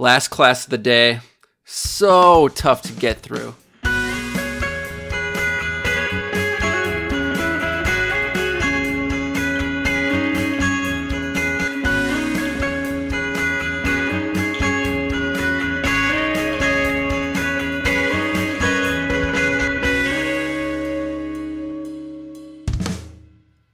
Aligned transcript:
Last 0.00 0.28
class 0.28 0.62
of 0.62 0.70
the 0.70 0.78
day. 0.78 1.18
So 1.64 2.46
tough 2.46 2.82
to 2.82 2.92
get 2.92 3.18
through. 3.18 3.56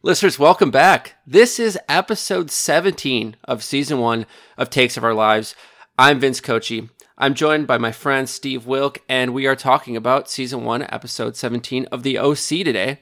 Listeners, 0.00 0.38
welcome 0.38 0.70
back. 0.70 1.16
This 1.26 1.60
is 1.60 1.78
episode 1.86 2.50
17 2.50 3.36
of 3.44 3.62
season 3.62 3.98
one 3.98 4.24
of 4.56 4.70
Takes 4.70 4.96
of 4.96 5.04
Our 5.04 5.12
Lives. 5.14 5.54
I'm 5.96 6.18
Vince 6.18 6.40
Cochi. 6.40 6.88
I'm 7.16 7.34
joined 7.34 7.68
by 7.68 7.78
my 7.78 7.92
friend 7.92 8.28
Steve 8.28 8.66
Wilk, 8.66 8.98
and 9.08 9.32
we 9.32 9.46
are 9.46 9.54
talking 9.54 9.96
about 9.96 10.28
season 10.28 10.64
one, 10.64 10.82
episode 10.82 11.36
17 11.36 11.86
of 11.92 12.02
the 12.02 12.18
OC 12.18 12.64
today. 12.64 12.98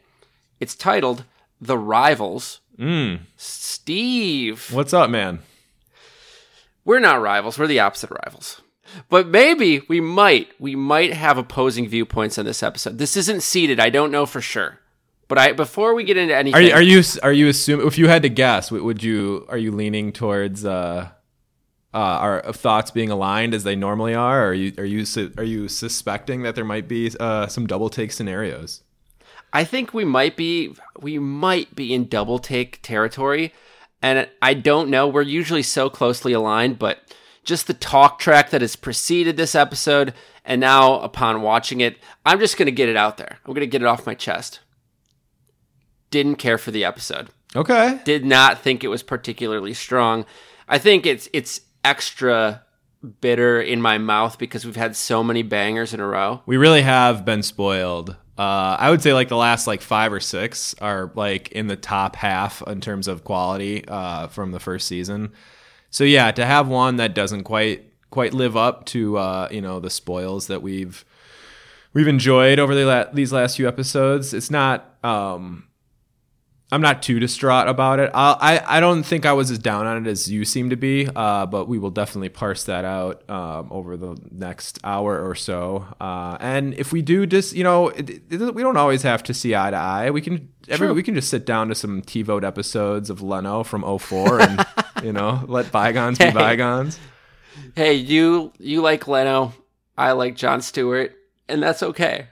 It's 0.60 0.74
titled 0.74 1.24
The 1.58 1.78
Rivals. 1.78 2.60
Mm. 2.78 3.20
Steve. 3.34 4.68
What's 4.70 4.92
up, 4.92 5.08
man? 5.08 5.38
We're 6.84 6.98
not 6.98 7.22
rivals, 7.22 7.58
we're 7.58 7.66
the 7.66 7.80
opposite 7.80 8.10
rivals. 8.10 8.60
But 9.08 9.26
maybe 9.26 9.80
we 9.88 10.02
might, 10.02 10.50
we 10.60 10.76
might 10.76 11.14
have 11.14 11.38
opposing 11.38 11.88
viewpoints 11.88 12.36
on 12.36 12.44
this 12.44 12.62
episode. 12.62 12.98
This 12.98 13.16
isn't 13.16 13.42
seated, 13.42 13.80
I 13.80 13.88
don't 13.88 14.10
know 14.10 14.26
for 14.26 14.42
sure. 14.42 14.80
But 15.28 15.38
I 15.38 15.52
before 15.52 15.94
we 15.94 16.04
get 16.04 16.18
into 16.18 16.36
anything, 16.36 16.60
Are 16.60 16.60
you 16.60 16.74
are 16.74 16.82
you 16.82 17.02
are 17.22 17.32
you 17.32 17.48
assuming 17.48 17.86
if 17.86 17.96
you 17.96 18.08
had 18.08 18.20
to 18.20 18.28
guess, 18.28 18.70
would 18.70 19.02
you 19.02 19.46
are 19.48 19.56
you 19.56 19.72
leaning 19.72 20.12
towards 20.12 20.66
uh, 20.66 21.08
uh, 21.94 21.98
our 21.98 22.52
thoughts 22.52 22.90
being 22.90 23.10
aligned 23.10 23.54
as 23.54 23.64
they 23.64 23.76
normally 23.76 24.14
are? 24.14 24.44
Or 24.44 24.48
are 24.48 24.54
you 24.54 24.72
are 24.78 24.84
you 24.84 25.04
su- 25.04 25.32
are 25.36 25.44
you 25.44 25.68
suspecting 25.68 26.42
that 26.42 26.54
there 26.54 26.64
might 26.64 26.88
be 26.88 27.10
uh, 27.20 27.46
some 27.46 27.66
double 27.66 27.90
take 27.90 28.12
scenarios? 28.12 28.82
I 29.52 29.64
think 29.64 29.92
we 29.92 30.04
might 30.04 30.36
be 30.36 30.74
we 31.00 31.18
might 31.18 31.74
be 31.74 31.92
in 31.92 32.08
double 32.08 32.38
take 32.38 32.80
territory, 32.82 33.52
and 34.00 34.28
I 34.40 34.54
don't 34.54 34.88
know. 34.88 35.06
We're 35.06 35.22
usually 35.22 35.62
so 35.62 35.90
closely 35.90 36.32
aligned, 36.32 36.78
but 36.78 37.14
just 37.44 37.66
the 37.66 37.74
talk 37.74 38.18
track 38.18 38.50
that 38.50 38.62
has 38.62 38.76
preceded 38.76 39.36
this 39.36 39.54
episode, 39.54 40.14
and 40.44 40.60
now 40.60 41.00
upon 41.00 41.42
watching 41.42 41.80
it, 41.80 41.98
I'm 42.24 42.38
just 42.38 42.56
gonna 42.56 42.70
get 42.70 42.88
it 42.88 42.96
out 42.96 43.18
there. 43.18 43.38
I'm 43.44 43.52
gonna 43.52 43.66
get 43.66 43.82
it 43.82 43.88
off 43.88 44.06
my 44.06 44.14
chest. 44.14 44.60
Didn't 46.10 46.36
care 46.36 46.58
for 46.58 46.70
the 46.70 46.84
episode. 46.84 47.28
Okay. 47.54 48.00
Did 48.04 48.24
not 48.24 48.60
think 48.60 48.82
it 48.82 48.88
was 48.88 49.02
particularly 49.02 49.74
strong. 49.74 50.24
I 50.68 50.78
think 50.78 51.04
it's 51.04 51.28
it's 51.34 51.60
extra 51.84 52.62
bitter 53.20 53.60
in 53.60 53.82
my 53.82 53.98
mouth 53.98 54.38
because 54.38 54.64
we've 54.64 54.76
had 54.76 54.96
so 54.96 55.24
many 55.24 55.42
bangers 55.42 55.92
in 55.92 56.00
a 56.00 56.06
row. 56.06 56.42
We 56.46 56.56
really 56.56 56.82
have 56.82 57.24
been 57.24 57.42
spoiled. 57.42 58.16
Uh, 58.38 58.76
I 58.78 58.90
would 58.90 59.02
say 59.02 59.12
like 59.12 59.28
the 59.28 59.36
last 59.36 59.66
like 59.66 59.82
five 59.82 60.12
or 60.12 60.20
six 60.20 60.74
are 60.80 61.12
like 61.14 61.52
in 61.52 61.66
the 61.66 61.76
top 61.76 62.16
half 62.16 62.62
in 62.66 62.80
terms 62.80 63.08
of 63.08 63.24
quality 63.24 63.86
uh, 63.86 64.28
from 64.28 64.52
the 64.52 64.60
first 64.60 64.86
season. 64.88 65.32
So 65.90 66.04
yeah, 66.04 66.30
to 66.32 66.46
have 66.46 66.68
one 66.68 66.96
that 66.96 67.14
doesn't 67.14 67.44
quite 67.44 67.92
quite 68.10 68.32
live 68.32 68.56
up 68.56 68.86
to 68.86 69.18
uh, 69.18 69.48
you 69.50 69.60
know 69.60 69.80
the 69.80 69.90
spoils 69.90 70.46
that 70.46 70.62
we've 70.62 71.04
we've 71.92 72.08
enjoyed 72.08 72.58
over 72.58 72.74
the 72.74 72.84
la- 72.84 73.12
these 73.12 73.32
last 73.32 73.56
few 73.56 73.68
episodes, 73.68 74.32
it's 74.32 74.50
not. 74.50 74.96
Um, 75.04 75.68
I'm 76.72 76.80
not 76.80 77.02
too 77.02 77.20
distraught 77.20 77.68
about 77.68 78.00
it. 78.00 78.10
I, 78.14 78.32
I 78.40 78.78
I 78.78 78.80
don't 78.80 79.02
think 79.02 79.26
I 79.26 79.34
was 79.34 79.50
as 79.50 79.58
down 79.58 79.86
on 79.86 80.06
it 80.06 80.10
as 80.10 80.30
you 80.30 80.46
seem 80.46 80.70
to 80.70 80.76
be, 80.76 81.06
uh, 81.14 81.44
but 81.44 81.68
we 81.68 81.78
will 81.78 81.90
definitely 81.90 82.30
parse 82.30 82.64
that 82.64 82.86
out 82.86 83.28
um, 83.28 83.68
over 83.70 83.98
the 83.98 84.16
next 84.30 84.78
hour 84.82 85.20
or 85.22 85.34
so. 85.34 85.86
Uh, 86.00 86.38
and 86.40 86.72
if 86.74 86.90
we 86.90 87.02
do 87.02 87.26
just, 87.26 87.54
you 87.54 87.62
know, 87.62 87.88
it, 87.88 88.22
it, 88.30 88.54
we 88.54 88.62
don't 88.62 88.78
always 88.78 89.02
have 89.02 89.22
to 89.24 89.34
see 89.34 89.54
eye 89.54 89.70
to 89.70 89.76
eye. 89.76 90.10
We 90.10 90.22
can 90.22 90.48
every, 90.66 90.86
True. 90.86 90.94
we 90.94 91.02
can 91.02 91.14
just 91.14 91.28
sit 91.28 91.44
down 91.44 91.68
to 91.68 91.74
some 91.74 92.00
TiVo'd 92.00 92.42
episodes 92.42 93.10
of 93.10 93.20
Leno 93.20 93.64
from 93.64 93.82
04 93.98 94.40
and 94.40 94.66
you 95.02 95.12
know 95.12 95.44
let 95.48 95.70
bygones 95.70 96.16
be 96.18 96.30
bygones. 96.30 96.98
Hey, 97.76 97.92
you 97.92 98.50
you 98.58 98.80
like 98.80 99.06
Leno, 99.06 99.52
I 99.98 100.12
like 100.12 100.36
Jon 100.36 100.62
Stewart, 100.62 101.14
and 101.50 101.62
that's 101.62 101.82
okay. 101.82 102.28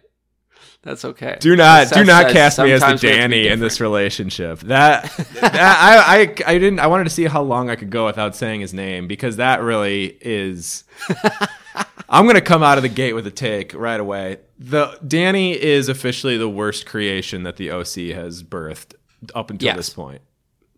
That's 0.83 1.05
okay. 1.05 1.37
Do 1.41 1.57
not 1.57 1.93
do 1.93 2.05
not 2.05 2.25
says, 2.27 2.33
cast 2.33 2.59
me 2.59 2.73
as 2.73 2.81
the 2.81 2.87
sometimes 2.87 3.03
we 3.03 3.09
have 3.11 3.17
to 3.17 3.29
be 3.29 3.35
Danny 3.43 3.49
in 3.49 3.61
this 3.61 3.81
relationship. 3.81 4.61
That, 4.61 5.05
that 5.41 5.55
I, 5.55 6.23
I 6.23 6.35
I 6.47 6.59
didn't 6.59 6.79
I 6.79 6.87
wanted 6.87 7.05
to 7.05 7.11
see 7.11 7.25
how 7.27 7.43
long 7.43 7.69
I 7.69 7.77
could 7.77 7.91
go 7.91 8.07
without 8.07 8.35
saying 8.35 8.63
his 8.63 8.73
name 8.73 9.07
because 9.07 9.37
that 9.37 9.61
really 9.61 10.17
is 10.23 10.85
I'm 12.09 12.27
gonna 12.27 12.41
come 12.41 12.63
out 12.63 12.79
of 12.79 12.83
the 12.83 12.89
gate 12.89 13.13
with 13.13 13.27
a 13.27 13.31
take 13.31 13.75
right 13.75 14.01
away. 14.01 14.39
The 14.59 14.99
Danny 15.07 15.53
is 15.53 15.89
officially 15.91 16.39
the 16.39 16.49
worst 16.49 16.87
creation 16.87 17.43
that 17.43 17.57
the 17.57 17.71
OC 17.71 18.15
has 18.17 18.43
birthed 18.43 18.95
up 19.35 19.51
until 19.51 19.67
Yes. 19.67 19.77
this 19.77 19.91
point. 19.91 20.23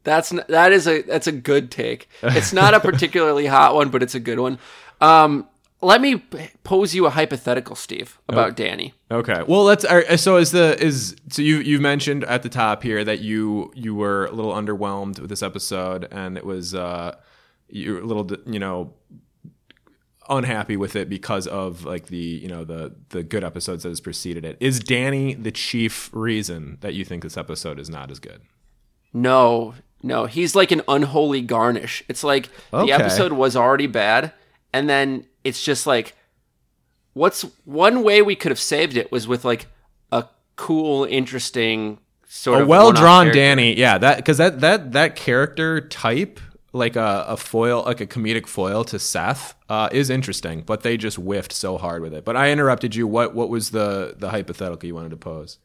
That's 0.04 0.30
that 0.48 0.72
is 0.72 0.88
a 0.88 1.02
that's 1.02 1.28
a 1.28 1.32
good 1.32 1.70
take. 1.70 2.08
It's 2.22 2.52
not 2.52 2.74
a 2.74 2.80
particularly 2.90 3.46
hot 3.46 3.76
one, 3.76 3.90
but 3.90 4.02
it's 4.02 4.16
a 4.16 4.20
good 4.20 4.40
one. 4.40 4.58
Um, 5.00 5.48
let 5.82 6.00
me 6.00 6.16
pose 6.64 6.94
you 6.94 7.06
a 7.06 7.10
hypothetical, 7.10 7.74
Steve, 7.76 8.18
about 8.28 8.56
Danny. 8.56 8.94
Okay. 9.10 9.42
Well, 9.46 9.64
let's. 9.64 9.84
So 10.22 10.36
is 10.36 10.52
the 10.52 10.80
is 10.82 11.16
so 11.28 11.42
you 11.42 11.58
you've 11.58 11.80
mentioned 11.82 12.24
at 12.24 12.42
the 12.42 12.48
top 12.48 12.82
here 12.82 13.04
that 13.04 13.18
you 13.20 13.72
you 13.74 13.94
were 13.94 14.26
a 14.26 14.32
little 14.32 14.52
underwhelmed 14.54 15.18
with 15.20 15.28
this 15.28 15.42
episode, 15.42 16.06
and 16.10 16.38
it 16.38 16.46
was 16.46 16.74
uh 16.74 17.16
you 17.68 17.94
were 17.94 18.00
a 18.00 18.04
little 18.06 18.28
you 18.46 18.58
know 18.58 18.94
unhappy 20.28 20.76
with 20.76 20.94
it 20.94 21.08
because 21.08 21.46
of 21.48 21.84
like 21.84 22.06
the 22.06 22.16
you 22.16 22.48
know 22.48 22.64
the 22.64 22.94
the 23.10 23.22
good 23.22 23.42
episodes 23.44 23.82
that 23.82 23.88
has 23.88 24.00
preceded 24.00 24.44
it. 24.44 24.56
Is 24.60 24.78
Danny 24.80 25.34
the 25.34 25.50
chief 25.50 26.10
reason 26.12 26.78
that 26.80 26.94
you 26.94 27.04
think 27.04 27.22
this 27.22 27.36
episode 27.36 27.78
is 27.78 27.90
not 27.90 28.10
as 28.10 28.18
good? 28.20 28.40
No, 29.12 29.74
no, 30.02 30.26
he's 30.26 30.54
like 30.54 30.70
an 30.70 30.82
unholy 30.88 31.42
garnish. 31.42 32.02
It's 32.08 32.22
like 32.24 32.48
Okay. 32.72 32.86
the 32.86 32.92
episode 32.92 33.32
was 33.32 33.56
already 33.56 33.86
bad, 33.88 34.32
and 34.72 34.88
then 34.88 35.26
it's 35.44 35.62
just 35.62 35.86
like, 35.86 36.14
what's 37.14 37.42
one 37.64 38.02
way 38.02 38.22
we 38.22 38.36
could 38.36 38.50
have 38.50 38.58
saved 38.58 38.96
it 38.96 39.12
was 39.12 39.28
with 39.28 39.44
like 39.44 39.66
a 40.10 40.26
cool, 40.56 41.04
interesting 41.04 41.98
sort 42.26 42.60
a 42.60 42.62
of 42.62 42.68
well 42.68 42.92
drawn. 42.92 43.32
Danny, 43.32 43.78
yeah, 43.78 43.98
that 43.98 44.16
because 44.16 44.38
that 44.38 44.60
that 44.60 44.92
that 44.92 45.16
character 45.16 45.80
type, 45.80 46.40
like 46.72 46.96
a, 46.96 47.24
a 47.28 47.36
foil, 47.36 47.82
like 47.84 48.00
a 48.00 48.06
comedic 48.06 48.46
foil 48.46 48.84
to 48.84 48.98
Seth, 48.98 49.54
uh, 49.68 49.88
is 49.92 50.10
interesting, 50.10 50.62
but 50.62 50.82
they 50.82 50.96
just 50.96 51.18
whiffed 51.18 51.52
so 51.52 51.78
hard 51.78 52.02
with 52.02 52.14
it. 52.14 52.24
But 52.24 52.36
I 52.36 52.50
interrupted 52.50 52.94
you. 52.94 53.06
What 53.06 53.34
what 53.34 53.48
was 53.48 53.70
the 53.70 54.14
the 54.18 54.30
hypothetical 54.30 54.86
you 54.86 54.94
wanted 54.94 55.10
to 55.10 55.16
pose? 55.16 55.58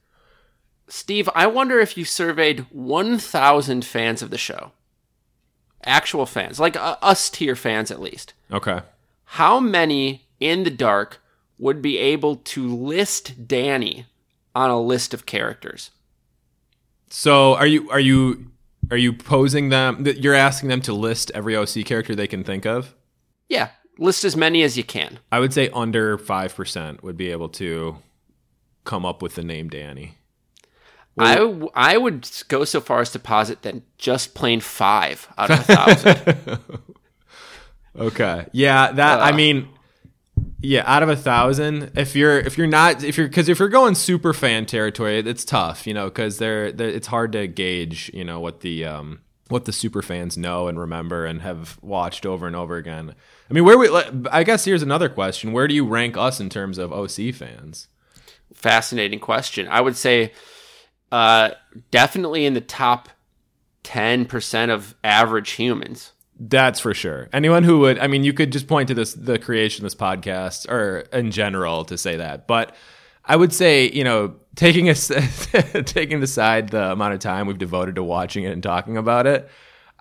Steve, 0.89 1.29
I 1.35 1.47
wonder 1.47 1.79
if 1.79 1.97
you 1.97 2.05
surveyed 2.05 2.61
1,000 2.71 3.83
fans 3.83 4.21
of 4.21 4.29
the 4.29 4.37
show, 4.37 4.71
actual 5.83 6.25
fans, 6.25 6.61
like 6.61 6.77
uh, 6.77 6.95
us 7.01 7.29
tier 7.29 7.57
fans 7.57 7.91
at 7.91 7.99
least. 7.99 8.33
Okay, 8.51 8.81
How 9.31 9.59
many 9.59 10.27
in 10.39 10.63
the 10.63 10.69
dark 10.69 11.21
would 11.59 11.81
be 11.81 11.97
able 11.97 12.37
to 12.37 12.67
list 12.67 13.47
Danny 13.47 14.05
on 14.55 14.69
a 14.69 14.81
list 14.81 15.13
of 15.13 15.25
characters? 15.25 15.91
so 17.09 17.55
are 17.55 17.67
you 17.67 17.89
are 17.89 17.99
you 17.99 18.51
are 18.91 18.97
you 18.97 19.13
posing 19.13 19.69
them? 19.69 20.03
that 20.03 20.19
You're 20.19 20.33
asking 20.33 20.69
them 20.69 20.81
to 20.81 20.93
list 20.93 21.31
every 21.33 21.55
OC 21.55 21.85
character 21.85 22.15
they 22.15 22.27
can 22.27 22.43
think 22.43 22.65
of. 22.65 22.95
Yeah, 23.49 23.69
list 23.97 24.23
as 24.23 24.35
many 24.35 24.63
as 24.63 24.77
you 24.77 24.83
can. 24.83 25.19
I 25.31 25.39
would 25.39 25.53
say 25.53 25.69
under 25.69 26.17
five 26.17 26.55
percent 26.55 27.03
would 27.03 27.17
be 27.17 27.31
able 27.31 27.49
to 27.49 27.97
come 28.83 29.05
up 29.05 29.21
with 29.21 29.35
the 29.35 29.43
name 29.43 29.69
Danny. 29.69 30.15
I, 31.19 31.35
w- 31.35 31.69
I 31.73 31.97
would 31.97 32.29
go 32.47 32.63
so 32.63 32.79
far 32.79 33.01
as 33.01 33.09
to 33.11 33.19
posit 33.19 33.63
that 33.63 33.97
just 33.97 34.35
plain 34.35 34.61
five 34.61 35.27
out 35.37 35.49
of 35.49 35.59
a 35.61 35.63
thousand. 35.63 36.59
Okay. 37.97 38.45
Yeah, 38.51 38.91
that 38.93 39.19
I 39.19 39.31
Uh. 39.31 39.35
mean 39.35 39.67
yeah, 40.59 40.83
out 40.85 41.03
of 41.03 41.09
a 41.09 41.15
thousand, 41.15 41.91
if 41.95 42.15
you're 42.15 42.39
if 42.39 42.57
you're 42.57 42.67
not 42.67 43.03
if 43.03 43.17
you're 43.17 43.27
because 43.27 43.49
if 43.49 43.59
you're 43.59 43.69
going 43.69 43.95
super 43.95 44.33
fan 44.33 44.65
territory, 44.65 45.19
it's 45.19 45.45
tough, 45.45 45.85
you 45.87 45.93
know, 45.93 46.05
because 46.05 46.37
they're, 46.37 46.71
they're 46.71 46.89
it's 46.89 47.07
hard 47.07 47.31
to 47.33 47.47
gauge, 47.47 48.11
you 48.13 48.23
know, 48.23 48.39
what 48.39 48.61
the 48.61 48.85
um 48.85 49.19
what 49.49 49.65
the 49.65 49.71
super 49.71 50.01
fans 50.01 50.37
know 50.37 50.67
and 50.67 50.79
remember 50.79 51.25
and 51.25 51.41
have 51.41 51.77
watched 51.81 52.25
over 52.25 52.45
and 52.47 52.55
over 52.55 52.75
again. 52.75 53.15
I 53.49 53.53
mean, 53.53 53.63
where 53.65 53.77
we 53.77 53.89
I 54.31 54.43
guess 54.43 54.65
here's 54.65 54.83
another 54.83 55.09
question: 55.09 55.53
Where 55.53 55.67
do 55.67 55.73
you 55.75 55.85
rank 55.87 56.17
us 56.17 56.39
in 56.39 56.49
terms 56.49 56.77
of 56.77 56.91
OC 56.91 57.33
fans? 57.33 57.87
Fascinating 58.53 59.19
question. 59.19 59.67
I 59.69 59.81
would 59.81 59.95
say 59.95 60.33
uh, 61.11 61.51
definitely 61.91 62.45
in 62.45 62.53
the 62.53 62.61
top 62.61 63.09
10% 63.83 64.69
of 64.69 64.95
average 65.03 65.51
humans. 65.51 66.11
That's 66.39 66.79
for 66.79 66.93
sure. 66.93 67.29
Anyone 67.33 67.63
who 67.63 67.79
would, 67.79 67.97
I 67.99 68.07
mean, 68.07 68.23
you 68.23 68.33
could 68.33 68.51
just 68.51 68.67
point 68.67 68.89
to 68.89 68.93
this, 68.93 69.13
the 69.13 69.39
creation 69.39 69.83
of 69.83 69.91
this 69.91 69.99
podcast, 69.99 70.69
or 70.69 70.99
in 71.11 71.31
general, 71.31 71.85
to 71.85 71.97
say 71.97 72.17
that. 72.17 72.47
But 72.47 72.75
I 73.25 73.35
would 73.35 73.51
say, 73.53 73.89
you 73.89 74.03
know, 74.03 74.35
taking 74.55 74.89
us, 74.89 75.07
taking 75.85 76.21
aside 76.21 76.69
the 76.69 76.91
amount 76.91 77.13
of 77.13 77.19
time 77.19 77.47
we've 77.47 77.57
devoted 77.57 77.95
to 77.95 78.03
watching 78.03 78.43
it 78.43 78.51
and 78.51 78.61
talking 78.61 78.97
about 78.97 79.25
it, 79.25 79.49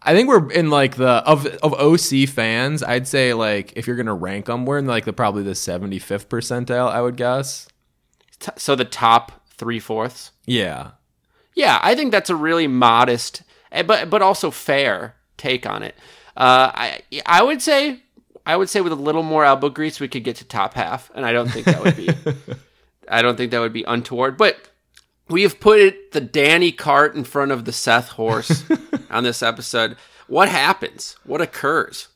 I 0.02 0.14
think 0.14 0.28
we're 0.28 0.50
in 0.52 0.70
like 0.70 0.96
the 0.96 1.08
of 1.08 1.46
of 1.46 1.74
OC 1.74 2.28
fans. 2.28 2.82
I'd 2.82 3.08
say 3.08 3.32
like 3.34 3.72
if 3.74 3.86
you're 3.86 3.96
gonna 3.96 4.14
rank 4.14 4.46
them, 4.46 4.66
we're 4.66 4.78
in 4.78 4.86
like 4.86 5.04
the 5.04 5.12
probably 5.12 5.42
the 5.42 5.52
75th 5.52 6.26
percentile. 6.26 6.90
I 6.90 7.00
would 7.00 7.16
guess. 7.16 7.66
T- 8.38 8.52
so 8.56 8.76
the 8.76 8.84
top 8.84 9.32
three 9.56 9.80
fourths. 9.80 10.32
Yeah. 10.44 10.92
Yeah, 11.54 11.80
I 11.82 11.94
think 11.94 12.12
that's 12.12 12.28
a 12.28 12.36
really 12.36 12.66
modest, 12.66 13.42
eh, 13.72 13.82
but 13.82 14.10
but 14.10 14.22
also 14.22 14.50
fair 14.50 15.16
take 15.38 15.66
on 15.66 15.82
it. 15.82 15.94
Uh, 16.36 16.70
I 16.74 17.00
I 17.24 17.42
would 17.42 17.62
say 17.62 18.00
I 18.44 18.56
would 18.56 18.68
say 18.68 18.80
with 18.80 18.92
a 18.92 18.96
little 18.96 19.22
more 19.22 19.44
elbow 19.44 19.68
grease 19.70 19.98
we 20.00 20.08
could 20.08 20.22
get 20.24 20.36
to 20.36 20.44
top 20.44 20.74
half, 20.74 21.10
and 21.14 21.24
I 21.24 21.32
don't 21.32 21.48
think 21.48 21.66
that 21.66 21.82
would 21.82 21.96
be 21.96 22.10
I 23.08 23.22
don't 23.22 23.36
think 23.36 23.50
that 23.52 23.60
would 23.60 23.72
be 23.72 23.84
untoward. 23.84 24.36
But 24.36 24.68
we 25.28 25.42
have 25.42 25.58
put 25.60 25.80
it, 25.80 26.12
the 26.12 26.20
Danny 26.20 26.70
cart 26.72 27.14
in 27.14 27.24
front 27.24 27.50
of 27.52 27.64
the 27.64 27.72
Seth 27.72 28.10
horse 28.10 28.64
on 29.10 29.24
this 29.24 29.42
episode. 29.42 29.96
What 30.28 30.48
happens? 30.48 31.16
What 31.24 31.40
occurs? 31.40 32.08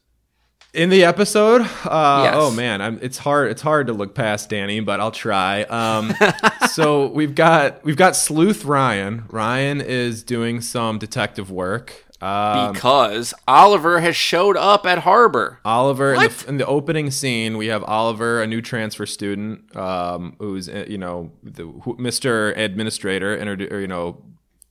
In 0.73 0.89
the 0.91 1.03
episode, 1.03 1.63
uh, 1.85 2.21
Yes. 2.25 2.35
oh 2.37 2.53
man, 2.53 2.81
I'm, 2.81 3.01
it's 3.03 3.19
hard. 3.19 3.51
It's 3.51 3.63
hard 3.63 3.89
to 3.89 3.93
look 3.93 4.15
past 4.15 4.51
Danny, 4.51 4.79
but 4.79 5.01
I'll 5.01 5.11
try. 5.11 5.63
Um, 5.65 6.15
so 6.71 7.09
we've 7.09 7.35
got 7.35 7.83
we've 7.85 7.97
got 7.97 8.15
Sleuth 8.15 8.65
Ryan. 8.65 9.25
Ryan 9.31 9.81
is 9.81 10.23
doing 10.23 10.61
some 10.61 10.99
detective 10.99 11.51
work. 11.51 12.05
Um, 12.21 12.73
Because 12.73 13.33
Oliver 13.49 14.01
has 14.01 14.15
showed 14.15 14.57
up 14.57 14.85
at 14.85 14.99
Harbor. 14.99 15.59
Oliver 15.65 16.15
in 16.15 16.21
the, 16.21 16.45
in 16.49 16.57
the 16.59 16.67
opening 16.67 17.11
scene, 17.11 17.57
we 17.57 17.69
have 17.69 17.83
Oliver, 17.85 18.43
a 18.43 18.47
new 18.47 18.61
transfer 18.61 19.07
student, 19.07 19.75
um, 19.75 20.37
who's 20.39 20.69
uh, 20.69 20.85
you 20.89 20.99
know 20.99 21.33
the 21.43 21.65
who, 21.67 21.97
Mr. 21.97 22.57
Administrator, 22.57 23.37
introdu- 23.37 23.73
or, 23.73 23.81
you 23.81 23.89
know 23.89 24.23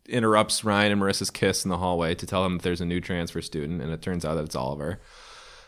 interrupts 0.08 0.64
Ryan 0.64 0.92
and 0.92 1.02
Marissa's 1.02 1.30
kiss 1.30 1.64
in 1.64 1.70
the 1.70 1.78
hallway 1.78 2.16
to 2.16 2.26
tell 2.26 2.44
him 2.44 2.58
that 2.58 2.64
there's 2.64 2.82
a 2.82 2.86
new 2.86 3.00
transfer 3.00 3.42
student, 3.42 3.82
and 3.82 3.92
it 3.92 4.02
turns 4.02 4.26
out 4.26 4.36
that 4.36 4.44
it's 4.44 4.56
Oliver. 4.56 5.00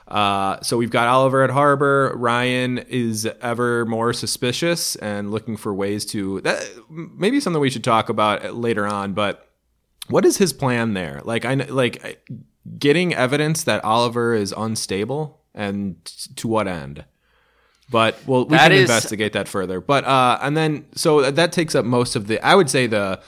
Uh, 0.08 0.60
so 0.62 0.78
we've 0.78 0.90
got 0.90 1.08
Oliver 1.08 1.44
at 1.44 1.52
Harbor. 1.52 2.12
Ryan 2.16 2.80
is 2.80 3.26
ever 3.40 3.86
more 3.86 4.14
suspicious 4.14 4.96
and 4.98 5.32
looking 5.32 5.58
for 5.58 5.74
ways 5.74 6.06
to. 6.08 6.42
That 6.42 6.68
maybe 6.90 7.40
something 7.40 7.62
we 7.62 7.70
should 7.70 7.84
talk 7.84 8.10
about 8.10 8.56
later 8.56 8.86
on. 8.86 9.14
But 9.14 9.48
what 10.10 10.26
is 10.26 10.38
his 10.38 10.54
plan 10.54 10.94
there? 10.94 11.22
Like 11.24 11.46
I 11.46 11.54
like 11.56 12.26
getting 12.78 13.14
evidence 13.14 13.64
that 13.64 13.84
Oliver 13.84 14.34
is 14.34 14.54
unstable, 14.58 15.40
and 15.54 16.04
to 16.36 16.48
what 16.48 16.68
end? 16.68 17.06
But 17.90 18.18
well, 18.26 18.46
we 18.46 18.56
That 18.56 18.70
can 18.70 18.72
is- 18.74 18.82
investigate 18.82 19.34
that 19.34 19.48
further. 19.48 19.82
But 19.82 20.06
uh, 20.06 20.40
and 20.42 20.56
then 20.56 20.86
so 20.96 21.30
that 21.30 21.52
takes 21.52 21.76
up 21.76 21.86
most 21.86 22.16
of 22.16 22.28
the. 22.28 22.40
I 22.46 22.56
would 22.56 22.70
say 22.70 22.88
the 22.88 23.22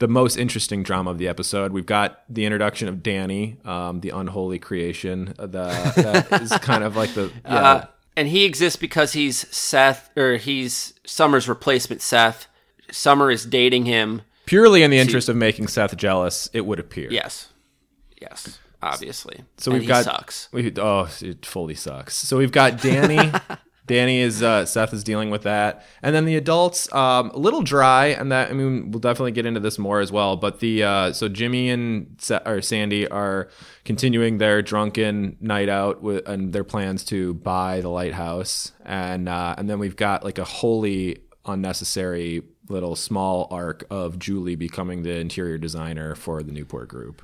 the 0.00 0.08
most 0.08 0.36
interesting 0.36 0.82
drama 0.84 1.10
of 1.10 1.18
the 1.18 1.26
episode. 1.28 1.72
We've 1.72 1.86
got 1.86 2.22
the 2.28 2.44
introduction 2.44 2.86
of 2.88 3.02
Danny, 3.02 3.58
um, 3.64 4.00
the 4.00 4.10
unholy 4.10 4.58
creation. 4.60 5.34
uh, 5.38 5.46
The 5.46 6.26
that 6.30 6.42
is 6.42 6.52
kind 6.58 6.84
of 6.84 6.94
like 6.96 7.14
the 7.14 7.32
yeah. 7.44 7.54
Uh, 7.56 7.86
and 8.16 8.26
he 8.28 8.44
exists 8.44 8.76
because 8.76 9.12
he's 9.12 9.46
Seth, 9.54 10.10
or 10.16 10.36
he's 10.36 10.94
Summer's 11.04 11.48
replacement, 11.48 12.02
Seth. 12.02 12.48
Summer 12.90 13.30
is 13.30 13.44
dating 13.46 13.84
him. 13.84 14.22
Purely 14.48 14.82
in 14.82 14.90
the 14.90 14.98
interest 14.98 15.28
of 15.28 15.36
making 15.36 15.68
Seth 15.68 15.96
jealous. 15.96 16.48
It 16.52 16.62
would 16.62 16.80
appear. 16.80 17.10
Yes. 17.10 17.48
Yes. 18.20 18.58
Obviously. 18.82 19.44
So 19.56 19.70
And 19.72 19.80
we've 19.80 19.88
got 19.88 20.04
sucks. 20.04 20.48
We, 20.52 20.72
oh, 20.78 21.08
it 21.20 21.44
fully 21.44 21.74
sucks. 21.74 22.16
So 22.16 22.38
we've 22.38 22.52
got 22.52 22.80
Danny. 22.80 23.32
Danny 23.86 24.20
is 24.20 24.42
uh, 24.42 24.66
Seth 24.66 24.92
is 24.92 25.02
dealing 25.02 25.30
with 25.30 25.44
that, 25.44 25.82
and 26.02 26.14
then 26.14 26.26
the 26.26 26.36
adults 26.36 26.92
um, 26.92 27.30
a 27.30 27.38
little 27.38 27.62
dry, 27.62 28.08
and 28.08 28.30
that 28.30 28.50
I 28.50 28.52
mean 28.52 28.90
we'll 28.90 29.00
definitely 29.00 29.32
get 29.32 29.46
into 29.46 29.60
this 29.60 29.78
more 29.78 30.00
as 30.00 30.12
well. 30.12 30.36
But 30.36 30.60
the 30.60 30.84
uh, 30.84 31.12
so 31.14 31.26
Jimmy 31.26 31.70
and 31.70 32.14
Sa- 32.18 32.42
or 32.44 32.60
Sandy 32.60 33.08
are 33.08 33.48
continuing 33.86 34.36
their 34.36 34.60
drunken 34.60 35.38
night 35.40 35.70
out 35.70 36.02
with 36.02 36.28
and 36.28 36.52
their 36.52 36.64
plans 36.64 37.02
to 37.06 37.32
buy 37.32 37.80
the 37.80 37.88
lighthouse, 37.88 38.72
and 38.84 39.26
uh, 39.26 39.54
and 39.56 39.70
then 39.70 39.78
we've 39.78 39.96
got 39.96 40.22
like 40.22 40.36
a 40.38 40.44
wholly 40.44 41.22
unnecessary 41.46 42.42
little 42.70 42.96
small 42.96 43.48
arc 43.50 43.84
of 43.90 44.18
Julie 44.18 44.56
becoming 44.56 45.02
the 45.02 45.16
interior 45.16 45.58
designer 45.58 46.14
for 46.14 46.42
the 46.42 46.52
Newport 46.52 46.88
Group. 46.88 47.22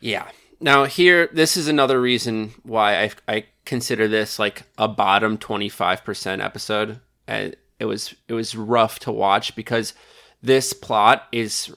Yeah. 0.00 0.28
Now 0.60 0.84
here, 0.84 1.28
this 1.32 1.56
is 1.56 1.68
another 1.68 2.00
reason 2.00 2.52
why 2.62 3.02
I 3.02 3.10
I 3.28 3.46
consider 3.64 4.08
this 4.08 4.38
like 4.38 4.64
a 4.78 4.88
bottom 4.88 5.38
twenty 5.38 5.68
five 5.68 6.04
percent 6.04 6.42
episode. 6.42 7.00
And 7.26 7.56
it 7.78 7.86
was 7.86 8.14
it 8.28 8.34
was 8.34 8.54
rough 8.54 8.98
to 9.00 9.12
watch 9.12 9.56
because 9.56 9.94
this 10.42 10.72
plot 10.72 11.28
is 11.32 11.74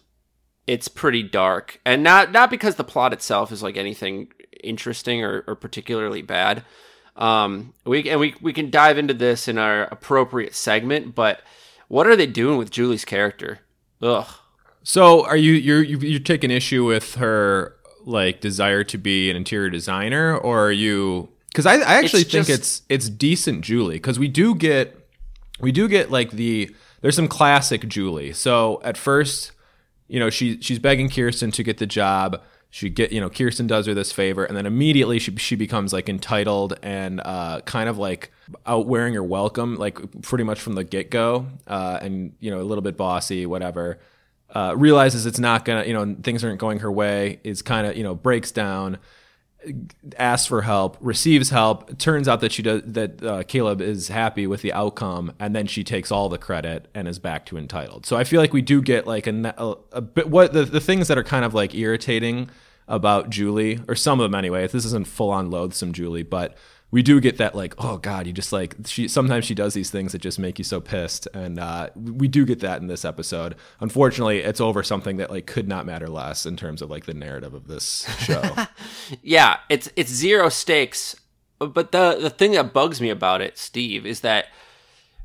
it's 0.67 0.87
pretty 0.87 1.21
dark, 1.23 1.79
and 1.85 2.03
not 2.03 2.31
not 2.31 2.49
because 2.49 2.75
the 2.75 2.83
plot 2.83 3.13
itself 3.13 3.51
is 3.51 3.61
like 3.61 3.77
anything 3.77 4.31
interesting 4.63 5.23
or, 5.23 5.43
or 5.47 5.55
particularly 5.55 6.21
bad. 6.21 6.63
Um, 7.15 7.73
we 7.85 8.09
and 8.09 8.19
we 8.19 8.35
we 8.41 8.53
can 8.53 8.69
dive 8.69 8.97
into 8.97 9.13
this 9.13 9.47
in 9.47 9.57
our 9.57 9.83
appropriate 9.83 10.55
segment, 10.55 11.15
but 11.15 11.41
what 11.87 12.07
are 12.07 12.15
they 12.15 12.27
doing 12.27 12.57
with 12.57 12.71
Julie's 12.71 13.05
character? 13.05 13.59
Ugh. 14.01 14.27
So 14.83 15.25
are 15.25 15.37
you 15.37 15.53
you're 15.53 15.83
you- 15.83 15.97
you're 15.99 16.19
taking 16.19 16.51
issue 16.51 16.85
with 16.85 17.15
her 17.15 17.75
like 18.05 18.39
desire 18.41 18.83
to 18.83 18.97
be 18.97 19.29
an 19.31 19.35
interior 19.35 19.69
designer, 19.69 20.37
or 20.37 20.67
are 20.67 20.71
you? 20.71 21.29
Because 21.51 21.65
I, 21.65 21.75
I 21.77 21.95
actually 21.95 22.21
It's 22.21 22.31
think 22.31 22.47
just- 22.47 22.59
it's 22.59 22.81
it's 22.89 23.09
decent 23.09 23.61
Julie 23.61 23.95
because 23.95 24.19
we 24.19 24.27
do 24.27 24.53
get 24.55 24.95
we 25.59 25.71
do 25.71 25.87
get 25.87 26.11
like 26.11 26.31
the 26.31 26.75
there's 27.01 27.15
some 27.15 27.27
classic 27.27 27.87
Julie. 27.87 28.33
So 28.33 28.81
at 28.83 28.97
first, 28.97 29.51
you 30.07 30.19
know, 30.19 30.29
she 30.29 30.59
she's 30.61 30.79
begging 30.79 31.09
Kirsten 31.09 31.51
to 31.51 31.63
get 31.63 31.77
the 31.77 31.87
job. 31.87 32.41
She 32.75 32.89
get 32.89 33.13
you 33.13 33.21
know 33.21 33.29
Kirsten 33.29 33.67
does 33.67 33.85
her 33.85 33.93
this 33.93 34.11
favor, 34.11 34.43
and 34.43 34.57
then 34.57 34.65
immediately 34.65 35.17
she 35.17 35.33
she 35.37 35.55
becomes 35.55 35.93
like 35.93 36.09
entitled 36.09 36.77
and 36.83 37.21
uh, 37.23 37.61
kind 37.61 37.87
of 37.87 37.97
like 37.97 38.33
out 38.65 38.85
wearing 38.85 39.13
her 39.13 39.23
welcome, 39.23 39.77
like 39.77 40.21
pretty 40.23 40.43
much 40.43 40.59
from 40.59 40.73
the 40.73 40.83
get 40.83 41.09
go, 41.09 41.47
uh, 41.67 41.99
and 42.01 42.33
you 42.41 42.51
know 42.51 42.59
a 42.59 42.65
little 42.67 42.81
bit 42.81 42.97
bossy, 42.97 43.45
whatever. 43.45 43.99
Uh, 44.53 44.73
realizes 44.75 45.25
it's 45.25 45.39
not 45.39 45.63
gonna, 45.63 45.85
you 45.85 45.93
know, 45.93 46.17
things 46.21 46.43
aren't 46.43 46.59
going 46.59 46.79
her 46.79 46.91
way. 46.91 47.39
Is 47.45 47.61
kind 47.61 47.87
of 47.87 47.95
you 47.95 48.03
know 48.03 48.13
breaks 48.13 48.51
down 48.51 48.97
asks 50.17 50.45
for 50.47 50.61
help, 50.63 50.97
receives 50.99 51.51
help. 51.51 51.97
Turns 51.97 52.27
out 52.27 52.41
that 52.41 52.51
she 52.51 52.61
does 52.61 52.81
that 52.85 53.23
uh, 53.23 53.43
Caleb 53.43 53.79
is 53.79 54.09
happy 54.09 54.47
with 54.47 54.61
the 54.61 54.73
outcome, 54.73 55.31
and 55.39 55.55
then 55.55 55.65
she 55.65 55.85
takes 55.85 56.11
all 56.11 56.27
the 56.27 56.37
credit 56.37 56.89
and 56.93 57.07
is 57.07 57.19
back 57.19 57.45
to 57.45 57.57
entitled. 57.57 58.05
So 58.05 58.17
I 58.17 58.25
feel 58.25 58.41
like 58.41 58.51
we 58.51 58.61
do 58.61 58.81
get 58.81 59.07
like 59.07 59.27
a, 59.27 59.55
a, 59.57 59.75
a 59.93 60.01
bit 60.01 60.29
what 60.29 60.51
the, 60.51 60.65
the 60.65 60.81
things 60.81 61.07
that 61.07 61.17
are 61.17 61.23
kind 61.23 61.45
of 61.45 61.53
like 61.53 61.73
irritating 61.73 62.49
about 62.87 63.29
Julie, 63.29 63.79
or 63.87 63.95
some 63.95 64.19
of 64.19 64.29
them 64.29 64.35
anyway. 64.35 64.67
This 64.67 64.85
isn't 64.85 65.07
full 65.07 65.31
on 65.31 65.49
loathsome 65.49 65.93
Julie, 65.93 66.23
but 66.23 66.55
we 66.91 67.01
do 67.01 67.19
get 67.19 67.37
that 67.39 67.55
like 67.55 67.73
oh 67.79 67.97
god 67.97 68.25
you 68.25 68.31
just 68.31 68.53
like 68.53 68.75
she 68.85 69.07
sometimes 69.07 69.43
she 69.43 69.55
does 69.55 69.73
these 69.73 69.89
things 69.89 70.13
that 70.13 70.21
just 70.21 70.39
make 70.39 70.57
you 70.57 70.63
so 70.63 70.79
pissed 70.79 71.27
and 71.33 71.59
uh, 71.59 71.89
we 71.95 72.27
do 72.27 72.45
get 72.45 72.61
that 72.61 72.79
in 72.79 72.87
this 72.87 73.03
episode 73.03 73.55
unfortunately 73.81 74.39
it's 74.39 74.61
over 74.61 74.81
something 74.81 75.17
that 75.17 75.29
like 75.29 75.45
could 75.45 75.67
not 75.67 75.85
matter 75.85 76.07
less 76.07 76.45
in 76.45 76.55
terms 76.55 76.81
of 76.81 76.89
like 76.89 77.05
the 77.05 77.13
narrative 77.13 77.53
of 77.53 77.67
this 77.67 78.05
show 78.19 78.41
yeah, 79.21 79.57
it's 79.69 79.89
it's 79.95 80.11
zero 80.11 80.49
stakes. 80.49 81.15
But 81.59 81.91
the 81.91 82.17
the 82.19 82.29
thing 82.29 82.51
that 82.53 82.73
bugs 82.73 82.99
me 83.01 83.09
about 83.09 83.41
it, 83.41 83.57
Steve, 83.57 84.05
is 84.05 84.21
that 84.21 84.47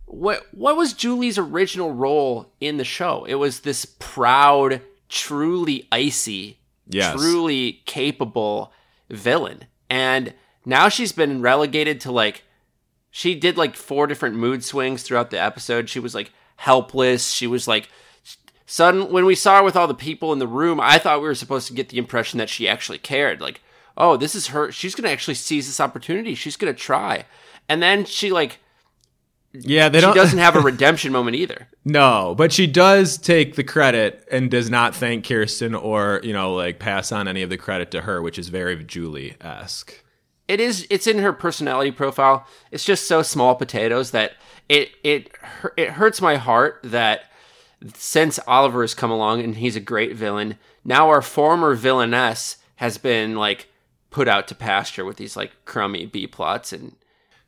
what 0.06 0.46
what 0.52 0.76
was 0.76 0.92
Julie's 0.92 1.38
original 1.38 1.92
role 1.92 2.52
in 2.60 2.76
the 2.76 2.84
show? 2.84 3.24
It 3.24 3.34
was 3.34 3.60
this 3.60 3.84
proud, 3.84 4.82
truly 5.08 5.88
icy, 5.90 6.58
Yes. 6.94 7.14
truly 7.14 7.82
capable 7.86 8.72
villain. 9.08 9.64
And 9.88 10.34
now 10.64 10.88
she's 10.88 11.12
been 11.12 11.42
relegated 11.42 12.00
to 12.02 12.12
like 12.12 12.44
she 13.10 13.34
did 13.34 13.56
like 13.56 13.74
four 13.74 14.06
different 14.06 14.36
mood 14.36 14.62
swings 14.62 15.02
throughout 15.02 15.30
the 15.30 15.40
episode. 15.40 15.88
She 15.88 15.98
was 16.00 16.14
like 16.14 16.32
helpless. 16.56 17.32
She 17.32 17.46
was 17.46 17.66
like 17.66 17.88
sudden 18.66 19.10
when 19.10 19.26
we 19.26 19.34
saw 19.34 19.58
her 19.58 19.64
with 19.64 19.74
all 19.74 19.88
the 19.88 19.94
people 19.94 20.32
in 20.32 20.38
the 20.38 20.46
room, 20.46 20.80
I 20.80 20.98
thought 20.98 21.20
we 21.20 21.26
were 21.26 21.34
supposed 21.34 21.66
to 21.66 21.74
get 21.74 21.88
the 21.88 21.98
impression 21.98 22.38
that 22.38 22.48
she 22.48 22.68
actually 22.68 22.98
cared. 22.98 23.40
Like, 23.40 23.60
oh, 23.96 24.16
this 24.16 24.34
is 24.34 24.48
her. 24.48 24.70
She's 24.70 24.94
gonna 24.94 25.08
actually 25.08 25.34
seize 25.34 25.66
this 25.66 25.80
opportunity. 25.80 26.34
She's 26.34 26.56
gonna 26.56 26.72
try. 26.72 27.24
And 27.68 27.82
then 27.82 28.04
she 28.04 28.30
like 28.30 28.58
yeah 29.52 29.88
they 29.88 29.98
she 29.98 30.06
don't 30.06 30.14
doesn't 30.14 30.38
have 30.38 30.56
a 30.56 30.60
redemption 30.72 31.12
moment 31.12 31.36
either. 31.36 31.68
No, 31.84 32.34
but 32.36 32.52
she 32.52 32.66
does 32.66 33.18
take 33.18 33.56
the 33.56 33.64
credit 33.64 34.26
and 34.30 34.50
does 34.50 34.70
not 34.70 34.94
thank 34.94 35.26
Kirsten 35.26 35.74
or, 35.74 36.20
you 36.22 36.32
know, 36.32 36.54
like 36.54 36.78
pass 36.78 37.12
on 37.12 37.28
any 37.28 37.42
of 37.42 37.50
the 37.50 37.56
credit 37.56 37.90
to 37.92 38.02
her, 38.02 38.22
which 38.22 38.38
is 38.38 38.48
very 38.48 38.82
Julie 38.84 39.36
esque. 39.40 40.02
It 40.48 40.58
is. 40.58 40.86
It's 40.90 41.06
in 41.06 41.18
her 41.18 41.32
personality 41.32 41.92
profile. 41.92 42.46
It's 42.72 42.84
just 42.84 43.06
so 43.06 43.22
small 43.22 43.54
potatoes 43.54 44.10
that 44.10 44.32
it 44.68 44.90
it 45.04 45.30
it 45.76 45.90
hurts 45.90 46.20
my 46.20 46.36
heart 46.36 46.80
that 46.82 47.30
since 47.94 48.40
Oliver 48.46 48.82
has 48.82 48.94
come 48.94 49.10
along 49.10 49.42
and 49.42 49.56
he's 49.56 49.76
a 49.76 49.80
great 49.80 50.14
villain, 50.14 50.58
now 50.84 51.08
our 51.08 51.22
former 51.22 51.74
villainess 51.74 52.56
has 52.76 52.98
been 52.98 53.36
like 53.36 53.68
put 54.10 54.26
out 54.26 54.48
to 54.48 54.54
pasture 54.54 55.04
with 55.04 55.16
these 55.16 55.36
like 55.36 55.52
crummy 55.64 56.04
B 56.04 56.26
plots 56.26 56.72
and 56.72 56.96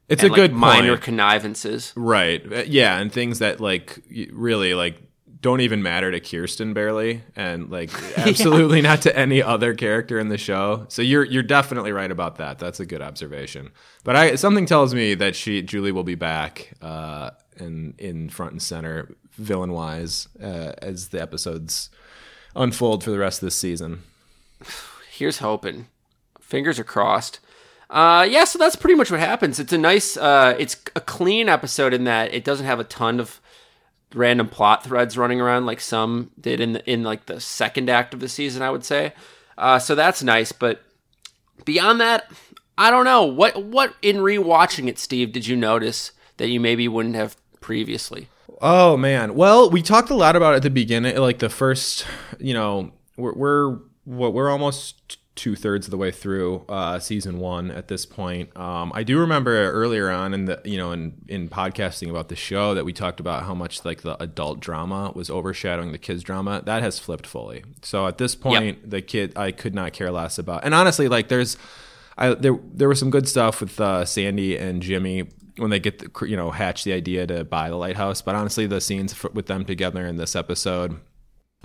It's 0.09 0.23
a 0.23 0.29
like, 0.29 0.37
good 0.37 0.53
minor 0.53 0.93
point. 0.93 1.03
connivances. 1.03 1.93
Right. 1.97 2.43
Uh, 2.51 2.65
Yeah, 2.67 2.99
and 2.99 3.13
things 3.13 3.39
that 3.39 3.61
like 3.61 4.01
really 4.33 4.75
like 4.75 5.01
don't 5.43 5.61
even 5.61 5.83
matter 5.83 6.11
to 6.11 6.21
Kirsten 6.21 6.73
barely, 6.73 7.23
and 7.35 7.71
like 7.71 7.91
absolutely 8.17 8.79
yeah. 8.81 8.91
not 8.91 9.03
to 9.03 9.17
any 9.17 9.43
other 9.43 9.75
character 9.75 10.19
in 10.19 10.29
the 10.29 10.39
show. 10.39 10.87
So 10.89 11.03
you're 11.03 11.25
you're 11.25 11.43
definitely 11.43 11.93
right 11.93 12.11
about 12.11 12.37
that. 12.37 12.59
That's 12.59 12.81
a 12.81 12.87
good 12.87 13.03
observation. 13.03 13.71
But 14.05 14.17
I 14.17 14.35
something 14.37 14.67
tells 14.67 14.95
me 14.95 15.15
that 15.15 15.35
she 15.35 15.61
Julie 15.61 15.93
will 15.93 16.05
be 16.05 16.15
back 16.15 16.73
uh, 16.81 17.31
in 17.57 17.95
in 17.99 18.29
front 18.29 18.53
and 18.53 18.63
center 18.63 19.15
villain 19.33 19.73
wise 19.73 20.29
uh, 20.41 20.73
as 20.79 21.09
the 21.09 21.21
episodes 21.21 21.91
unfold 22.55 23.03
for 23.03 23.11
the 23.11 23.19
rest 23.19 23.43
of 23.43 23.47
this 23.47 23.57
season. 23.57 24.03
Here's 25.11 25.39
hoping. 25.39 25.89
Fingers 26.41 26.79
are 26.79 26.85
crossed. 26.85 27.41
Uh, 27.93 28.27
yeah, 28.29 28.45
so 28.45 28.59
that's 28.59 28.75
pretty 28.75 28.95
much 28.95 29.11
what 29.11 29.21
happens. 29.21 29.61
It's 29.61 29.73
a 29.73 29.79
nice, 29.79 30.17
uh, 30.17 30.57
it's 30.59 30.77
a 30.97 31.01
clean 31.01 31.51
episode 31.51 31.93
in 31.93 32.05
that 32.05 32.33
it 32.33 32.43
doesn't 32.43 32.65
have 32.65 32.81
a 32.81 32.85
ton 32.85 33.21
of 33.21 33.39
random 34.15 34.49
plot 34.49 34.83
threads 34.83 35.19
running 35.19 35.43
around 35.43 35.67
like 35.67 35.81
some 35.81 36.31
did 36.41 36.59
in 36.59 36.73
the, 36.73 36.91
in 36.91 37.03
like 37.03 37.27
the 37.27 37.39
second 37.39 37.91
act 37.91 38.15
of 38.15 38.21
the 38.21 38.31
season. 38.31 38.63
I 38.63 38.71
would 38.71 38.85
say. 38.85 39.13
Uh, 39.59 39.79
so 39.79 39.95
that's 39.95 40.23
nice, 40.23 40.53
but 40.53 40.83
beyond 41.67 42.01
that, 42.01 42.33
I 42.79 42.91
don't 42.91 43.05
know 43.05 43.25
what 43.25 43.63
what 43.63 43.95
in 44.01 44.17
rewatching 44.17 44.89
it, 44.89 44.99
Steve, 44.99 45.31
did 45.33 45.47
you 45.47 45.55
notice 45.55 46.13
that 46.39 46.49
you 46.49 46.61
maybe 46.61 46.89
wouldn't 46.89 47.15
have 47.15 47.37
previously? 47.61 48.29
Oh 48.63 48.97
man, 48.97 49.35
well, 49.35 49.69
we 49.69 49.83
talked 49.83 50.09
a 50.09 50.15
lot 50.15 50.35
about 50.35 50.55
at 50.55 50.63
the 50.63 50.71
beginning, 50.71 51.17
like 51.17 51.41
the 51.41 51.51
first, 51.51 52.07
you 52.39 52.55
know, 52.55 52.93
we're 53.19 53.35
we're 53.35 53.79
what 54.05 54.33
we're 54.33 54.51
almost 54.51 55.19
two 55.35 55.57
thirds 55.57 55.87
of 55.87 55.91
the 55.91 55.97
way 55.97 56.11
through 56.11 56.65
uh, 56.69 56.99
season 56.99 57.39
one 57.39 57.71
at 57.71 57.89
this 57.89 58.05
point. 58.05 58.55
Um, 58.57 58.93
I 58.95 59.03
do 59.03 59.19
remember 59.19 59.71
earlier 59.71 60.11
on 60.11 60.35
in 60.35 60.45
the 60.45 60.61
you 60.65 60.77
know 60.77 60.93
in 60.93 61.15
in 61.29 61.49
podcasting 61.49 62.11
about 62.11 62.29
the 62.29 62.37
show 62.37 62.75
that 62.75 62.85
we 62.85 62.93
talked 62.93 63.21
about 63.21 63.45
how 63.45 63.55
much 63.55 63.85
like 63.85 64.03
the 64.03 64.21
adult 64.23 64.61
drama 64.61 65.13
was 65.15 65.31
overshadowing 65.31 65.93
the 65.93 65.99
kids 65.99 66.23
drama. 66.23 66.63
That 66.65 66.83
has 66.83 66.99
flipped 66.99 67.27
fully. 67.27 67.65
So 67.83 68.07
at 68.07 68.19
this 68.19 68.35
point, 68.35 68.79
yep. 68.81 68.91
the 68.91 69.03
kid 69.03 69.37
I 69.37 69.53
could 69.53 69.75
not 69.75 69.93
care 69.93 70.11
less 70.11 70.39
about. 70.39 70.65
And 70.65 70.75
honestly, 70.75 71.09
like 71.09 71.29
there's. 71.29 71.57
I, 72.19 72.35
there, 72.35 72.59
there 72.75 72.91
was 72.91 72.99
some 72.99 73.09
good 73.09 73.27
stuff 73.27 73.63
with 73.63 73.81
uh, 73.81 74.05
Sandy 74.05 74.59
and 74.59 74.83
Jimmy 74.83 75.31
when 75.57 75.71
they 75.71 75.81
get 75.81 75.99
the, 75.99 76.27
you 76.27 76.37
know 76.37 76.51
hatch 76.51 76.85
the 76.85 76.93
idea 76.93 77.27
to 77.27 77.43
buy 77.43 77.71
the 77.71 77.77
lighthouse. 77.77 78.21
But 78.21 78.35
honestly, 78.35 78.67
the 78.67 78.83
scenes 78.83 79.21
with 79.33 79.47
them 79.47 79.65
together 79.65 80.07
in 80.07 80.19
this 80.19 80.37
episode 80.37 81.01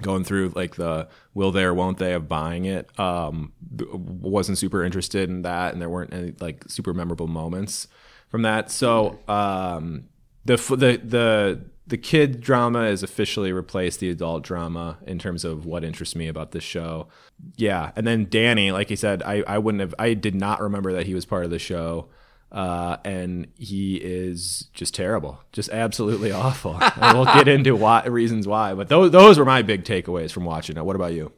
going 0.02 0.24
through 0.24 0.50
like 0.56 0.76
the 0.76 1.08
will 1.34 1.52
they 1.52 1.64
or 1.64 1.74
won't 1.74 1.98
they 1.98 2.14
of 2.14 2.28
buying 2.28 2.66
it 2.66 2.88
um 3.00 3.52
wasn't 3.72 4.58
super 4.58 4.84
interested 4.84 5.30
in 5.30 5.42
that 5.42 5.74
and 5.74 5.82
there 5.82 5.90
weren't 5.90 6.14
any 6.14 6.34
like 6.40 6.64
super 6.68 6.94
memorable 6.94 7.28
moments 7.28 7.88
from 8.30 8.44
that. 8.44 8.72
So 8.72 9.20
um 9.28 10.06
the 10.46 10.58
the 10.58 11.02
the 11.04 11.62
the 11.88 11.98
kid 11.98 12.42
drama 12.42 12.84
is 12.84 13.02
officially 13.02 13.54
replaced 13.54 14.02
the 14.02 14.10
adult 14.10 14.44
drama 14.44 14.98
in 15.08 15.18
terms 15.20 15.46
of 15.46 15.66
what 15.66 15.84
interests 15.86 16.16
me 16.16 16.28
about 16.28 16.52
this 16.52 16.64
show. 16.64 17.08
Yeah 17.56 17.92
and 17.96 18.06
then 18.06 18.28
danny 18.30 18.72
like 18.72 18.90
he 18.90 18.96
said 18.96 19.24
i 19.24 19.44
i 19.48 19.58
wouldn't 19.58 19.82
have 19.82 19.96
i 20.00 20.14
did 20.14 20.36
not 20.36 20.60
remember 20.60 20.94
that 20.94 21.06
he 21.06 21.14
was 21.14 21.26
part 21.26 21.46
of 21.46 21.52
the 21.52 21.60
show 21.60 22.08
uh, 22.52 22.98
and 23.04 23.48
he 23.58 23.98
is 23.98 24.70
just 24.74 24.94
terrible, 24.96 25.42
just 25.52 25.70
absolutely 25.70 26.32
awful. 26.46 26.78
and 26.82 27.18
we'll 27.18 27.26
get 27.26 27.48
into 27.48 27.76
why, 27.76 28.06
reasons 28.06 28.48
why, 28.48 28.74
but 28.74 28.88
those 28.90 29.12
those 29.12 29.38
were 29.38 29.46
my 29.46 29.62
big 29.62 29.84
takeaways 29.84 30.32
from 30.32 30.46
watching 30.46 30.78
it. 30.78 30.86
What 30.86 30.96
about 30.96 31.14
you? 31.14 31.32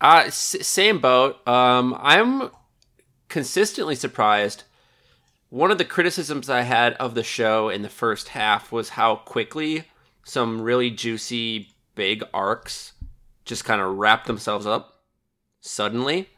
Uh, 0.00 0.24
s- 0.26 0.56
same 0.62 0.98
boat. 1.00 1.46
Um, 1.48 1.96
I'm 2.00 2.50
consistently 3.28 3.94
surprised. 3.94 4.64
One 5.50 5.70
of 5.70 5.78
the 5.78 5.84
criticisms 5.84 6.50
I 6.50 6.62
had 6.62 6.92
of 6.94 7.14
the 7.14 7.22
show 7.22 7.68
in 7.68 7.82
the 7.82 7.88
first 7.88 8.28
half 8.28 8.70
was 8.70 8.90
how 8.90 9.16
quickly 9.16 9.84
some 10.24 10.60
really 10.60 10.90
juicy 10.90 11.70
big 11.94 12.22
arcs 12.34 12.92
just 13.44 13.64
kind 13.64 13.80
of 13.80 13.96
wrapped 13.96 14.26
themselves 14.26 14.66
up 14.66 15.00
suddenly. 15.60 16.28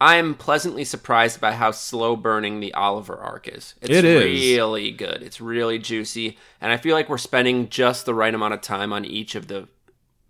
I'm 0.00 0.34
pleasantly 0.34 0.84
surprised 0.84 1.40
by 1.40 1.52
how 1.52 1.72
slow 1.72 2.14
burning 2.14 2.60
the 2.60 2.72
Oliver 2.74 3.16
arc 3.16 3.48
is. 3.48 3.74
It's 3.80 3.90
it 3.90 4.04
is. 4.04 4.24
really 4.24 4.92
good. 4.92 5.22
It's 5.22 5.40
really 5.40 5.78
juicy, 5.78 6.38
and 6.60 6.70
I 6.70 6.76
feel 6.76 6.94
like 6.94 7.08
we're 7.08 7.18
spending 7.18 7.68
just 7.68 8.06
the 8.06 8.14
right 8.14 8.32
amount 8.32 8.54
of 8.54 8.60
time 8.60 8.92
on 8.92 9.04
each 9.04 9.34
of 9.34 9.48
the 9.48 9.68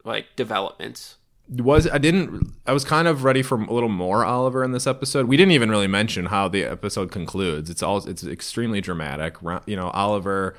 like 0.04 0.34
developments. 0.36 1.16
Was 1.50 1.86
I 1.86 1.98
didn't 1.98 2.54
I 2.66 2.72
was 2.72 2.84
kind 2.84 3.08
of 3.08 3.24
ready 3.24 3.42
for 3.42 3.60
a 3.60 3.72
little 3.72 3.88
more 3.88 4.24
Oliver 4.24 4.64
in 4.64 4.72
this 4.72 4.86
episode. 4.86 5.28
We 5.28 5.36
didn't 5.36 5.52
even 5.52 5.70
really 5.70 5.86
mention 5.86 6.26
how 6.26 6.48
the 6.48 6.64
episode 6.64 7.10
concludes. 7.10 7.68
It's 7.68 7.82
all 7.82 8.06
it's 8.06 8.24
extremely 8.24 8.80
dramatic. 8.80 9.36
You 9.66 9.76
know, 9.76 9.90
Oliver 9.90 10.56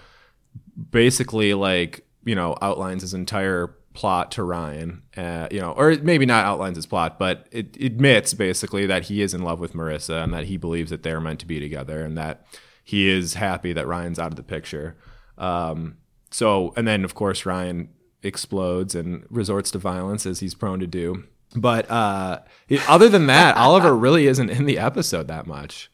basically 0.91 1.53
like, 1.53 2.05
you 2.25 2.35
know, 2.35 2.55
outlines 2.61 3.01
his 3.01 3.13
entire 3.13 3.75
plot 3.99 4.31
to 4.31 4.43
Ryan, 4.43 5.01
uh, 5.17 5.49
you 5.51 5.59
know, 5.59 5.73
or 5.73 5.93
maybe 5.97 6.25
not 6.25 6.45
outlines 6.45 6.77
his 6.77 6.85
plot, 6.85 7.19
but 7.19 7.47
it 7.51 7.75
admits 7.81 8.33
basically 8.33 8.85
that 8.85 9.03
he 9.03 9.21
is 9.21 9.33
in 9.33 9.41
love 9.41 9.59
with 9.59 9.73
Marissa 9.73 10.23
and 10.23 10.33
that 10.33 10.45
he 10.45 10.55
believes 10.55 10.89
that 10.89 11.03
they're 11.03 11.19
meant 11.19 11.41
to 11.41 11.45
be 11.45 11.59
together 11.59 12.05
and 12.05 12.17
that 12.17 12.45
he 12.81 13.09
is 13.09 13.33
happy 13.33 13.73
that 13.73 13.85
Ryan's 13.85 14.17
out 14.17 14.31
of 14.31 14.37
the 14.37 14.43
picture. 14.43 14.95
Um, 15.37 15.97
so, 16.31 16.73
and 16.77 16.87
then 16.87 17.03
of 17.03 17.13
course 17.13 17.45
Ryan 17.45 17.89
explodes 18.23 18.95
and 18.95 19.25
resorts 19.29 19.69
to 19.71 19.79
violence 19.79 20.25
as 20.25 20.39
he's 20.39 20.55
prone 20.55 20.79
to 20.79 20.87
do. 20.87 21.25
But 21.53 21.91
uh, 21.91 22.39
other 22.87 23.09
than 23.09 23.27
that, 23.27 23.57
Oliver 23.57 23.93
really 23.93 24.27
isn't 24.27 24.49
in 24.49 24.63
the 24.63 24.79
episode 24.79 25.27
that 25.27 25.45
much. 25.45 25.91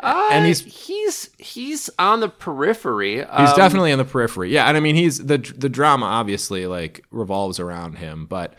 Uh, 0.00 0.28
and 0.32 0.46
he's 0.46 0.60
he's 0.60 1.30
he's 1.38 1.90
on 1.98 2.20
the 2.20 2.28
periphery. 2.28 3.16
He's 3.16 3.26
um, 3.28 3.56
definitely 3.56 3.92
on 3.92 3.98
the 3.98 4.04
periphery. 4.04 4.50
Yeah, 4.52 4.66
and 4.66 4.76
I 4.76 4.80
mean 4.80 4.94
he's 4.94 5.18
the 5.18 5.38
the 5.38 5.68
drama 5.68 6.06
obviously 6.06 6.66
like 6.66 7.04
revolves 7.10 7.60
around 7.60 7.98
him, 7.98 8.26
but 8.26 8.54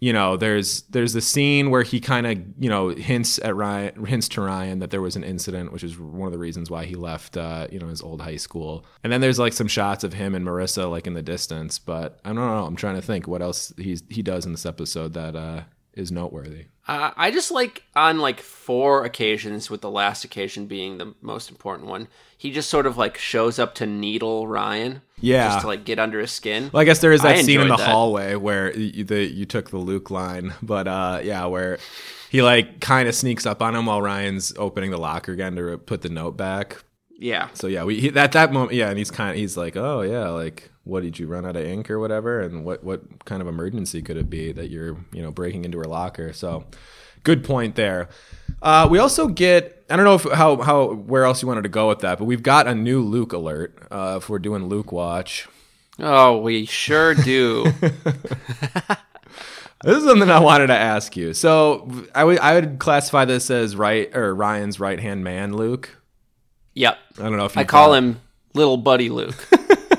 you 0.00 0.12
know 0.12 0.36
there's 0.36 0.82
there's 0.82 1.12
the 1.12 1.20
scene 1.20 1.70
where 1.70 1.82
he 1.82 2.00
kind 2.00 2.26
of 2.26 2.38
you 2.58 2.70
know 2.70 2.88
hints 2.88 3.38
at 3.40 3.54
Ryan 3.54 4.06
hints 4.06 4.28
to 4.30 4.40
Ryan 4.40 4.78
that 4.78 4.90
there 4.90 5.02
was 5.02 5.14
an 5.14 5.24
incident, 5.24 5.72
which 5.72 5.84
is 5.84 5.98
one 5.98 6.26
of 6.26 6.32
the 6.32 6.38
reasons 6.38 6.70
why 6.70 6.86
he 6.86 6.94
left 6.94 7.36
uh, 7.36 7.66
you 7.70 7.78
know 7.78 7.88
his 7.88 8.02
old 8.02 8.22
high 8.22 8.36
school. 8.36 8.84
And 9.04 9.12
then 9.12 9.20
there's 9.20 9.38
like 9.38 9.52
some 9.52 9.68
shots 9.68 10.02
of 10.02 10.14
him 10.14 10.34
and 10.34 10.44
Marissa 10.44 10.90
like 10.90 11.06
in 11.06 11.14
the 11.14 11.22
distance, 11.22 11.78
but 11.78 12.18
I 12.24 12.28
don't 12.28 12.36
know. 12.36 12.64
I'm 12.64 12.76
trying 12.76 12.96
to 12.96 13.02
think 13.02 13.28
what 13.28 13.42
else 13.42 13.72
he's 13.76 14.02
he 14.08 14.22
does 14.22 14.46
in 14.46 14.52
this 14.52 14.66
episode 14.66 15.12
that 15.12 15.36
uh, 15.36 15.62
is 16.00 16.10
noteworthy. 16.10 16.66
Uh, 16.88 17.12
I 17.16 17.30
just 17.30 17.52
like 17.52 17.84
on 17.94 18.18
like 18.18 18.40
four 18.40 19.04
occasions, 19.04 19.70
with 19.70 19.80
the 19.80 19.90
last 19.90 20.24
occasion 20.24 20.66
being 20.66 20.98
the 20.98 21.14
most 21.20 21.50
important 21.50 21.88
one. 21.88 22.08
He 22.36 22.50
just 22.50 22.70
sort 22.70 22.86
of 22.86 22.96
like 22.96 23.18
shows 23.18 23.58
up 23.58 23.74
to 23.76 23.86
needle 23.86 24.48
Ryan, 24.48 25.02
yeah, 25.20 25.50
just 25.50 25.60
to 25.60 25.66
like 25.66 25.84
get 25.84 25.98
under 25.98 26.18
his 26.18 26.32
skin. 26.32 26.70
Well, 26.72 26.80
I 26.80 26.84
guess 26.84 27.00
there 27.00 27.12
is 27.12 27.22
that 27.22 27.36
I 27.36 27.42
scene 27.42 27.60
in 27.60 27.68
the 27.68 27.76
that. 27.76 27.88
hallway 27.88 28.34
where 28.34 28.76
you, 28.76 29.04
the, 29.04 29.24
you 29.24 29.44
took 29.44 29.70
the 29.70 29.78
Luke 29.78 30.10
line, 30.10 30.54
but 30.62 30.88
uh, 30.88 31.20
yeah, 31.22 31.44
where 31.46 31.78
he 32.30 32.42
like 32.42 32.80
kind 32.80 33.08
of 33.08 33.14
sneaks 33.14 33.44
up 33.44 33.60
on 33.60 33.76
him 33.76 33.86
while 33.86 34.00
Ryan's 34.00 34.54
opening 34.56 34.90
the 34.90 34.98
locker 34.98 35.32
again 35.32 35.54
to 35.56 35.76
put 35.78 36.00
the 36.02 36.08
note 36.08 36.36
back. 36.36 36.82
Yeah. 37.18 37.48
So 37.52 37.66
yeah, 37.66 37.84
we 37.84 38.00
he, 38.00 38.08
at 38.08 38.32
that 38.32 38.52
moment, 38.52 38.72
yeah, 38.72 38.88
and 38.88 38.98
he's 38.98 39.10
kind 39.10 39.30
of 39.30 39.36
he's 39.36 39.56
like, 39.56 39.76
oh 39.76 40.00
yeah, 40.00 40.30
like 40.30 40.69
what 40.84 41.02
did 41.02 41.18
you 41.18 41.26
run 41.26 41.44
out 41.44 41.56
of 41.56 41.64
ink 41.64 41.90
or 41.90 41.98
whatever, 41.98 42.40
and 42.40 42.64
what 42.64 42.82
what 42.84 43.24
kind 43.24 43.42
of 43.42 43.48
emergency 43.48 44.02
could 44.02 44.16
it 44.16 44.30
be 44.30 44.52
that 44.52 44.70
you're 44.70 44.96
you 45.12 45.22
know 45.22 45.30
breaking 45.30 45.64
into 45.64 45.78
her 45.78 45.84
locker? 45.84 46.32
So 46.32 46.64
good 47.22 47.44
point 47.44 47.74
there. 47.74 48.08
Uh, 48.62 48.88
we 48.90 48.98
also 48.98 49.28
get 49.28 49.84
I 49.88 49.96
don't 49.96 50.04
know 50.04 50.14
if 50.14 50.24
how 50.36 50.60
how 50.62 50.92
where 50.94 51.24
else 51.24 51.42
you 51.42 51.48
wanted 51.48 51.62
to 51.62 51.68
go 51.68 51.88
with 51.88 52.00
that, 52.00 52.18
but 52.18 52.24
we've 52.24 52.42
got 52.42 52.66
a 52.66 52.74
new 52.74 53.00
Luke 53.02 53.32
alert. 53.32 53.78
Uh, 53.90 54.16
if 54.18 54.28
we're 54.28 54.38
doing 54.38 54.68
Luke 54.68 54.92
watch. 54.92 55.48
Oh, 55.98 56.38
we 56.38 56.64
sure 56.64 57.14
do. 57.14 57.64
this 59.84 59.96
is 59.98 60.04
something 60.04 60.30
I 60.30 60.40
wanted 60.40 60.68
to 60.68 60.76
ask 60.76 61.16
you. 61.16 61.34
So 61.34 61.90
I 62.14 62.24
would 62.24 62.38
I 62.38 62.54
would 62.54 62.78
classify 62.78 63.24
this 63.26 63.50
as 63.50 63.76
right 63.76 64.14
or 64.16 64.34
Ryan's 64.34 64.80
right 64.80 64.98
hand 64.98 65.24
man, 65.24 65.54
Luke. 65.54 65.98
Yep. 66.74 66.98
I 67.18 67.22
don't 67.22 67.36
know 67.36 67.44
if 67.44 67.58
I 67.58 67.64
call 67.64 67.94
him 67.94 68.20
little 68.54 68.76
buddy 68.76 69.10
Luke. 69.10 69.48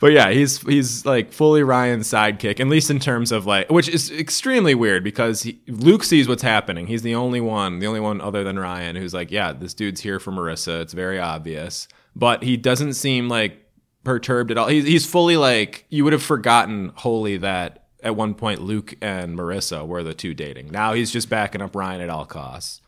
but 0.00 0.12
yeah, 0.12 0.30
he's 0.30 0.62
he's 0.62 1.04
like 1.04 1.30
fully 1.30 1.62
Ryan's 1.62 2.08
sidekick, 2.08 2.58
at 2.58 2.66
least 2.66 2.90
in 2.90 2.98
terms 2.98 3.30
of 3.30 3.44
like, 3.44 3.70
which 3.70 3.86
is 3.86 4.10
extremely 4.10 4.74
weird 4.74 5.04
because 5.04 5.42
he, 5.42 5.60
Luke 5.68 6.04
sees 6.04 6.26
what's 6.26 6.42
happening. 6.42 6.86
He's 6.86 7.02
the 7.02 7.14
only 7.14 7.40
one, 7.42 7.80
the 7.80 7.86
only 7.86 8.00
one 8.00 8.22
other 8.22 8.42
than 8.42 8.58
Ryan 8.58 8.96
who's 8.96 9.12
like, 9.12 9.30
yeah, 9.30 9.52
this 9.52 9.74
dude's 9.74 10.00
here 10.00 10.18
for 10.18 10.32
Marissa. 10.32 10.80
It's 10.80 10.94
very 10.94 11.20
obvious, 11.20 11.86
but 12.16 12.42
he 12.42 12.56
doesn't 12.56 12.94
seem 12.94 13.28
like 13.28 13.58
perturbed 14.02 14.50
at 14.50 14.56
all. 14.56 14.68
He's 14.68 14.86
he's 14.86 15.04
fully 15.04 15.36
like 15.36 15.84
you 15.90 16.04
would 16.04 16.14
have 16.14 16.22
forgotten 16.22 16.92
wholly 16.94 17.36
that 17.36 17.84
at 18.02 18.16
one 18.16 18.34
point 18.34 18.62
Luke 18.62 18.94
and 19.02 19.38
Marissa 19.38 19.86
were 19.86 20.02
the 20.02 20.14
two 20.14 20.32
dating. 20.32 20.70
Now 20.70 20.94
he's 20.94 21.10
just 21.10 21.28
backing 21.28 21.60
up 21.60 21.76
Ryan 21.76 22.00
at 22.00 22.08
all 22.08 22.24
costs. 22.24 22.80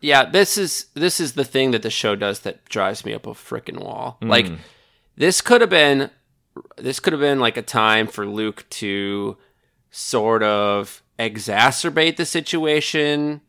Yeah, 0.00 0.24
this 0.24 0.56
is 0.56 0.86
this 0.94 1.20
is 1.20 1.34
the 1.34 1.44
thing 1.44 1.72
that 1.72 1.82
the 1.82 1.90
show 1.90 2.16
does 2.16 2.40
that 2.40 2.64
drives 2.64 3.04
me 3.04 3.12
up 3.12 3.26
a 3.26 3.30
freaking 3.30 3.84
wall. 3.84 4.16
Mm. 4.22 4.28
Like 4.30 4.46
this 5.16 5.42
could 5.42 5.60
have 5.60 5.68
been 5.68 6.10
this 6.76 7.00
could 7.00 7.12
have 7.12 7.20
been 7.20 7.40
like 7.40 7.56
a 7.56 7.62
time 7.62 8.06
for 8.06 8.26
Luke 8.26 8.64
to 8.70 9.36
sort 9.90 10.42
of 10.42 11.02
exacerbate 11.18 12.16
the 12.16 12.26
situation, 12.26 13.40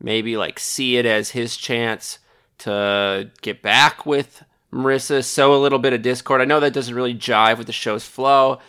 maybe 0.00 0.36
like 0.36 0.58
see 0.58 0.96
it 0.96 1.06
as 1.06 1.30
his 1.30 1.56
chance 1.56 2.18
to 2.58 3.30
get 3.42 3.62
back 3.62 4.06
with 4.06 4.42
Marissa 4.72 5.24
sow 5.24 5.54
a 5.54 5.60
little 5.60 5.78
bit 5.78 5.92
of 5.92 6.02
discord. 6.02 6.40
I 6.40 6.44
know 6.44 6.60
that 6.60 6.72
doesn't 6.72 6.94
really 6.94 7.14
jive 7.14 7.58
with 7.58 7.66
the 7.66 7.72
show's 7.72 8.04
flow. 8.04 8.60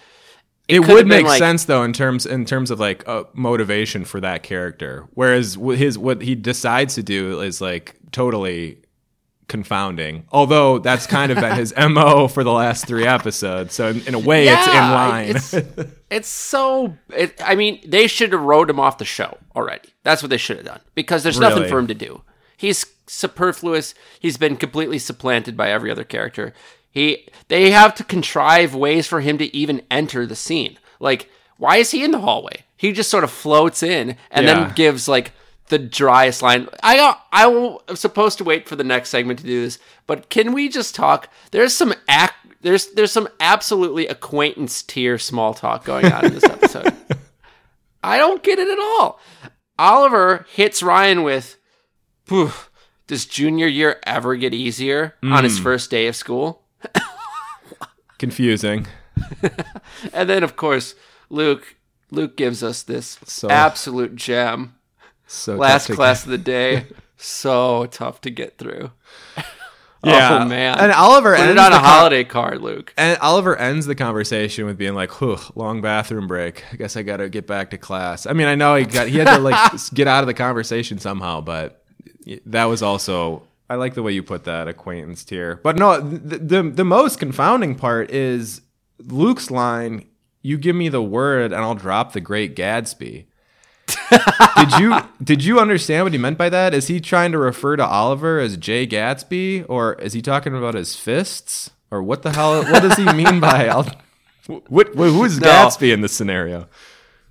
It, 0.68 0.82
have 0.82 0.90
would 0.90 1.08
make 1.08 1.26
like- 1.26 1.40
sense 1.40 1.66
though 1.66 1.84
in 1.84 1.94
terms 1.94 2.26
in 2.26 2.46
terms 2.46 2.72
of 2.72 2.80
like 2.80 3.08
uh, 3.08 3.26
motivation 3.34 4.06
for 4.06 4.20
that 4.22 4.44
character. 4.44 5.08
Whereas 5.14 5.56
his 5.56 5.98
what 5.98 6.22
he 6.22 6.36
decides 6.36 6.96
to 6.96 7.04
do 7.04 7.42
is 7.42 7.60
like 7.62 7.96
totally 8.12 8.81
confounding. 9.52 10.24
Although 10.32 10.80
that's 10.80 11.06
kind 11.06 11.32
of 11.32 11.38
been 11.40 11.56
his 11.58 11.74
mo 11.90 12.28
for 12.28 12.44
the 12.44 12.52
last 12.54 12.88
three 12.88 13.06
episodes. 13.06 13.76
So 13.76 13.90
in, 13.90 14.08
in 14.08 14.14
a 14.16 14.20
way, 14.20 14.48
it's 14.48 14.66
in 14.68 14.74
line. 14.74 15.30
It's, 15.36 15.54
it's 16.10 16.28
so. 16.30 16.96
It, 17.16 17.36
I 17.44 17.54
mean, 17.56 17.82
they 17.86 18.08
should 18.08 18.32
have 18.32 18.42
wrote 18.42 18.70
him 18.70 18.80
off 18.80 18.98
the 18.98 19.06
show 19.06 19.38
already. 19.56 19.90
That's 20.04 20.24
what 20.24 20.30
they 20.30 20.38
should 20.38 20.58
have 20.58 20.66
done 20.66 20.80
because 20.96 21.22
there's 21.24 21.40
nothing 21.40 21.68
for 21.68 21.78
him 21.78 21.88
to 21.88 21.94
do. 21.94 22.24
He's 22.58 22.86
superfluous. 23.08 23.94
He's 24.20 24.38
been 24.38 24.56
completely 24.56 24.98
supplanted 25.00 25.56
by 25.58 25.70
every 25.70 25.92
other 25.92 26.04
character. 26.06 26.54
He. 26.90 27.28
They 27.50 27.72
have 27.72 27.94
to 27.96 28.04
contrive 28.04 28.74
ways 28.74 29.06
for 29.06 29.20
him 29.22 29.38
to 29.38 29.56
even 29.56 29.82
enter 29.92 30.26
the 30.26 30.36
scene. 30.36 30.80
Like, 31.00 31.30
why 31.58 31.78
is 31.78 31.92
he 31.92 32.04
in 32.04 32.12
the 32.12 32.20
hallway? 32.20 32.64
He 32.78 32.94
just 32.94 33.12
sort 33.12 33.24
of 33.24 33.32
floats 33.32 33.84
in 33.84 34.16
and 34.32 34.46
Yeah. 34.48 34.54
then 34.66 34.74
gives 34.76 35.08
like 35.08 35.34
the 35.72 35.80
driest 35.80 36.42
line. 36.44 36.68
I 36.84 36.98
got. 36.98 37.26
I 37.32 37.78
I'm 37.88 37.96
supposed 37.96 38.38
to 38.38 38.44
wait 38.44 38.68
for 38.70 38.76
the 38.76 38.84
next 38.84 39.10
segment 39.10 39.40
to 39.40 39.46
do 39.46 39.64
this, 39.64 39.80
but 40.06 40.30
can 40.30 40.54
we 40.54 40.70
just 40.70 40.94
talk? 40.94 41.30
There's 41.50 41.76
some 41.76 41.94
act. 42.08 42.36
There's 42.62 42.88
there's 42.92 43.12
some 43.12 43.30
absolutely 43.40 44.06
acquaintance 44.06 44.84
tier 44.84 45.18
small 45.18 45.56
talk 45.56 45.86
going 45.86 46.06
on 46.12 46.26
in 46.26 46.34
this 46.34 46.44
episode. 46.44 46.94
I 48.04 48.18
don't 48.18 48.44
get 48.44 48.60
it 48.60 48.68
at 48.68 48.80
all. 48.80 49.20
Oliver 49.80 50.46
hits 50.52 50.84
Ryan 50.84 51.24
with, 51.24 51.58
"Phew, 52.26 52.52
"Does 53.08 53.26
junior 53.26 53.68
year 53.68 54.00
ever 54.06 54.36
get 54.36 54.54
easier 54.54 55.16
on 55.24 55.46
his 55.46 55.58
hmm. 55.58 55.64
first 55.64 55.90
day 55.90 56.06
of 56.08 56.16
school?" 56.16 56.64
Confusing. 58.20 58.86
And 60.14 60.28
then 60.30 60.44
of 60.44 60.56
course 60.56 60.96
Luke 61.30 61.76
Luke 62.10 62.36
gives 62.36 62.64
us 62.64 62.84
this 62.84 63.18
So- 63.26 63.50
absolute 63.50 64.16
gem. 64.16 64.76
So 65.32 65.56
Last 65.56 65.90
class 65.90 66.24
of 66.26 66.32
the 66.32 66.38
day. 66.38 66.86
So 67.24 67.86
tough 67.86 68.22
to 68.22 68.32
get 68.32 68.58
through. 68.58 68.92
Yeah. 70.04 70.40
Oh 70.42 70.46
man. 70.46 70.80
And 70.80 70.92
Oliver 70.92 71.36
Put 71.36 71.42
ends 71.42 71.52
it 71.52 71.58
on 71.60 71.74
a 71.74 71.78
holiday 71.78 72.24
card, 72.24 72.60
Luke. 72.60 72.92
And 72.98 73.20
Oliver 73.20 73.56
ends 73.56 73.86
the 73.86 73.94
conversation 73.94 74.66
with 74.66 74.76
being 74.76 74.96
like, 74.96 75.22
"Whew, 75.22 75.38
long 75.54 75.80
bathroom 75.80 76.26
break. 76.26 76.64
I 76.74 76.76
guess 76.76 76.98
I 76.98 77.04
got 77.04 77.18
to 77.18 77.30
get 77.30 77.46
back 77.46 77.70
to 77.70 77.78
class." 77.78 78.26
I 78.26 78.34
mean, 78.34 78.48
I 78.48 78.56
know 78.56 78.74
he 78.76 78.86
got 78.86 79.10
he 79.10 79.20
had 79.20 79.36
to 79.36 79.38
like 79.38 79.74
get 79.94 80.08
out 80.08 80.24
of 80.24 80.26
the 80.26 80.34
conversation 80.34 80.98
somehow, 80.98 81.42
but 81.42 81.84
that 82.48 82.66
was 82.66 82.82
also 82.82 83.44
I 83.70 83.76
like 83.76 83.94
the 83.94 84.02
way 84.02 84.12
you 84.12 84.24
put 84.24 84.46
that 84.46 84.68
acquaintance 84.68 85.24
tier. 85.24 85.60
But 85.62 85.78
no, 85.78 86.02
the 86.02 86.40
the, 86.40 86.64
the 86.64 86.84
most 86.84 87.20
confounding 87.20 87.76
part 87.76 88.10
is 88.10 88.62
Luke's 88.98 89.52
line, 89.52 90.08
"You 90.42 90.58
give 90.58 90.76
me 90.76 90.90
the 90.90 91.04
word 91.04 91.54
and 91.54 91.62
I'll 91.62 91.76
drop 91.76 92.14
the 92.14 92.22
Great 92.22 92.56
Gatsby." 92.56 93.26
Did 94.58 94.72
you 94.80 94.96
did 95.24 95.44
you 95.44 95.60
understand 95.60 96.04
what 96.06 96.12
he 96.14 96.18
meant 96.20 96.38
by 96.38 96.50
that? 96.50 96.74
Is 96.74 96.88
he 96.88 97.00
trying 97.00 97.32
to 97.32 97.38
refer 97.38 97.76
to 97.76 97.86
Oliver 97.86 98.40
as 98.40 98.58
Jay 98.58 98.86
Gatsby, 98.88 99.66
or 99.70 99.94
is 99.96 100.14
he 100.14 100.22
talking 100.22 100.56
about 100.56 100.74
his 100.76 100.96
fists, 100.96 101.72
or 101.90 102.02
what 102.04 102.22
the 102.24 102.32
hell? 102.32 102.64
What 102.64 102.82
does 102.82 102.98
he 102.98 103.06
mean 103.14 103.40
by? 103.40 103.68
I'll, 103.70 103.88
what, 104.68 104.90
who 104.96 105.24
is 105.24 105.40
No. 105.40 105.48
Gatsby 105.48 105.94
in 105.94 106.02
this 106.02 106.14
scenario? 106.14 106.68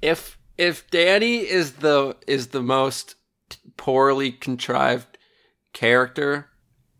If 0.03 0.39
if 0.59 0.91
Danny 0.91 1.39
is 1.39 1.73
the 1.75 2.17
is 2.27 2.49
the 2.49 2.63
most 2.63 3.17
poorly 3.77 4.33
contrived 4.33 5.19
character, 5.73 6.47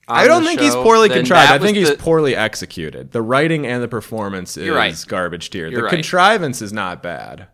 on 0.09 0.19
I 0.19 0.27
don't 0.27 0.43
the 0.43 0.49
think 0.49 0.61
he's 0.61 0.75
poorly 0.75 1.09
contrived. 1.09 1.53
I 1.53 1.59
think 1.59 1.77
was 1.77 1.89
he's 1.89 1.97
the- 1.97 2.03
poorly 2.03 2.35
executed. 2.37 3.13
The 3.13 3.23
writing 3.23 3.67
and 3.67 3.83
the 3.83 3.89
performance 3.89 4.57
is 4.57 4.71
right. 4.71 5.05
garbage 5.07 5.51
tier. 5.51 5.69
You're 5.69 5.81
the 5.81 5.83
right. 5.85 5.91
contrivance 5.93 6.63
is 6.63 6.73
not 6.73 7.03
bad. 7.03 7.49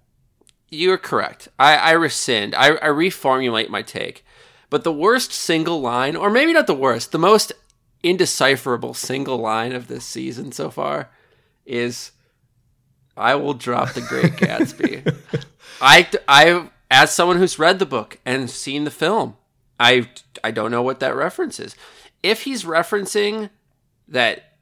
You're 0.69 0.99
correct. 0.99 1.49
I, 1.59 1.77
I 1.77 1.91
rescind. 1.93 2.55
I, 2.55 2.75
I 2.77 2.89
reformulate 2.89 3.69
my 3.69 3.83
take. 3.83 4.25
But 4.69 4.85
the 4.85 4.93
worst 4.93 5.33
single 5.33 5.81
line, 5.81 6.17
or 6.17 6.29
maybe 6.29 6.53
not 6.53 6.67
the 6.67 6.75
worst, 6.75 7.13
the 7.13 7.19
most 7.19 7.53
indecipherable 8.03 8.95
single 8.95 9.39
line 9.39 9.73
of 9.73 9.89
this 9.89 10.05
season 10.05 10.53
so 10.53 10.71
far 10.71 11.11
is 11.65 12.13
I 13.17 13.35
will 13.37 13.55
drop 13.55 13.93
the 13.93 14.01
Great 14.01 14.33
Gatsby. 14.37 15.17
I, 15.81 16.09
I, 16.29 16.69
as 16.91 17.15
someone 17.15 17.39
who's 17.39 17.59
read 17.59 17.79
the 17.79 17.87
book 17.87 18.19
and 18.25 18.51
seen 18.51 18.85
the 18.85 18.91
film, 18.91 19.37
I, 19.79 20.09
I 20.43 20.51
don't 20.51 20.71
know 20.71 20.83
what 20.83 21.01
that 21.01 21.15
reference 21.15 21.61
is. 21.61 21.77
If 22.23 22.43
he's 22.43 22.65
referencing 22.65 23.51
that 24.09 24.55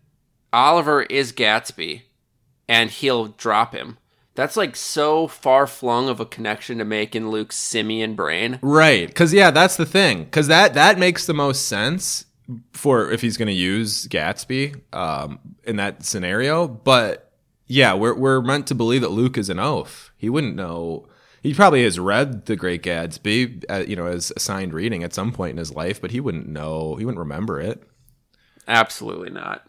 Oliver 0.53 1.03
is 1.03 1.33
Gatsby 1.33 2.03
and 2.69 2.91
he'll 2.91 3.29
drop 3.29 3.75
him, 3.75 3.99
that's 4.35 4.57
like 4.57 4.77
so 4.77 5.29
far 5.29 5.67
flung 5.67 6.09
of 6.09 6.21
a 6.21 6.27
connection 6.27 6.79
to 6.79 6.85
make 6.85 7.15
in 7.15 7.31
Luke's 7.31 7.57
simian 7.57 8.15
brain. 8.15 8.59
Right. 8.63 9.07
Because 9.07 9.33
yeah, 9.33 9.51
that's 9.51 9.77
the 9.77 9.87
thing. 9.87 10.25
Because 10.25 10.49
that 10.49 10.75
that 10.75 10.99
makes 10.99 11.27
the 11.27 11.35
most 11.35 11.67
sense 11.67 12.27
for 12.73 13.11
if 13.11 13.21
he's 13.21 13.37
going 13.37 13.49
to 13.49 13.55
use 13.55 14.07
Gatsby 14.09 14.81
um, 14.93 15.39
in 15.65 15.77
that 15.77 16.05
scenario. 16.05 16.67
But 16.67 17.33
yeah, 17.67 17.95
we're 17.95 18.15
we're 18.15 18.41
meant 18.41 18.67
to 18.69 18.75
believe 18.75 19.03
that 19.03 19.11
Luke 19.11 19.39
is 19.39 19.49
an 19.49 19.59
oaf. 19.59 20.13
He 20.17 20.29
wouldn't 20.29 20.57
know. 20.57 21.09
He 21.43 21.53
probably 21.53 21.85
has 21.85 22.01
read 22.01 22.47
The 22.47 22.57
Great 22.57 22.83
Gatsby, 22.83 23.65
uh, 23.69 23.85
you 23.87 23.97
know, 23.97 24.07
as 24.07 24.33
assigned 24.35 24.73
reading 24.73 25.05
at 25.05 25.13
some 25.13 25.31
point 25.31 25.51
in 25.51 25.57
his 25.59 25.75
life, 25.75 26.01
but 26.01 26.11
he 26.11 26.19
wouldn't 26.19 26.49
know. 26.49 26.97
He 26.97 27.05
wouldn't 27.05 27.19
remember 27.19 27.61
it. 27.61 27.83
Absolutely 28.67 29.29
not. 29.29 29.67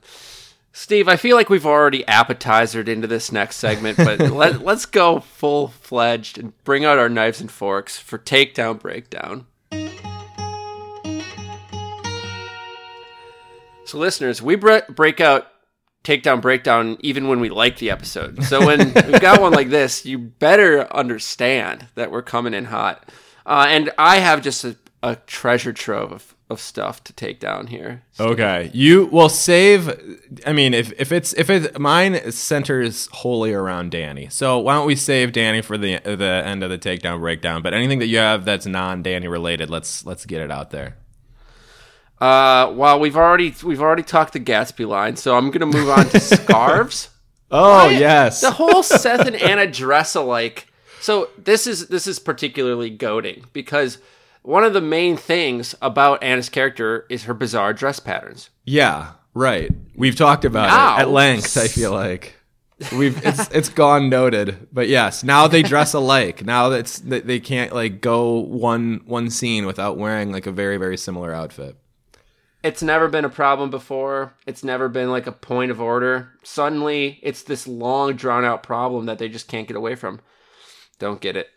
Steve, 0.78 1.08
I 1.08 1.16
feel 1.16 1.38
like 1.38 1.50
we've 1.50 1.66
already 1.66 2.06
appetizered 2.06 2.90
into 2.90 3.08
this 3.08 3.32
next 3.32 3.56
segment, 3.56 3.96
but 3.96 4.20
let, 4.32 4.60
let's 4.62 4.86
go 4.86 5.22
full 5.22 5.70
fledged 5.70 6.38
and 6.38 6.52
bring 6.66 6.84
out 6.84 7.00
our 7.00 7.08
knives 7.08 7.40
and 7.40 7.50
forks 7.50 7.98
for 7.98 8.18
takedown 8.18 8.78
breakdown. 8.78 9.46
So, 13.86 13.98
listeners, 13.98 14.42
we 14.42 14.58
bre- 14.58 14.80
break 14.90 15.22
out 15.22 15.48
takedown 16.04 16.42
breakdown 16.42 16.98
even 17.00 17.30
when 17.30 17.40
we 17.40 17.48
like 17.48 17.78
the 17.78 17.90
episode. 17.90 18.44
So, 18.44 18.66
when 18.66 18.94
we've 18.94 19.22
got 19.22 19.40
one 19.40 19.54
like 19.54 19.70
this, 19.70 20.06
you 20.06 20.20
better 20.20 20.94
understand 20.94 21.88
that 21.96 22.12
we're 22.12 22.22
coming 22.22 22.54
in 22.54 22.66
hot. 22.66 23.10
Uh, 23.46 23.66
and 23.70 23.92
I 23.98 24.18
have 24.18 24.42
just 24.42 24.66
a, 24.66 24.76
a 25.02 25.16
treasure 25.16 25.72
trove 25.72 26.12
of, 26.12 26.35
of 26.50 26.60
stuff 26.60 27.04
to 27.04 27.14
take 27.14 27.40
down 27.40 27.68
here. 27.68 28.04
Okay, 28.20 28.70
you 28.74 29.08
will 29.08 29.30
save. 29.30 29.90
I 30.46 30.54
mean, 30.54 30.74
if 30.74 30.94
if 31.00 31.12
it's 31.12 31.34
if 31.34 31.50
it 31.50 31.80
mine 31.80 32.32
centers 32.32 33.08
wholly 33.12 33.54
around 33.54 33.92
Danny, 33.92 34.30
so 34.30 34.60
why 34.60 34.76
don't 34.76 34.86
we 34.86 34.96
save 34.96 35.32
Danny 35.32 35.62
for 35.62 35.78
the 35.78 36.00
the 36.04 36.44
end 36.46 36.64
of 36.64 36.70
the 36.70 36.78
takedown 36.78 37.20
breakdown? 37.20 37.62
But 37.62 37.74
anything 37.74 38.00
that 38.00 38.08
you 38.08 38.18
have 38.18 38.46
that's 38.46 38.66
non 38.66 39.02
Danny 39.02 39.28
related, 39.28 39.70
let's 39.70 40.06
let's 40.06 40.26
get 40.26 40.42
it 40.42 40.52
out 40.52 40.72
there. 40.72 40.98
Uh, 42.22 42.72
well, 42.74 43.00
we've 43.00 43.18
already 43.18 43.54
we've 43.64 43.82
already 43.82 44.04
talked 44.04 44.34
the 44.34 44.40
Gatsby 44.40 44.88
line, 44.88 45.16
so 45.16 45.36
I'm 45.36 45.52
gonna 45.52 45.66
move 45.66 45.90
on 45.90 46.08
to 46.10 46.20
scarves. 46.20 47.10
Oh 47.52 47.90
yes, 47.90 48.42
The 48.42 48.52
whole 48.52 48.84
Seth 48.84 49.26
and 49.26 49.36
Anna 49.36 49.68
dress 49.68 50.16
alike. 50.16 50.68
So 51.02 51.30
this 51.38 51.68
is 51.68 51.88
this 51.88 52.08
is 52.08 52.20
particularly 52.20 52.90
goading 52.90 53.46
because 53.52 53.98
one 54.46 54.64
of 54.64 54.74
the 54.74 54.82
main 54.82 55.18
things 55.18 55.76
about 55.82 56.24
Anna's 56.24 56.50
character 56.50 57.06
is 57.10 57.24
her 57.24 57.34
bizarre 57.34 57.74
dress 57.74 58.00
patterns. 58.00 58.50
yeah, 58.64 59.14
right. 59.34 59.72
We've 59.96 60.16
talked 60.16 60.46
about 60.46 60.70
Now- 60.70 60.98
it 60.98 61.02
at 61.02 61.10
length. 61.10 61.58
I 61.58 61.68
feel 61.68 61.92
like 61.92 62.36
we've 62.92 63.18
it's 63.26 63.50
it's 63.52 63.70
gone 63.70 64.10
noted. 64.10 64.68
But 64.72 64.88
yes, 64.90 65.24
now 65.24 65.48
they 65.48 65.64
dress 65.64 65.94
alike. 65.94 66.46
Now 66.46 66.70
that's 66.70 67.00
they 67.00 67.22
they 67.22 67.40
can't 67.40 67.74
like 67.74 68.02
go 68.02 68.40
one 68.40 69.02
one 69.06 69.30
scene 69.30 69.66
without 69.66 69.98
wearing 69.98 70.32
like 70.32 70.46
a 70.48 70.52
very 70.52 70.78
very 70.78 70.98
similar 70.98 71.34
outfit. 71.34 71.78
It's 72.64 72.82
never 72.82 73.08
been 73.08 73.26
a 73.26 73.30
problem 73.30 73.70
before. 73.70 74.34
It's 74.48 74.64
never 74.64 74.90
been 74.90 75.12
like 75.12 75.28
a 75.28 75.32
point 75.32 75.70
of 75.72 75.80
order. 75.80 76.32
Suddenly, 76.44 77.20
it's 77.22 77.44
this 77.44 77.68
long 77.68 78.16
drawn 78.16 78.44
out 78.44 78.64
problem 78.64 79.06
that 79.06 79.20
they 79.20 79.30
just 79.30 79.48
can't 79.48 79.68
get 79.68 79.78
away 79.78 79.94
from. 79.96 80.20
Don't 80.98 81.22
get 81.22 81.38
it. 81.38 81.48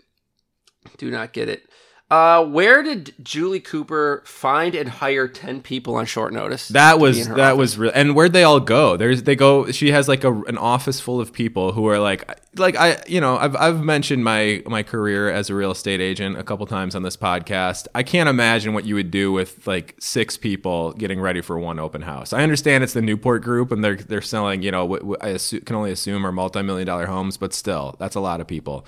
Do 0.99 1.11
not 1.11 1.33
get 1.33 1.49
it. 1.49 1.68
Uh, 2.11 2.43
where 2.43 2.83
did 2.83 3.15
Julie 3.23 3.61
Cooper 3.61 4.23
find 4.25 4.75
and 4.75 4.89
hire 4.89 5.29
ten 5.29 5.61
people 5.61 5.95
on 5.97 6.07
short 6.07 6.33
notice? 6.33 6.69
That 6.69 6.99
was 6.99 7.29
that 7.29 7.39
office? 7.39 7.59
was 7.59 7.79
real. 7.79 7.93
And 7.95 8.17
where'd 8.17 8.33
they 8.33 8.45
all 8.45 8.61
go? 8.61 8.97
There's 8.97 9.25
they 9.25 9.37
go. 9.37 9.71
She 9.71 9.91
has 9.91 10.09
like 10.09 10.25
a 10.25 10.33
an 10.33 10.57
office 10.57 11.01
full 11.01 11.21
of 11.21 11.35
people 11.35 11.73
who 11.73 11.87
are 11.87 11.99
like 11.99 12.41
like 12.57 12.77
I 12.77 13.03
you 13.07 13.21
know 13.21 13.37
I've 13.37 13.55
I've 13.57 13.85
mentioned 13.85 14.25
my 14.25 14.63
my 14.65 14.83
career 14.83 15.29
as 15.31 15.51
a 15.51 15.55
real 15.55 15.71
estate 15.71 16.01
agent 16.01 16.39
a 16.39 16.43
couple 16.43 16.65
times 16.67 16.95
on 16.95 17.03
this 17.03 17.17
podcast. 17.19 17.89
I 17.95 18.03
can't 18.03 18.31
imagine 18.31 18.73
what 18.73 18.87
you 18.87 18.95
would 18.95 19.11
do 19.11 19.31
with 19.31 19.67
like 19.67 19.95
six 20.01 20.39
people 20.39 20.93
getting 20.93 21.21
ready 21.21 21.43
for 21.43 21.59
one 21.59 21.79
open 21.79 22.01
house. 22.01 22.33
I 22.33 22.43
understand 22.43 22.85
it's 22.85 22.95
the 22.95 23.03
Newport 23.03 23.43
Group 23.43 23.71
and 23.71 23.85
they're 23.85 23.97
they're 23.97 24.23
selling 24.23 24.63
you 24.63 24.71
know 24.71 24.87
what, 24.87 25.03
what 25.03 25.23
I 25.23 25.37
can 25.37 25.77
only 25.77 25.93
assume 25.93 26.27
are 26.27 26.33
multi 26.33 26.63
million 26.63 26.87
dollar 26.87 27.05
homes, 27.05 27.37
but 27.37 27.53
still 27.53 27.97
that's 27.99 28.15
a 28.15 28.21
lot 28.21 28.41
of 28.41 28.47
people. 28.47 28.87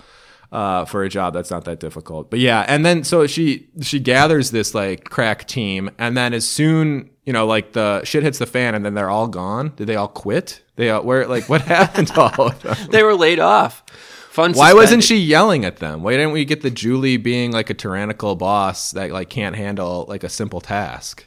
Uh, 0.52 0.84
for 0.84 1.02
a 1.04 1.08
job 1.08 1.34
that's 1.34 1.50
not 1.50 1.64
that 1.64 1.80
difficult. 1.80 2.30
But 2.30 2.40
yeah, 2.40 2.64
and 2.66 2.84
then 2.84 3.04
so 3.04 3.26
she 3.26 3.68
she 3.80 4.00
gathers 4.00 4.50
this 4.50 4.74
like 4.74 5.04
crack 5.04 5.46
team, 5.46 5.90
and 5.98 6.16
then 6.16 6.34
as 6.34 6.48
soon 6.48 7.10
you 7.24 7.32
know 7.32 7.46
like 7.46 7.72
the 7.72 8.02
shit 8.04 8.22
hits 8.22 8.38
the 8.38 8.46
fan, 8.46 8.74
and 8.74 8.84
then 8.84 8.94
they're 8.94 9.10
all 9.10 9.28
gone. 9.28 9.72
Did 9.76 9.86
they 9.86 9.96
all 9.96 10.08
quit? 10.08 10.62
They 10.76 10.90
all, 10.90 11.02
where 11.02 11.26
like 11.26 11.48
what 11.48 11.60
happened 11.78 12.08
to 12.08 12.20
all 12.20 12.48
of 12.48 12.62
them? 12.62 12.76
They 12.90 13.02
were 13.02 13.14
laid 13.14 13.38
off. 13.38 13.84
Fun. 14.30 14.52
Why 14.52 14.74
wasn't 14.74 15.02
she 15.02 15.16
yelling 15.16 15.64
at 15.64 15.78
them? 15.78 16.04
Why 16.04 16.12
didn't 16.12 16.30
we 16.30 16.44
get 16.44 16.62
the 16.62 16.70
Julie 16.70 17.16
being 17.16 17.50
like 17.50 17.68
a 17.68 17.74
tyrannical 17.74 18.36
boss 18.36 18.92
that 18.92 19.10
like 19.10 19.28
can't 19.28 19.56
handle 19.56 20.06
like 20.08 20.22
a 20.22 20.28
simple 20.28 20.60
task? 20.60 21.26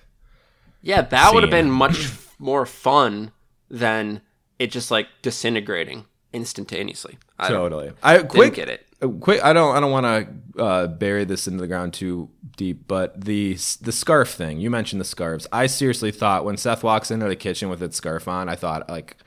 Yeah, 0.82 1.02
that 1.02 1.34
would 1.34 1.44
have 1.44 1.52
been 1.52 1.70
much 1.70 2.12
more 2.40 2.66
fun 2.66 3.32
than 3.70 4.22
it 4.58 4.72
just 4.72 4.90
like 4.92 5.08
disintegrating 5.22 6.06
instantaneously. 6.34 7.18
I 7.40 7.50
Totally. 7.50 7.92
I 8.02 8.20
quick 8.24 8.56
get 8.56 8.70
it. 8.70 8.86
uh, 9.02 9.08
quick. 9.08 9.44
I 9.44 9.54
don't. 9.54 9.76
I 9.76 9.80
don't 9.80 9.92
want 9.92 10.06
to 10.56 10.64
uh, 10.64 10.88
bury 10.88 11.26
this 11.26 11.48
into 11.48 11.62
the 11.62 11.68
ground 11.68 11.94
too 11.94 12.30
deep. 12.58 12.88
But 12.88 13.22
the 13.26 13.54
the 13.82 13.92
scarf 13.92 14.30
thing 14.32 14.60
you 14.60 14.70
mentioned 14.70 15.00
the 15.02 15.06
scarves. 15.06 15.48
I 15.52 15.68
seriously 15.68 16.12
thought 16.12 16.46
when 16.46 16.58
Seth 16.58 16.84
walks 16.84 17.12
into 17.12 17.28
the 17.28 17.36
kitchen 17.36 17.70
with 17.70 17.82
its 17.84 17.98
scarf 17.98 18.28
on, 18.28 18.50
I 18.50 18.56
thought 18.56 18.90
like. 18.90 19.18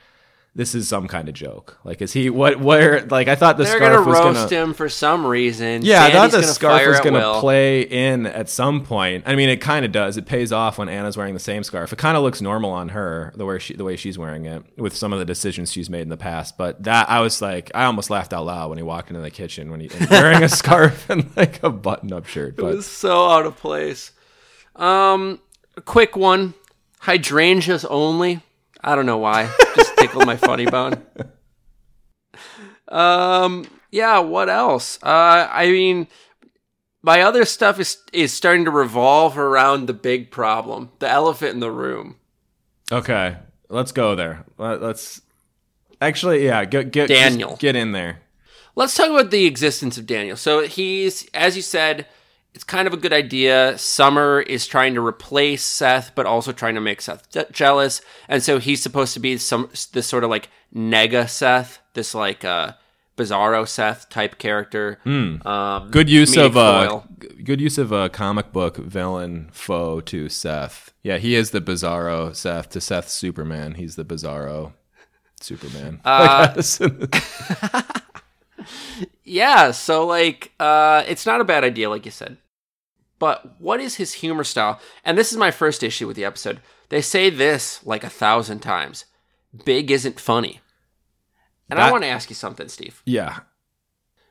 This 0.57 0.73
is 0.73 0.87
some 0.87 1.07
kind 1.07 1.29
of 1.29 1.35
joke. 1.35 1.77
Like, 1.83 2.01
is 2.01 2.13
he 2.13 2.31
what? 2.31 2.59
Where? 2.59 3.05
Like, 3.05 3.27
I 3.27 3.35
thought 3.35 3.57
the 3.57 3.63
They're 3.63 3.75
scarf 3.77 3.93
gonna 3.93 4.09
was 4.09 4.17
roast 4.19 4.49
gonna. 4.49 4.63
him 4.63 4.73
for 4.73 4.89
some 4.89 5.23
reason. 5.23 5.85
Yeah, 5.85 6.03
I 6.03 6.11
thought 6.11 6.31
the 6.31 6.41
gonna 6.41 6.51
scarf 6.51 6.87
was 6.87 6.99
going 7.01 7.13
to 7.13 7.39
play 7.39 7.81
in 7.83 8.25
at 8.25 8.49
some 8.49 8.83
point. 8.83 9.25
I 9.27 9.35
mean, 9.35 9.49
it 9.49 9.57
kind 9.61 9.85
of 9.85 9.91
does. 9.91 10.17
It 10.17 10.25
pays 10.25 10.51
off 10.51 10.79
when 10.79 10.89
Anna's 10.89 11.15
wearing 11.15 11.35
the 11.35 11.39
same 11.39 11.63
scarf. 11.63 11.93
It 11.93 11.99
kind 11.99 12.17
of 12.17 12.23
looks 12.23 12.41
normal 12.41 12.71
on 12.71 12.89
her 12.89 13.31
the 13.35 13.45
way 13.45 13.59
she 13.59 13.75
the 13.75 13.83
way 13.83 13.95
she's 13.95 14.17
wearing 14.17 14.45
it 14.45 14.63
with 14.79 14.95
some 14.95 15.13
of 15.13 15.19
the 15.19 15.25
decisions 15.25 15.71
she's 15.71 15.91
made 15.91 16.01
in 16.01 16.09
the 16.09 16.17
past. 16.17 16.57
But 16.57 16.83
that 16.85 17.07
I 17.07 17.19
was 17.19 17.39
like, 17.39 17.69
I 17.75 17.85
almost 17.85 18.09
laughed 18.09 18.33
out 18.33 18.47
loud 18.47 18.69
when 18.69 18.79
he 18.79 18.83
walked 18.83 19.09
into 19.11 19.21
the 19.21 19.29
kitchen 19.29 19.69
when 19.69 19.79
he 19.79 19.91
wearing 20.09 20.41
a 20.41 20.49
scarf 20.63 21.07
and 21.07 21.29
like 21.37 21.61
a 21.61 21.69
button 21.69 22.11
up 22.11 22.25
shirt. 22.25 22.57
It 22.57 22.63
was 22.63 22.87
so 22.87 23.29
out 23.29 23.45
of 23.45 23.57
place. 23.57 24.11
Um, 24.75 25.39
quick 25.85 26.15
one. 26.15 26.55
Hydrangeas 27.01 27.85
only. 27.85 28.41
I 28.87 28.95
don't 28.95 29.05
know 29.05 29.17
why. 29.17 29.53
Just 29.75 29.97
tickled 29.97 30.25
my 30.25 30.37
funny 30.37 30.65
bone. 30.65 31.03
Um, 32.87 33.65
yeah. 33.91 34.19
What 34.19 34.49
else? 34.49 34.97
Uh, 35.03 35.45
I 35.51 35.69
mean, 35.69 36.07
my 37.01 37.21
other 37.21 37.43
stuff 37.43 37.81
is 37.81 37.97
is 38.13 38.31
starting 38.31 38.63
to 38.63 38.71
revolve 38.71 39.37
around 39.37 39.87
the 39.87 39.93
big 39.93 40.31
problem, 40.31 40.91
the 40.99 41.09
elephant 41.09 41.53
in 41.53 41.59
the 41.59 41.69
room. 41.69 42.15
okay, 42.89 43.35
let's 43.67 43.91
go 43.91 44.15
there. 44.15 44.45
Let, 44.57 44.81
us 44.81 45.19
actually, 45.99 46.45
yeah, 46.45 46.63
get 46.63 46.91
get 46.91 47.09
Daniel. 47.09 47.57
get 47.57 47.75
in 47.75 47.91
there. 47.91 48.21
Let's 48.75 48.95
talk 48.95 49.09
about 49.09 49.31
the 49.31 49.45
existence 49.45 49.97
of 49.97 50.05
Daniel. 50.05 50.37
So 50.37 50.65
he's, 50.65 51.27
as 51.33 51.57
you 51.57 51.61
said, 51.61 52.05
it's 52.57 52.63
kind 52.63 52.87
of 52.87 52.93
a 52.95 52.97
good 52.97 53.13
idea. 53.13 53.77
Summer 53.77 54.41
is 54.41 54.65
trying 54.65 54.95
to 54.95 55.05
replace 55.05 55.63
Seth, 55.63 56.13
but 56.15 56.25
also 56.25 56.51
trying 56.51 56.73
to 56.73 56.81
make 56.81 57.01
Seth 57.03 57.29
je- 57.29 57.45
jealous, 57.51 58.01
and 58.27 58.41
so 58.41 58.57
he's 58.57 58.81
supposed 58.81 59.13
to 59.13 59.19
be 59.19 59.37
some 59.37 59.69
this 59.93 60.07
sort 60.07 60.23
of 60.23 60.31
like 60.31 60.49
nega 60.75 61.29
Seth, 61.29 61.77
this 61.93 62.15
like 62.15 62.43
uh, 62.43 62.71
bizarro 63.15 63.67
Seth 63.67 64.09
type 64.09 64.39
character. 64.39 64.97
Um, 65.05 65.91
Good 65.91 66.09
use 66.09 66.35
of 66.35 66.57
uh, 66.57 67.01
good 67.43 67.61
use 67.61 67.77
of 67.77 67.91
a 67.91 68.09
comic 68.09 68.51
book 68.51 68.77
villain 68.77 69.49
foe 69.51 70.01
to 70.01 70.27
Seth. 70.27 70.91
Yeah, 71.03 71.19
he 71.19 71.35
is 71.35 71.51
the 71.51 71.61
Bizarro 71.61 72.35
Seth 72.35 72.69
to 72.71 72.81
Seth 72.81 73.07
Superman. 73.07 73.75
He's 73.75 73.97
the 73.97 74.03
Bizarro 74.03 74.73
Superman. 75.39 76.01
Uh, 76.03 76.59
Yeah, 79.23 79.71
so 79.71 80.05
like 80.05 80.53
uh 80.59 81.03
it's 81.05 81.25
not 81.25 81.41
a 81.41 81.43
bad 81.43 81.63
idea 81.65 81.89
like 81.89 82.05
you 82.05 82.11
said. 82.11 82.37
But 83.19 83.59
what 83.59 83.79
is 83.79 83.95
his 83.95 84.13
humor 84.13 84.43
style? 84.43 84.79
And 85.03 85.17
this 85.17 85.31
is 85.31 85.37
my 85.37 85.51
first 85.51 85.81
issue 85.83 86.05
with 86.07 86.15
the 86.15 86.25
episode. 86.25 86.59
They 86.89 87.01
say 87.01 87.29
this 87.29 87.85
like 87.85 88.03
a 88.03 88.09
thousand 88.09 88.59
times. 88.59 89.05
Big 89.65 89.89
isn't 89.91 90.19
funny. 90.19 90.61
And 91.69 91.79
I 91.79 91.91
want 91.91 92.03
to 92.03 92.07
ask 92.09 92.29
you 92.29 92.35
something, 92.35 92.69
Steve. 92.69 93.01
yeah, 93.05 93.39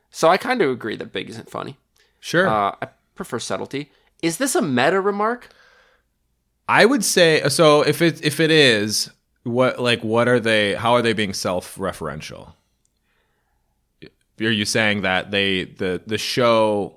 So 0.09 0.27
I 0.29 0.37
kind 0.37 0.61
of 0.61 0.71
agree 0.71 0.95
that 0.95 1.11
big 1.13 1.29
isn't 1.29 1.49
funny. 1.51 1.77
sure. 2.19 2.47
Uh 2.47 2.75
I 2.81 2.87
prefer 3.15 3.39
subtlety. 3.39 3.91
Is 4.23 4.37
this 4.37 4.55
a 4.55 4.61
meta 4.61 4.99
remark? 5.01 5.49
I 6.67 6.85
would 6.85 7.03
say 7.03 7.47
so. 7.49 7.81
If 7.81 8.01
it 8.01 8.23
if 8.25 8.39
it 8.39 8.51
is 8.51 9.11
what 9.43 9.79
like 9.79 10.03
what 10.03 10.27
are 10.27 10.39
they? 10.39 10.73
How 10.75 10.93
are 10.93 11.01
they 11.01 11.13
being 11.13 11.33
self 11.33 11.75
referential? 11.77 12.53
Are 14.39 14.51
you 14.51 14.65
saying 14.65 15.01
that 15.01 15.31
they 15.31 15.65
the 15.65 16.01
the 16.05 16.17
show? 16.17 16.96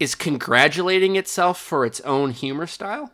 Is 0.00 0.14
congratulating 0.16 1.14
itself 1.16 1.60
for 1.60 1.84
its 1.86 2.00
own 2.00 2.30
humor 2.30 2.66
style? 2.66 3.12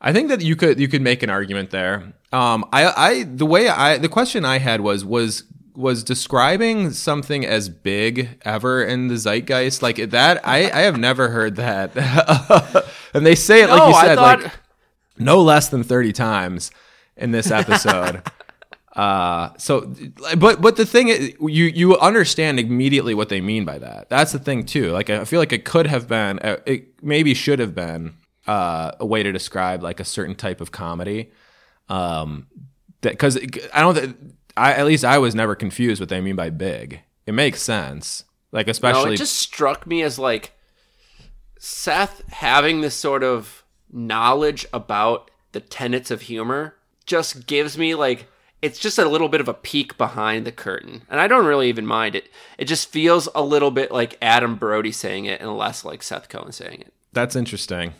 I 0.00 0.12
think 0.12 0.28
that 0.30 0.40
you 0.40 0.56
could 0.56 0.80
you 0.80 0.88
could 0.88 1.02
make 1.02 1.22
an 1.22 1.30
argument 1.30 1.70
there. 1.70 2.14
Um, 2.32 2.64
I 2.72 2.92
I 2.96 3.22
the 3.24 3.46
way 3.46 3.68
I 3.68 3.98
the 3.98 4.08
question 4.08 4.44
I 4.44 4.58
had 4.58 4.80
was 4.80 5.04
was 5.04 5.44
was 5.76 6.02
describing 6.02 6.90
something 6.92 7.44
as 7.46 7.68
big 7.68 8.40
ever 8.44 8.82
in 8.82 9.08
the 9.08 9.16
zeitgeist 9.16 9.82
like 9.82 9.96
that. 9.96 10.40
I 10.46 10.70
I 10.70 10.80
have 10.80 10.98
never 10.98 11.28
heard 11.28 11.56
that, 11.56 11.94
and 13.14 13.24
they 13.26 13.34
say 13.34 13.62
it 13.62 13.68
like 13.68 13.88
you 13.88 14.00
said 14.00 14.14
thought- 14.16 14.42
like 14.44 14.52
no 15.18 15.42
less 15.42 15.68
than 15.68 15.82
30 15.82 16.12
times 16.12 16.70
in 17.16 17.32
this 17.32 17.50
episode. 17.50 18.22
uh 18.98 19.56
so 19.58 19.94
but 20.38 20.60
but 20.60 20.74
the 20.74 20.84
thing 20.84 21.06
is 21.06 21.32
you 21.40 21.66
you 21.66 21.96
understand 21.98 22.58
immediately 22.58 23.14
what 23.14 23.28
they 23.28 23.40
mean 23.40 23.64
by 23.64 23.78
that. 23.78 24.10
That's 24.10 24.32
the 24.32 24.40
thing 24.40 24.66
too. 24.66 24.90
Like 24.90 25.08
I 25.08 25.24
feel 25.24 25.38
like 25.38 25.52
it 25.52 25.64
could 25.64 25.86
have 25.86 26.08
been 26.08 26.40
uh, 26.40 26.56
it 26.66 27.00
maybe 27.00 27.32
should 27.32 27.60
have 27.60 27.76
been 27.76 28.14
uh 28.48 28.90
a 28.98 29.06
way 29.06 29.22
to 29.22 29.30
describe 29.30 29.84
like 29.84 30.00
a 30.00 30.04
certain 30.04 30.34
type 30.34 30.60
of 30.60 30.72
comedy. 30.72 31.30
Um 31.88 32.48
that 33.02 33.20
cuz 33.20 33.38
I 33.72 33.82
don't 33.82 34.34
I 34.56 34.72
at 34.72 34.84
least 34.84 35.04
I 35.04 35.18
was 35.18 35.32
never 35.32 35.54
confused 35.54 36.00
what 36.00 36.08
they 36.08 36.20
mean 36.20 36.34
by 36.34 36.50
big. 36.50 37.02
It 37.24 37.34
makes 37.34 37.62
sense. 37.62 38.24
Like 38.50 38.66
No, 38.66 38.72
especially 38.72 39.14
it 39.14 39.18
just 39.18 39.36
struck 39.36 39.86
me 39.86 40.02
as 40.02 40.18
like 40.18 40.54
Seth 41.60 42.26
having 42.32 42.80
this 42.80 42.96
sort 42.96 43.22
of 43.22 43.62
knowledge 43.92 44.66
about 44.72 45.30
the 45.52 45.60
tenets 45.60 46.10
of 46.10 46.22
humor 46.22 46.74
just 47.06 47.46
gives 47.46 47.78
me 47.78 47.94
like 47.94 48.26
it's 48.60 48.78
just 48.78 48.98
a 48.98 49.08
little 49.08 49.28
bit 49.28 49.40
of 49.40 49.48
a 49.48 49.54
peek 49.54 49.96
behind 49.96 50.46
the 50.46 50.52
curtain. 50.52 51.02
And 51.08 51.20
I 51.20 51.28
don't 51.28 51.46
really 51.46 51.68
even 51.68 51.86
mind 51.86 52.14
it. 52.14 52.28
It 52.58 52.64
just 52.64 52.88
feels 52.88 53.28
a 53.34 53.42
little 53.42 53.70
bit 53.70 53.92
like 53.92 54.18
Adam 54.20 54.56
Brody 54.56 54.92
saying 54.92 55.26
it 55.26 55.40
and 55.40 55.56
less 55.56 55.84
like 55.84 56.02
Seth 56.02 56.28
Cohen 56.28 56.52
saying 56.52 56.80
it. 56.80 56.92
That's 57.12 57.36
interesting. 57.36 57.94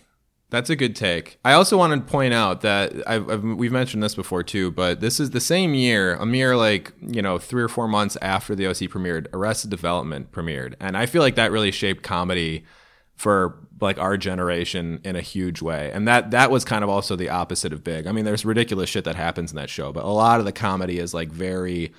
That's 0.50 0.70
a 0.70 0.76
good 0.76 0.96
take. 0.96 1.38
I 1.44 1.52
also 1.52 1.76
want 1.76 1.92
to 1.92 2.10
point 2.10 2.32
out 2.32 2.62
that 2.62 2.92
I've, 3.06 3.28
I've, 3.28 3.44
we've 3.44 3.72
mentioned 3.72 4.02
this 4.02 4.14
before 4.14 4.42
too, 4.42 4.70
but 4.70 5.00
this 5.00 5.20
is 5.20 5.30
the 5.30 5.40
same 5.40 5.74
year, 5.74 6.14
a 6.14 6.24
mere 6.24 6.56
like 6.56 6.92
you 7.02 7.20
know 7.20 7.38
three 7.38 7.62
or 7.62 7.68
four 7.68 7.86
months 7.86 8.16
after 8.22 8.54
the 8.54 8.66
OC 8.66 8.88
premiered, 8.88 9.26
Arrested 9.34 9.70
Development 9.70 10.32
premiered, 10.32 10.74
and 10.80 10.96
I 10.96 11.04
feel 11.04 11.20
like 11.20 11.34
that 11.34 11.52
really 11.52 11.70
shaped 11.70 12.02
comedy 12.02 12.64
for 13.18 13.58
like 13.80 13.98
our 13.98 14.16
generation 14.16 15.00
in 15.04 15.16
a 15.16 15.20
huge 15.20 15.60
way. 15.60 15.90
And 15.92 16.06
that 16.08 16.30
that 16.30 16.50
was 16.50 16.64
kind 16.64 16.82
of 16.82 16.88
also 16.88 17.16
the 17.16 17.28
opposite 17.28 17.72
of 17.72 17.84
Big. 17.84 18.06
I 18.06 18.12
mean, 18.12 18.24
there's 18.24 18.44
ridiculous 18.44 18.88
shit 18.88 19.04
that 19.04 19.16
happens 19.16 19.50
in 19.52 19.56
that 19.56 19.68
show, 19.68 19.92
but 19.92 20.04
a 20.04 20.08
lot 20.08 20.38
of 20.38 20.46
the 20.46 20.52
comedy 20.52 20.98
is 20.98 21.12
like 21.12 21.30
very 21.30 21.92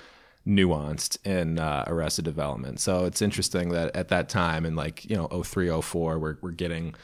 nuanced 0.46 1.24
in 1.26 1.58
uh, 1.58 1.84
Arrested 1.86 2.24
Development. 2.24 2.80
So 2.80 3.04
it's 3.04 3.20
interesting 3.20 3.68
that 3.70 3.94
at 3.94 4.08
that 4.08 4.30
time 4.30 4.64
in 4.64 4.74
like, 4.74 5.04
you 5.04 5.14
know, 5.14 5.28
03, 5.42 5.80
04, 5.80 6.18
we're, 6.18 6.36
we're 6.40 6.50
getting, 6.50 6.94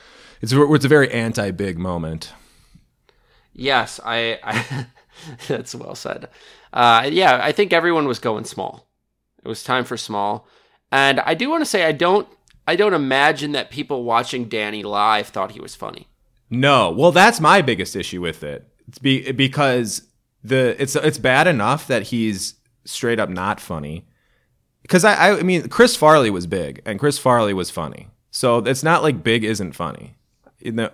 it's, 0.40 0.52
it's 0.52 0.84
a 0.84 0.88
very 0.88 1.12
anti-big 1.12 1.78
moment. 1.78 2.32
Yes, 3.52 4.00
I, 4.02 4.38
I 4.42 4.86
that's 5.48 5.74
well 5.74 5.94
said. 5.94 6.28
Uh, 6.72 7.08
yeah, 7.12 7.38
I 7.42 7.52
think 7.52 7.74
everyone 7.74 8.08
was 8.08 8.18
going 8.18 8.44
small. 8.46 8.88
It 9.44 9.48
was 9.48 9.62
time 9.62 9.84
for 9.84 9.98
small. 9.98 10.48
And 10.90 11.20
I 11.20 11.34
do 11.34 11.50
want 11.50 11.60
to 11.60 11.66
say 11.66 11.84
I 11.84 11.92
don't 11.92 12.28
I 12.66 12.76
don't 12.76 12.94
imagine 12.94 13.52
that 13.52 13.70
people 13.70 14.04
watching 14.04 14.48
Danny 14.48 14.82
live 14.82 15.28
thought 15.28 15.52
he 15.52 15.60
was 15.60 15.74
funny. 15.74 16.08
No, 16.50 16.90
well, 16.90 17.12
that's 17.12 17.40
my 17.40 17.62
biggest 17.62 17.96
issue 17.96 18.20
with 18.20 18.42
it. 18.42 18.66
It's 18.88 18.98
be, 18.98 19.32
because 19.32 20.02
the 20.44 20.80
it's 20.80 20.94
it's 20.96 21.18
bad 21.18 21.46
enough 21.46 21.86
that 21.88 22.04
he's 22.04 22.54
straight 22.84 23.18
up 23.18 23.28
not 23.28 23.60
funny. 23.60 24.06
Because 24.82 25.04
I, 25.04 25.32
I 25.32 25.42
mean, 25.42 25.68
Chris 25.68 25.96
Farley 25.96 26.30
was 26.30 26.46
big, 26.46 26.80
and 26.86 27.00
Chris 27.00 27.18
Farley 27.18 27.52
was 27.52 27.70
funny. 27.70 28.08
So 28.30 28.58
it's 28.58 28.82
not 28.82 29.02
like 29.02 29.24
Big 29.24 29.44
isn't 29.44 29.72
funny. 29.72 30.14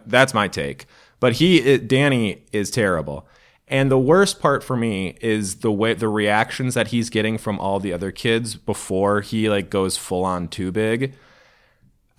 That's 0.06 0.32
my 0.32 0.48
take. 0.48 0.86
But 1.20 1.34
he, 1.34 1.58
it, 1.58 1.88
Danny, 1.88 2.44
is 2.52 2.70
terrible. 2.70 3.26
And 3.68 3.90
the 3.90 3.98
worst 3.98 4.40
part 4.40 4.62
for 4.62 4.76
me 4.76 5.16
is 5.20 5.56
the 5.56 5.72
way 5.72 5.94
the 5.94 6.08
reactions 6.08 6.74
that 6.74 6.88
he's 6.88 7.10
getting 7.10 7.38
from 7.38 7.58
all 7.58 7.80
the 7.80 7.92
other 7.92 8.12
kids 8.12 8.54
before 8.54 9.22
he 9.22 9.48
like 9.48 9.70
goes 9.70 9.96
full 9.96 10.24
on 10.24 10.48
too 10.48 10.70
big. 10.70 11.14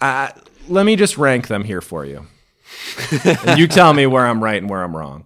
Uh, 0.03 0.31
let 0.67 0.85
me 0.85 0.95
just 0.95 1.17
rank 1.17 1.47
them 1.47 1.63
here 1.63 1.81
for 1.81 2.05
you 2.05 2.27
and 3.25 3.57
you 3.59 3.67
tell 3.67 3.93
me 3.93 4.05
where 4.05 4.25
I'm 4.25 4.43
right 4.43 4.61
and 4.61 4.69
where 4.69 4.83
I'm 4.83 4.95
wrong. 4.95 5.25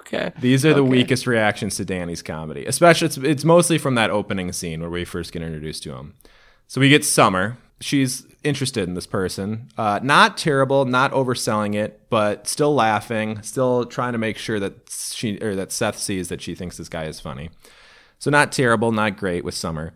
Okay. 0.00 0.32
These 0.38 0.64
are 0.66 0.74
the 0.74 0.80
Okay. 0.80 0.88
weakest 0.90 1.26
reactions 1.26 1.76
to 1.76 1.84
Danny's 1.84 2.22
comedy. 2.22 2.64
Especially, 2.66 3.06
it's, 3.06 3.16
it's 3.16 3.44
mostly 3.44 3.78
from 3.78 3.94
that 3.96 4.10
opening 4.10 4.52
scene 4.52 4.80
where 4.80 4.90
we 4.90 5.04
first 5.04 5.32
get 5.32 5.42
introduced 5.42 5.82
to 5.84 5.94
him. 5.94 6.14
So 6.68 6.80
we 6.80 6.88
get 6.88 7.04
Summer, 7.04 7.56
she's 7.80 8.26
interested 8.44 8.86
in 8.88 8.94
this 8.94 9.06
person. 9.06 9.68
Uh, 9.78 9.98
not 10.02 10.36
terrible, 10.36 10.84
not 10.84 11.12
overselling 11.12 11.74
it, 11.74 12.02
but 12.10 12.46
still 12.46 12.74
laughing, 12.74 13.42
still 13.42 13.84
trying 13.86 14.12
to 14.12 14.18
make 14.18 14.36
sure 14.36 14.60
that 14.60 14.90
she 15.12 15.38
or 15.40 15.54
that 15.56 15.72
Seth 15.72 15.98
sees 15.98 16.28
that 16.28 16.42
she 16.42 16.54
thinks 16.54 16.76
this 16.76 16.88
guy 16.88 17.04
is 17.04 17.18
funny. 17.18 17.50
So 18.18 18.30
not 18.30 18.52
terrible, 18.52 18.92
not 18.92 19.16
great 19.16 19.44
with 19.44 19.54
Summer. 19.54 19.92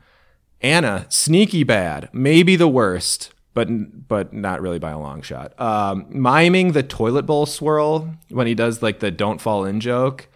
Anna, 0.61 1.07
sneaky 1.09 1.65
bad, 1.65 2.09
maybe 2.13 2.57
the 2.57 2.69
worst, 2.69 3.33
but 3.55 3.69
but 4.09 4.33
not 4.33 4.61
really 4.61 4.79
by 4.79 4.91
a 4.91 4.99
long 4.99 5.23
shot. 5.23 5.59
Um, 5.61 6.07
miming 6.09 6.73
the 6.73 6.83
toilet 6.83 7.23
bowl 7.23 7.47
swirl 7.47 8.15
when 8.29 8.47
he 8.47 8.55
does 8.55 8.83
like 8.83 9.01
the 9.01 9.11
"don't 9.11 9.41
fall 9.41 9.65
in" 9.65 9.81
joke, 9.81 10.29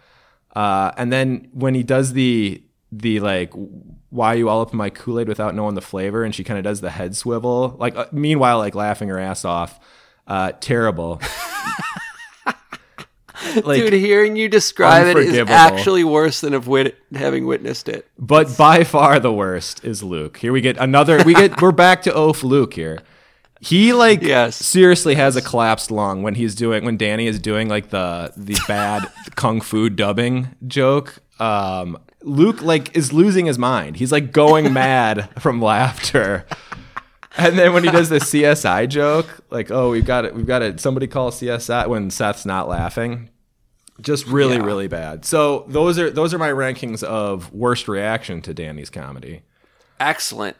uh, 0.55 0.91
and 0.97 1.11
then 1.11 1.49
when 1.53 1.75
he 1.75 1.83
does 1.83 2.13
the 2.13 2.61
the 2.91 3.19
like 3.19 3.53
why 4.15 4.33
you 4.33 4.47
all 4.47 4.61
up 4.61 4.71
in 4.71 4.77
my 4.77 4.89
Kool-Aid 4.89 5.27
without 5.27 5.55
knowing 5.55 5.75
the 5.75 5.81
flavor? 5.81 6.23
And 6.23 6.33
she 6.33 6.43
kind 6.43 6.57
of 6.57 6.63
does 6.63 6.79
the 6.79 6.89
head 6.89 7.15
swivel. 7.15 7.75
Like, 7.77 7.95
uh, 7.97 8.05
meanwhile, 8.13 8.59
like 8.59 8.73
laughing 8.73 9.09
her 9.09 9.19
ass 9.19 9.43
off. 9.43 9.77
Uh, 10.25 10.53
terrible. 10.61 11.21
like, 13.63 13.81
Dude, 13.81 13.93
hearing 13.93 14.35
you 14.35 14.49
describe 14.49 15.07
it 15.07 15.17
is 15.17 15.49
actually 15.49 16.03
worse 16.03 16.41
than 16.41 16.53
have 16.53 16.67
wit- 16.67 16.97
having 17.13 17.45
witnessed 17.45 17.87
it. 17.89 18.07
But 18.17 18.57
by 18.57 18.83
far 18.83 19.19
the 19.19 19.33
worst 19.33 19.83
is 19.83 20.03
Luke. 20.03 20.37
Here 20.37 20.51
we 20.51 20.61
get 20.61 20.77
another. 20.77 21.23
We 21.23 21.33
get 21.33 21.61
we're 21.61 21.71
back 21.71 22.01
to 22.03 22.13
Oaf 22.13 22.43
Luke 22.43 22.73
here. 22.73 22.99
He 23.61 23.93
like 23.93 24.21
yes. 24.21 24.55
seriously 24.55 25.15
has 25.15 25.35
a 25.35 25.41
collapsed 25.41 25.89
lung 25.89 26.21
when 26.21 26.35
he's 26.35 26.55
doing 26.55 26.85
when 26.85 26.97
Danny 26.97 27.27
is 27.27 27.39
doing 27.39 27.69
like 27.69 27.89
the 27.89 28.33
the 28.37 28.57
bad 28.67 29.09
kung 29.35 29.61
fu 29.61 29.89
dubbing 29.89 30.49
joke. 30.67 31.19
Um, 31.39 31.97
Luke 32.21 32.61
like 32.61 32.95
is 32.95 33.13
losing 33.13 33.45
his 33.45 33.57
mind. 33.57 33.97
He's 33.97 34.11
like 34.11 34.31
going 34.31 34.73
mad 34.73 35.29
from 35.39 35.61
laughter. 35.61 36.45
And 37.37 37.59
then 37.59 37.73
when 37.73 37.83
he 37.83 37.91
does 37.91 38.07
the 38.09 38.19
CSI 38.19 38.87
joke, 38.87 39.27
like, 39.49 39.69
oh, 39.69 39.91
we've 39.91 40.05
got 40.05 40.23
it, 40.23 40.33
we've 40.33 40.45
got 40.45 40.61
it. 40.61 40.79
Somebody 40.79 41.07
call 41.07 41.31
CSI 41.31 41.87
when 41.87 42.09
Seth's 42.09 42.45
not 42.45 42.69
laughing. 42.69 43.29
Just 44.01 44.27
really, 44.27 44.57
yeah. 44.57 44.65
really 44.65 44.87
bad. 44.87 45.25
So 45.25 45.65
those 45.67 45.97
are 45.97 46.09
those 46.09 46.33
are 46.33 46.37
my 46.37 46.49
rankings 46.49 47.01
of 47.01 47.53
worst 47.53 47.87
reaction 47.87 48.41
to 48.41 48.53
Danny's 48.53 48.89
comedy. 48.89 49.43
Excellent, 49.99 50.57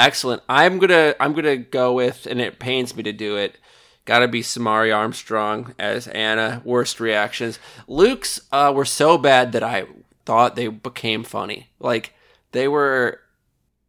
excellent. 0.00 0.42
I'm 0.48 0.78
gonna 0.78 1.14
I'm 1.20 1.32
gonna 1.32 1.56
go 1.56 1.92
with, 1.92 2.26
and 2.26 2.40
it 2.40 2.58
pains 2.58 2.96
me 2.96 3.02
to 3.04 3.12
do 3.12 3.36
it. 3.36 3.56
Got 4.04 4.18
to 4.18 4.28
be 4.28 4.42
Samaire 4.42 4.96
Armstrong 4.96 5.76
as 5.78 6.08
Anna. 6.08 6.60
Worst 6.64 6.98
reactions. 6.98 7.60
Luke's 7.86 8.40
uh, 8.50 8.72
were 8.74 8.84
so 8.84 9.16
bad 9.16 9.52
that 9.52 9.62
I 9.62 9.84
thought 10.26 10.56
they 10.56 10.66
became 10.66 11.22
funny. 11.22 11.68
Like 11.78 12.14
they 12.50 12.66
were 12.66 13.20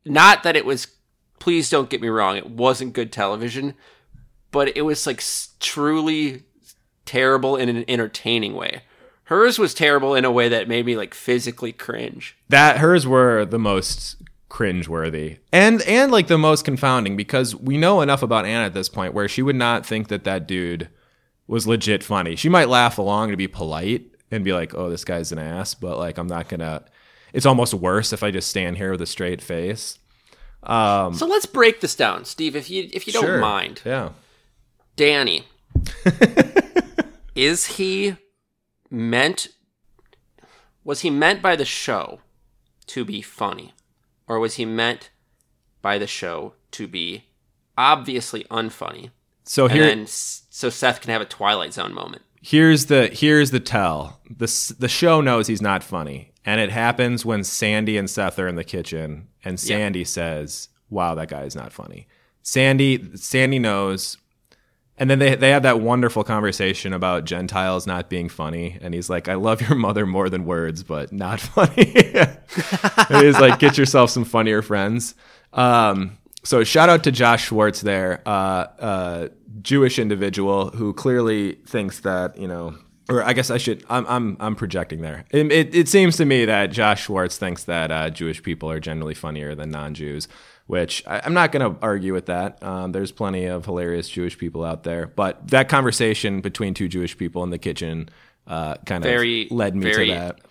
not 0.05 0.43
that 0.43 0.55
it 0.55 0.65
was 0.65 0.87
please 1.39 1.69
don't 1.69 1.89
get 1.89 2.01
me 2.01 2.07
wrong, 2.07 2.37
it 2.37 2.49
wasn't 2.49 2.93
good 2.93 3.11
television, 3.11 3.73
but 4.51 4.77
it 4.77 4.83
was 4.83 5.05
like 5.05 5.21
truly 5.59 6.43
terrible 7.05 7.55
in 7.55 7.69
an 7.69 7.85
entertaining 7.87 8.53
way. 8.55 8.81
Hers 9.25 9.57
was 9.57 9.73
terrible 9.73 10.15
in 10.15 10.25
a 10.25 10.31
way 10.31 10.49
that 10.49 10.67
made 10.67 10.85
me 10.85 10.97
like 10.97 11.13
physically 11.13 11.71
cringe. 11.71 12.37
That 12.49 12.77
hers 12.77 13.07
were 13.07 13.45
the 13.45 13.59
most 13.59 14.17
cringe-worthy 14.49 15.37
and 15.51 15.81
and 15.81 16.11
like 16.11 16.27
the 16.27 16.37
most 16.37 16.63
confounding 16.63 17.17
because 17.17 17.55
we 17.55 17.75
know 17.75 18.01
enough 18.01 18.21
about 18.21 18.45
Anna 18.45 18.65
at 18.65 18.75
this 18.75 18.87
point 18.87 19.15
where 19.15 19.27
she 19.27 19.41
would 19.41 19.55
not 19.55 19.83
think 19.83 20.09
that 20.09 20.25
that 20.25 20.45
dude 20.45 20.89
was 21.47 21.65
legit 21.65 22.03
funny. 22.03 22.35
She 22.35 22.49
might 22.49 22.69
laugh 22.69 22.99
along 22.99 23.31
to 23.31 23.37
be 23.37 23.47
polite, 23.47 24.13
and 24.33 24.43
be 24.43 24.53
like, 24.53 24.73
oh, 24.73 24.89
this 24.89 25.05
guy's 25.05 25.31
an 25.31 25.39
ass, 25.39 25.73
but 25.73 25.97
like 25.97 26.17
I'm 26.17 26.27
not 26.27 26.49
gonna. 26.49 26.83
It's 27.33 27.45
almost 27.45 27.73
worse 27.73 28.13
if 28.13 28.23
I 28.23 28.31
just 28.31 28.49
stand 28.49 28.77
here 28.77 28.91
with 28.91 29.01
a 29.01 29.05
straight 29.05 29.41
face. 29.41 29.97
Um, 30.63 31.13
so 31.13 31.25
let's 31.25 31.45
break 31.45 31.81
this 31.81 31.95
down, 31.95 32.25
Steve, 32.25 32.55
if 32.55 32.69
you 32.69 32.89
if 32.93 33.07
you 33.07 33.13
don't 33.13 33.39
mind. 33.39 33.81
Yeah. 33.85 34.09
Danny, 34.95 35.45
is 37.35 37.65
he 37.77 38.17
meant? 38.89 39.49
Was 40.83 41.01
he 41.01 41.09
meant 41.09 41.41
by 41.41 41.55
the 41.55 41.65
show 41.65 42.21
to 42.87 43.05
be 43.05 43.21
funny, 43.21 43.73
or 44.27 44.39
was 44.39 44.55
he 44.55 44.65
meant 44.65 45.09
by 45.81 45.97
the 45.97 46.07
show 46.07 46.53
to 46.71 46.87
be 46.87 47.25
obviously 47.77 48.43
unfunny? 48.45 49.11
So 49.45 49.67
here, 49.67 49.87
and 49.89 50.07
so 50.07 50.69
Seth 50.69 51.01
can 51.01 51.11
have 51.11 51.21
a 51.21 51.25
Twilight 51.25 51.73
Zone 51.73 51.93
moment 51.93 52.23
here's 52.43 52.87
the 52.87 53.07
here's 53.07 53.49
the 53.49 53.59
tell. 53.59 54.19
The 54.29 54.75
the 54.77 54.89
show 54.89 55.21
knows 55.21 55.47
he's 55.47 55.61
not 55.61 55.83
funny, 55.83 56.33
and 56.45 56.61
it 56.61 56.69
happens 56.69 57.25
when 57.25 57.43
Sandy 57.43 57.97
and 57.97 58.09
Seth 58.09 58.37
are 58.37 58.47
in 58.47 58.55
the 58.55 58.63
kitchen, 58.63 59.29
and 59.43 59.59
Sandy 59.59 59.99
yep. 59.99 60.07
says, 60.07 60.69
"Wow, 60.89 61.15
that 61.15 61.29
guy 61.29 61.43
is 61.43 61.55
not 61.55 61.73
funny." 61.73 62.07
Sandy 62.43 63.15
Sandy 63.15 63.57
knows, 63.57 64.17
and 64.97 65.09
then 65.09 65.19
they 65.19 65.35
they 65.35 65.49
have 65.49 65.63
that 65.63 65.79
wonderful 65.79 66.23
conversation 66.23 66.93
about 66.93 67.25
Gentiles 67.25 67.87
not 67.87 68.09
being 68.09 68.29
funny, 68.29 68.77
and 68.81 68.93
he's 68.93 69.09
like, 69.09 69.27
"I 69.27 69.35
love 69.35 69.61
your 69.61 69.75
mother 69.75 70.05
more 70.05 70.29
than 70.29 70.45
words, 70.45 70.83
but 70.83 71.11
not 71.11 71.39
funny." 71.41 71.93
and 71.95 73.25
he's 73.25 73.39
like, 73.39 73.59
"Get 73.59 73.77
yourself 73.77 74.09
some 74.11 74.23
funnier 74.25 74.61
friends." 74.61 75.15
Um, 75.51 76.17
so 76.43 76.63
shout 76.63 76.89
out 76.89 77.03
to 77.05 77.11
Josh 77.11 77.47
Schwartz 77.47 77.81
there. 77.81 78.21
Uh, 78.25 78.67
uh, 78.79 79.27
Jewish 79.61 79.97
individual 79.97 80.69
who 80.69 80.93
clearly 80.93 81.53
thinks 81.65 82.01
that 82.01 82.37
you 82.37 82.47
know, 82.47 82.75
or 83.09 83.23
I 83.23 83.33
guess 83.33 83.49
I 83.49 83.57
should. 83.57 83.83
I'm 83.89 84.05
I'm 84.07 84.37
I'm 84.39 84.55
projecting 84.55 85.01
there. 85.01 85.25
It 85.31 85.51
it, 85.51 85.75
it 85.75 85.89
seems 85.89 86.17
to 86.17 86.25
me 86.25 86.45
that 86.45 86.67
Josh 86.67 87.03
Schwartz 87.05 87.37
thinks 87.37 87.63
that 87.63 87.91
uh, 87.91 88.09
Jewish 88.09 88.43
people 88.43 88.69
are 88.69 88.79
generally 88.79 89.13
funnier 89.15 89.55
than 89.55 89.71
non-Jews, 89.71 90.27
which 90.67 91.03
I, 91.05 91.25
am 91.25 91.33
not 91.33 91.51
going 91.51 91.73
to 91.73 91.81
argue 91.81 92.13
with 92.13 92.27
that. 92.27 92.61
Um, 92.63 92.91
there's 92.91 93.11
plenty 93.11 93.45
of 93.45 93.65
hilarious 93.65 94.09
Jewish 94.09 94.37
people 94.37 94.63
out 94.63 94.83
there, 94.83 95.07
but 95.07 95.47
that 95.49 95.69
conversation 95.69 96.41
between 96.41 96.73
two 96.73 96.87
Jewish 96.87 97.17
people 97.17 97.43
in 97.43 97.49
the 97.49 97.57
kitchen 97.57 98.09
uh, 98.47 98.75
kind 98.85 99.03
very, 99.03 99.45
of 99.45 99.51
led 99.51 99.75
me 99.75 99.91
very, 99.91 100.07
to 100.07 100.13
that. 100.13 100.41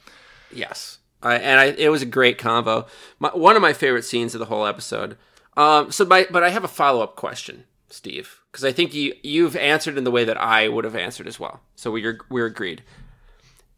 Yes, 0.53 0.99
I, 1.23 1.37
and 1.37 1.61
I, 1.61 1.65
it 1.67 1.89
was 1.89 2.03
a 2.03 2.07
great 2.07 2.39
convo. 2.39 2.87
My, 3.19 3.31
one 3.31 3.57
of 3.57 3.63
my 3.63 3.73
favorite 3.73 4.05
scenes 4.05 4.35
of 4.35 4.39
the 4.39 4.47
whole 4.47 4.67
episode. 4.67 5.17
Um, 5.57 5.91
so, 5.93 6.05
my, 6.05 6.27
but 6.31 6.43
I 6.43 6.51
have 6.51 6.65
a 6.65 6.69
follow 6.69 7.03
up 7.03 7.17
question, 7.17 7.65
Steve 7.89 8.43
because 8.53 8.65
I 8.65 8.73
think 8.73 8.95
you 8.95 9.15
you've 9.23 9.57
answered 9.57 9.97
in 9.97 10.05
the 10.05 10.11
way 10.11 10.25
that 10.25 10.37
I 10.37 10.69
would 10.69 10.85
have 10.85 10.95
answered 10.95 11.27
as 11.27 11.41
well. 11.41 11.61
So 11.75 11.91
we're 11.91 12.21
we're 12.29 12.47
agreed. 12.47 12.83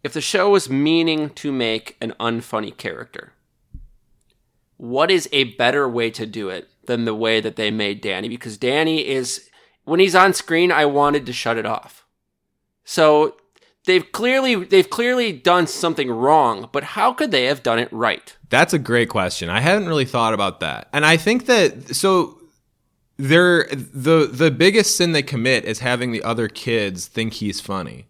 If 0.02 0.12
the 0.12 0.20
show 0.20 0.50
was 0.50 0.68
meaning 0.68 1.30
to 1.30 1.50
make 1.50 1.96
an 2.00 2.12
unfunny 2.20 2.76
character, 2.76 3.32
what 4.76 5.10
is 5.10 5.28
a 5.32 5.44
better 5.54 5.88
way 5.88 6.10
to 6.10 6.26
do 6.26 6.48
it 6.48 6.68
than 6.86 7.04
the 7.04 7.14
way 7.14 7.40
that 7.40 7.56
they 7.56 7.70
made 7.70 8.00
Danny? 8.00 8.28
Because 8.28 8.56
Danny 8.56 9.06
is 9.06 9.48
when 9.84 10.00
he's 10.00 10.14
on 10.14 10.32
screen, 10.32 10.72
I 10.72 10.86
wanted 10.86 11.26
to 11.26 11.32
shut 11.32 11.56
it 11.56 11.66
off. 11.66 12.06
So 12.84 13.36
they've 13.86 14.10
clearly 14.12 14.56
they've 14.56 14.88
clearly 14.88 15.32
done 15.32 15.66
something 15.66 16.10
wrong, 16.10 16.68
but 16.72 16.84
how 16.84 17.12
could 17.12 17.30
they 17.30 17.44
have 17.44 17.62
done 17.62 17.78
it 17.78 17.92
right? 17.92 18.36
That's 18.50 18.72
a 18.72 18.78
great 18.78 19.08
question. 19.08 19.48
I 19.48 19.60
hadn't 19.60 19.88
really 19.88 20.04
thought 20.04 20.34
about 20.34 20.60
that. 20.60 20.88
And 20.92 21.04
I 21.04 21.16
think 21.16 21.46
that 21.46 21.94
so 21.94 22.38
they're 23.16 23.66
the 23.72 24.28
the 24.30 24.50
biggest 24.50 24.96
sin 24.96 25.12
they 25.12 25.22
commit 25.22 25.64
is 25.64 25.78
having 25.80 26.12
the 26.12 26.22
other 26.22 26.48
kids 26.48 27.06
think 27.06 27.34
he's 27.34 27.60
funny. 27.60 28.06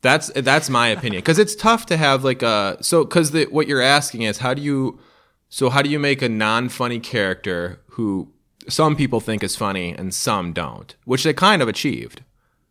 That's 0.00 0.30
that's 0.34 0.70
my 0.70 0.88
opinion 0.88 1.20
because 1.20 1.38
it's 1.38 1.56
tough 1.56 1.86
to 1.86 1.96
have 1.96 2.22
like 2.22 2.42
a 2.42 2.78
so 2.80 3.04
because 3.04 3.32
what 3.50 3.66
you're 3.66 3.82
asking 3.82 4.22
is 4.22 4.38
how 4.38 4.54
do 4.54 4.62
you 4.62 5.00
so 5.48 5.70
how 5.70 5.82
do 5.82 5.90
you 5.90 5.98
make 5.98 6.22
a 6.22 6.28
non 6.28 6.68
funny 6.68 7.00
character 7.00 7.80
who 7.90 8.32
some 8.68 8.94
people 8.94 9.20
think 9.20 9.42
is 9.42 9.56
funny 9.56 9.94
and 9.94 10.14
some 10.14 10.52
don't, 10.52 10.94
which 11.04 11.24
they 11.24 11.32
kind 11.32 11.62
of 11.62 11.68
achieved. 11.68 12.22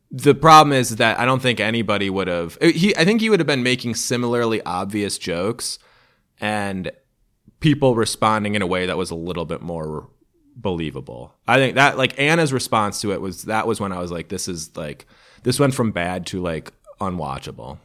The 0.10 0.36
problem 0.36 0.72
is 0.72 0.96
that 0.98 1.20
I 1.20 1.26
don't 1.26 1.42
think 1.42 1.60
anybody 1.60 2.10
would 2.10 2.28
have. 2.28 2.58
Eh, 2.62 2.72
he, 2.72 2.96
I 2.96 3.04
think 3.04 3.20
he 3.20 3.30
would 3.30 3.40
have 3.40 3.48
been 3.48 3.64
making 3.64 3.96
similarly 3.96 4.62
obvious 4.62 5.18
jokes, 5.18 5.80
and 6.40 6.92
people 7.60 7.96
responding 7.96 8.56
in 8.56 8.62
a 8.62 8.68
way 8.68 8.86
that 8.86 8.98
was 8.98 9.12
a 9.12 9.16
little 9.16 9.44
bit 9.44 9.62
more 9.62 10.08
believable. 10.56 11.36
I 11.48 11.58
think 11.58 11.76
that 11.76 11.98
like 11.98 12.18
Anna's 12.18 12.54
response 12.54 13.02
to 13.02 13.12
it 13.12 13.20
was 13.20 13.44
that 13.44 13.68
was 13.68 13.82
when 13.82 13.92
I 13.92 14.00
was 14.00 14.12
like, 14.12 14.30
this 14.30 14.48
is 14.48 14.78
like 14.78 15.06
this 15.44 15.60
went 15.60 15.74
from 15.74 15.92
bad 15.92 16.26
to 16.28 16.42
like 16.42 16.72
unwatchable. 17.02 17.80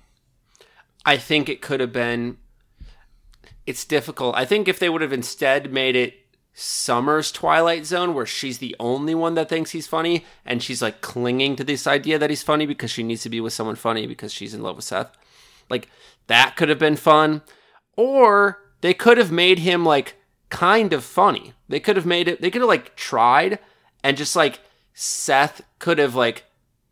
I 1.05 1.17
think 1.17 1.49
it 1.49 1.61
could 1.61 1.81
have 1.81 1.93
been. 1.93 2.39
It's 3.67 3.85
difficult. 3.85 4.35
I 4.37 4.45
think 4.45 4.69
if 4.69 4.79
they 4.79 4.89
would 4.89 5.03
have 5.03 5.13
instead 5.13 5.73
made 5.73 5.97
it 5.97 6.15
Summer's 6.55 7.33
Twilight 7.33 7.87
Zone, 7.87 8.13
where 8.13 8.27
she's 8.27 8.59
the 8.59 8.77
only 8.79 9.15
one 9.15 9.35
that 9.35 9.49
thinks 9.49 9.71
he's 9.71 9.87
funny, 9.87 10.25
and 10.45 10.63
she's 10.63 10.83
like 10.83 11.01
clinging 11.01 11.57
to 11.57 11.65
this 11.65 11.87
idea 11.87 12.19
that 12.19 12.31
he's 12.31 12.43
funny 12.43 12.67
because 12.67 12.91
she 12.91 13.03
needs 13.03 13.23
to 13.23 13.31
be 13.31 13.41
with 13.41 13.53
someone 13.53 13.77
funny 13.77 14.07
because 14.07 14.33
she's 14.33 14.53
in 14.53 14.63
love 14.63 14.77
with 14.77 14.85
Seth. 14.85 15.17
Like 15.71 15.89
that 16.27 16.57
could 16.57 16.69
have 16.69 16.79
been 16.79 16.97
fun. 16.97 17.43
Or 17.97 18.59
they 18.81 18.95
could 18.95 19.19
have 19.19 19.33
made 19.33 19.61
him 19.61 19.85
like 19.85 20.17
kind 20.51 20.93
of 20.93 21.05
funny. 21.05 21.55
They 21.69 21.81
could 21.81 21.97
have 21.97 22.07
made 22.07 22.29
it, 22.29 22.41
they 22.41 22.51
could 22.51 22.61
have 22.61 22.69
like 22.69 22.97
tried 22.97 23.59
and 24.05 24.17
just 24.17 24.37
like 24.37 24.61
Seth 24.93 25.63
could 25.79 25.99
have 25.99 26.15
like 26.15 26.45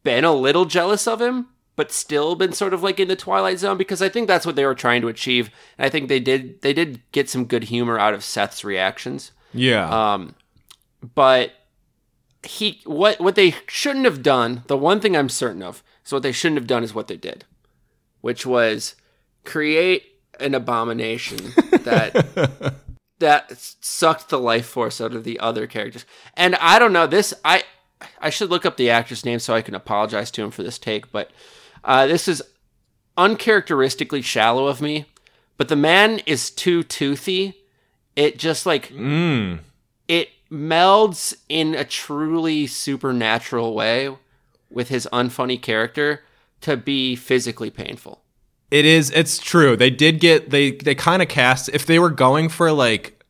been 0.03 0.25
a 0.25 0.33
little 0.33 0.65
jealous 0.65 1.07
of 1.07 1.21
him, 1.21 1.49
but 1.77 1.93
still 1.93 2.35
been 2.35 2.53
sort 2.53 2.75
of 2.75 2.83
like 2.83 3.01
in 3.01 3.09
the 3.09 3.17
twilight 3.17 3.59
zone 3.59 3.79
because 3.79 4.03
I 4.03 4.09
think 4.09 4.29
that's 4.29 4.45
what 4.45 4.57
they 4.57 4.67
were 4.67 4.75
trying 4.75 5.01
to 5.03 5.09
achieve. 5.09 5.51
And 5.79 5.87
I 5.87 5.89
think 5.89 6.09
they 6.09 6.21
did 6.21 6.61
they 6.63 6.73
did 6.73 7.01
get 7.13 7.29
some 7.29 7.47
good 7.47 7.65
humor 7.65 7.99
out 7.99 8.15
of 8.15 8.25
Seth's 8.25 8.65
reactions. 8.65 9.33
Yeah. 9.53 9.89
Um 9.89 10.35
but 11.15 11.53
he 12.43 12.81
what 12.85 13.21
what 13.21 13.35
they 13.35 13.55
shouldn't 13.67 14.05
have 14.05 14.23
done. 14.23 14.65
The 14.67 14.77
one 14.77 15.01
thing 15.01 15.17
I'm 15.17 15.29
certain 15.29 15.63
of 15.63 15.83
is 16.05 16.13
what 16.13 16.23
they 16.23 16.33
shouldn't 16.33 16.61
have 16.61 16.67
done 16.67 16.85
is 16.85 16.95
what 16.95 17.09
they 17.09 17.17
did, 17.17 17.45
which 18.21 18.45
was 18.45 18.95
create 19.45 20.05
an 20.39 20.55
abomination 20.55 21.39
that 21.85 22.75
that 23.19 23.53
sucked 23.81 24.29
the 24.29 24.39
life 24.39 24.67
force 24.67 25.01
out 25.01 25.15
of 25.15 25.25
the 25.25 25.39
other 25.39 25.67
characters. 25.67 26.05
And 26.35 26.57
I 26.57 26.79
don't 26.79 26.93
know 26.93 27.07
this. 27.07 27.35
I 27.45 27.65
I 28.21 28.31
should 28.31 28.51
look 28.51 28.65
up 28.65 28.77
the 28.77 28.91
actor's 28.91 29.25
name 29.25 29.39
so 29.39 29.55
I 29.55 29.63
can 29.63 29.75
apologize 29.75 30.31
to 30.33 30.43
him 30.43 30.51
for 30.51 30.63
this 30.63 30.79
take, 30.79 31.13
but 31.13 31.31
uh, 31.85 32.07
this 32.07 32.29
is 32.29 32.43
uncharacteristically 33.17 34.23
shallow 34.23 34.67
of 34.67 34.81
me. 34.81 35.07
But 35.57 35.69
the 35.69 35.77
man 35.77 36.21
is 36.27 36.51
too 36.51 36.83
toothy. 36.83 37.55
It 38.17 38.39
just 38.39 38.65
like 38.67 38.89
Mm. 38.89 39.61
it 40.09 40.31
melds 40.51 41.37
in 41.49 41.75
a 41.75 41.85
truly 41.85 42.67
supernatural 42.67 43.75
way 43.75 44.15
with 44.71 44.89
his 44.89 45.07
unfunny 45.13 45.61
character 45.61 46.23
to 46.63 46.77
be 46.77 47.15
physically 47.17 47.71
painful. 47.71 48.23
It 48.71 48.85
is. 48.87 49.11
It's 49.11 49.39
true. 49.39 49.77
They 49.77 49.91
did 49.91 50.21
get. 50.21 50.51
They 50.51 50.73
they 50.73 50.95
kind 50.95 51.21
of 51.23 51.29
cast. 51.29 51.69
If 51.71 51.87
they 51.87 51.99
were 51.99 52.11
going 52.11 52.49
for 52.49 52.71
like 52.73 53.23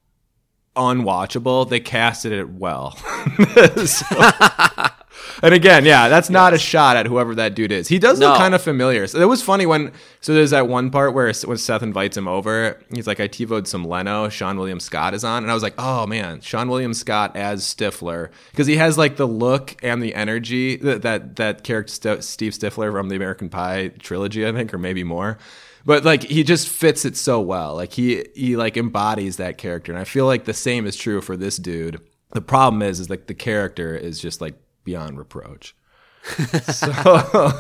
unwatchable, 0.76 1.68
they 1.68 1.80
casted 1.80 2.32
it 2.32 2.50
well. 2.50 2.96
So- 3.86 4.06
and 5.42 5.54
again, 5.54 5.84
yeah, 5.84 6.08
that's 6.08 6.30
not 6.30 6.54
a 6.54 6.58
shot 6.58 6.96
at 6.96 7.06
whoever 7.06 7.34
that 7.34 7.54
dude 7.54 7.72
is. 7.72 7.88
He 7.88 7.98
does 7.98 8.18
look 8.18 8.36
kind 8.36 8.54
of 8.54 8.62
familiar. 8.62 9.06
So 9.06 9.20
it 9.20 9.28
was 9.28 9.42
funny 9.42 9.66
when. 9.66 9.92
So 10.20 10.34
there's 10.34 10.50
that 10.50 10.68
one 10.68 10.90
part 10.90 11.14
where 11.14 11.32
when 11.32 11.56
Seth 11.56 11.82
invites 11.82 12.16
him 12.16 12.28
over, 12.28 12.80
he's 12.94 13.06
like, 13.06 13.20
"I 13.20 13.28
TiVo'd 13.28 13.66
some 13.66 13.84
Leno." 13.84 14.28
Seann 14.28 14.56
William 14.56 14.80
Scott 14.80 15.14
is 15.14 15.24
on, 15.24 15.42
and 15.42 15.50
I 15.50 15.54
was 15.54 15.62
like, 15.62 15.74
"Oh 15.78 16.06
man, 16.06 16.40
Seann 16.40 16.68
William 16.68 16.94
Scott 16.94 17.36
as 17.36 17.62
Stifler," 17.62 18.30
because 18.50 18.66
he 18.66 18.76
has 18.76 18.98
like 18.98 19.16
the 19.16 19.28
look 19.28 19.76
and 19.82 20.02
the 20.02 20.14
energy 20.14 20.76
that 20.76 21.02
that, 21.02 21.36
that 21.36 21.64
character 21.64 21.92
St- 21.92 22.24
Steve 22.24 22.52
Stifler 22.52 22.92
from 22.92 23.08
the 23.08 23.16
American 23.16 23.48
Pie 23.48 23.88
trilogy, 23.98 24.46
I 24.46 24.52
think, 24.52 24.72
or 24.74 24.78
maybe 24.78 25.04
more. 25.04 25.38
But 25.84 26.04
like 26.04 26.24
he 26.24 26.42
just 26.42 26.68
fits 26.68 27.04
it 27.04 27.16
so 27.16 27.40
well. 27.40 27.74
Like 27.74 27.92
he 27.92 28.26
he 28.34 28.56
like 28.56 28.76
embodies 28.76 29.38
that 29.38 29.58
character, 29.58 29.92
and 29.92 30.00
I 30.00 30.04
feel 30.04 30.26
like 30.26 30.44
the 30.44 30.54
same 30.54 30.86
is 30.86 30.96
true 30.96 31.20
for 31.20 31.36
this 31.36 31.56
dude. 31.56 32.00
The 32.32 32.40
problem 32.40 32.82
is, 32.82 33.00
is 33.00 33.10
like 33.10 33.26
the 33.26 33.34
character 33.34 33.96
is 33.96 34.20
just 34.20 34.40
like 34.40 34.54
beyond 34.84 35.18
reproach. 35.18 35.74
so 36.72 37.52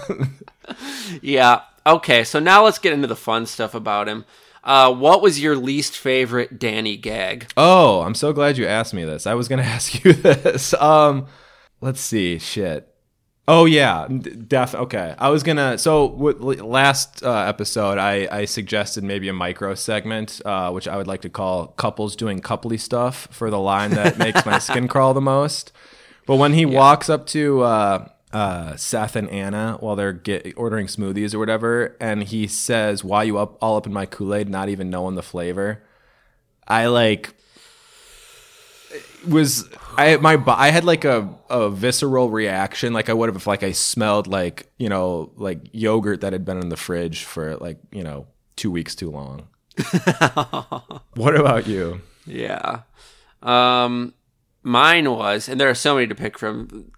Yeah. 1.22 1.62
Okay, 1.86 2.24
so 2.24 2.38
now 2.38 2.64
let's 2.64 2.78
get 2.78 2.92
into 2.92 3.06
the 3.06 3.16
fun 3.16 3.46
stuff 3.46 3.74
about 3.74 4.06
him. 4.08 4.24
Uh, 4.62 4.92
what 4.92 5.22
was 5.22 5.40
your 5.40 5.56
least 5.56 5.96
favorite 5.96 6.58
Danny 6.58 6.96
gag? 6.96 7.50
Oh, 7.56 8.02
I'm 8.02 8.14
so 8.14 8.32
glad 8.34 8.58
you 8.58 8.66
asked 8.66 8.92
me 8.92 9.04
this. 9.04 9.26
I 9.26 9.34
was 9.34 9.48
gonna 9.48 9.62
ask 9.76 10.04
you 10.04 10.12
this. 10.12 10.74
Um, 10.74 11.26
let's 11.80 12.00
see. 12.00 12.38
Shit. 12.38 12.86
Oh 13.48 13.64
yeah, 13.64 14.06
def. 14.06 14.74
Okay, 14.74 15.14
I 15.18 15.30
was 15.30 15.42
gonna. 15.42 15.78
So 15.78 16.10
w- 16.10 16.62
last 16.62 17.24
uh, 17.24 17.46
episode, 17.48 17.98
I, 17.98 18.28
I 18.30 18.44
suggested 18.44 19.02
maybe 19.02 19.28
a 19.28 19.32
micro 19.32 19.74
segment, 19.74 20.40
uh, 20.44 20.70
which 20.70 20.86
I 20.86 20.96
would 20.96 21.06
like 21.08 21.22
to 21.22 21.30
call 21.30 21.68
"couples 21.68 22.14
doing 22.14 22.40
coupley 22.40 22.78
stuff" 22.78 23.26
for 23.32 23.50
the 23.50 23.58
line 23.58 23.92
that 23.92 24.18
makes 24.18 24.44
my 24.46 24.58
skin 24.60 24.86
crawl 24.86 25.14
the 25.14 25.20
most. 25.22 25.72
But 26.30 26.36
when 26.36 26.52
he 26.52 26.64
walks 26.64 27.10
up 27.10 27.26
to 27.26 27.62
uh, 27.62 28.08
uh, 28.32 28.76
Seth 28.76 29.16
and 29.16 29.28
Anna 29.30 29.78
while 29.80 29.96
they're 29.96 30.12
get, 30.12 30.54
ordering 30.56 30.86
smoothies 30.86 31.34
or 31.34 31.40
whatever, 31.40 31.96
and 31.98 32.22
he 32.22 32.46
says, 32.46 33.02
"Why 33.02 33.24
you 33.24 33.36
up 33.36 33.58
all 33.60 33.76
up 33.76 33.84
in 33.84 33.92
my 33.92 34.06
Kool 34.06 34.32
Aid, 34.32 34.48
not 34.48 34.68
even 34.68 34.90
knowing 34.90 35.16
the 35.16 35.24
flavor?" 35.24 35.82
I 36.68 36.86
like 36.86 37.34
was 39.26 39.68
I 39.96 40.18
my 40.18 40.40
I 40.46 40.70
had 40.70 40.84
like 40.84 41.04
a, 41.04 41.28
a 41.48 41.68
visceral 41.68 42.30
reaction 42.30 42.92
like 42.92 43.08
I 43.08 43.12
would 43.12 43.28
have 43.28 43.34
if 43.34 43.48
like 43.48 43.64
I 43.64 43.72
smelled 43.72 44.28
like 44.28 44.70
you 44.78 44.88
know 44.88 45.32
like 45.34 45.58
yogurt 45.72 46.20
that 46.20 46.32
had 46.32 46.44
been 46.44 46.58
in 46.58 46.68
the 46.68 46.76
fridge 46.76 47.24
for 47.24 47.56
like 47.56 47.78
you 47.90 48.04
know 48.04 48.28
two 48.54 48.70
weeks 48.70 48.94
too 48.94 49.10
long. 49.10 49.48
what 51.16 51.34
about 51.34 51.66
you? 51.66 52.02
Yeah. 52.24 52.82
Um, 53.42 54.14
mine 54.62 55.10
was, 55.10 55.48
and 55.48 55.60
there 55.60 55.68
are 55.70 55.74
so 55.74 55.94
many 55.94 56.06
to 56.06 56.14
pick 56.14 56.38
from. 56.38 56.90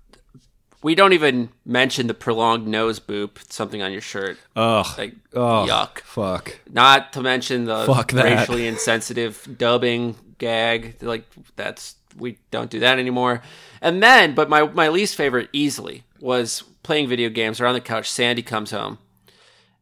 We 0.83 0.97
don't 0.97 1.13
even 1.13 1.51
mention 1.65 2.09
the 2.09 2.15
prolonged 2.15 2.67
nose 2.67 2.99
boop, 2.99 3.39
something 3.53 3.83
on 3.83 3.93
your 3.93 4.01
shirt. 4.01 4.37
Ugh. 4.57 4.87
Like, 4.99 5.15
Ugh. 5.33 5.69
yuck. 5.69 6.01
Fuck. 6.01 6.59
Not 6.69 7.13
to 7.13 7.21
mention 7.23 7.67
the 7.67 7.85
Fuck 7.87 8.11
that. 8.13 8.25
racially 8.25 8.67
insensitive 8.67 9.47
dubbing 9.59 10.17
gag. 10.39 10.97
Like 11.01 11.25
that's 11.55 11.95
we 12.19 12.39
don't 12.51 12.69
do 12.71 12.81
that 12.81 12.99
anymore. 12.99 13.43
And 13.81 14.03
then, 14.03 14.35
but 14.35 14.51
my 14.51 14.63
my 14.65 14.89
least 14.89 15.15
favorite 15.15 15.49
easily 15.53 16.03
was 16.21 16.65
playing 16.83 17.09
video 17.09 17.29
games. 17.29 17.61
Or 17.61 17.67
on 17.67 17.75
the 17.75 17.81
couch, 17.81 18.11
Sandy 18.11 18.43
comes 18.43 18.73
home, 18.73 18.99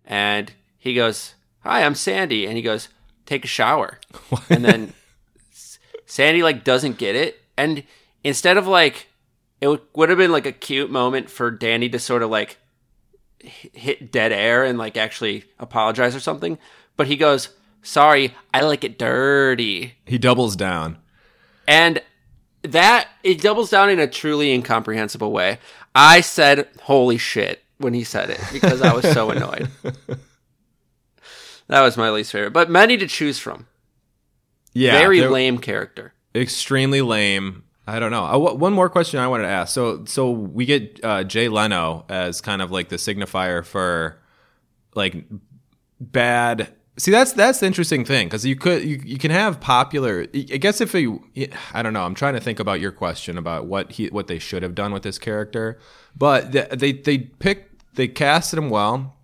and 0.04 0.52
he 0.78 0.94
goes, 0.94 1.34
"Hi, 1.60 1.82
I'm 1.82 1.94
Sandy," 1.94 2.46
and 2.46 2.56
he 2.56 2.62
goes, 2.62 2.88
"Take 3.24 3.44
a 3.44 3.48
shower," 3.48 4.00
and 4.50 4.62
then 4.64 4.92
Sandy 6.04 6.42
like 6.42 6.62
doesn't 6.62 6.98
get 6.98 7.16
it, 7.16 7.39
and 7.64 7.84
instead 8.24 8.56
of 8.56 8.66
like. 8.66 9.06
It 9.62 9.68
would- 9.94 10.08
have 10.08 10.16
been 10.16 10.32
like 10.32 10.46
a 10.46 10.52
cute 10.52 10.90
moment 10.90 11.28
for 11.28 11.50
Danny 11.50 11.90
to 11.90 11.98
sort 11.98 12.22
of 12.22 12.30
like 12.30 12.56
hit 13.38 14.10
dead 14.10 14.32
air 14.32 14.64
and 14.64 14.78
like 14.78 14.96
actually 14.96 15.44
apologize 15.58 16.16
or 16.16 16.20
something. 16.20 16.56
But 16.96 17.08
he 17.08 17.16
goes, 17.16 17.50
"Sorry, 17.82 18.34
I 18.54 18.62
like 18.62 18.84
it 18.84 18.98
dirty," 18.98 19.96
He 20.06 20.16
doubles 20.16 20.56
down. 20.56 20.96
and 21.68 22.00
that 22.62 23.08
it 23.22 23.42
doubles 23.42 23.68
down 23.68 23.90
in 23.90 23.98
a 24.00 24.06
truly 24.06 24.50
incomprehensible 24.50 25.30
way. 25.30 25.58
I 25.94 26.22
said, 26.22 26.66
"Holy 26.84 27.18
shit!" 27.18 27.62
when 27.76 27.92
he 27.92 28.02
said 28.02 28.30
it 28.30 28.40
because 28.54 28.80
I 28.80 28.94
was 28.94 29.04
so 29.12 29.28
annoyed. 29.34 29.68
That 31.68 31.82
was 31.82 31.98
my 31.98 32.08
least 32.10 32.32
favorite, 32.32 32.52
but 32.54 32.70
many 32.70 32.96
to 32.96 33.06
choose 33.06 33.38
from. 33.38 33.66
Yeah. 34.72 34.92
Very 34.92 35.20
lame 35.20 35.58
character. 35.58 36.14
Extremely 36.34 37.02
lame. 37.02 37.64
I 37.86 37.98
don't 37.98 38.12
know. 38.12 38.38
One 38.38 38.72
more 38.72 38.88
question 38.88 39.18
I 39.18 39.26
wanted 39.26 39.44
to 39.44 39.50
ask. 39.50 39.74
So, 39.74 40.04
so 40.04 40.30
we 40.30 40.64
get 40.64 41.00
uh, 41.02 41.24
Jay 41.24 41.48
Leno 41.48 42.04
as 42.08 42.40
kind 42.40 42.62
of 42.62 42.70
like 42.70 42.88
the 42.88 42.96
signifier 42.96 43.64
for 43.64 44.20
like 44.94 45.24
bad. 45.98 46.72
See, 46.98 47.10
that's 47.10 47.32
that's 47.32 47.60
the 47.60 47.66
interesting 47.66 48.04
thing 48.04 48.28
because 48.28 48.44
you 48.44 48.54
could 48.54 48.84
you, 48.84 49.00
you 49.04 49.18
can 49.18 49.30
have 49.30 49.60
popular. 49.60 50.26
I 50.34 50.58
guess 50.58 50.80
if 50.80 50.94
you, 50.94 51.24
I 51.72 51.82
don't 51.82 51.92
know. 51.92 52.02
I'm 52.02 52.14
trying 52.14 52.34
to 52.34 52.40
think 52.40 52.60
about 52.60 52.80
your 52.80 52.92
question 52.92 53.36
about 53.38 53.66
what 53.66 53.92
he 53.92 54.08
what 54.08 54.26
they 54.26 54.38
should 54.38 54.62
have 54.62 54.74
done 54.74 54.92
with 54.92 55.02
this 55.02 55.18
character, 55.18 55.78
but 56.16 56.52
they 56.52 56.66
they, 56.72 56.92
they 56.92 57.18
picked 57.18 57.94
they 57.96 58.06
casted 58.06 58.58
him 58.58 58.70
well, 58.70 59.16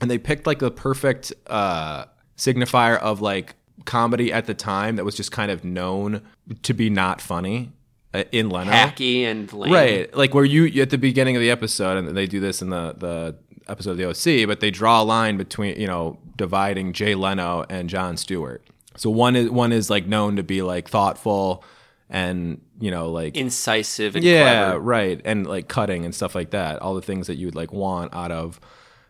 and 0.00 0.10
they 0.10 0.18
picked 0.18 0.46
like 0.46 0.58
the 0.58 0.70
perfect 0.70 1.32
uh, 1.46 2.04
signifier 2.36 2.98
of 2.98 3.20
like 3.20 3.56
comedy 3.84 4.32
at 4.32 4.46
the 4.46 4.54
time 4.54 4.96
that 4.96 5.04
was 5.04 5.16
just 5.16 5.32
kind 5.32 5.50
of 5.50 5.64
known 5.64 6.22
to 6.62 6.74
be 6.74 6.90
not 6.90 7.20
funny 7.20 7.72
uh, 8.14 8.24
in 8.32 8.50
Leno. 8.50 8.70
Hacky 8.70 9.22
and 9.22 9.52
lame. 9.52 9.72
Right, 9.72 10.14
like 10.14 10.34
where 10.34 10.44
you 10.44 10.82
at 10.82 10.90
the 10.90 10.98
beginning 10.98 11.36
of 11.36 11.42
the 11.42 11.50
episode, 11.50 11.96
and 11.98 12.16
they 12.16 12.26
do 12.26 12.40
this 12.40 12.62
in 12.62 12.70
the 12.70 12.94
the 12.98 13.36
episode 13.68 13.92
of 13.92 13.96
the 13.96 14.08
OC, 14.08 14.46
but 14.46 14.60
they 14.60 14.70
draw 14.70 15.02
a 15.02 15.04
line 15.04 15.36
between 15.36 15.80
you 15.80 15.86
know 15.86 16.18
dividing 16.36 16.92
Jay 16.92 17.14
Leno 17.14 17.64
and 17.68 17.88
Jon 17.88 18.16
Stewart. 18.16 18.62
So 18.96 19.10
one 19.10 19.36
is 19.36 19.50
one 19.50 19.72
is 19.72 19.88
like 19.88 20.06
known 20.06 20.36
to 20.36 20.42
be 20.42 20.62
like 20.62 20.88
thoughtful 20.88 21.64
and 22.10 22.60
you 22.78 22.90
know 22.90 23.10
like 23.10 23.36
Incisive 23.36 24.16
and 24.16 24.24
yeah, 24.24 24.66
clever. 24.66 24.80
right, 24.80 25.20
and 25.24 25.46
like 25.46 25.68
cutting 25.68 26.04
and 26.04 26.14
stuff 26.14 26.34
like 26.34 26.50
that. 26.50 26.80
All 26.80 26.94
the 26.94 27.02
things 27.02 27.26
that 27.26 27.36
you 27.36 27.46
would 27.46 27.54
like 27.54 27.72
want 27.72 28.14
out 28.14 28.30
of 28.30 28.60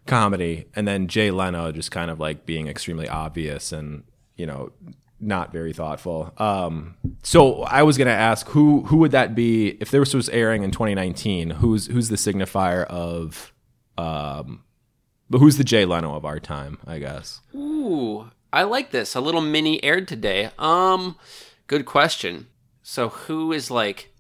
comedy, 0.07 0.66
and 0.77 0.87
then 0.87 1.09
Jay 1.09 1.31
Leno 1.31 1.73
just 1.73 1.90
kind 1.90 2.11
of 2.11 2.21
like 2.21 2.47
being 2.47 2.68
extremely 2.68 3.09
obvious 3.09 3.73
and 3.73 4.05
you 4.37 4.47
know 4.47 4.71
not 5.23 5.53
very 5.53 5.73
thoughtful. 5.73 6.33
Um, 6.37 6.97
so 7.23 7.63
I 7.63 7.83
was 7.85 7.97
gonna 7.97 8.11
ask 8.11 8.49
who 8.49 8.83
who 8.83 8.97
would 8.99 9.13
that 9.13 9.35
be 9.35 9.79
if 9.81 9.91
this 9.91 10.13
was 10.13 10.29
airing 10.31 10.63
in 10.63 10.71
2019? 10.71 11.51
Who's 11.51 11.87
who's 11.87 12.09
the 12.09 12.17
signifier 12.17 12.85
of 12.87 13.53
um, 13.97 14.65
but 15.31 15.39
who's 15.39 15.57
the 15.57 15.65
Jay 15.65 15.85
Leno 15.85 16.15
of 16.15 16.25
our 16.25 16.41
time? 16.41 16.79
I 16.87 16.99
guess. 16.99 17.41
Ooh, 17.55 18.31
I 18.53 18.65
like 18.65 18.91
this. 18.91 19.15
A 19.15 19.21
little 19.21 19.41
mini 19.41 19.83
aired 19.83 20.09
today. 20.09 20.51
Um, 20.59 21.17
good 21.69 21.87
question. 21.87 22.49
So 22.83 23.09
who 23.09 23.53
is 23.53 23.71
like, 23.71 24.13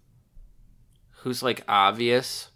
who's 1.18 1.42
like 1.42 1.64
obvious? 1.68 2.48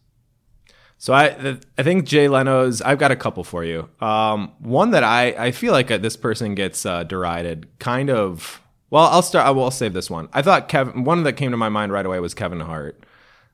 So 0.98 1.12
I 1.12 1.58
I 1.78 1.82
think 1.82 2.06
Jay 2.06 2.28
Leno's. 2.28 2.80
I've 2.82 2.98
got 2.98 3.10
a 3.10 3.16
couple 3.16 3.44
for 3.44 3.64
you. 3.64 3.88
Um, 4.00 4.52
one 4.60 4.90
that 4.92 5.04
I 5.04 5.28
I 5.46 5.50
feel 5.52 5.72
like 5.72 5.90
uh, 5.90 5.98
this 5.98 6.16
person 6.16 6.54
gets 6.54 6.86
uh, 6.86 7.04
derided. 7.04 7.68
Kind 7.78 8.10
of. 8.10 8.60
Well, 8.88 9.04
I'll 9.04 9.22
start. 9.22 9.46
I 9.46 9.50
will 9.50 9.70
save 9.70 9.92
this 9.92 10.08
one. 10.10 10.28
I 10.32 10.42
thought 10.42 10.68
Kevin. 10.68 11.04
One 11.04 11.22
that 11.24 11.34
came 11.34 11.50
to 11.50 11.56
my 11.56 11.68
mind 11.68 11.92
right 11.92 12.06
away 12.06 12.18
was 12.20 12.34
Kevin 12.34 12.60
Hart. 12.60 13.02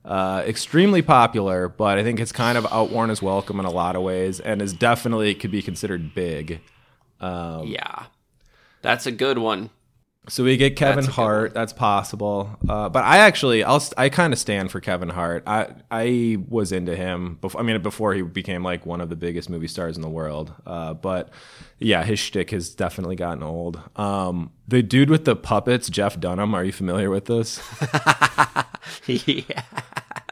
Uh, 0.05 0.43
extremely 0.47 1.01
popular, 1.01 1.69
but 1.69 1.97
I 1.97 2.03
think 2.03 2.19
it's 2.19 2.33
kind 2.33 2.59
of 2.59 2.67
outworn 2.73 3.09
his 3.09 3.23
welcome 3.23 3.61
in 3.61 3.67
a 3.67 3.71
lot 3.71 3.95
of 3.97 4.03
ways, 4.03 4.41
and 4.41 4.61
is 4.61 4.73
definitely 4.73 5.35
could 5.35 5.51
be 5.53 5.63
considered 5.63 6.13
big. 6.15 6.61
Um, 7.21 7.67
Yeah, 7.69 8.07
that's 8.83 9.07
a 9.07 9.13
good 9.13 9.39
one. 9.39 9.71
So 10.29 10.45
we 10.45 10.57
get 10.57 10.77
Kevin 10.77 11.05
Hart. 11.05 11.53
That's 11.53 11.73
possible. 11.73 12.57
Uh, 12.69 12.89
but 12.89 13.03
I 13.03 13.19
actually, 13.19 13.65
I'll, 13.65 13.83
I 13.97 14.09
kind 14.09 14.33
of 14.33 14.39
stand 14.39 14.71
for 14.71 14.79
Kevin 14.81 15.09
Hart. 15.09 15.43
I, 15.49 15.75
I 15.91 16.37
was 16.49 16.71
into 16.71 16.95
him. 16.95 17.39
Before, 17.41 17.61
I 17.61 17.65
mean, 17.65 17.83
before 17.83 18.15
he 18.15 18.23
became 18.23 18.63
like 18.63 18.87
one 18.87 19.01
of 19.01 19.09
the 19.09 19.17
biggest 19.17 19.51
movie 19.51 19.67
stars 19.67 19.97
in 19.97 20.03
the 20.03 20.09
world. 20.09 20.53
Uh, 20.65 20.95
but 20.95 21.31
yeah, 21.81 22.05
his 22.05 22.21
shtick 22.21 22.51
has 22.53 22.71
definitely 22.73 23.17
gotten 23.17 23.43
old. 23.43 23.81
Um, 23.97 24.53
the 24.69 24.81
dude 24.81 25.11
with 25.11 25.25
the 25.25 25.35
puppets, 25.35 25.91
Jeff 25.91 26.19
Dunham. 26.21 26.55
Are 26.55 26.63
you 26.65 26.73
familiar 26.73 27.11
with 27.11 27.25
this? 27.25 27.61
yeah. 29.07 29.63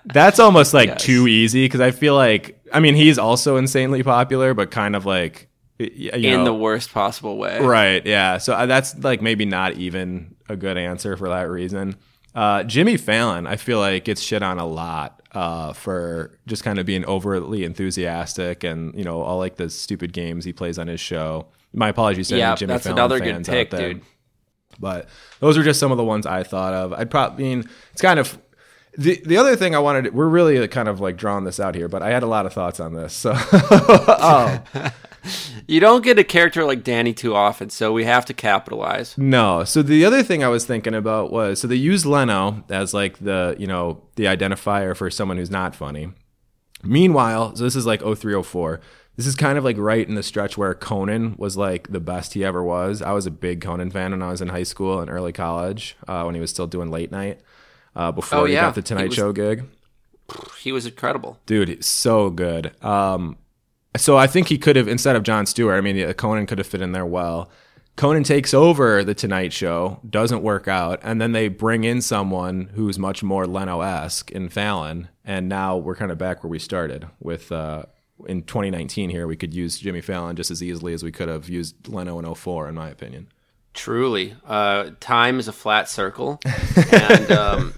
That's 0.05 0.39
almost 0.39 0.73
like 0.73 0.89
Yes. 0.89 1.03
too 1.03 1.27
easy 1.27 1.65
because 1.65 1.81
I 1.81 1.91
feel 1.91 2.15
like, 2.15 2.61
I 2.73 2.79
mean, 2.81 2.95
he's 2.95 3.19
also 3.19 3.57
insanely 3.57 4.03
popular, 4.05 4.55
but 4.55 4.71
kind 4.71 4.95
of 4.97 5.05
like 5.05 5.49
you 5.81 6.11
In 6.35 6.45
the 6.45 6.55
worst 6.55 6.93
possible 6.93 7.39
way. 7.39 7.61
Right. 7.61 8.05
Yeah. 8.05 8.39
So 8.39 8.53
uh, 8.55 8.67
that's 8.67 8.97
like 8.99 9.23
maybe 9.23 9.45
not 9.45 9.75
even 9.75 10.35
a 10.49 10.57
good 10.57 10.77
answer 10.77 11.17
for 11.17 11.29
that 11.29 11.49
reason. 11.51 11.97
Uh, 12.35 12.63
Jimmy 12.65 12.97
Fallon, 12.97 13.47
I 13.47 13.57
feel 13.57 13.79
like 13.79 14.05
gets 14.05 14.21
shit 14.21 14.43
on 14.43 14.59
a 14.59 14.67
lot 14.67 15.21
uh, 15.33 15.73
for 15.73 16.39
just 16.47 16.63
kind 16.63 16.79
of 16.79 16.87
being 16.87 17.05
overly 17.05 17.65
enthusiastic 17.65 18.63
and 18.63 18.95
you 18.95 19.05
know 19.05 19.23
all 19.23 19.39
like 19.39 19.57
the 19.57 19.69
stupid 19.71 20.13
games 20.13 20.45
he 20.45 20.53
plays 20.53 20.79
on 20.79 20.87
his 20.87 21.01
show. 21.01 21.47
My 21.73 21.89
apologies 21.89 22.29
to 22.29 22.37
Yeah, 22.37 22.55
Jimmy 22.55 22.75
that's 22.75 22.85
Fallon 22.85 22.99
another 22.99 23.19
good 23.19 23.35
fans 23.35 23.49
out 23.49 23.71
there. 23.71 23.95
dude. 23.95 24.03
But 24.79 25.09
those 25.41 25.59
are 25.59 25.63
just 25.63 25.79
some 25.81 25.91
of 25.93 25.99
the 25.99 26.05
ones 26.05 26.27
I 26.27 26.43
thought 26.43 26.73
of. 26.73 26.93
I'd 26.93 27.11
probably 27.11 27.45
mean 27.45 27.69
it's 27.93 28.03
kind 28.03 28.19
of 28.19 28.39
the 28.97 29.21
the 29.25 29.37
other 29.37 29.57
thing 29.57 29.75
I 29.75 29.79
wanted. 29.79 30.15
We're 30.15 30.29
really 30.29 30.67
kind 30.69 30.89
of 30.89 31.01
like 31.01 31.17
drawing 31.17 31.45
this 31.45 31.61
out 31.61 31.75
here, 31.75 31.89
but 31.89 32.03
I 32.03 32.11
had 32.11 32.23
a 32.23 32.27
lot 32.27 32.47
of 32.47 32.53
thoughts 32.53 32.81
on 32.81 32.95
this. 32.95 33.13
So 33.13 33.33
um, 34.19 34.61
You 35.67 35.81
don't 35.81 36.03
get 36.03 36.19
a 36.19 36.25
character 36.25 36.65
like 36.65 36.83
Danny 36.83 37.13
too 37.15 37.35
often, 37.35 37.71
so 37.71 37.93
we 37.93 38.05
have 38.05 38.25
to 38.27 38.35
capitalize. 38.35 39.17
No. 39.19 39.65
So 39.65 39.83
the 39.83 40.05
other 40.05 40.23
thing 40.23 40.43
I 40.43 40.49
was 40.49 40.65
thinking 40.65 40.95
about 40.95 41.31
was 41.33 41.61
so 41.61 41.69
they 41.69 41.75
use 41.77 42.05
Leno 42.07 42.65
as 42.71 42.93
like 42.95 43.19
the, 43.19 43.55
you 43.59 43.67
know, 43.67 44.03
the 44.17 44.25
identifier 44.25 44.97
for 44.97 45.11
someone 45.11 45.37
who's 45.37 45.51
not 45.51 45.75
funny. 45.77 46.11
Meanwhile, 46.83 47.57
so 47.57 47.65
this 47.65 47.77
is 47.77 47.87
like 47.87 48.01
0304. 48.01 48.81
This 49.17 49.27
is 49.27 49.35
kind 49.35 49.59
of 49.59 49.65
like 49.65 49.77
right 49.77 50.07
in 50.09 50.15
the 50.15 50.23
stretch 50.23 50.57
where 50.57 50.75
Conan 50.75 51.35
was 51.37 51.57
like 51.57 51.89
the 51.89 52.01
best 52.01 52.33
he 52.33 52.43
ever 52.45 52.63
was. 52.65 53.03
I 53.03 53.13
was 53.13 53.27
a 53.27 53.31
big 53.31 53.61
Conan 53.61 53.91
fan 53.91 54.13
when 54.13 54.23
I 54.23 54.31
was 54.31 54.41
in 54.41 54.49
high 54.49 54.63
school 54.63 55.01
and 55.01 55.11
early 55.11 55.33
college 55.33 55.97
uh, 56.09 56.23
when 56.23 56.35
he 56.35 56.41
was 56.41 56.51
still 56.51 56.67
doing 56.67 56.91
late 56.91 57.11
night 57.13 57.41
uh, 57.95 58.13
before 58.13 58.39
Oh, 58.41 58.45
he 58.47 58.55
got 58.55 58.75
the 58.75 58.81
He 58.81 58.85
Tonight 58.87 59.09
was- 59.09 59.17
Show 59.17 59.33
gig. 59.33 59.65
He 60.61 60.71
was 60.71 60.87
incredible. 60.87 61.39
Dude, 61.45 61.69
he's 61.69 61.87
so 61.87 62.31
good. 62.31 62.73
Um, 62.85 63.37
so 63.97 64.17
I 64.17 64.27
think 64.27 64.49
he 64.49 64.59
could 64.59 64.77
have 64.77 64.89
instead 64.89 65.17
of 65.17 65.23
Jon 65.23 65.47
Stewart. 65.47 65.77
I 65.77 65.81
mean, 65.81 66.13
Conan 66.15 66.47
could 66.47 66.59
have 66.59 66.67
fit 66.67 66.81
in 66.83 66.93
there 66.93 67.07
well. 67.07 67.51
Conan 67.97 68.23
takes 68.25 68.55
over 68.55 69.05
the 69.05 69.15
Tonight 69.15 69.53
Show, 69.53 70.01
doesn't 70.09 70.43
work 70.43 70.69
out, 70.69 71.01
and 71.03 71.21
then 71.21 71.33
they 71.33 71.49
bring 71.49 71.85
in 71.85 72.01
someone 72.01 72.71
who's 72.75 72.99
much 72.99 73.23
more 73.23 73.47
Leno-esque 73.47 74.31
in 74.31 74.49
Fallon, 74.49 75.09
and 75.25 75.49
now 75.49 75.77
we're 75.77 75.97
kind 75.97 76.11
of 76.11 76.17
back 76.17 76.43
where 76.43 76.51
we 76.51 76.59
started 76.59 77.07
with. 77.21 77.51
Uh, 77.53 77.85
in 78.27 78.43
2019, 78.43 79.09
here 79.11 79.27
we 79.27 79.35
could 79.35 79.55
use 79.55 79.79
Jimmy 79.79 80.03
Fallon 80.03 80.37
just 80.37 80.51
as 80.51 80.63
easily 80.63 80.93
as 80.93 81.03
we 81.03 81.11
could 81.11 81.29
have 81.29 81.49
used 81.49 81.89
Leno 81.89 82.19
in 82.19 82.35
04, 82.35 82.69
in 82.69 82.75
my 82.75 82.91
opinion. 82.91 83.29
Truly, 83.73 84.35
uh, 84.47 84.91
time 85.01 85.39
is 85.39 85.49
a 85.49 85.53
flat 85.53 85.89
circle, 85.89 86.39
and 86.93 87.33
um, 87.33 87.75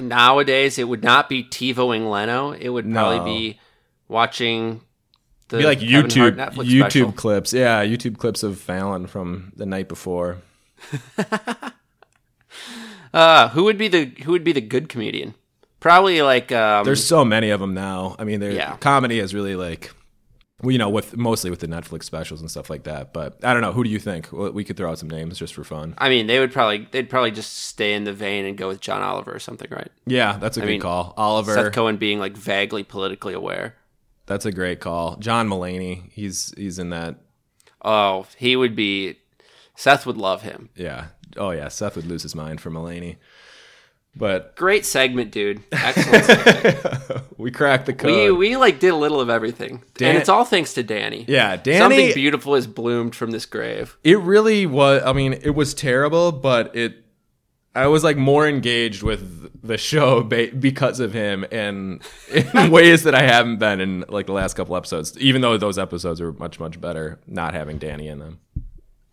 nowadays 0.00 0.78
it 0.78 0.88
would 0.88 1.04
not 1.04 1.28
be 1.28 1.44
TiVoing 1.44 2.10
Leno. 2.10 2.52
It 2.52 2.68
would 2.68 2.90
probably 2.92 3.18
No. 3.18 3.24
be 3.24 3.60
watching 4.08 4.80
Be 5.48 5.62
like 5.64 5.80
Kevin 5.80 6.10
YouTube 6.10 6.36
YouTube 6.36 6.78
special. 6.90 7.12
clips, 7.12 7.52
yeah, 7.52 7.84
YouTube 7.84 8.18
clips 8.18 8.42
of 8.42 8.58
Fallon 8.58 9.06
from 9.06 9.52
the 9.56 9.66
night 9.66 9.88
before. 9.88 10.38
Uh, 13.14 13.48
who 13.50 13.64
would 13.64 13.78
be 13.78 13.88
the 13.88 14.12
who 14.24 14.32
would 14.32 14.44
be 14.44 14.52
the 14.52 14.60
good 14.60 14.90
comedian? 14.90 15.34
Probably 15.80 16.20
like 16.20 16.52
um, 16.52 16.84
There's 16.84 17.02
so 17.04 17.24
many 17.24 17.48
of 17.48 17.60
them 17.60 17.72
now. 17.72 18.14
I 18.18 18.24
mean, 18.24 18.42
Yeah. 18.42 18.76
comedy 18.76 19.20
is 19.20 19.34
really 19.34 19.56
like, 19.56 19.90
well, 20.60 20.70
you 20.72 20.76
know, 20.78 20.90
with 20.90 21.16
mostly 21.16 21.48
with 21.48 21.60
the 21.60 21.66
Netflix 21.66 22.04
specials 22.04 22.40
and 22.42 22.50
stuff 22.50 22.68
like 22.68 22.84
that. 22.84 23.14
But 23.14 23.42
I 23.42 23.52
don't 23.54 23.62
know. 23.62 23.72
Who 23.72 23.84
do 23.84 23.90
you 23.90 23.98
think? 23.98 24.30
We 24.32 24.64
could 24.64 24.76
throw 24.76 24.90
out 24.90 24.98
some 24.98 25.08
names 25.08 25.38
just 25.38 25.54
for 25.54 25.64
fun. 25.64 25.94
I 25.96 26.10
mean, 26.10 26.26
they 26.26 26.38
would 26.40 26.52
probably 26.52 26.88
they'd 26.90 27.08
probably 27.08 27.30
just 27.30 27.54
stay 27.56 27.94
in 27.94 28.04
the 28.04 28.12
vein 28.12 28.44
and 28.44 28.56
go 28.56 28.68
with 28.68 28.80
John 28.80 29.00
Oliver 29.02 29.34
or 29.34 29.38
something, 29.38 29.68
right? 29.70 29.90
Yeah, 30.06 30.36
that's 30.36 30.58
a 30.58 30.60
good 30.60 30.66
mean, 30.66 30.80
call. 30.80 31.14
Oliver, 31.16 31.54
Seth 31.54 31.72
Cohen 31.72 31.96
being 31.96 32.18
like 32.18 32.36
vaguely 32.36 32.82
politically 32.82 33.32
aware. 33.32 33.76
That's 34.26 34.44
a 34.46 34.52
great 34.52 34.80
call. 34.80 35.16
John 35.16 35.48
Mulaney, 35.48 36.10
he's 36.12 36.52
he's 36.56 36.78
in 36.78 36.90
that. 36.90 37.16
Oh, 37.82 38.26
he 38.36 38.56
would 38.56 38.74
be. 38.76 39.18
Seth 39.76 40.06
would 40.06 40.16
love 40.16 40.42
him. 40.42 40.70
Yeah. 40.74 41.06
Oh 41.36 41.50
yeah, 41.50 41.68
Seth 41.68 41.96
would 41.96 42.06
lose 42.06 42.22
his 42.22 42.34
mind 42.34 42.60
for 42.60 42.70
Mulaney. 42.70 43.16
But 44.18 44.56
Great 44.56 44.86
segment, 44.86 45.30
dude. 45.30 45.62
Excellent. 45.70 46.24
segment. 46.24 47.22
we 47.38 47.50
cracked 47.50 47.84
the 47.84 47.92
code. 47.92 48.10
we 48.10 48.30
we 48.30 48.56
like 48.56 48.80
did 48.80 48.88
a 48.88 48.96
little 48.96 49.20
of 49.20 49.28
everything, 49.28 49.82
Dan- 49.94 50.08
and 50.10 50.18
it's 50.18 50.30
all 50.30 50.46
thanks 50.46 50.72
to 50.74 50.82
Danny. 50.82 51.26
yeah, 51.28 51.56
Danny. 51.56 51.78
Something 51.78 52.14
beautiful 52.14 52.54
has 52.54 52.66
bloomed 52.66 53.14
from 53.14 53.30
this 53.32 53.44
grave. 53.44 53.98
it 54.04 54.18
really 54.20 54.64
was 54.64 55.02
i 55.04 55.12
mean 55.12 55.34
it 55.34 55.50
was 55.54 55.74
terrible 55.74 56.32
but 56.32 56.74
it 56.74 57.04
i 57.76 57.86
was 57.86 58.02
like 58.02 58.16
more 58.16 58.48
engaged 58.48 59.02
with 59.02 59.50
the 59.62 59.78
show 59.78 60.22
ba- 60.22 60.50
because 60.58 61.00
of 61.00 61.12
him 61.12 61.44
and 61.50 62.02
in 62.32 62.70
ways 62.70 63.02
that 63.04 63.14
i 63.14 63.22
haven't 63.22 63.58
been 63.58 63.80
in 63.80 64.04
like 64.08 64.26
the 64.26 64.32
last 64.32 64.54
couple 64.54 64.76
episodes 64.76 65.16
even 65.18 65.40
though 65.40 65.56
those 65.56 65.78
episodes 65.78 66.20
are 66.20 66.32
much 66.34 66.58
much 66.58 66.80
better 66.80 67.18
not 67.26 67.54
having 67.54 67.78
danny 67.78 68.08
in 68.08 68.18
them 68.18 68.40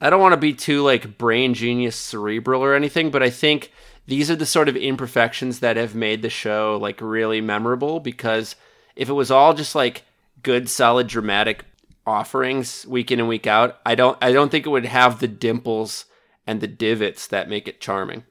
I 0.03 0.09
don't 0.09 0.19
want 0.19 0.33
to 0.33 0.37
be 0.37 0.53
too 0.53 0.81
like 0.81 1.17
brain 1.17 1.53
genius 1.53 1.95
cerebral 1.95 2.61
or 2.61 2.75
anything, 2.75 3.09
but 3.09 3.23
I 3.23 3.29
think 3.29 3.71
these 4.05 4.29
are 4.29 4.35
the 4.35 4.45
sort 4.45 4.67
of 4.67 4.75
imperfections 4.75 5.59
that 5.59 5.77
have 5.77 5.95
made 5.95 6.21
the 6.21 6.29
show 6.29 6.77
like 6.81 6.99
really 6.99 7.39
memorable 7.39 8.01
because 8.01 8.57
if 8.97 9.07
it 9.07 9.13
was 9.13 9.31
all 9.31 9.53
just 9.53 9.75
like 9.75 10.03
good 10.41 10.67
solid 10.67 11.07
dramatic 11.07 11.63
offerings 12.05 12.85
week 12.85 13.11
in 13.11 13.19
and 13.21 13.29
week 13.29 13.47
out, 13.47 13.79
I 13.85 13.95
don't 13.95 14.17
I 14.21 14.33
don't 14.33 14.49
think 14.49 14.65
it 14.65 14.71
would 14.71 14.83
have 14.83 15.21
the 15.21 15.27
dimples 15.29 16.03
and 16.45 16.59
the 16.59 16.67
divots 16.67 17.25
that 17.27 17.47
make 17.47 17.69
it 17.69 17.79
charming. 17.79 18.25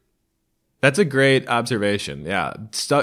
That's 0.83 0.99
a 0.99 1.05
great 1.05 1.49
observation 1.49 2.26
yeah 2.26 2.53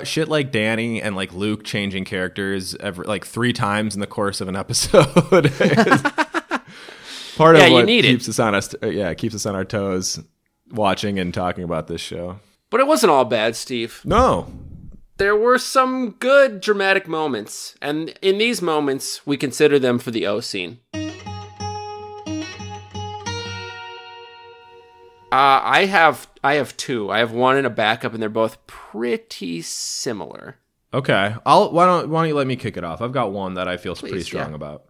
shit 0.04 0.28
like 0.28 0.52
danny 0.52 1.02
and 1.02 1.16
like 1.16 1.34
luke 1.34 1.64
changing 1.64 2.06
characters 2.06 2.76
every 2.76 3.06
like 3.08 3.26
three 3.26 3.52
times 3.54 3.96
in 3.96 4.02
the 4.02 4.08
course 4.08 4.40
of 4.42 4.48
an 4.48 4.56
episode 4.64 5.12
part 7.38 7.56
Yeah, 7.58 7.66
of 7.66 7.72
what 7.74 7.86
need 7.86 8.06
it. 8.06 8.10
keeps 8.10 8.30
us 8.30 8.38
on 8.40 8.54
us 8.56 8.76
yeah 8.84 9.14
keeps 9.14 9.34
us 9.34 9.46
on 9.46 9.56
our 9.56 9.66
toes 9.66 10.20
watching 10.72 11.18
and 11.18 11.34
talking 11.34 11.64
about 11.64 11.88
this 11.88 12.02
show 12.02 12.40
But 12.70 12.80
it 12.82 12.86
wasn't 12.88 13.12
all 13.12 13.26
bad, 13.26 13.56
Steve. 13.56 14.02
no 14.06 14.48
There 15.18 15.36
were 15.36 15.58
some 15.58 16.12
good 16.20 16.62
dramatic 16.62 17.08
moments, 17.08 17.76
and 17.82 18.14
in 18.22 18.38
these 18.38 18.62
moments, 18.62 19.26
we 19.26 19.36
consider 19.38 19.80
them 19.80 20.00
for 20.00 20.12
the 20.12 20.26
O 20.28 20.40
scene. 20.40 20.80
Uh, 25.32 25.62
I 25.64 25.86
have 25.86 26.28
I 26.44 26.56
have 26.56 26.76
two. 26.76 27.12
I 27.12 27.20
have 27.20 27.32
one 27.32 27.56
and 27.56 27.68
a 27.68 27.70
backup, 27.70 28.14
and 28.14 28.22
they're 28.22 28.30
both 28.30 28.66
pretty 28.66 29.62
similar. 29.62 30.58
Okay, 30.92 31.36
I'll 31.46 31.72
why 31.72 31.86
don't 31.86 32.10
why 32.10 32.22
don't 32.22 32.30
you 32.30 32.36
let 32.36 32.48
me 32.48 32.56
kick 32.56 32.78
it 32.78 32.84
off? 32.84 33.00
I've 33.00 33.12
got 33.12 33.32
one 33.32 33.54
that 33.54 33.68
I 33.68 33.78
feel 33.78 33.96
pretty 33.96 34.24
strong 34.24 34.50
yeah. 34.50 34.56
about. 34.56 34.86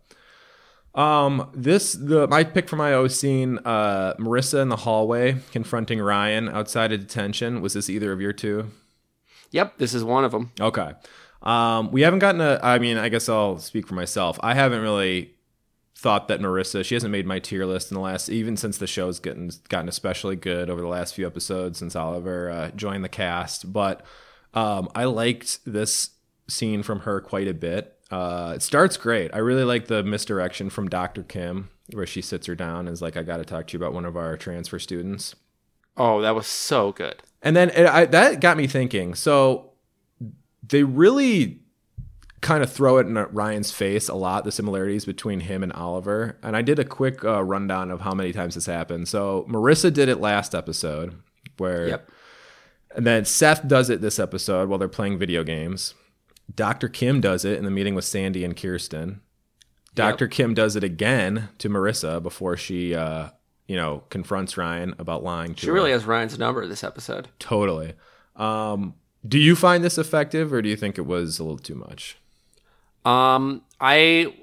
Um, 0.96 1.52
this 1.54 1.92
the 1.92 2.28
my 2.30 2.46
pick 2.46 2.70
for 2.70 2.78
my 2.78 2.94
O 2.94 3.08
scene. 3.08 3.60
Uh, 3.66 4.14
Marissa 4.16 4.62
in 4.62 4.70
the 4.70 4.78
hallway 4.78 5.38
confronting 5.52 6.00
Ryan 6.00 6.48
outside 6.48 6.94
of 6.94 7.02
detention. 7.02 7.62
Was 7.62 7.74
this 7.74 7.90
either 7.90 8.14
of 8.14 8.22
your 8.22 8.34
two? 8.34 8.72
Yep, 9.52 9.78
this 9.78 9.94
is 9.94 10.06
one 10.06 10.24
of 10.24 10.32
them. 10.32 10.52
Okay. 10.60 10.94
Um, 11.42 11.92
we 11.92 12.02
haven't 12.02 12.20
gotten 12.20 12.40
a. 12.40 12.60
I 12.64 12.80
mean, 12.80 12.98
I 12.98 13.10
guess 13.10 13.28
I'll 13.28 13.58
speak 13.60 13.88
for 13.88 13.96
myself. 13.96 14.40
I 14.42 14.54
haven't 14.54 14.82
really 14.82 15.34
thought 16.00 16.30
that 16.30 16.40
Marissa. 16.40 16.86
She 16.86 16.96
hasn't 16.96 17.12
made 17.12 17.26
my 17.26 17.40
tier 17.40 17.66
list 17.66 17.92
in 17.92 17.96
the 17.96 18.02
last, 18.02 18.30
even 18.30 18.56
since 18.56 18.78
the 18.78 18.88
show's 18.88 19.20
gotten 19.20 19.52
gotten 19.68 19.90
especially 19.90 20.38
good 20.38 20.70
over 20.70 20.80
the 20.80 20.88
last 20.88 21.14
few 21.14 21.28
episodes 21.28 21.80
since 21.80 21.94
Oliver 21.94 22.50
uh, 22.50 22.72
joined 22.72 23.04
the 23.04 23.10
cast. 23.10 23.74
But 23.74 24.06
um, 24.54 24.88
I 24.96 25.04
liked 25.04 25.60
this 25.66 26.12
scene 26.48 26.84
from 26.84 27.02
her 27.02 27.20
quite 27.20 27.50
a 27.50 27.54
bit. 27.54 27.98
Uh, 28.10 28.54
it 28.56 28.62
starts 28.62 28.96
great. 28.96 29.34
I 29.34 29.40
really 29.40 29.66
like 29.66 29.88
the 29.88 30.02
misdirection 30.02 30.70
from 30.70 30.88
Dr. 30.88 31.22
Kim, 31.22 31.70
where 31.92 32.08
she 32.08 32.22
sits 32.22 32.48
her 32.48 32.56
down 32.56 32.88
and 32.88 32.90
is 32.90 33.02
like, 33.02 33.18
"I 33.18 33.24
got 33.24 33.38
to 33.38 33.46
talk 33.46 33.68
to 33.68 33.74
you 33.74 33.84
about 33.84 33.94
one 33.94 34.06
of 34.06 34.16
our 34.16 34.38
transfer 34.38 34.80
students." 34.80 35.36
Oh, 35.98 36.22
that 36.22 36.34
was 36.34 36.48
so 36.48 36.94
good. 36.94 37.22
And 37.42 37.58
then 37.58 37.72
it, 37.72 37.86
I, 37.86 38.06
that 38.06 38.40
got 38.40 38.56
me 38.56 38.68
thinking. 38.68 39.16
So 39.16 39.74
they 40.66 40.84
really 40.84 41.60
kind 42.42 42.64
of 42.64 42.72
throw 42.72 42.98
it 42.98 43.08
in 43.08 43.16
Ryan's 43.16 43.72
face 43.72 44.08
a 44.08 44.14
lot, 44.16 44.44
the 44.46 44.52
similarities 44.52 45.06
between 45.06 45.42
him 45.42 45.62
and 45.64 45.74
Oliver. 45.74 46.38
And 46.42 46.56
I 46.56 46.62
did 46.62 46.80
a 46.80 46.86
quick 46.86 47.24
uh, 47.26 47.44
rundown 47.44 47.92
of 47.92 48.02
how 48.02 48.14
many 48.14 48.32
times 48.32 48.56
this 48.56 48.66
happened. 48.66 49.08
So 49.08 49.46
Marissa 49.50 49.94
did 49.94 50.08
it 50.10 50.20
last 50.22 50.56
episode, 50.56 51.16
where, 51.58 51.88
Yep. 51.88 52.12
and 52.96 53.06
then 53.06 53.26
Seth 53.26 53.68
does 53.68 53.90
it 53.90 54.02
this 54.02 54.20
episode 54.20 54.70
while 54.70 54.80
they're 54.80 54.88
playing 54.88 55.18
video 55.18 55.44
games. 55.44 55.96
Dr. 56.54 56.88
Kim 56.88 57.20
does 57.22 57.44
it 57.46 57.58
in 57.60 57.66
the 57.66 57.72
meeting 57.72 57.94
with 57.94 58.06
Sandy 58.06 58.44
and 58.46 58.56
Kirsten. 58.56 59.22
Dr. 59.96 60.28
Kim 60.28 60.54
does 60.54 60.76
it 60.78 60.84
again 60.84 61.50
to 61.58 61.68
Marissa 61.70 62.24
before 62.24 62.56
she, 62.56 62.96
uh, 62.96 63.30
you 63.68 63.76
know, 63.76 64.04
confronts 64.10 64.56
Ryan 64.58 64.96
about 64.98 65.24
lying 65.24 65.56
to 65.56 65.62
She 65.62 65.68
her. 65.68 65.74
really 65.74 65.92
has 65.92 66.06
Ryan's 66.06 66.40
number 66.40 66.66
this 66.66 66.84
episode. 66.86 67.28
Totally. 67.38 67.94
Um, 68.38 68.96
do 69.28 69.38
you 69.38 69.56
find 69.58 69.84
this 69.84 69.98
effective, 69.98 70.54
or 70.54 70.62
do 70.62 70.70
you 70.70 70.78
think 70.78 70.98
it 70.98 71.06
was 71.06 71.38
a 71.40 71.44
little 71.44 71.58
too 71.60 71.76
much? 71.76 72.18
Um, 73.06 73.62
I 73.80 74.34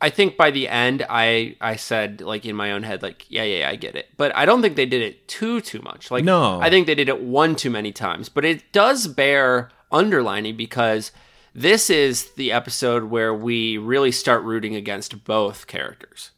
I 0.00 0.10
think 0.10 0.36
by 0.36 0.50
the 0.50 0.68
end, 0.68 1.06
I 1.08 1.56
I 1.60 1.76
said 1.76 2.20
like 2.20 2.44
in 2.44 2.54
my 2.56 2.72
own 2.72 2.82
head, 2.82 3.02
like 3.02 3.24
yeah, 3.30 3.42
yeah, 3.42 3.60
yeah, 3.60 3.70
I 3.70 3.76
get 3.76 3.96
it, 3.96 4.08
but 4.16 4.36
I 4.36 4.44
don't 4.44 4.60
think 4.60 4.76
they 4.76 4.86
did 4.86 5.02
it 5.02 5.26
too 5.28 5.60
too 5.60 5.80
much. 5.80 6.10
Like 6.10 6.24
No. 6.24 6.60
I 6.60 6.68
think 6.70 6.86
they 6.86 6.94
did 6.94 7.08
it 7.08 7.22
one 7.22 7.56
too 7.56 7.70
many 7.70 7.90
times. 7.92 8.28
But 8.28 8.44
it 8.44 8.70
does 8.72 9.06
bear 9.06 9.70
underlining 9.90 10.56
because 10.56 11.10
this 11.54 11.88
is 11.88 12.32
the 12.32 12.52
episode 12.52 13.04
where 13.04 13.32
we 13.32 13.78
really 13.78 14.12
start 14.12 14.42
rooting 14.42 14.74
against 14.74 15.24
both 15.24 15.66
characters, 15.66 16.32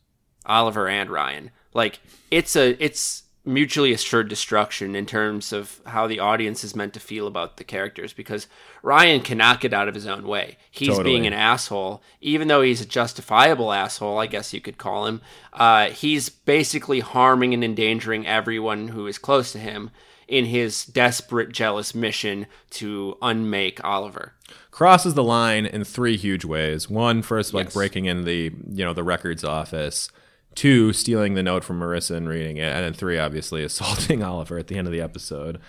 Oliver 0.44 0.88
and 0.88 1.10
Ryan. 1.10 1.50
Like 1.74 2.00
it's 2.30 2.54
a 2.54 2.82
it's 2.82 3.24
mutually 3.46 3.92
assured 3.92 4.28
destruction 4.28 4.96
in 4.96 5.06
terms 5.06 5.52
of 5.52 5.80
how 5.86 6.06
the 6.06 6.18
audience 6.18 6.64
is 6.64 6.74
meant 6.74 6.92
to 6.94 7.00
feel 7.00 7.26
about 7.26 7.56
the 7.56 7.64
characters 7.64 8.12
because 8.12 8.48
Ryan 8.82 9.20
cannot 9.20 9.60
get 9.60 9.72
out 9.72 9.88
of 9.88 9.94
his 9.94 10.06
own 10.06 10.26
way. 10.26 10.56
He's 10.70 10.88
Totally. 10.88 11.04
being 11.04 11.26
an 11.26 11.32
asshole, 11.32 12.02
even 12.20 12.48
though 12.48 12.62
he's 12.62 12.80
a 12.80 12.86
justifiable 12.86 13.72
asshole, 13.72 14.18
I 14.18 14.26
guess 14.26 14.52
you 14.52 14.60
could 14.60 14.78
call 14.78 15.06
him. 15.06 15.20
Uh, 15.52 15.90
he's 15.90 16.28
basically 16.28 17.00
harming 17.00 17.54
and 17.54 17.62
endangering 17.64 18.26
everyone 18.26 18.88
who 18.88 19.06
is 19.06 19.16
close 19.18 19.52
to 19.52 19.58
him 19.58 19.90
in 20.28 20.46
his 20.46 20.84
desperate, 20.84 21.52
jealous 21.52 21.94
mission 21.94 22.46
to 22.70 23.16
unmake 23.22 23.82
Oliver. 23.84 24.32
crosses 24.72 25.14
the 25.14 25.22
line 25.22 25.64
in 25.64 25.84
three 25.84 26.16
huge 26.16 26.44
ways. 26.44 26.90
One, 26.90 27.22
first, 27.22 27.54
like 27.54 27.66
Yes. 27.66 27.74
breaking 27.74 28.06
in 28.06 28.24
the 28.24 28.50
you 28.70 28.84
know 28.84 28.92
the 28.92 29.04
records 29.04 29.44
office. 29.44 30.10
Two, 30.56 30.92
stealing 30.92 31.34
the 31.34 31.42
note 31.44 31.62
from 31.62 31.78
Marissa 31.78 32.16
and 32.16 32.28
reading 32.28 32.56
it, 32.56 32.62
and 32.74 32.84
then 32.84 32.92
three, 32.94 33.18
obviously 33.18 33.62
assaulting 33.70 34.22
Oliver 34.24 34.58
at 34.58 34.66
the 34.66 34.76
end 34.76 34.88
of 34.88 34.92
the 34.92 35.00
episode. 35.00 35.60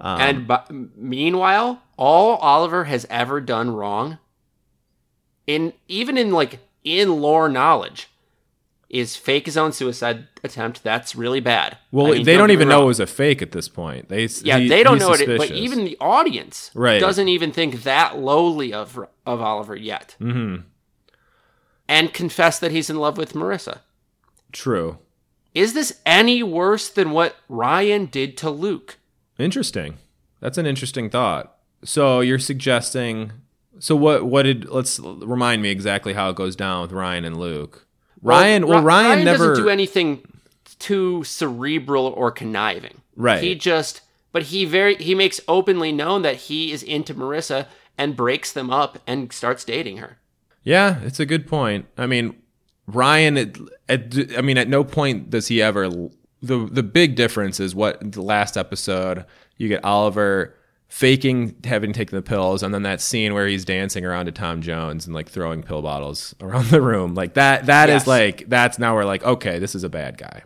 Um, 0.00 0.48
and 0.48 0.90
meanwhile, 0.96 1.82
all 1.96 2.36
Oliver 2.38 2.84
has 2.84 3.06
ever 3.10 3.40
done 3.40 3.70
wrong, 3.70 4.18
in 5.46 5.72
even 5.88 6.16
in 6.18 6.32
like 6.32 6.58
in 6.82 7.20
lore 7.20 7.48
knowledge, 7.50 8.08
is 8.88 9.14
fake 9.14 9.44
his 9.44 9.56
own 9.58 9.72
suicide 9.72 10.26
attempt. 10.42 10.82
That's 10.82 11.14
really 11.14 11.40
bad. 11.40 11.76
Well, 11.92 12.06
I 12.06 12.10
mean, 12.12 12.24
they 12.24 12.36
don't 12.38 12.50
even 12.50 12.68
know 12.68 12.82
it 12.82 12.86
was 12.86 12.98
a 12.98 13.06
fake 13.06 13.42
at 13.42 13.52
this 13.52 13.68
point. 13.68 14.08
They 14.08 14.26
Yeah, 14.42 14.58
he- 14.58 14.68
they 14.68 14.82
don't 14.82 14.98
know 14.98 15.12
it, 15.12 15.36
but 15.38 15.50
even 15.50 15.84
the 15.84 15.98
audience 16.00 16.70
Right. 16.74 16.98
doesn't 16.98 17.28
even 17.28 17.52
think 17.52 17.82
that 17.82 18.18
lowly 18.18 18.72
of 18.72 18.98
of 19.26 19.40
Oliver 19.42 19.76
yet, 19.76 20.16
Mhm. 20.18 20.62
and 21.86 22.14
confess 22.14 22.58
that 22.58 22.70
he's 22.72 22.88
in 22.88 22.96
love 22.96 23.18
with 23.18 23.34
Marissa. 23.34 23.80
True. 24.52 24.98
Is 25.54 25.74
this 25.74 26.00
any 26.06 26.42
worse 26.42 26.88
than 26.88 27.10
what 27.10 27.36
Ryan 27.48 28.06
did 28.06 28.36
to 28.38 28.50
Luke? 28.50 28.98
Interesting. 29.38 29.98
That's 30.40 30.58
an 30.58 30.66
interesting 30.66 31.10
thought. 31.10 31.56
So 31.84 32.20
you're 32.20 32.38
suggesting. 32.38 33.32
So 33.78 33.96
what? 33.96 34.26
What 34.26 34.42
did? 34.42 34.68
Let's 34.68 35.00
remind 35.00 35.62
me 35.62 35.70
exactly 35.70 36.12
how 36.12 36.30
it 36.30 36.36
goes 36.36 36.54
down 36.54 36.82
with 36.82 36.92
Ryan 36.92 37.24
and 37.24 37.38
Luke. 37.38 37.86
Ryan. 38.22 38.66
Well, 38.66 38.80
Ri- 38.80 38.84
Ryan, 38.84 39.24
never. 39.24 39.48
doesn't 39.48 39.64
do 39.64 39.70
anything 39.70 40.22
too 40.78 41.24
cerebral 41.24 42.06
or 42.06 42.30
conniving. 42.30 43.00
Right. 43.16 43.42
He 43.42 43.54
just, 43.54 44.02
but 44.32 44.44
he 44.44 44.64
very 44.64 44.96
he 44.96 45.14
makes 45.14 45.40
openly 45.48 45.92
known 45.92 46.22
that 46.22 46.36
he 46.36 46.72
is 46.72 46.82
into 46.82 47.14
Marissa 47.14 47.66
and 47.96 48.16
breaks 48.16 48.52
them 48.52 48.70
up 48.70 48.98
and 49.06 49.32
starts 49.32 49.64
dating 49.64 49.98
her. 49.98 50.18
Yeah, 50.62 51.00
it's 51.02 51.20
a 51.20 51.26
good 51.26 51.46
point. 51.46 51.86
I 51.96 52.06
mean, 52.06 52.36
Ryan. 52.94 53.36
At, 53.38 53.56
at, 53.88 54.14
I 54.36 54.40
mean, 54.40 54.58
at 54.58 54.68
no 54.68 54.84
point 54.84 55.30
does 55.30 55.48
he 55.48 55.62
ever. 55.62 55.88
The 56.42 56.68
the 56.70 56.82
big 56.82 57.16
difference 57.16 57.60
is 57.60 57.74
what 57.74 58.12
the 58.12 58.22
last 58.22 58.56
episode 58.56 59.24
you 59.56 59.68
get 59.68 59.84
Oliver 59.84 60.56
faking 60.88 61.54
having 61.64 61.92
taken 61.92 62.16
the 62.16 62.22
pills, 62.22 62.62
and 62.62 62.74
then 62.74 62.82
that 62.82 63.00
scene 63.00 63.34
where 63.34 63.46
he's 63.46 63.64
dancing 63.64 64.04
around 64.04 64.26
to 64.26 64.32
Tom 64.32 64.60
Jones 64.62 65.06
and 65.06 65.14
like 65.14 65.28
throwing 65.28 65.62
pill 65.62 65.82
bottles 65.82 66.34
around 66.40 66.66
the 66.66 66.80
room. 66.80 67.14
Like 67.14 67.34
that. 67.34 67.66
That 67.66 67.88
is 67.90 68.02
Yes. 68.02 68.06
like 68.06 68.48
that's 68.48 68.78
now 68.78 68.94
we're 68.94 69.04
like 69.04 69.22
okay, 69.24 69.58
this 69.58 69.74
is 69.74 69.84
a 69.84 69.88
bad 69.90 70.18
guy. 70.18 70.42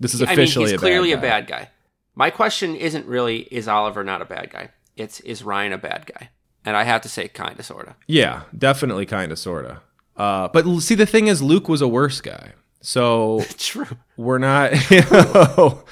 This 0.00 0.14
is 0.14 0.22
I 0.22 0.26
mean, 0.26 0.32
officially 0.32 0.64
he's 0.66 0.72
a 0.74 0.78
clearly 0.78 1.10
bad 1.14 1.18
a 1.18 1.22
bad 1.22 1.46
guy. 1.46 1.70
My 2.14 2.30
question 2.30 2.74
isn't 2.76 3.06
really 3.06 3.40
is 3.50 3.68
Oliver 3.68 4.02
not 4.04 4.22
a 4.22 4.24
bad 4.24 4.50
guy. 4.50 4.70
It's 4.96 5.20
is 5.20 5.42
Ryan 5.42 5.72
a 5.72 5.78
bad 5.78 6.06
guy? 6.06 6.30
And 6.64 6.76
I 6.76 6.84
have 6.84 7.02
to 7.02 7.10
say, 7.10 7.28
kind 7.28 7.58
of, 7.58 7.66
sort 7.66 7.88
of. 7.88 7.94
Yeah, 8.06 8.44
definitely, 8.56 9.04
kind 9.04 9.30
of, 9.30 9.38
sort 9.38 9.66
of. 9.66 9.78
Uh, 10.16 10.48
but 10.48 10.64
see, 10.80 10.94
the 10.94 11.06
thing 11.06 11.26
is, 11.26 11.42
Luke 11.42 11.68
was 11.68 11.80
a 11.82 11.88
worse 11.88 12.20
guy. 12.20 12.52
So 12.80 13.42
True, 13.58 13.86
we're 14.16 14.38
not. 14.38 14.72
You 14.90 15.00
know, 15.10 15.84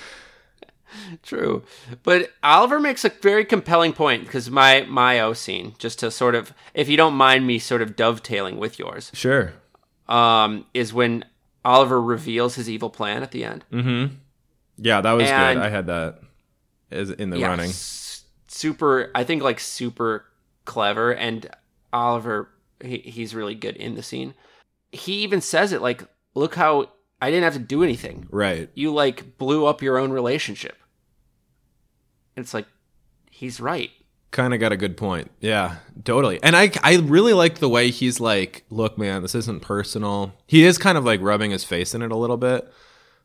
true. 1.22 1.62
But 2.02 2.30
Oliver 2.42 2.78
makes 2.80 3.04
a 3.04 3.08
very 3.08 3.44
compelling 3.44 3.92
point 3.92 4.24
because 4.24 4.50
my 4.50 4.82
my 4.88 5.20
O 5.20 5.32
scene, 5.32 5.74
just 5.78 5.98
to 6.00 6.10
sort 6.10 6.34
of, 6.34 6.52
if 6.74 6.88
you 6.88 6.96
don't 6.96 7.14
mind 7.14 7.46
me, 7.46 7.58
sort 7.58 7.82
of 7.82 7.96
dovetailing 7.96 8.58
with 8.58 8.78
yours, 8.78 9.10
sure. 9.14 9.52
um, 10.08 10.66
is 10.74 10.92
when 10.92 11.24
Oliver 11.64 12.00
reveals 12.00 12.54
his 12.56 12.68
evil 12.68 12.90
plan 12.90 13.22
at 13.22 13.30
the 13.30 13.44
end. 13.44 13.64
Mm-hmm. 13.72 14.14
Yeah, 14.78 15.00
that 15.00 15.12
was 15.12 15.28
And- 15.30 15.58
good. 15.58 15.66
I 15.66 15.68
had 15.70 15.86
that 15.86 16.20
as 16.90 17.10
in 17.10 17.30
the 17.30 17.38
Yeah, 17.38 17.48
running. 17.48 17.70
s- 17.70 18.24
super. 18.48 19.10
I 19.14 19.24
think 19.24 19.42
like 19.42 19.60
super 19.60 20.24
clever, 20.64 21.12
and 21.12 21.48
Oliver 21.92 22.48
he, 22.82 22.98
he's 22.98 23.34
really 23.34 23.54
good 23.54 23.76
in 23.76 23.94
the 23.94 24.02
scene. 24.02 24.34
He 24.90 25.22
even 25.22 25.40
says 25.40 25.72
it 25.72 25.82
like, 25.82 26.04
"Look 26.34 26.54
how 26.54 26.90
I 27.20 27.30
didn't 27.30 27.44
have 27.44 27.54
to 27.54 27.58
do 27.58 27.82
anything. 27.82 28.26
Right. 28.30 28.70
You 28.74 28.92
like 28.92 29.38
blew 29.38 29.66
up 29.66 29.82
your 29.82 29.98
own 29.98 30.12
relationship." 30.12 30.76
It's 32.36 32.54
like 32.54 32.66
he's 33.30 33.60
right. 33.60 33.90
Kind 34.30 34.54
of 34.54 34.60
got 34.60 34.72
a 34.72 34.78
good 34.78 34.96
point. 34.96 35.30
Yeah, 35.40 35.76
totally. 36.04 36.42
And 36.42 36.56
I, 36.56 36.70
I 36.82 36.96
really 36.96 37.34
like 37.34 37.58
the 37.58 37.68
way 37.68 37.90
he's 37.90 38.18
like, 38.18 38.64
look, 38.70 38.96
man, 38.96 39.20
this 39.20 39.34
isn't 39.34 39.60
personal. 39.60 40.32
He 40.46 40.64
is 40.64 40.78
kind 40.78 40.96
of 40.96 41.04
like 41.04 41.20
rubbing 41.20 41.50
his 41.50 41.64
face 41.64 41.94
in 41.94 42.00
it 42.00 42.10
a 42.10 42.16
little 42.16 42.38
bit, 42.38 42.72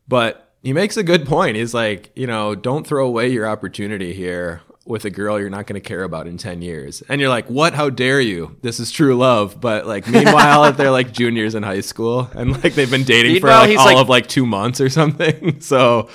but 0.06 0.54
he 0.64 0.74
makes 0.74 0.98
a 0.98 1.04
good 1.04 1.26
point. 1.26 1.56
He's 1.56 1.74
like, 1.74 2.12
you 2.14 2.28
know, 2.28 2.56
don't 2.56 2.86
throw 2.86 3.08
away 3.08 3.30
your 3.30 3.48
opportunity 3.48 4.14
here 4.14 4.62
with 4.88 5.06
a 5.06 5.10
girl 5.10 5.40
you're 5.40 5.50
not 5.50 5.68
going 5.68 5.80
to 5.82 5.88
care 5.88 6.04
about 6.04 6.28
in 6.28 6.38
10 6.38 6.62
years. 6.62 7.02
And 7.10 7.20
you're 7.22 7.30
like, 7.30 7.48
what? 7.50 7.74
How 7.74 7.90
dare 7.90 8.22
you? 8.22 8.58
This 8.62 8.80
is 8.80 8.92
true 8.92 9.16
love. 9.16 9.60
But 9.60 9.86
like, 9.86 10.08
meanwhile, 10.18 10.72
they're 10.74 10.92
like 10.92 11.12
juniors 11.14 11.56
in 11.56 11.64
high 11.64 11.82
school 11.82 12.30
and 12.34 12.52
like 12.64 12.74
they've 12.74 12.90
been 12.90 13.04
dating 13.04 13.40
for 13.42 13.48
like 13.50 13.78
all 13.78 13.86
like- 13.86 13.98
of 13.98 14.10
like 14.10 14.28
two 14.28 14.46
months 14.46 14.80
or 14.82 14.90
something. 14.90 15.60
So 15.68 16.10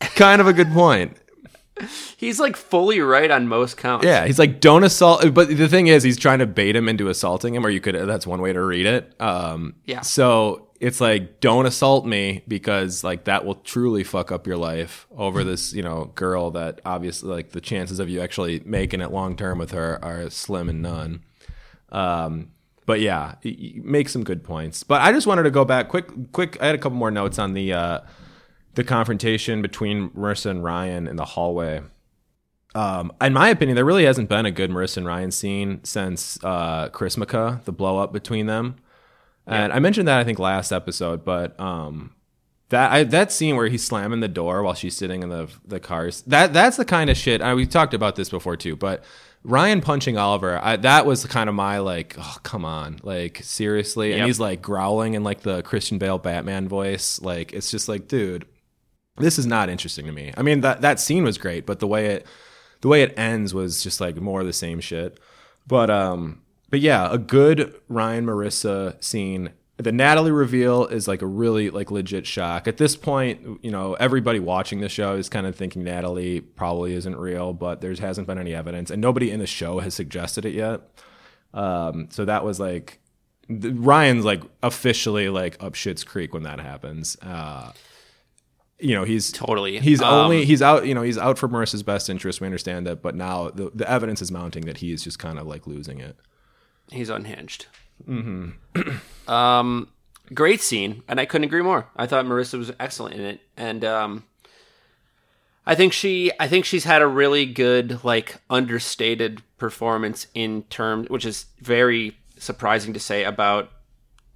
kind 0.00 0.40
of 0.40 0.46
a 0.46 0.52
good 0.52 0.72
point. 0.72 1.16
He's 2.16 2.40
like 2.40 2.56
fully 2.56 3.00
right 3.00 3.30
on 3.30 3.46
most 3.46 3.76
counts. 3.76 4.04
Yeah, 4.04 4.26
he's 4.26 4.38
like, 4.38 4.60
don't 4.60 4.82
assault. 4.82 5.32
But 5.32 5.48
the 5.48 5.68
thing 5.68 5.86
is, 5.86 6.02
he's 6.02 6.16
trying 6.16 6.40
to 6.40 6.46
bait 6.46 6.74
him 6.74 6.88
into 6.88 7.08
assaulting 7.08 7.54
him, 7.54 7.64
or 7.64 7.70
you 7.70 7.80
could, 7.80 7.94
that's 7.94 8.26
one 8.26 8.40
way 8.40 8.52
to 8.52 8.60
read 8.62 8.86
it. 8.86 9.14
Um, 9.20 9.74
Yeah. 9.84 10.00
So 10.00 10.67
it's 10.80 11.00
like, 11.00 11.40
don't 11.40 11.66
assault 11.66 12.06
me 12.06 12.42
because 12.46 13.02
like 13.02 13.24
that 13.24 13.44
will 13.44 13.56
truly 13.56 14.04
fuck 14.04 14.30
up 14.30 14.46
your 14.46 14.56
life 14.56 15.06
over 15.16 15.42
this, 15.42 15.72
you 15.72 15.82
know, 15.82 16.12
girl 16.14 16.50
that 16.52 16.80
obviously 16.84 17.28
like 17.30 17.50
the 17.50 17.60
chances 17.60 17.98
of 17.98 18.08
you 18.08 18.20
actually 18.20 18.62
making 18.64 19.00
it 19.00 19.10
long 19.10 19.36
term 19.36 19.58
with 19.58 19.72
her 19.72 19.98
are 20.04 20.30
slim 20.30 20.68
and 20.68 20.80
none. 20.80 21.24
Um, 21.90 22.52
but 22.86 23.00
yeah, 23.00 23.34
make 23.44 24.08
some 24.08 24.22
good 24.22 24.44
points. 24.44 24.82
But 24.82 25.02
I 25.02 25.12
just 25.12 25.26
wanted 25.26 25.42
to 25.42 25.50
go 25.50 25.64
back 25.64 25.88
quick, 25.88 26.32
quick. 26.32 26.56
I 26.60 26.66
had 26.66 26.74
a 26.74 26.78
couple 26.78 26.96
more 26.96 27.10
notes 27.10 27.38
on 27.38 27.54
the, 27.54 27.72
uh, 27.72 28.00
the 28.74 28.84
confrontation 28.84 29.60
between 29.60 30.10
Marissa 30.10 30.50
and 30.50 30.62
Ryan 30.62 31.08
in 31.08 31.16
the 31.16 31.24
hallway. 31.24 31.82
Um, 32.74 33.12
in 33.20 33.32
my 33.32 33.48
opinion, 33.48 33.74
there 33.74 33.84
really 33.84 34.04
hasn't 34.04 34.28
been 34.28 34.46
a 34.46 34.52
good 34.52 34.70
Marissa 34.70 34.98
and 34.98 35.06
Ryan 35.06 35.32
scene 35.32 35.82
since 35.82 36.38
uh, 36.44 36.88
Chrismukkah, 36.90 37.64
the 37.64 37.72
blow 37.72 37.98
up 37.98 38.12
between 38.12 38.46
them. 38.46 38.76
And 39.48 39.72
I 39.72 39.78
mentioned 39.78 40.08
that 40.08 40.18
I 40.18 40.24
think 40.24 40.38
last 40.38 40.72
episode, 40.72 41.24
but 41.24 41.58
um, 41.58 42.14
that 42.68 42.92
I, 42.92 43.04
that 43.04 43.32
scene 43.32 43.56
where 43.56 43.68
he's 43.68 43.82
slamming 43.84 44.20
the 44.20 44.28
door 44.28 44.62
while 44.62 44.74
she's 44.74 44.96
sitting 44.96 45.22
in 45.22 45.28
the 45.30 45.48
the 45.66 45.80
cars 45.80 46.22
that 46.22 46.52
that's 46.52 46.76
the 46.76 46.84
kind 46.84 47.08
of 47.10 47.16
shit. 47.16 47.40
I, 47.40 47.54
we 47.54 47.66
talked 47.66 47.94
about 47.94 48.16
this 48.16 48.28
before 48.28 48.56
too, 48.56 48.76
but 48.76 49.04
Ryan 49.44 49.80
punching 49.80 50.18
Oliver, 50.18 50.58
I, 50.62 50.76
that 50.76 51.06
was 51.06 51.24
kind 51.24 51.48
of 51.48 51.54
my 51.54 51.78
like, 51.78 52.16
oh 52.18 52.36
come 52.42 52.64
on, 52.64 52.98
like 53.02 53.40
seriously, 53.42 54.12
and 54.12 54.18
Yep. 54.18 54.26
he's 54.26 54.40
like 54.40 54.60
growling 54.60 55.14
in 55.14 55.24
like 55.24 55.40
the 55.40 55.62
Christian 55.62 55.96
Bale 55.98 56.18
Batman 56.18 56.68
voice, 56.68 57.20
like 57.22 57.52
it's 57.52 57.70
just 57.70 57.88
like, 57.88 58.08
dude, 58.08 58.46
this 59.16 59.38
is 59.38 59.46
not 59.46 59.70
interesting 59.70 60.06
to 60.06 60.12
me. 60.12 60.34
I 60.36 60.42
mean 60.42 60.60
that 60.60 60.82
that 60.82 61.00
scene 61.00 61.24
was 61.24 61.38
great, 61.38 61.64
but 61.66 61.78
the 61.78 61.86
way 61.86 62.06
it 62.06 62.26
the 62.82 62.88
way 62.88 63.02
it 63.02 63.18
ends 63.18 63.54
was 63.54 63.82
just 63.82 64.00
like 64.00 64.16
more 64.16 64.40
of 64.40 64.46
the 64.46 64.52
same 64.52 64.80
shit. 64.80 65.18
But 65.66 65.88
um 65.88 66.42
but 66.70 66.80
yeah, 66.80 67.08
a 67.12 67.18
good 67.18 67.74
Ryan 67.88 68.26
Marissa 68.26 69.02
scene. 69.02 69.50
The 69.76 69.92
Natalie 69.92 70.32
reveal 70.32 70.86
is 70.86 71.06
like 71.06 71.22
a 71.22 71.26
really 71.26 71.70
like 71.70 71.90
legit 71.90 72.26
shock. 72.26 72.66
At 72.66 72.78
this 72.78 72.96
point, 72.96 73.60
you 73.62 73.70
know, 73.70 73.94
everybody 73.94 74.40
watching 74.40 74.80
the 74.80 74.88
show 74.88 75.14
is 75.14 75.28
kind 75.28 75.46
of 75.46 75.54
thinking 75.54 75.84
Natalie 75.84 76.40
probably 76.40 76.94
isn't 76.94 77.16
real, 77.16 77.52
but 77.52 77.80
there 77.80 77.94
hasn't 77.94 78.26
been 78.26 78.38
any 78.38 78.54
evidence 78.54 78.90
and 78.90 79.00
nobody 79.00 79.30
in 79.30 79.38
the 79.38 79.46
show 79.46 79.78
has 79.78 79.94
suggested 79.94 80.44
it 80.44 80.54
yet. 80.54 80.80
Um 81.54 82.08
so 82.10 82.24
that 82.24 82.44
was 82.44 82.58
like 82.58 82.98
the, 83.48 83.70
Ryan's 83.70 84.24
like 84.24 84.42
officially 84.64 85.28
like 85.28 85.56
up 85.62 85.74
shit's 85.76 86.02
creek 86.02 86.34
when 86.34 86.42
that 86.42 86.58
happens. 86.58 87.16
Uh 87.22 87.72
you 88.80 88.94
know 88.94 89.04
he's 89.04 89.30
Totally. 89.32 89.78
he's 89.78 90.02
Um, 90.02 90.12
only 90.12 90.44
he's 90.44 90.60
out 90.60 90.86
you 90.86 90.94
know 90.94 91.02
he's 91.02 91.18
out 91.18 91.38
for 91.38 91.48
Marissa's 91.48 91.82
best 91.84 92.10
interest. 92.10 92.40
We 92.40 92.46
understand 92.46 92.86
that, 92.88 93.00
but 93.00 93.14
now 93.14 93.50
the 93.50 93.70
the 93.74 93.88
evidence 93.88 94.20
is 94.22 94.32
mounting 94.32 94.66
that 94.66 94.78
he 94.78 94.92
is 94.92 95.02
just 95.04 95.18
kind 95.20 95.38
of 95.38 95.46
like 95.46 95.66
losing 95.68 96.00
it. 96.00 96.16
He's 96.90 97.08
unhinged. 97.08 97.66
Mm-hmm. 98.08 99.30
um, 99.30 99.88
great 100.32 100.60
scene, 100.60 101.02
and 101.08 101.20
I 101.20 101.26
couldn't 101.26 101.46
agree 101.46 101.62
more. 101.62 101.88
I 101.96 102.06
thought 102.06 102.24
Marissa 102.24 102.58
was 102.58 102.72
excellent 102.78 103.16
in 103.16 103.22
it, 103.22 103.40
and 103.56 103.84
um, 103.84 104.24
I 105.66 105.74
think 105.74 105.92
she, 105.92 106.32
I 106.40 106.48
think 106.48 106.64
she's 106.64 106.84
had 106.84 107.02
a 107.02 107.06
really 107.06 107.44
good, 107.44 108.04
like, 108.04 108.40
understated 108.48 109.42
performance 109.58 110.26
in 110.34 110.62
terms, 110.64 111.08
which 111.08 111.26
is 111.26 111.46
very 111.60 112.16
surprising 112.38 112.92
to 112.94 113.00
say 113.00 113.24
about 113.24 113.70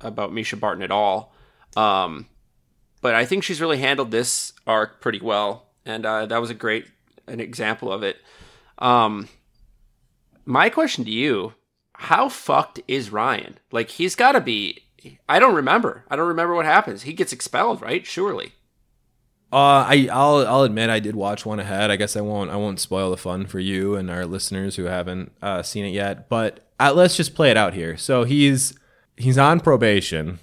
about 0.01 0.33
Mischa 0.33 0.59
Barton 0.59 0.83
at 0.83 0.91
all. 0.91 1.33
Um, 1.77 2.27
but 3.01 3.15
I 3.15 3.25
think 3.25 3.45
she's 3.45 3.61
really 3.61 3.79
handled 3.79 4.11
this 4.11 4.53
arc 4.67 5.01
pretty 5.01 5.21
well, 5.21 5.69
and 5.87 6.05
uh, 6.05 6.27
that 6.27 6.41
was 6.41 6.51
a 6.51 6.55
great 6.55 6.87
an 7.27 7.41
example 7.41 7.93
of 7.93 8.03
it. 8.03 8.17
Um, 8.79 9.29
my 10.45 10.69
question 10.69 11.05
to 11.05 11.11
you 11.11 11.55
how 12.03 12.29
fucked 12.29 12.81
is 12.89 13.11
Ryan? 13.11 13.59
Like 13.71 13.91
he's 13.91 14.15
got 14.15 14.33
to 14.33 14.41
be. 14.41 14.83
I 15.29 15.39
don't 15.39 15.55
remember. 15.55 16.05
I 16.09 16.17
don't 16.17 16.29
remember 16.29 16.55
what 16.55 16.65
happens. 16.65 17.03
He 17.03 17.13
gets 17.13 17.33
expelled, 17.33 17.81
right? 17.83 18.07
Surely. 18.07 18.53
Uh, 19.53 19.85
I 19.87 20.09
I'll 20.11 20.47
I'll 20.47 20.63
admit 20.63 20.89
I 20.91 20.99
did 21.01 21.15
watch 21.15 21.45
one 21.45 21.61
ahead. 21.61 21.91
I 21.91 21.97
guess 21.97 22.17
I 22.17 22.21
won't 22.23 22.51
I 22.51 22.57
won't 22.57 22.81
spoil 22.81 23.11
the 23.11 23.17
fun 23.17 23.47
for 23.47 23.59
you 23.61 23.97
and 23.97 24.11
our 24.11 24.25
listeners 24.25 24.77
who 24.77 24.85
haven't 24.85 25.33
uh, 25.43 25.63
seen 25.63 25.85
it 25.85 25.91
yet. 25.91 26.29
But 26.29 26.67
uh, 26.81 26.93
let's 26.95 27.17
just 27.17 27.35
play 27.35 27.51
it 27.51 27.57
out 27.57 27.75
here. 27.75 27.97
So 27.97 28.25
he's 28.25 28.73
he's 29.17 29.37
on 29.39 29.61
probation, 29.61 30.39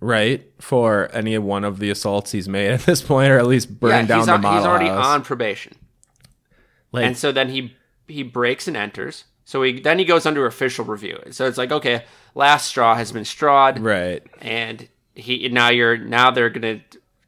right, 0.00 0.44
for 0.60 1.08
any 1.12 1.38
one 1.38 1.64
of 1.64 1.78
the 1.78 1.90
assaults 1.90 2.32
he's 2.32 2.48
made 2.48 2.70
at 2.72 2.80
this 2.80 3.00
point, 3.02 3.30
or 3.30 3.38
at 3.38 3.46
least 3.46 3.80
burning 3.80 4.06
down 4.06 4.18
he's, 4.18 4.26
the 4.26 4.32
on- 4.32 4.40
model 4.42 4.58
he's 4.58 4.66
already 4.66 4.86
house. 4.88 5.06
on 5.06 5.22
probation, 5.22 5.74
Like- 6.92 7.04
and 7.06 7.16
so 7.16 7.32
then 7.32 7.48
he 7.48 7.74
he 8.08 8.22
breaks 8.22 8.68
and 8.68 8.76
enters. 8.76 9.24
So 9.46 9.62
he 9.62 9.80
then 9.80 9.98
he 9.98 10.04
goes 10.04 10.26
under 10.26 10.44
official 10.44 10.84
review. 10.84 11.18
So 11.30 11.46
it's 11.46 11.56
like 11.56 11.72
okay, 11.72 12.04
last 12.34 12.66
straw 12.66 12.94
has 12.96 13.12
been 13.12 13.24
strawed, 13.24 13.78
right, 13.78 14.22
and 14.42 14.88
he 15.14 15.48
now 15.48 15.70
you're 15.70 15.96
now 15.96 16.30
they're 16.30 16.50
gonna 16.50 16.80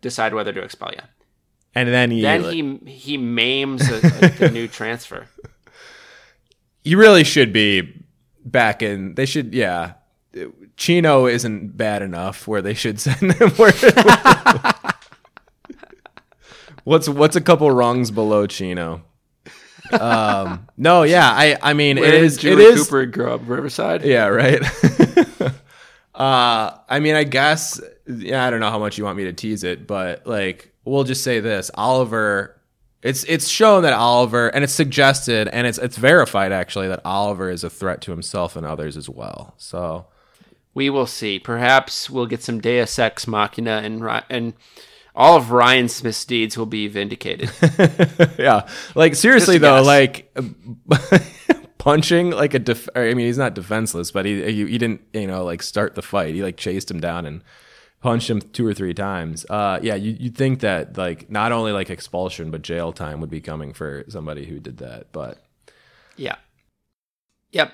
decide 0.02 0.34
whether 0.34 0.52
to 0.52 0.60
expel 0.60 0.90
you. 0.92 1.02
and 1.74 1.88
then 1.88 2.10
he 2.10 2.20
Then 2.22 2.42
he 2.44 2.90
he 2.90 3.16
maims 3.16 3.88
a, 3.88 4.00
a, 4.44 4.46
a 4.48 4.50
new 4.50 4.66
transfer. 4.78 5.28
you 6.84 6.98
really 6.98 7.24
should 7.24 7.52
be 7.52 8.04
back 8.44 8.82
in. 8.82 9.14
They 9.14 9.24
should, 9.26 9.54
yeah. 9.54 9.92
Chino 10.76 11.26
isn't 11.26 11.76
bad 11.76 12.02
enough 12.02 12.46
where 12.48 12.62
they 12.62 12.74
should 12.74 13.00
send 13.06 13.32
him. 13.34 13.50
Where, 13.52 13.72
what's 16.84 17.08
what's 17.08 17.36
a 17.36 17.40
couple 17.40 17.70
rungs 17.70 18.10
below 18.10 18.46
Chino? 18.46 19.02
Um, 19.92 20.66
no, 20.76 21.02
yeah, 21.02 21.30
I 21.30 21.56
I 21.62 21.72
mean 21.74 21.96
Where 21.98 22.08
it 22.08 22.12
did 22.12 22.22
is 22.24 22.36
it 22.36 22.40
Julie 22.40 22.64
is 22.64 22.84
Cooper 22.84 23.06
grow 23.06 23.34
up? 23.34 23.40
Riverside. 23.46 24.04
yeah 24.04 24.26
right. 24.26 24.60
uh, 26.14 26.78
I 26.88 27.00
mean 27.00 27.14
I 27.14 27.24
guess 27.24 27.80
yeah 28.06 28.44
I 28.44 28.50
don't 28.50 28.60
know 28.60 28.70
how 28.70 28.78
much 28.78 28.98
you 28.98 29.04
want 29.04 29.16
me 29.16 29.24
to 29.24 29.32
tease 29.32 29.64
it, 29.64 29.86
but 29.86 30.26
like 30.26 30.72
we'll 30.84 31.04
just 31.04 31.22
say 31.24 31.40
this: 31.40 31.70
Oliver. 31.74 32.54
It's 33.00 33.22
it's 33.24 33.46
shown 33.46 33.84
that 33.84 33.92
Oliver 33.92 34.48
and 34.48 34.64
it's 34.64 34.72
suggested 34.72 35.46
and 35.48 35.68
it's 35.68 35.78
it's 35.78 35.96
verified 35.96 36.50
actually 36.50 36.88
that 36.88 37.00
Oliver 37.04 37.48
is 37.48 37.62
a 37.62 37.70
threat 37.70 38.00
to 38.02 38.10
himself 38.10 38.56
and 38.56 38.66
others 38.66 38.96
as 38.96 39.08
well. 39.08 39.54
So 39.56 40.06
We 40.74 40.90
will 40.90 41.06
see. 41.06 41.38
Perhaps 41.38 42.10
we'll 42.10 42.26
get 42.26 42.42
some 42.42 42.60
Deus 42.60 42.98
Ex 42.98 43.28
Machina, 43.28 43.80
and 43.84 44.02
Ry- 44.04 44.24
and 44.28 44.54
all 45.18 45.36
of 45.36 45.50
Ryan's 45.50 46.02
misdeeds 46.04 46.56
will 46.56 46.64
be 46.64 46.86
vindicated. 46.86 47.50
yeah, 48.38 48.68
like 48.94 49.16
seriously 49.16 49.58
though, 49.58 49.82
like 49.82 50.32
punching 51.78 52.30
like 52.30 52.54
a 52.54 52.60
def- 52.60 52.88
I 52.94 53.12
mean 53.14 53.26
he's 53.26 53.36
not 53.36 53.54
defenseless, 53.54 54.12
but 54.12 54.24
he, 54.24 54.44
he 54.44 54.66
he 54.66 54.78
didn't 54.78 55.02
you 55.12 55.26
know 55.26 55.44
like 55.44 55.64
start 55.64 55.96
the 55.96 56.02
fight. 56.02 56.36
He 56.36 56.42
like 56.42 56.56
chased 56.56 56.88
him 56.88 57.00
down 57.00 57.26
and 57.26 57.42
punched 58.00 58.30
him 58.30 58.40
two 58.40 58.64
or 58.64 58.72
three 58.72 58.94
times. 58.94 59.44
Uh, 59.50 59.80
yeah, 59.82 59.96
you 59.96 60.16
you'd 60.20 60.36
think 60.36 60.60
that 60.60 60.96
like 60.96 61.28
not 61.28 61.50
only 61.50 61.72
like 61.72 61.90
expulsion 61.90 62.52
but 62.52 62.62
jail 62.62 62.92
time 62.92 63.20
would 63.20 63.30
be 63.30 63.40
coming 63.40 63.72
for 63.72 64.04
somebody 64.08 64.46
who 64.46 64.60
did 64.60 64.78
that, 64.78 65.10
but 65.10 65.42
yeah. 66.16 66.36
Yep. 67.50 67.72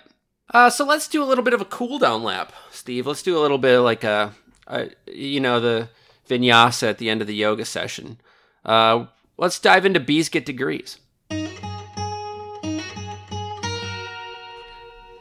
Uh, 0.48 0.70
so 0.70 0.86
let's 0.86 1.08
do 1.08 1.22
a 1.22 1.26
little 1.26 1.44
bit 1.44 1.52
of 1.52 1.60
a 1.60 1.66
cool 1.66 1.98
down 1.98 2.22
lap, 2.22 2.54
Steve. 2.70 3.06
Let's 3.06 3.22
do 3.22 3.36
a 3.36 3.40
little 3.40 3.58
bit 3.58 3.76
of 3.76 3.84
like 3.84 4.04
a, 4.04 4.32
a 4.66 4.88
you 5.06 5.40
know, 5.40 5.60
the 5.60 5.90
vinyasa 6.28 6.88
at 6.88 6.98
the 6.98 7.10
end 7.10 7.20
of 7.20 7.26
the 7.26 7.34
yoga 7.34 7.64
session. 7.64 8.18
Uh, 8.64 9.06
let's 9.36 9.58
dive 9.58 9.84
into 9.84 10.00
bees 10.00 10.28
get 10.28 10.46
degrees. 10.46 10.98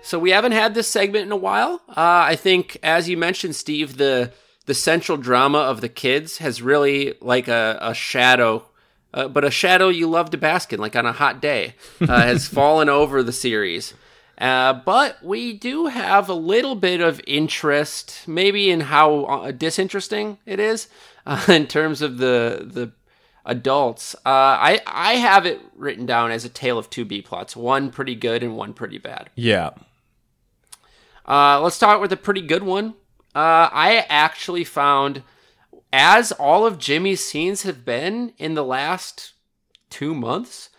So 0.01 0.20
we 0.20 0.32
haven't 0.32 0.51
had 0.51 0.76
this 0.76 0.89
segment 0.89 1.26
in 1.26 1.32
a 1.32 1.38
while. 1.38 1.82
Uh, 1.89 1.93
I 2.28 2.36
think, 2.36 2.78
as 2.84 3.08
you 3.08 3.18
mentioned, 3.18 3.56
Steve, 3.56 3.97
the 3.97 4.32
the 4.66 4.74
central 4.74 5.18
drama 5.18 5.60
of 5.60 5.82
the 5.82 5.89
kids 5.89 6.38
has 6.38 6.62
really 6.62 7.16
like 7.20 7.47
a, 7.47 7.78
a 7.82 7.93
shadow, 7.93 8.66
uh, 9.14 9.28
but 9.28 9.43
a 9.43 9.51
shadow 9.51 9.89
you 9.89 10.10
love 10.10 10.30
to 10.30 10.38
bask 10.38 10.72
in, 10.72 10.80
like 10.80 10.95
on 10.95 11.06
a 11.06 11.12
hot 11.12 11.41
day, 11.41 11.76
uh, 12.01 12.08
has 12.08 12.47
fallen 12.60 12.89
over 12.89 13.24
the 13.24 13.34
series. 13.34 13.93
Uh, 14.38 14.74
but 14.74 15.24
we 15.24 15.54
do 15.54 15.86
have 15.88 16.28
a 16.28 16.34
little 16.34 16.76
bit 16.76 17.02
of 17.02 17.22
interest, 17.28 18.28
maybe 18.28 18.72
in 18.72 18.82
how 18.82 19.24
uh, 19.26 19.52
disinteresting 19.52 20.38
it 20.46 20.60
is 20.60 20.88
uh, 21.26 21.46
in 21.48 21.68
terms 21.68 22.02
of 22.02 22.18
the 22.18 22.64
the 22.66 22.92
adults. 23.46 24.16
Uh, 24.26 24.30
I 24.30 24.82
I 24.88 25.14
have 25.16 25.46
it 25.46 25.62
written 25.76 26.06
down 26.06 26.32
as 26.32 26.46
a 26.46 26.50
tale 26.50 26.78
of 26.78 26.90
two 26.90 27.06
B 27.06 27.22
plots, 27.22 27.56
one 27.56 27.92
pretty 27.92 28.16
good 28.16 28.42
and 28.44 28.56
one 28.58 28.74
pretty 28.74 28.98
bad. 28.98 29.30
yeah, 29.36 29.72
Uh, 31.28 31.62
let's 31.62 31.76
start 31.76 32.02
with 32.02 32.12
a 32.12 32.18
pretty 32.18 32.42
good 32.42 32.64
one. 32.64 32.96
Uh, 33.36 33.70
I 33.72 34.06
actually 34.10 34.64
found, 34.64 35.24
as 35.92 36.32
all 36.34 36.66
of 36.66 36.78
Jimmy's 36.78 37.24
scenes 37.24 37.64
have 37.64 37.84
been 37.86 38.34
in 38.38 38.54
the 38.54 38.64
last 38.64 39.34
two 39.90 40.14
months, 40.14 40.70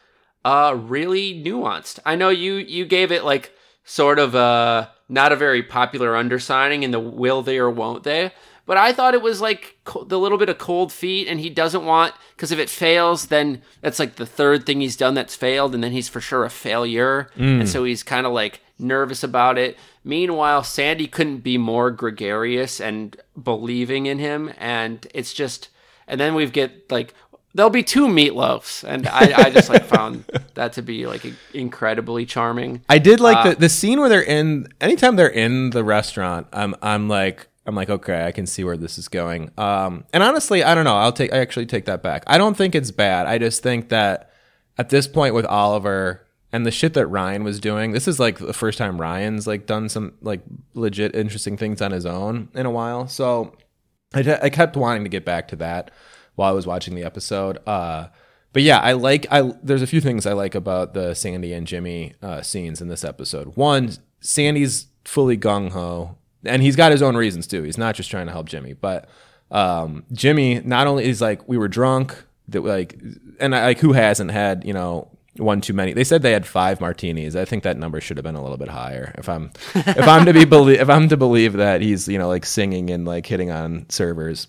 uh, 0.45 0.77
really 0.79 1.35
nuanced. 1.43 1.99
I 2.05 2.17
know 2.17 2.29
you 2.29 2.55
you 2.55 2.85
gave 2.85 3.11
it 3.13 3.25
like 3.25 3.53
sort 3.85 4.19
of 4.19 4.35
a 4.35 4.91
not 5.09 5.33
a 5.33 5.37
very 5.37 5.63
popular 5.63 6.17
undersigning 6.17 6.83
in 6.83 6.91
the 6.91 7.01
will 7.01 7.43
they 7.43 7.59
or 7.59 7.71
won't 7.71 8.05
they, 8.05 8.33
but 8.67 8.77
I 8.79 8.93
thought 8.93 9.15
it 9.15 9.23
was 9.23 9.41
like 9.41 9.77
co- 9.85 10.05
the 10.05 10.19
little 10.19 10.39
bit 10.39 10.49
of 10.49 10.59
cold 10.59 10.93
feet, 10.93 11.29
and 11.29 11.41
he 11.41 11.51
doesn't 11.51 11.85
want 11.85 12.15
because 12.37 12.53
if 12.53 12.59
it 12.59 12.71
fails, 12.71 13.27
then 13.27 13.63
that's 13.83 13.99
like 13.99 14.17
the 14.17 14.27
third 14.27 14.65
thing 14.65 14.81
he's 14.81 14.97
done 14.97 15.15
that's 15.15 15.37
failed, 15.37 15.75
and 15.75 15.85
then 15.85 15.93
he's 15.93 16.09
for 16.09 16.21
sure 16.21 16.45
a 16.45 16.51
failure, 16.51 17.31
and 17.37 17.69
so 17.69 17.85
he's 17.85 18.03
kind 18.03 18.27
of 18.27 18.33
like 18.33 18.61
nervous 18.79 19.23
about 19.23 19.57
it. 19.59 19.77
Meanwhile, 20.03 20.65
Sandy 20.65 21.07
couldn't 21.07 21.39
be 21.39 21.57
more 21.59 21.91
gregarious 21.91 22.81
and 22.81 23.17
believing 23.43 24.07
in 24.07 24.19
him, 24.19 24.53
and 24.59 25.07
it's 25.15 25.33
just, 25.33 25.69
and 26.09 26.21
then 26.21 26.35
we 26.35 26.45
get 26.47 26.91
like 26.91 27.15
there'll 27.55 27.71
be 27.71 27.83
two 27.83 28.07
meatloafs, 28.09 28.85
and 28.85 29.07
I, 29.07 29.33
I 29.47 29.51
just 29.51 29.69
like 29.69 29.85
found 29.85 30.25
that 30.55 30.73
to 30.75 30.83
be 30.83 31.07
like 31.07 31.25
incredibly 31.53 32.27
charming. 32.27 32.83
I 32.89 32.99
did 32.99 33.21
like 33.21 33.37
Uh, 33.39 33.51
the 33.51 33.57
the 33.57 33.69
scene 33.69 34.01
where 34.01 34.09
they're 34.09 34.23
in. 34.23 34.69
Anytime 34.81 35.17
they're 35.17 35.29
in 35.29 35.71
the 35.71 35.85
restaurant, 35.85 36.47
I'm 36.53 36.75
I'm 36.83 37.09
like 37.09 37.49
I'm 37.67 37.75
like 37.75 37.91
okay, 37.91 38.27
I 38.27 38.33
can 38.33 38.47
see 38.47 38.65
where 38.65 38.77
this 38.77 38.99
is 38.99 39.09
going. 39.09 39.51
Um, 39.57 40.05
and 40.13 40.23
honestly, 40.23 40.63
I 40.65 40.75
don't 40.75 40.85
know. 40.85 40.97
I'll 40.97 41.13
take 41.13 41.33
I 41.33 41.39
actually 41.39 41.67
take 41.67 41.85
that 41.87 42.03
back. 42.03 42.25
I 42.27 42.39
don't 42.39 42.57
think 42.57 42.75
it's 42.75 42.91
bad. 42.91 43.27
I 43.27 43.39
just 43.39 43.63
think 43.63 43.89
that 43.89 44.31
at 44.77 44.91
this 44.91 45.07
point 45.07 45.35
with 45.35 45.47
Oliver 45.47 46.27
and 46.53 46.65
the 46.67 46.71
shit 46.71 46.95
that 46.95 47.07
Ryan 47.07 47.43
was 47.45 47.59
doing, 47.61 47.93
this 47.93 48.07
is 48.07 48.21
like 48.21 48.39
the 48.39 48.53
first 48.53 48.79
time 48.79 49.01
Ryan's 49.01 49.47
like 49.47 49.67
done 49.67 49.89
some 49.89 50.15
like 50.21 50.41
legit 50.75 51.15
interesting 51.15 51.57
things 51.57 51.81
on 51.81 51.91
his 51.93 52.07
own 52.07 52.49
in 52.55 52.67
a 52.67 52.71
while. 52.71 53.09
So 53.09 53.57
I, 54.15 54.39
I 54.43 54.51
kept 54.51 54.77
wanting 54.77 55.03
to 55.05 55.09
get 55.09 55.25
back 55.25 55.49
to 55.49 55.57
that 55.57 55.91
while 56.35 56.51
I 56.51 56.53
was 56.53 56.67
watching 56.67 56.95
the 56.95 57.05
episode. 57.05 57.59
Uh, 57.67 58.09
but 58.53 58.63
yeah, 58.63 58.79
I 58.79 58.93
like 58.93 59.27
I. 59.31 59.53
There's 59.63 59.83
a 59.83 59.87
few 59.87 60.01
things 60.01 60.27
I 60.27 60.33
like 60.33 60.55
about 60.55 60.95
the 60.95 61.15
Sandy 61.15 61.53
and 61.53 61.67
Jimmy 61.67 62.15
uh, 62.23 62.41
scenes 62.43 62.81
in 62.81 62.89
this 62.89 63.05
episode. 63.05 63.57
One, 63.57 63.91
Sandy's 64.21 64.87
fully 65.05 65.37
gung 65.37 65.73
ho, 65.73 66.17
and 66.45 66.63
he's 66.63 66.77
got 66.77 66.93
his 66.93 67.03
own 67.03 67.17
reasons 67.17 67.47
too. 67.47 67.65
He's 67.65 67.79
not 67.79 67.97
just 67.97 68.11
trying 68.11 68.27
to 68.27 68.33
help 68.33 68.49
Jimmy, 68.49 68.73
but 68.73 69.09
um, 69.51 70.05
Jimmy 70.13 70.61
not 70.61 70.87
only 70.87 71.05
is 71.05 71.21
like 71.21 71.49
we 71.49 71.59
were 71.59 71.69
drunk 71.69 72.25
that 72.49 72.63
like, 72.63 73.01
and 73.41 73.57
I, 73.57 73.65
like 73.67 73.81
who 73.81 73.93
hasn't 73.93 74.31
had 74.31 74.65
you 74.65 74.73
know 74.73 75.09
one 75.37 75.61
too 75.61 75.73
many. 75.73 75.93
They 75.93 76.05
said 76.05 76.23
they 76.23 76.33
had 76.33 76.47
five 76.47 76.81
martinis. 76.81 77.35
I 77.35 77.45
think 77.45 77.65
that 77.65 77.77
number 77.77 78.01
should 78.01 78.17
have 78.19 78.25
been 78.25 78.37
a 78.37 78.43
little 78.43 78.57
bit 78.57 78.69
higher. 78.69 79.13
If 79.19 79.29
I'm 79.29 79.51
if 79.75 80.07
I'm 80.07 80.27
to 80.27 80.33
be 80.33 80.45
believe 80.45 80.81
if 80.81 80.89
I'm 80.89 81.09
to 81.09 81.17
believe 81.17 81.55
that 81.55 81.81
he's 81.81 82.07
you 82.07 82.19
know 82.19 82.29
like 82.29 82.47
singing 82.47 82.91
and 82.91 83.05
like 83.05 83.27
hitting 83.27 83.51
on 83.51 83.87
servers 83.89 84.47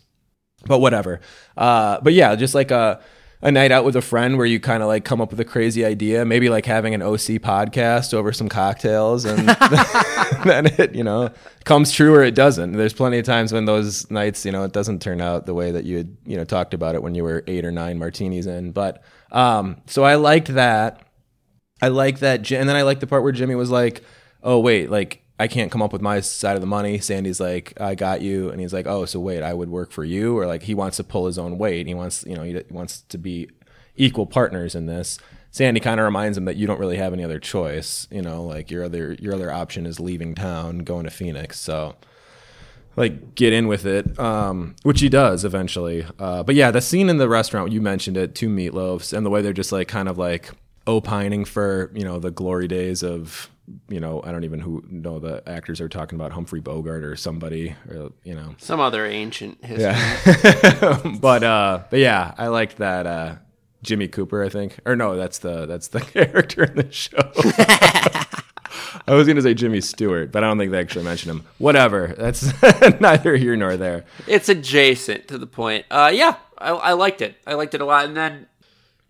but 0.66 0.80
whatever. 0.80 1.20
Uh, 1.57 1.99
but 2.01 2.13
yeah, 2.13 2.36
just 2.36 2.55
like 2.55 2.72
a 2.72 3.01
a 3.41 3.51
night 3.51 3.72
out 3.72 3.86
with 3.86 3.95
a 3.95 4.01
friend 4.01 4.38
where 4.38 4.45
you 4.45 4.59
kind 4.59 4.82
of 4.82 4.88
like 4.88 5.05
come 5.05 5.22
up 5.22 5.30
with 5.30 5.39
a 5.39 5.45
crazy 5.45 5.86
idea, 5.86 6.26
maybe 6.26 6.49
like 6.49 6.66
having 6.66 6.95
an 6.95 7.01
OC 7.03 7.41
podcast 7.41 8.13
over 8.13 8.34
some 8.34 8.49
cocktails, 8.49 9.24
and 9.24 9.49
then 10.45 10.66
it, 10.80 10.95
you 10.95 11.03
know, 11.03 11.30
comes 11.63 11.91
true 11.91 12.16
or 12.16 12.24
it 12.24 12.34
doesn't. 12.34 12.72
There's 12.72 12.93
plenty 12.93 13.20
of 13.20 13.26
times 13.26 13.53
when 13.53 13.66
those 13.66 14.09
nights, 14.09 14.45
you 14.45 14.51
know, 14.51 14.63
it 14.63 14.72
doesn't 14.72 15.01
turn 15.01 15.22
out 15.22 15.45
the 15.45 15.53
way 15.53 15.72
that 15.72 15.84
you 15.84 15.97
had, 15.97 16.18
you 16.26 16.38
know, 16.38 16.43
talked 16.43 16.74
about 16.74 16.95
it 16.95 17.03
when 17.03 17.13
you 17.13 17.24
were 17.24 17.43
eight 17.47 17.66
or 17.66 17.72
nine 17.72 17.99
martinis 17.99 18.47
in. 18.47 18.72
But 18.72 19.03
um, 19.32 19.82
so 19.86 20.03
I 20.03 20.16
liked 20.16 20.47
that. 20.55 21.01
I 21.82 21.89
like 21.89 22.20
that, 22.20 22.51
and 22.51 22.70
then 22.70 22.76
I 22.76 22.84
like 22.84 22.99
the 22.99 23.07
part 23.07 23.22
where 23.22 23.34
Jimmy 23.34 23.53
was 23.53 23.70
like, 23.70 24.01
"Oh 24.41 24.59
wait, 24.59 24.89
like 24.89 25.24
I 25.38 25.47
can't 25.47 25.71
come 25.71 25.81
up 25.81 25.91
with 25.91 26.01
my 26.01 26.21
side 26.21 26.55
of 26.55 26.61
the 26.61 26.67
money. 26.67 26.97
Sandy's 26.99 27.39
like, 27.39 27.73
I 27.79 27.95
got 27.95 28.21
you. 28.21 28.49
And 28.49 28.61
he's 28.61 28.73
like, 28.73 28.88
oh, 28.88 29.05
so 29.05 29.19
wait, 29.19 29.43
I 29.43 29.53
would 29.53 29.69
work 29.69 29.91
for 29.91 30.05
you? 30.05 30.38
Or 30.38 30.45
like, 30.47 30.63
he 30.63 30.73
wants 30.73 30.97
to 30.97 31.03
pull 31.03 31.25
his 31.25 31.38
own 31.38 31.57
weight. 31.57 31.88
He 31.88 31.93
wants, 31.93 32.23
you 32.25 32.36
know, 32.36 32.43
he 32.43 32.61
wants 32.69 33.01
to 33.09 33.17
be 33.17 33.49
equal 33.97 34.25
partners 34.25 34.75
in 34.75 34.86
this. 34.86 35.19
Sandy 35.51 35.79
kind 35.79 35.99
of 35.99 36.05
reminds 36.05 36.38
him 36.38 36.45
that 36.45 36.55
you 36.55 36.67
don't 36.67 36.79
really 36.79 36.97
have 36.97 37.13
any 37.13 37.23
other 37.23 37.39
choice. 37.39 38.07
You 38.09 38.21
know, 38.21 38.43
like 38.43 38.71
your 38.71 38.86
other, 38.86 39.13
your 39.13 39.33
other 39.33 39.51
option 39.51 39.86
is 39.86 39.99
leaving 39.99 40.36
town, 40.36 40.79
going 40.79 41.03
to 41.03 41.11
Phoenix. 41.11 41.59
So 41.59 41.95
like 42.95 43.36
get 43.36 43.51
in 43.51 43.67
with 43.67 43.86
it, 43.86 44.17
um, 44.17 44.75
which 44.83 45.01
he 45.01 45.09
does 45.09 45.43
eventually. 45.43 46.05
Uh, 46.17 46.43
but 46.43 46.55
yeah, 46.55 46.71
the 46.71 46.81
scene 46.81 47.09
in 47.09 47.17
the 47.17 47.27
restaurant, 47.27 47.71
you 47.73 47.81
mentioned 47.81 48.15
it, 48.15 48.36
two 48.36 48.49
meatloafs 48.49 49.11
and 49.11 49.25
the 49.25 49.29
way 49.29 49.41
they're 49.41 49.53
just 49.53 49.73
like 49.73 49.89
kind 49.89 50.07
of 50.07 50.17
like 50.17 50.49
opining 50.88 51.43
for, 51.43 51.91
you 51.93 52.05
know, 52.05 52.19
the 52.19 52.31
glory 52.31 52.67
days 52.69 53.03
of 53.03 53.49
you 53.89 53.99
know, 53.99 54.22
I 54.24 54.32
don't 54.32 54.43
even 54.43 54.59
who 54.59 54.84
know 54.89 55.20
the 55.20 55.47
actors 55.47 55.82
are 55.82 55.89
talking 55.89 56.18
about 56.18 56.32
Humphrey 56.32 56.59
Bogart 56.59 57.03
or 57.03 57.16
somebody, 57.16 57.76
or 57.89 58.11
you 58.24 58.36
know, 58.36 58.55
some 58.57 58.80
other 58.80 59.05
ancient 59.05 59.63
history. 59.63 59.84
Yeah, 59.84 61.01
but 61.20 61.43
uh, 61.43 61.84
but 61.89 61.99
yeah, 61.99 62.34
I 62.38 62.47
liked 62.47 62.78
that 62.78 63.07
uh, 63.07 63.36
Jimmy 63.82 64.07
Cooper. 64.07 64.43
I 64.43 64.49
think, 64.49 64.80
or 64.86 64.95
no, 64.95 65.16
that's 65.16 65.39
the 65.39 65.66
that's 65.66 65.88
the 65.88 66.01
character 66.01 66.63
in 66.63 66.76
the 66.76 66.91
show. 66.91 67.18
I 69.07 69.13
was 69.13 69.28
going 69.28 69.36
to 69.36 69.41
say 69.41 69.53
Jimmy 69.53 69.82
Stewart, 69.82 70.32
but 70.32 70.43
I 70.43 70.47
don't 70.47 70.57
think 70.57 70.72
they 70.72 70.80
actually 70.80 71.05
mentioned 71.05 71.32
him. 71.32 71.45
Whatever. 71.57 72.16
That's 72.18 72.51
neither 72.99 73.36
here 73.36 73.55
nor 73.55 73.78
there. 73.78 74.05
It's 74.26 74.49
adjacent 74.49 75.28
to 75.28 75.38
the 75.38 75.45
point. 75.45 75.86
Uh, 75.91 76.11
yeah, 76.13 76.38
I, 76.57 76.70
I 76.72 76.93
liked 76.93 77.22
it. 77.22 77.36
I 77.45 77.53
liked 77.53 77.76
it 77.76 77.82
a 77.82 77.86
lot. 77.86 78.05
And 78.05 78.18
then 78.18 78.47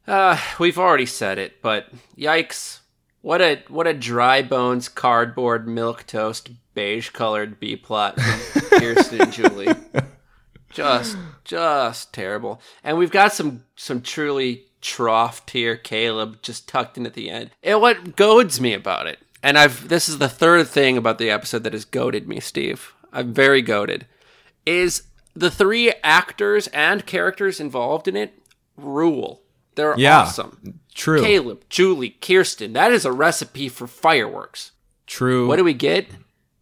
uh, 0.08 0.38
we've 0.60 0.78
already 0.78 1.06
said 1.06 1.38
it, 1.38 1.62
but 1.62 1.88
yikes 2.18 2.80
what 3.26 3.42
a 3.42 3.64
what 3.70 3.88
a 3.88 3.94
dry 3.94 4.44
bones 4.44 4.88
cardboard 4.88 5.68
milk 5.68 6.06
toast 6.06 6.52
beige 6.76 7.10
colored 7.10 7.60
B 7.60 7.76
plot 7.76 8.22
from 8.22 8.62
Kirsten 8.80 9.20
and 9.20 9.34
Julie. 9.34 9.74
Just 10.70 11.18
just 11.44 12.14
terrible. 12.14 12.62
And 12.84 13.00
we've 13.00 13.10
got 13.10 13.34
some 13.34 13.64
some 13.76 14.02
truly 14.02 14.66
trough 14.80 15.44
tier 15.48 15.76
Caleb 15.76 16.44
just 16.44 16.68
tucked 16.68 17.00
in 17.00 17.08
at 17.08 17.16
the 17.16 17.32
end. 17.32 17.50
And 17.64 17.82
what 17.82 18.16
goads 18.16 18.62
me 18.62 18.74
about 18.74 19.08
it, 19.08 19.18
and 19.42 19.58
I've 19.58 19.90
this 19.90 20.08
is 20.08 20.20
the 20.20 20.30
third 20.30 20.68
thing 20.68 20.96
about 20.96 21.18
the 21.18 21.32
episode 21.32 21.64
that 21.64 21.74
has 21.74 21.84
goaded 21.84 22.28
me, 22.28 22.40
Steve. 22.40 22.94
I'm 23.12 23.34
very 23.34 23.64
goaded. 23.64 24.06
Is 24.68 25.02
the 25.34 25.50
three 25.50 25.92
actors 26.04 26.68
and 26.68 27.08
characters 27.08 27.60
involved 27.60 28.08
in 28.08 28.16
it 28.16 28.38
rule. 28.78 29.42
They're 29.76 29.96
yeah. 29.98 30.22
awesome. 30.22 30.80
True. 30.94 31.22
Caleb, 31.22 31.66
Julie, 31.70 32.12
Kirsten. 32.22 32.74
That 32.74 32.92
is 32.92 33.06
a 33.06 33.12
recipe 33.12 33.70
for 33.70 33.88
fireworks. 33.88 34.72
True. 35.08 35.48
What 35.48 35.58
do 35.58 35.64
we 35.64 35.74
get? 35.74 36.08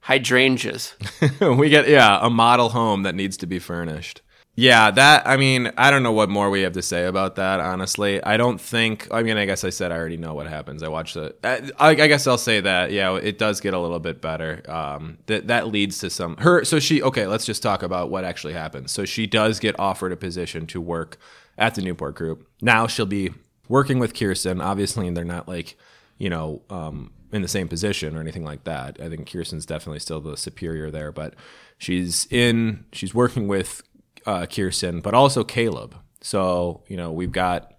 Hydrangeas. 0.02 0.96
we 1.58 1.70
get 1.70 1.88
yeah, 1.88 2.20
a 2.22 2.30
model 2.30 2.70
home 2.70 3.04
that 3.04 3.16
needs 3.16 3.38
to 3.38 3.48
be 3.48 3.60
furnished. 3.60 4.22
Yeah, 4.56 4.92
that 4.92 5.28
I 5.28 5.38
mean, 5.38 5.72
I 5.78 5.90
don't 5.90 6.04
know 6.04 6.12
what 6.12 6.30
more 6.30 6.52
we 6.52 6.62
have 6.62 6.74
to 6.74 6.82
say 6.84 7.06
about 7.06 7.38
that. 7.38 7.60
Honestly, 7.60 8.24
I 8.24 8.38
don't 8.38 8.62
think. 8.62 9.08
I 9.10 9.24
mean, 9.24 9.36
I 9.36 9.46
guess 9.46 9.64
I 9.64 9.72
said 9.72 9.92
I 9.92 9.98
already 9.98 10.18
know 10.18 10.36
what 10.36 10.46
happens. 10.46 10.84
I 10.84 10.90
watched 10.90 11.16
it. 11.16 11.40
I, 11.44 11.72
I 11.80 11.96
guess 11.96 12.28
I'll 12.28 12.38
say 12.38 12.62
that. 12.62 12.92
Yeah, 12.92 13.16
it 13.16 13.40
does 13.40 13.62
get 13.62 13.74
a 13.74 13.80
little 13.80 14.00
bit 14.00 14.22
better. 14.22 14.62
Um, 14.70 15.18
that 15.26 15.48
that 15.48 15.70
leads 15.70 15.98
to 16.00 16.12
some 16.12 16.38
her. 16.38 16.64
So 16.66 16.80
she 16.80 17.02
okay. 17.02 17.26
Let's 17.26 17.48
just 17.48 17.64
talk 17.64 17.82
about 17.82 18.12
what 18.12 18.26
actually 18.26 18.54
happens. 18.54 18.92
So 18.92 19.06
she 19.06 19.26
does 19.26 19.60
get 19.60 19.80
offered 19.80 20.12
a 20.12 20.18
position 20.18 20.68
to 20.68 20.80
work 20.80 21.18
at 21.58 21.76
the 21.76 21.82
Newport 21.82 22.16
Group. 22.16 22.48
Now 22.62 22.88
she'll 22.88 23.06
be 23.06 23.32
working 23.68 24.00
with 24.00 24.14
Kirsten. 24.14 24.62
Obviously, 24.62 25.10
they're 25.10 25.24
not 25.24 25.48
like, 25.48 25.78
you 26.18 26.30
know, 26.30 26.62
um, 26.70 27.12
in 27.32 27.42
the 27.42 27.48
same 27.48 27.68
position 27.68 28.16
or 28.16 28.22
anything 28.22 28.44
like 28.44 28.64
that. 28.66 29.00
I 29.02 29.10
think 29.10 29.32
Kirsten's 29.32 29.66
definitely 29.66 30.00
still 30.00 30.22
the 30.22 30.38
superior 30.38 30.92
there, 30.92 31.12
but 31.12 31.34
she's 31.78 32.28
in, 32.30 32.86
she's 32.94 33.14
working 33.14 33.48
with 33.48 33.82
uh, 34.26 34.46
Kirsten, 34.46 35.02
but 35.02 35.14
also 35.14 35.44
Caleb. 35.44 35.96
So, 36.22 36.84
you 36.88 36.96
know, 36.96 37.12
we've 37.12 37.32
got, 37.32 37.74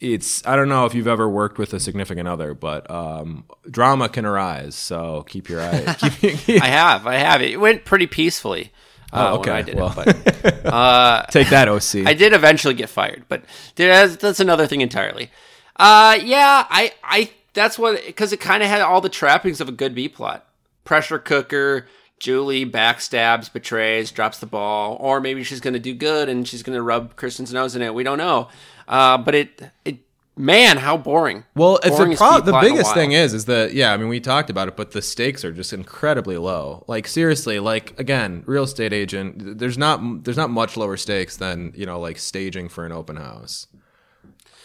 it's, 0.00 0.44
I 0.46 0.56
don't 0.56 0.68
know 0.68 0.86
if 0.86 0.94
you've 0.94 1.06
ever 1.06 1.28
worked 1.28 1.58
with 1.58 1.74
a 1.74 1.80
significant 1.80 2.26
other, 2.26 2.54
but 2.54 2.90
um, 2.90 3.44
drama 3.70 4.08
can 4.08 4.24
arise. 4.24 4.74
So 4.74 5.24
keep 5.28 5.48
your 5.48 5.60
eye. 5.60 5.94
keep, 5.98 6.12
keep, 6.38 6.62
I 6.62 6.66
have, 6.66 7.06
I 7.06 7.16
have. 7.16 7.42
It 7.42 7.60
went 7.60 7.84
pretty 7.84 8.06
peacefully. 8.06 8.72
Oh, 9.14 9.34
uh, 9.34 9.38
okay. 9.38 9.50
I 9.52 9.62
did 9.62 9.76
well, 9.76 9.94
it, 9.96 10.42
but, 10.42 10.66
uh, 10.72 11.26
take 11.30 11.48
that, 11.50 11.68
OC. 11.68 12.06
I 12.06 12.14
did 12.14 12.32
eventually 12.32 12.74
get 12.74 12.88
fired, 12.88 13.24
but 13.28 13.44
that's, 13.76 14.16
that's 14.16 14.40
another 14.40 14.66
thing 14.66 14.80
entirely. 14.80 15.30
Uh, 15.76 16.18
yeah, 16.20 16.66
I, 16.68 16.92
I, 17.02 17.30
that's 17.52 17.78
what, 17.78 18.04
because 18.04 18.32
it 18.32 18.40
kind 18.40 18.62
of 18.62 18.68
had 18.68 18.80
all 18.80 19.00
the 19.00 19.08
trappings 19.08 19.60
of 19.60 19.68
a 19.68 19.72
good 19.72 19.94
B 19.94 20.08
plot. 20.08 20.46
Pressure 20.82 21.18
cooker, 21.20 21.86
Julie 22.18 22.66
backstabs, 22.66 23.52
betrays, 23.52 24.10
drops 24.10 24.38
the 24.38 24.46
ball, 24.46 24.96
or 24.98 25.20
maybe 25.20 25.44
she's 25.44 25.60
going 25.60 25.74
to 25.74 25.80
do 25.80 25.94
good 25.94 26.28
and 26.28 26.46
she's 26.46 26.62
going 26.62 26.76
to 26.76 26.82
rub 26.82 27.16
Kristen's 27.16 27.52
nose 27.52 27.76
in 27.76 27.82
it. 27.82 27.94
We 27.94 28.02
don't 28.02 28.18
know. 28.18 28.48
Uh, 28.88 29.16
but 29.18 29.34
it, 29.34 29.62
it 29.84 29.98
man, 30.36 30.78
how 30.78 30.96
boring. 30.96 31.44
Well, 31.54 31.78
it's 31.82 31.98
a 31.98 32.16
pro- 32.16 32.40
the 32.40 32.58
biggest 32.60 32.94
thing 32.94 33.12
is 33.12 33.34
is 33.34 33.44
that 33.46 33.74
yeah, 33.74 33.92
I 33.92 33.96
mean 33.96 34.08
we 34.08 34.20
talked 34.20 34.50
about 34.50 34.68
it, 34.68 34.76
but 34.76 34.92
the 34.92 35.02
stakes 35.02 35.44
are 35.44 35.52
just 35.52 35.72
incredibly 35.72 36.36
low. 36.36 36.84
Like 36.86 37.06
seriously, 37.06 37.58
like 37.58 37.98
again, 37.98 38.42
real 38.46 38.64
estate 38.64 38.92
agent, 38.92 39.58
there's 39.58 39.78
not 39.78 40.24
there's 40.24 40.36
not 40.36 40.50
much 40.50 40.76
lower 40.76 40.96
stakes 40.96 41.36
than, 41.36 41.72
you 41.76 41.86
know, 41.86 42.00
like 42.00 42.18
staging 42.18 42.68
for 42.68 42.84
an 42.84 42.92
open 42.92 43.16
house 43.16 43.66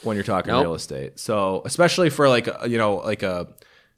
when 0.04 0.16
you're 0.16 0.24
talking 0.24 0.52
nope. 0.52 0.64
real 0.64 0.76
estate. 0.76 1.20
So, 1.20 1.62
especially 1.66 2.10
for 2.10 2.30
like 2.30 2.48
you 2.68 2.78
know, 2.78 2.96
like 2.96 3.24
a 3.24 3.48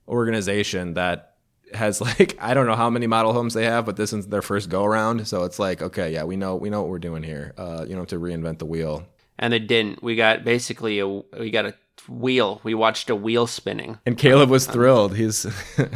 organization 0.08 0.96
that 0.96 1.36
has 1.74 2.02
like 2.20 2.38
I 2.40 2.54
don't 2.54 2.66
know 2.66 2.76
how 2.76 2.90
many 2.90 3.08
model 3.08 3.34
homes 3.34 3.54
they 3.54 3.66
have, 3.66 3.86
but 3.86 3.96
this 3.96 4.14
is 4.14 4.28
their 4.28 4.42
first 4.42 4.70
go 4.70 4.84
around. 4.84 5.28
So 5.28 5.44
it's 5.44 5.60
like, 5.60 5.82
okay, 5.82 6.14
yeah, 6.14 6.24
we 6.24 6.36
know 6.36 6.56
we 6.56 6.70
know 6.70 6.82
what 6.82 6.90
we're 6.90 7.00
doing 7.00 7.24
here. 7.24 7.54
Uh, 7.58 7.86
you 7.88 7.96
know, 7.96 8.06
to 8.06 8.20
reinvent 8.20 8.60
the 8.60 8.66
wheel 8.66 9.06
and 9.40 9.54
they 9.54 9.60
didn't. 9.60 10.04
We 10.04 10.16
got 10.16 10.44
basically 10.44 11.00
a 11.00 11.08
we 11.08 11.52
got 11.52 11.66
a 11.66 11.76
wheel. 12.08 12.62
We 12.64 12.74
watched 12.74 13.10
a 13.10 13.16
wheel 13.16 13.48
spinning. 13.48 14.00
And 14.06 14.18
Caleb 14.18 14.50
was 14.50 14.68
thrilled. 14.68 15.16
He's 15.16 15.46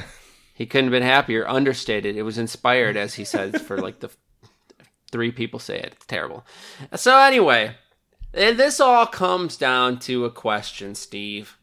he 0.53 0.65
couldn't 0.65 0.85
have 0.85 0.91
been 0.91 1.03
happier. 1.03 1.47
Understated. 1.47 2.15
It 2.15 2.23
was 2.23 2.37
inspired, 2.37 2.97
as 2.97 3.15
he 3.15 3.23
says, 3.23 3.61
for 3.61 3.77
like 3.77 3.99
the 3.99 4.09
three 5.11 5.31
people 5.31 5.59
say 5.59 5.77
it. 5.79 5.93
It's 5.95 6.05
terrible. 6.05 6.45
So 6.95 7.17
anyway, 7.17 7.75
eh, 8.33 8.53
this 8.53 8.79
all 8.79 9.05
comes 9.05 9.57
down 9.57 9.99
to 9.99 10.25
a 10.25 10.31
question, 10.31 10.95
Steve. 10.95 11.57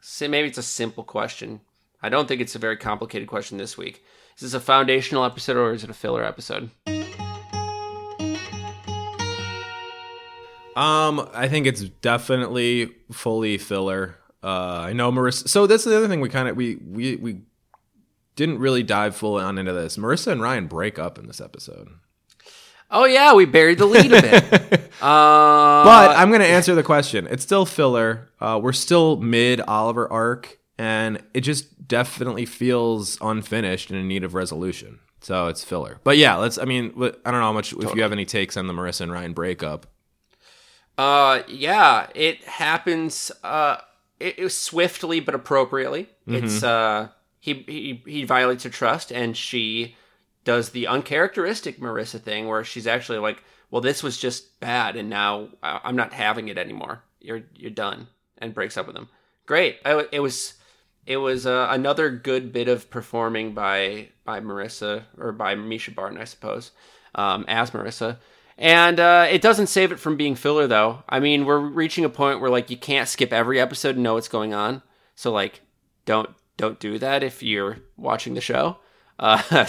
So 0.00 0.28
maybe 0.28 0.48
it's 0.48 0.58
a 0.58 0.62
simple 0.62 1.04
question. 1.04 1.60
I 2.02 2.08
don't 2.08 2.26
think 2.26 2.40
it's 2.40 2.56
a 2.56 2.58
very 2.58 2.76
complicated 2.76 3.28
question 3.28 3.58
this 3.58 3.78
week. 3.78 4.04
Is 4.36 4.42
this 4.42 4.54
a 4.54 4.60
foundational 4.60 5.24
episode 5.24 5.56
or 5.56 5.72
is 5.72 5.84
it 5.84 5.90
a 5.90 5.94
filler 5.94 6.24
episode? 6.24 6.70
Um, 10.76 11.28
I 11.32 11.48
think 11.48 11.66
it's 11.66 11.82
definitely 11.82 12.92
fully 13.10 13.58
filler. 13.58 14.16
Uh, 14.42 14.80
I 14.86 14.92
know 14.92 15.12
Marissa. 15.12 15.48
So 15.48 15.66
that's 15.66 15.84
the 15.84 15.96
other 15.96 16.08
thing 16.08 16.20
we 16.20 16.28
kind 16.28 16.48
of 16.48 16.56
we 16.56 16.76
we 16.76 17.16
we 17.16 17.40
didn't 18.36 18.58
really 18.58 18.82
dive 18.82 19.14
full 19.14 19.36
on 19.36 19.58
into 19.58 19.72
this. 19.72 19.96
Marissa 19.96 20.32
and 20.32 20.42
Ryan 20.42 20.66
break 20.66 20.98
up 20.98 21.18
in 21.18 21.26
this 21.26 21.40
episode. 21.40 21.88
Oh 22.90 23.06
yeah, 23.06 23.34
we 23.34 23.46
buried 23.46 23.78
the 23.78 23.86
lead 23.86 24.12
a 24.12 24.20
bit. 24.20 24.52
uh, 25.02 25.84
but 25.84 26.16
I'm 26.16 26.28
going 26.28 26.42
to 26.42 26.46
answer 26.46 26.74
the 26.74 26.82
question. 26.82 27.26
It's 27.30 27.42
still 27.42 27.64
filler. 27.64 28.30
Uh, 28.38 28.60
we're 28.62 28.72
still 28.72 29.16
mid 29.16 29.60
Oliver 29.62 30.10
arc, 30.12 30.58
and 30.76 31.22
it 31.32 31.40
just 31.40 31.88
definitely 31.88 32.44
feels 32.44 33.16
unfinished 33.22 33.90
and 33.90 33.98
in 33.98 34.08
need 34.08 34.24
of 34.24 34.34
resolution. 34.34 34.98
So 35.20 35.46
it's 35.46 35.64
filler. 35.64 36.00
But 36.04 36.18
yeah, 36.18 36.36
let's. 36.36 36.58
I 36.58 36.64
mean, 36.64 36.92
I 36.96 37.30
don't 37.30 37.40
know 37.40 37.40
how 37.40 37.52
much 37.52 37.70
totally. 37.70 37.90
if 37.90 37.96
you 37.96 38.02
have 38.02 38.12
any 38.12 38.26
takes 38.26 38.56
on 38.56 38.66
the 38.66 38.74
Marissa 38.74 39.02
and 39.02 39.12
Ryan 39.12 39.32
breakup. 39.32 39.86
Uh, 41.02 41.42
yeah, 41.48 42.06
it 42.14 42.44
happens. 42.44 43.32
Uh, 43.42 43.78
it, 44.20 44.38
it 44.38 44.48
swiftly 44.50 45.18
but 45.18 45.34
appropriately. 45.34 46.04
Mm-hmm. 46.28 46.44
It's 46.44 46.62
uh, 46.62 47.08
he 47.40 47.54
he 47.66 48.02
he 48.06 48.24
violates 48.24 48.62
her 48.62 48.70
trust, 48.70 49.10
and 49.10 49.36
she 49.36 49.96
does 50.44 50.70
the 50.70 50.86
uncharacteristic 50.86 51.80
Marissa 51.80 52.20
thing, 52.20 52.46
where 52.46 52.62
she's 52.62 52.86
actually 52.86 53.18
like, 53.18 53.42
"Well, 53.70 53.80
this 53.80 54.04
was 54.04 54.16
just 54.16 54.60
bad, 54.60 54.94
and 54.94 55.10
now 55.10 55.48
I'm 55.62 55.96
not 55.96 56.12
having 56.12 56.46
it 56.46 56.56
anymore. 56.56 57.02
You're 57.20 57.42
you're 57.56 57.72
done," 57.72 58.06
and 58.38 58.54
breaks 58.54 58.76
up 58.76 58.86
with 58.86 58.96
him. 58.96 59.08
Great. 59.44 59.78
I, 59.84 60.06
it 60.12 60.20
was 60.20 60.54
it 61.04 61.16
was 61.16 61.46
uh, 61.46 61.66
another 61.70 62.10
good 62.10 62.52
bit 62.52 62.68
of 62.68 62.90
performing 62.90 63.54
by 63.54 64.10
by 64.24 64.38
Marissa 64.38 65.02
or 65.18 65.32
by 65.32 65.56
Mischa 65.56 65.92
Barton, 65.92 66.18
I 66.18 66.24
suppose, 66.24 66.70
um, 67.16 67.44
as 67.48 67.72
Marissa 67.72 68.18
And 68.58 69.00
uh, 69.00 69.26
it 69.30 69.42
doesn't 69.42 69.68
save 69.68 69.92
it 69.92 69.98
from 69.98 70.16
being 70.16 70.34
filler, 70.34 70.66
though. 70.66 71.02
I 71.08 71.20
mean, 71.20 71.46
we're 71.46 71.58
reaching 71.58 72.04
a 72.04 72.08
point 72.08 72.40
where 72.40 72.50
like 72.50 72.70
you 72.70 72.76
can't 72.76 73.08
skip 73.08 73.32
every 73.32 73.60
episode 73.60 73.96
and 73.96 74.02
know 74.02 74.14
what's 74.14 74.28
going 74.28 74.54
on. 74.54 74.82
So 75.14 75.32
like, 75.32 75.60
don't 76.04 76.30
don't 76.56 76.78
do 76.78 76.98
that 76.98 77.22
if 77.22 77.42
you're 77.42 77.78
watching 77.96 78.34
the 78.34 78.40
show. 78.40 78.76
Uh, 79.18 79.42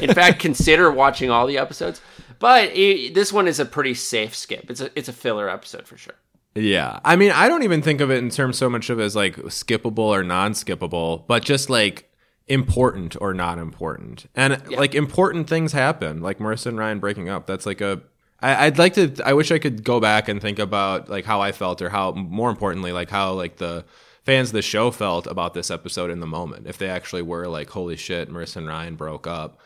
in 0.00 0.12
fact, 0.14 0.40
consider 0.40 0.90
watching 0.90 1.30
all 1.30 1.46
the 1.46 1.58
episodes. 1.58 2.00
But 2.38 2.70
it, 2.74 3.14
this 3.14 3.32
one 3.32 3.48
is 3.48 3.60
a 3.60 3.64
pretty 3.64 3.94
safe 3.94 4.34
skip. 4.34 4.70
It's 4.70 4.80
a 4.80 4.90
it's 4.98 5.08
a 5.08 5.12
filler 5.12 5.48
episode 5.48 5.86
for 5.86 5.96
sure. 5.96 6.14
Yeah. 6.54 6.98
I 7.04 7.16
mean, 7.16 7.30
I 7.30 7.48
don't 7.48 7.62
even 7.62 7.82
think 7.82 8.00
of 8.00 8.10
it 8.10 8.18
in 8.18 8.30
terms 8.30 8.58
so 8.58 8.68
much 8.68 8.90
of 8.90 8.98
as 8.98 9.14
like 9.14 9.36
skippable 9.36 9.98
or 9.98 10.24
non-skippable, 10.24 11.26
but 11.28 11.44
just 11.44 11.70
like 11.70 12.09
important 12.50 13.16
or 13.20 13.32
not 13.32 13.58
important. 13.58 14.26
And 14.34 14.60
Yeah. 14.68 14.78
like 14.78 14.94
important 14.94 15.48
things 15.48 15.72
happen, 15.72 16.20
like 16.20 16.38
Marissa 16.38 16.66
and 16.66 16.78
Ryan 16.78 16.98
breaking 16.98 17.28
up. 17.28 17.46
That's 17.46 17.64
like 17.64 17.80
a 17.80 18.02
I, 18.42 18.66
would 18.70 18.78
like 18.78 18.94
to 18.94 19.14
I 19.24 19.34
wish 19.34 19.50
I 19.52 19.58
could 19.58 19.84
go 19.84 20.00
back 20.00 20.28
and 20.28 20.40
think 20.40 20.58
about 20.58 21.08
like 21.10 21.26
how 21.26 21.40
I 21.42 21.52
felt 21.52 21.80
or 21.82 21.90
how 21.90 22.12
more 22.12 22.50
importantly, 22.50 22.90
like 22.90 23.10
how 23.10 23.32
like 23.34 23.58
the 23.58 23.84
fans 24.24 24.48
of 24.48 24.54
the 24.54 24.62
show 24.62 24.90
felt 24.90 25.26
about 25.26 25.54
this 25.54 25.70
episode 25.70 26.10
in 26.10 26.20
the 26.20 26.26
moment. 26.26 26.66
If 26.66 26.78
they 26.78 26.88
actually 26.88 27.22
were 27.22 27.46
like, 27.48 27.70
holy 27.70 27.96
shit, 27.96 28.30
Marissa 28.30 28.56
and 28.56 28.66
Ryan 28.66 28.96
broke 28.96 29.26
up. 29.26 29.58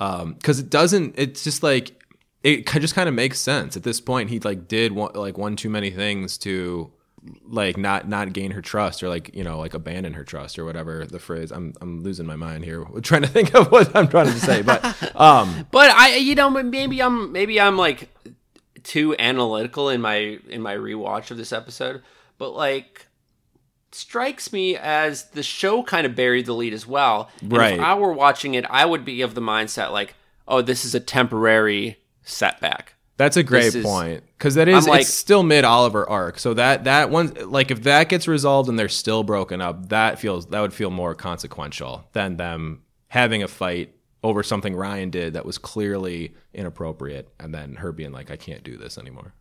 Um, 0.00 0.36
cause 0.42 0.58
it 0.58 0.68
doesn't, 0.70 1.14
it's 1.16 1.42
just 1.42 1.62
like, 1.62 2.02
it 2.42 2.66
just 2.66 2.94
kind 2.94 3.08
of 3.08 3.14
makes 3.14 3.40
sense 3.40 3.76
at 3.76 3.82
this 3.82 4.00
point. 4.00 4.30
He 4.30 4.38
like 4.40 4.68
did 4.68 4.92
one, 4.92 5.12
like 5.14 5.38
one 5.38 5.56
too 5.56 5.70
many 5.70 5.90
things 5.90 6.36
to 6.38 6.92
like 7.48 7.76
not 7.76 8.08
not 8.08 8.32
gain 8.32 8.52
her 8.52 8.62
trust 8.62 9.02
or 9.02 9.08
like 9.08 9.34
you 9.34 9.44
know 9.44 9.58
like 9.58 9.74
abandon 9.74 10.14
her 10.14 10.24
trust 10.24 10.58
or 10.58 10.64
whatever 10.64 11.06
the 11.06 11.18
phrase. 11.18 11.50
I'm 11.50 11.74
I'm 11.80 12.02
losing 12.02 12.26
my 12.26 12.36
mind 12.36 12.64
here 12.64 12.84
trying 13.02 13.22
to 13.22 13.28
think 13.28 13.54
of 13.54 13.70
what 13.70 13.94
I'm 13.94 14.08
trying 14.08 14.26
to 14.26 14.40
say, 14.40 14.62
but 14.62 14.84
um 15.20 15.66
But 15.70 15.90
I, 15.90 16.16
you 16.16 16.34
know, 16.34 16.50
maybe 16.50 17.02
I'm 17.02 17.32
maybe 17.32 17.60
I'm 17.60 17.76
like 17.76 18.08
too 18.82 19.16
analytical 19.18 19.88
in 19.88 20.00
my 20.00 20.38
in 20.48 20.62
my 20.62 20.74
rewatch 20.76 21.30
of 21.30 21.36
this 21.36 21.52
episode. 21.52 22.02
But 22.38 22.50
like, 22.50 23.06
strikes 23.92 24.52
me 24.52 24.76
as 24.76 25.30
the 25.30 25.42
show 25.42 25.82
kind 25.82 26.06
of 26.06 26.14
buried 26.14 26.46
the 26.46 26.52
lead 26.52 26.72
as 26.72 26.86
well. 26.86 27.30
And 27.40 27.52
Right. 27.52 27.74
If 27.74 27.80
I 27.80 27.94
were 27.94 28.12
watching 28.12 28.54
it, 28.54 28.64
I 28.68 28.84
would 28.84 29.04
be 29.04 29.22
of 29.22 29.34
the 29.34 29.40
mindset 29.40 29.90
like, 29.90 30.14
oh, 30.46 30.62
this 30.62 30.84
is 30.84 30.94
a 30.94 31.00
temporary 31.00 31.98
setback. 32.22 32.94
That's 33.16 33.36
a 33.36 33.42
great 33.42 33.74
is- 33.74 33.84
point 33.84 34.24
because 34.36 34.56
that 34.56 34.68
is 34.68 34.86
like- 34.86 35.02
it's 35.02 35.14
still 35.14 35.42
mid 35.42 35.64
Oliver 35.64 36.08
arc. 36.08 36.38
So 36.38 36.54
that 36.54 36.84
that 36.84 37.10
one 37.10 37.34
like 37.50 37.70
if 37.70 37.82
that 37.84 38.08
gets 38.08 38.28
resolved 38.28 38.68
and 38.68 38.78
they're 38.78 38.88
still 38.88 39.22
broken 39.22 39.60
up, 39.60 39.88
that 39.88 40.18
feels 40.18 40.46
that 40.46 40.60
would 40.60 40.74
feel 40.74 40.90
more 40.90 41.14
consequential 41.14 42.08
than 42.12 42.36
them 42.36 42.82
having 43.08 43.42
a 43.42 43.48
fight 43.48 43.94
over 44.22 44.42
something 44.42 44.74
Ryan 44.74 45.10
did 45.10 45.34
that 45.34 45.46
was 45.46 45.56
clearly 45.56 46.34
inappropriate, 46.52 47.32
and 47.38 47.54
then 47.54 47.76
her 47.76 47.92
being 47.92 48.12
like, 48.12 48.30
"I 48.30 48.36
can't 48.36 48.62
do 48.64 48.76
this 48.76 48.98
anymore." 48.98 49.34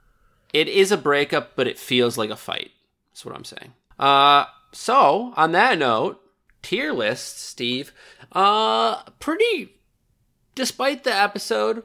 It 0.54 0.68
is 0.68 0.92
a 0.92 0.98
breakup, 0.98 1.56
but 1.56 1.68
it 1.68 1.78
feels 1.80 2.18
like 2.18 2.30
a 2.30 2.36
fight. 2.36 2.72
That's 3.12 3.26
what 3.26 3.36
I'm 3.36 3.44
saying. 3.44 3.74
Uh, 4.00 4.46
so 4.72 5.34
on 5.36 5.52
that 5.54 5.78
note, 5.80 6.22
tier 6.62 6.94
list, 6.94 7.40
Steve. 7.40 7.92
Uh, 8.32 9.04
pretty. 9.20 9.76
Despite 10.54 11.04
the 11.04 11.14
episode 11.14 11.84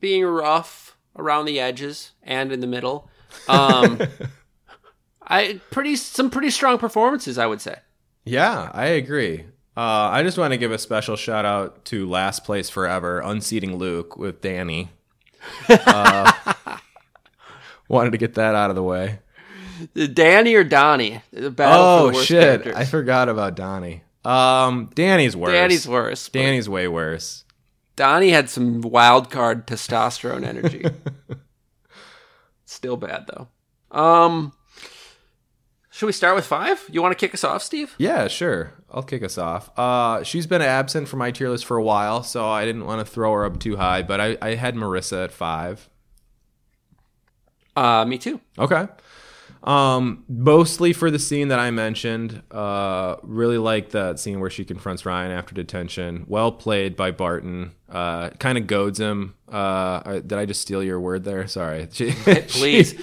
being 0.00 0.24
rough 0.24 0.96
around 1.16 1.44
the 1.46 1.60
edges 1.60 2.12
and 2.22 2.52
in 2.52 2.60
the 2.60 2.66
middle, 2.66 3.08
um, 3.48 4.00
I 5.22 5.60
pretty 5.70 5.96
some 5.96 6.30
pretty 6.30 6.50
strong 6.50 6.78
performances, 6.78 7.38
I 7.38 7.46
would 7.46 7.60
say. 7.60 7.76
Yeah, 8.24 8.70
I 8.72 8.86
agree. 8.86 9.46
Uh, 9.76 10.10
I 10.12 10.22
just 10.22 10.36
want 10.36 10.52
to 10.52 10.58
give 10.58 10.70
a 10.70 10.78
special 10.78 11.16
shout 11.16 11.44
out 11.44 11.84
to 11.86 12.08
Last 12.08 12.44
Place 12.44 12.68
Forever, 12.68 13.20
unseating 13.20 13.76
Luke 13.78 14.16
with 14.18 14.40
Danny. 14.42 14.90
Uh, 15.68 16.32
wanted 17.88 18.10
to 18.10 18.18
get 18.18 18.34
that 18.34 18.54
out 18.54 18.68
of 18.70 18.76
the 18.76 18.82
way. 18.82 19.20
Danny 20.12 20.54
or 20.54 20.62
Donnie? 20.62 21.22
The 21.32 21.50
battle 21.50 22.10
for 22.10 22.16
Oh 22.18 22.22
shit! 22.22 22.62
characters. 22.62 22.74
I 22.76 22.84
forgot 22.84 23.28
about 23.28 23.56
Donnie. 23.56 24.02
Um, 24.24 24.90
Danny's 24.94 25.34
worse. 25.36 25.52
Danny's 25.52 25.88
worse. 25.88 26.28
Danny's 26.28 26.68
way 26.68 26.86
worse. 26.86 27.44
Donnie 28.02 28.30
had 28.30 28.50
some 28.50 28.80
wild 28.80 29.30
card 29.30 29.64
testosterone 29.64 30.44
energy. 30.44 30.84
Still 32.64 32.96
bad 32.96 33.28
though. 33.28 33.46
Um, 33.96 34.52
should 35.88 36.06
we 36.06 36.12
start 36.12 36.34
with 36.34 36.44
five? 36.44 36.84
You 36.90 37.00
want 37.00 37.16
to 37.16 37.26
kick 37.26 37.32
us 37.32 37.44
off, 37.44 37.62
Steve? 37.62 37.94
Yeah, 37.98 38.26
sure. 38.26 38.72
I'll 38.90 39.04
kick 39.04 39.22
us 39.22 39.38
off. 39.38 39.70
Uh, 39.78 40.24
she's 40.24 40.48
been 40.48 40.62
absent 40.62 41.06
from 41.06 41.20
my 41.20 41.30
tier 41.30 41.48
list 41.48 41.64
for 41.64 41.76
a 41.76 41.82
while, 41.84 42.24
so 42.24 42.48
I 42.48 42.64
didn't 42.64 42.86
want 42.86 43.06
to 43.06 43.12
throw 43.12 43.32
her 43.34 43.44
up 43.44 43.60
too 43.60 43.76
high, 43.76 44.02
but 44.02 44.20
I, 44.20 44.36
I 44.42 44.56
had 44.56 44.74
Marissa 44.74 45.22
at 45.22 45.30
five. 45.30 45.88
Uh, 47.76 48.04
me 48.04 48.18
too. 48.18 48.40
Okay. 48.58 48.88
Um, 49.64 50.24
mostly 50.28 50.92
for 50.92 51.10
the 51.10 51.18
scene 51.18 51.48
that 51.48 51.58
I 51.60 51.70
mentioned. 51.70 52.42
Uh, 52.50 53.16
really 53.22 53.58
like 53.58 53.90
that 53.90 54.18
scene 54.18 54.40
where 54.40 54.50
she 54.50 54.64
confronts 54.64 55.06
Ryan 55.06 55.30
after 55.30 55.54
detention. 55.54 56.24
Well 56.26 56.50
played 56.52 56.96
by 56.96 57.12
Barton. 57.12 57.72
Uh, 57.88 58.30
kind 58.30 58.58
of 58.58 58.66
goads 58.66 58.98
him. 58.98 59.34
Uh, 59.48 60.14
did 60.14 60.32
I 60.32 60.46
just 60.46 60.62
steal 60.62 60.82
your 60.82 60.98
word 61.00 61.24
there? 61.24 61.46
Sorry. 61.46 61.88
She, 61.92 62.10
Please. 62.12 63.00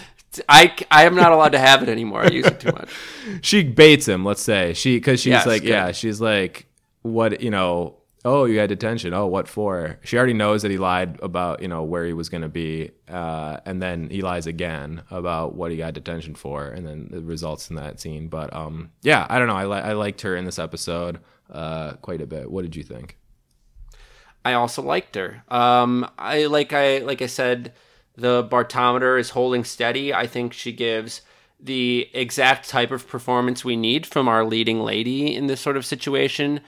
I, 0.48 0.76
I 0.92 1.06
am 1.06 1.16
not 1.16 1.32
allowed 1.32 1.54
to 1.54 1.60
have 1.60 1.82
it 1.82 1.90
anymore. 1.90 2.24
I 2.24 2.28
use 2.28 2.46
it 2.46 2.60
too 2.60 2.72
much. 2.72 2.90
she 3.42 3.64
baits 3.64 4.08
him. 4.08 4.24
Let's 4.26 4.42
say 4.44 4.74
she 4.74 4.98
because 4.98 5.20
she's 5.22 5.32
Yes, 5.32 5.46
like, 5.48 5.62
good. 5.64 5.70
yeah, 5.70 5.92
she's 5.92 6.20
like, 6.22 6.66
what 7.02 7.42
you 7.42 7.50
know. 7.52 7.96
Oh, 8.26 8.44
you 8.44 8.60
had 8.60 8.68
detention. 8.68 9.14
Oh, 9.14 9.28
what 9.28 9.48
for? 9.48 9.98
She 10.04 10.18
already 10.18 10.34
knows 10.34 10.62
that 10.64 10.72
he 10.72 10.78
lied 10.78 11.20
about 11.22 11.62
you 11.62 11.70
know 11.70 11.84
where 11.84 12.06
he 12.06 12.12
was 12.12 12.28
going 12.28 12.42
to 12.42 12.50
be, 12.50 12.92
uh, 13.08 13.58
and 13.66 13.82
then 13.82 14.10
he 14.10 14.22
lies 14.22 14.46
again 14.46 15.04
about 15.10 15.56
what 15.56 15.72
he 15.72 15.78
got 15.78 15.94
detention 15.94 16.36
for, 16.36 16.68
and 16.68 16.86
then 16.86 17.10
it 17.14 17.24
results 17.24 17.70
in 17.70 17.78
that 17.78 18.00
scene. 18.00 18.28
But 18.28 18.54
um, 18.54 18.92
yeah, 19.02 19.26
I 19.30 19.40
don't 19.40 19.48
know. 19.48 19.56
I 19.56 19.66
li- 19.66 19.82
I 19.82 19.94
liked 19.94 20.22
her 20.22 20.36
in 20.36 20.44
this 20.44 20.60
episode 20.60 21.20
uh, 21.50 21.94
quite 21.94 22.22
a 22.22 22.28
bit. 22.28 22.52
What 22.52 22.64
did 22.64 22.76
you 22.76 22.84
think? 22.84 23.18
I 24.44 24.54
also 24.54 24.82
liked 24.82 25.16
her. 25.16 25.44
Um, 25.48 26.10
I 26.18 26.48
like 26.48 26.74
I 26.74 27.00
like 27.00 27.22
I 27.22 27.28
said, 27.28 27.74
the 28.18 28.44
Bartometer 28.44 29.18
is 29.18 29.30
holding 29.30 29.64
steady. 29.64 30.14
I 30.14 30.28
think 30.28 30.52
she 30.52 30.74
gives 30.74 31.22
the 31.58 32.10
exact 32.14 32.68
type 32.70 32.92
of 32.92 33.08
performance 33.08 33.64
we 33.64 33.76
need 33.76 34.06
from 34.06 34.28
our 34.28 34.46
leading 34.46 34.82
lady 34.82 35.36
in 35.36 35.48
this 35.48 35.62
sort 35.62 35.78
of 35.78 35.86
situation. 35.86 36.62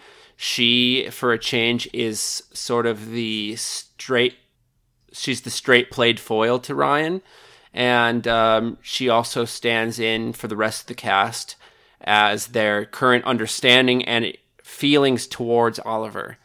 She, 0.44 1.08
for 1.12 1.34
a 1.34 1.38
change, 1.38 1.88
is 1.94 2.42
sort 2.52 2.88
of 2.88 3.12
the 3.12 3.56
straight. 3.58 4.38
She's 5.14 5.42
the 5.42 5.52
straight 5.52 5.92
played 5.92 6.20
foil 6.20 6.58
to 6.62 6.74
Ryan, 6.74 7.22
and 7.76 8.28
um, 8.28 8.80
she 8.82 9.08
also 9.08 9.46
stands 9.46 10.00
in 10.00 10.34
for 10.34 10.48
the 10.48 10.56
rest 10.56 10.82
of 10.82 10.88
the 10.88 10.96
cast 10.96 11.58
as 12.02 12.48
their 12.48 12.86
current 12.86 13.24
understanding 13.26 14.04
and 14.06 14.36
feelings 14.64 15.28
towards 15.28 15.78
Oliver. 15.86 16.40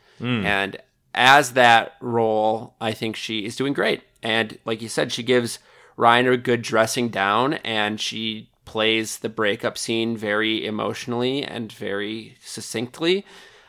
And 0.44 0.76
as 1.14 1.52
that 1.52 1.94
role, 2.02 2.74
I 2.78 2.92
think 2.92 3.16
she 3.16 3.46
is 3.46 3.56
doing 3.56 3.72
great. 3.72 4.02
And 4.22 4.58
like 4.66 4.82
you 4.82 4.90
said, 4.90 5.10
she 5.10 5.22
gives 5.22 5.58
Ryan 5.96 6.28
a 6.28 6.36
good 6.36 6.60
dressing 6.60 7.08
down 7.08 7.54
and 7.54 7.98
she 7.98 8.50
plays 8.66 9.20
the 9.20 9.30
breakup 9.30 9.78
scene 9.78 10.18
very 10.18 10.66
emotionally 10.66 11.42
and 11.42 11.72
very 11.72 12.36
succinctly. 12.44 13.24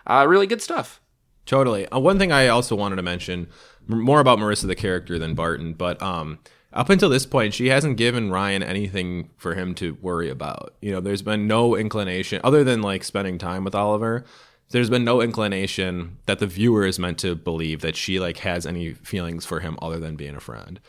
Uh, 0.07 0.25
really 0.27 0.47
good 0.47 0.61
stuff. 0.61 1.01
Totally. 1.45 1.87
Uh, 1.89 1.99
one 1.99 2.17
thing 2.17 2.31
I 2.31 2.47
also 2.47 2.75
wanted 2.75 2.95
to 2.97 3.01
mention 3.01 3.47
more 3.87 4.19
about 4.19 4.39
Marissa 4.39 4.67
the 4.67 4.75
character 4.75 5.17
than 5.19 5.33
Barton, 5.35 5.73
but 5.73 6.01
um, 6.01 6.39
up 6.73 6.89
until 6.89 7.09
this 7.09 7.25
point, 7.25 7.53
she 7.53 7.67
hasn't 7.67 7.97
given 7.97 8.31
Ryan 8.31 8.61
anything 8.61 9.29
for 9.37 9.55
him 9.55 9.73
to 9.75 9.97
worry 10.01 10.29
about. 10.29 10.75
You 10.81 10.91
know, 10.91 10.99
there's 10.99 11.21
been 11.21 11.47
no 11.47 11.75
inclination 11.75 12.41
other 12.43 12.63
than 12.63 12.81
like 12.81 13.03
spending 13.03 13.37
time 13.37 13.63
with 13.63 13.75
Oliver. 13.75 14.25
There's 14.69 14.89
been 14.89 15.05
no 15.05 15.21
inclination 15.21 16.17
that 16.25 16.39
the 16.39 16.47
viewer 16.47 16.85
is 16.85 16.99
meant 16.99 17.19
to 17.19 17.35
believe 17.35 17.79
that 17.81 17.95
she 17.95 18.19
like 18.19 18.39
has 18.39 18.65
any 18.65 18.93
feelings 18.93 19.45
for 19.45 19.61
him 19.61 19.77
other 19.81 19.99
than 19.99 20.17
being 20.17 20.35
a 20.35 20.41
friend. 20.41 20.81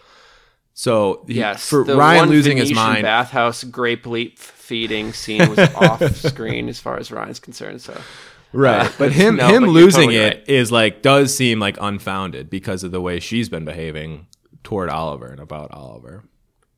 So 0.75 1.25
Yes, 1.29 1.69
for 1.69 1.85
the 1.85 1.97
Ryan 1.97 2.29
losing 2.29 2.57
his 2.57 2.71
Venetian 2.71 2.93
mind, 2.93 3.03
bathhouse 3.03 3.63
grape 3.65 4.07
leaf 4.07 4.39
feeding 4.39 5.13
scene 5.13 5.49
was 5.49 5.59
off 5.77 6.03
screen 6.17 6.69
as 6.69 6.81
far 6.81 6.99
as 6.99 7.13
Ryan's 7.13 7.41
concerned. 7.41 7.81
So 7.81 8.01
right 8.53 8.87
Uh, 8.87 8.93
but 8.99 9.13
him 9.23 9.37
no, 9.37 9.49
him 9.49 9.63
but 9.65 9.71
losing 9.71 10.11
totally 10.11 10.17
it 10.17 10.45
is 10.49 10.71
like 10.73 11.03
does 11.03 11.35
seem 11.37 11.59
like 11.61 11.77
unfounded 11.81 12.49
because 12.51 12.83
of 12.85 12.91
the 12.93 13.01
way 13.01 13.21
she's 13.21 13.49
been 13.49 13.65
behaving 13.65 14.27
toward 14.65 14.89
oliver 14.91 15.27
and 15.27 15.41
about 15.41 15.71
oliver 15.73 16.25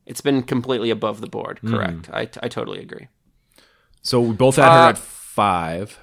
it's 0.06 0.20
been 0.20 0.42
completely 0.42 0.90
above 0.90 1.20
the 1.20 1.28
board. 1.28 1.58
Hmm. 1.60 1.70
Correct. 1.72 2.10
I, 2.12 2.22
I 2.42 2.48
totally 2.48 2.80
agree. 2.80 3.06
so 4.02 4.20
we 4.20 4.34
both 4.34 4.56
had 4.56 4.64
her 4.64 4.70
Uh, 4.70 4.88
at 4.90 4.98
five 4.98 5.98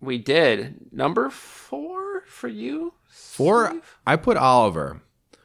We 0.00 0.18
did 0.18 0.92
number 0.92 1.30
four 1.30 2.24
for 2.26 2.48
you. 2.48 2.92
four 3.08 3.68
Steve? 3.70 3.96
i 4.06 4.16
put 4.16 4.36
oliver 4.36 5.00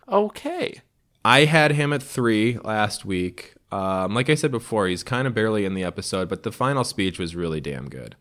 Okay. 0.09 0.81
i 1.23 1.45
had 1.45 1.71
him 1.73 1.93
at 1.93 2.03
three 2.03 2.57
last 2.63 3.05
week 3.05 3.53
um, 3.71 4.13
like 4.13 4.29
i 4.29 4.35
said 4.35 4.51
before 4.51 4.87
he's 4.87 5.03
kind 5.03 5.27
of 5.27 5.33
barely 5.33 5.63
in 5.65 5.73
the 5.73 5.83
episode 5.83 6.27
but 6.29 6.43
the 6.43 6.51
final 6.51 6.83
speech 6.83 7.19
was 7.19 7.35
really 7.35 7.59
damn 7.61 7.89
good 7.89 8.15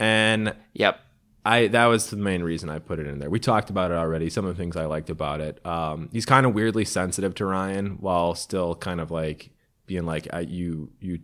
and 0.00 0.54
Yep. 0.72 0.98
I 1.44 1.68
that 1.68 1.86
was 1.86 2.10
the 2.10 2.16
main 2.16 2.42
reason 2.42 2.68
I 2.68 2.80
put 2.80 2.98
it 2.98 3.06
in 3.06 3.18
there. 3.18 3.30
We 3.30 3.40
talked 3.40 3.70
about 3.70 3.90
it 3.90 3.94
already. 3.94 4.28
Some 4.28 4.44
of 4.44 4.54
the 4.54 4.60
things 4.62 4.76
I 4.76 4.84
liked 4.84 5.08
about 5.08 5.40
it. 5.40 5.64
Um, 5.64 6.10
he's 6.12 6.26
kind 6.26 6.44
of 6.44 6.52
weirdly 6.52 6.84
sensitive 6.84 7.34
to 7.36 7.46
Ryan 7.46 7.96
while 8.00 8.34
still 8.34 8.74
kind 8.74 9.00
of 9.00 9.10
like 9.10 9.50
being 9.86 10.04
like, 10.04 10.28
I, 10.32 10.40
"You, 10.40 10.90
you, 11.00 11.20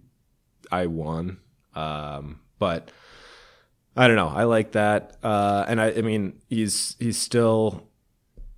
I 0.72 0.86
won." 0.86 1.38
Um, 1.74 2.40
but 2.58 2.90
I 3.94 4.06
don't 4.06 4.16
know. 4.16 4.28
I 4.28 4.44
like 4.44 4.72
that. 4.72 5.18
Uh, 5.22 5.66
and 5.68 5.80
I, 5.80 5.88
I 5.92 6.00
mean, 6.00 6.40
he's 6.48 6.96
he's 6.98 7.18
still 7.18 7.86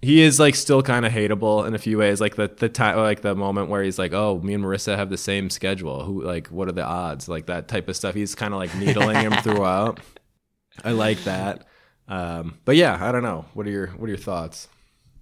he 0.01 0.23
is 0.23 0.39
like 0.39 0.55
still 0.55 0.83
kind 0.83 1.05
of 1.05 1.13
hateable 1.13 1.67
in 1.67 1.75
a 1.75 1.79
few 1.79 1.99
ways. 1.99 2.21
Like 2.21 2.37
the 2.37 2.49
the 2.49 2.69
time, 2.69 2.97
like 2.99 3.23
the 3.23 3.35
moment 3.35 3.69
where 3.69 3.83
he's 3.83 3.99
like, 3.99 4.13
"Oh, 4.13 4.39
me 4.41 4.55
and 4.55 4.65
Marissa 4.65 4.97
have 4.97 5.11
the 5.11 5.17
same 5.19 5.51
schedule. 5.51 6.05
Who 6.05 6.23
like 6.23 6.49
what 6.49 6.69
are 6.69 6.73
the 6.73 6.85
odds?" 6.85 7.29
Like 7.29 7.47
that 7.47 7.69
type 7.69 7.89
of 7.89 7.97
stuff. 7.97 8.15
He's 8.15 8.35
kind 8.35 8.55
of 8.55 8.61
like 8.61 8.75
needling 8.77 9.17
him 9.17 9.33
throughout. 9.43 10.01
I 10.85 10.93
like 10.93 11.25
that. 11.25 11.67
Um, 12.07 12.59
but 12.65 12.77
yeah, 12.77 12.97
I 13.01 13.13
don't 13.13 13.25
know. 13.25 13.47
What 13.55 13.67
are 13.67 13.71
your 13.71 13.89
what 13.89 14.07
are 14.07 14.09
your 14.09 14.17
thoughts? 14.19 14.69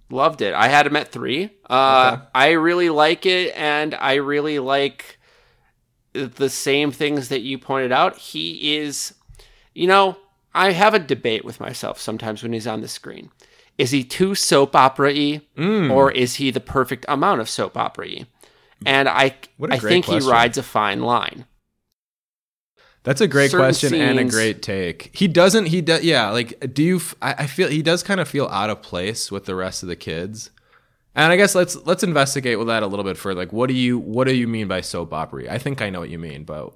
Loved 0.09 0.41
it. 0.41 0.53
I 0.53 0.67
had 0.69 0.87
him 0.87 0.95
at 0.95 1.11
three. 1.11 1.49
Uh, 1.69 2.13
Okay. 2.13 2.23
I 2.33 2.51
really 2.51 2.89
like 2.89 3.25
it, 3.25 3.53
and 3.55 3.93
I 3.95 4.15
really 4.15 4.59
like 4.59 5.17
the 6.13 6.49
same 6.49 6.91
things 6.91 7.29
that 7.29 7.41
you 7.41 7.57
pointed 7.57 7.91
out. 7.91 8.17
He 8.17 8.77
is, 8.77 9.13
you 9.73 9.85
know, 9.87 10.17
I 10.53 10.71
have 10.71 10.93
a 10.93 10.99
debate 10.99 11.43
with 11.43 11.59
myself 11.59 11.99
sometimes 11.99 12.41
when 12.41 12.53
he's 12.53 12.67
on 12.67 12.81
the 12.81 12.87
screen. 12.87 13.31
Is 13.77 13.91
he 13.91 14.03
too 14.03 14.33
soap 14.35 14.75
opera 14.75 15.13
y, 15.13 15.41
Mm. 15.57 15.91
or 15.91 16.11
is 16.11 16.35
he 16.35 16.49
the 16.51 16.59
perfect 16.59 17.05
amount 17.07 17.41
of 17.41 17.49
soap 17.49 17.77
opera 17.77 18.07
y? 18.07 18.25
And 18.85 19.07
I, 19.09 19.35
I 19.69 19.77
think 19.79 20.05
question. 20.05 20.21
he 20.23 20.29
rides 20.31 20.57
a 20.57 20.63
fine 20.63 21.01
line. 21.01 21.45
That's 23.03 23.21
a 23.21 23.27
great 23.27 23.51
certain 23.51 23.65
question 23.65 23.93
and 23.95 24.19
a 24.19 24.25
great 24.25 24.61
take. 24.61 25.11
He 25.13 25.27
doesn't. 25.27 25.67
He 25.67 25.81
does. 25.81 26.03
Yeah. 26.03 26.29
Like, 26.31 26.73
do 26.73 26.83
you? 26.83 26.97
f- 26.97 27.15
I, 27.21 27.33
I 27.39 27.47
feel 27.47 27.69
he 27.69 27.81
does 27.81 28.03
kind 28.03 28.19
of 28.19 28.27
feel 28.27 28.47
out 28.47 28.69
of 28.69 28.81
place 28.81 29.31
with 29.31 29.45
the 29.45 29.55
rest 29.55 29.81
of 29.81 29.87
the 29.89 29.95
kids. 29.95 30.51
And 31.15 31.31
I 31.31 31.37
guess 31.37 31.55
let's 31.55 31.75
let's 31.85 32.03
investigate 32.03 32.59
with 32.59 32.67
that 32.67 32.83
a 32.83 32.87
little 32.87 33.05
bit 33.05 33.17
further. 33.17 33.39
Like, 33.39 33.53
what 33.53 33.67
do 33.69 33.73
you 33.75 33.97
what 33.97 34.27
do 34.27 34.35
you 34.35 34.47
mean 34.47 34.67
by 34.67 34.81
soap 34.81 35.13
opera? 35.13 35.51
I 35.51 35.57
think 35.57 35.81
I 35.81 35.89
know 35.89 35.99
what 36.01 36.09
you 36.09 36.19
mean, 36.19 36.43
but 36.43 36.73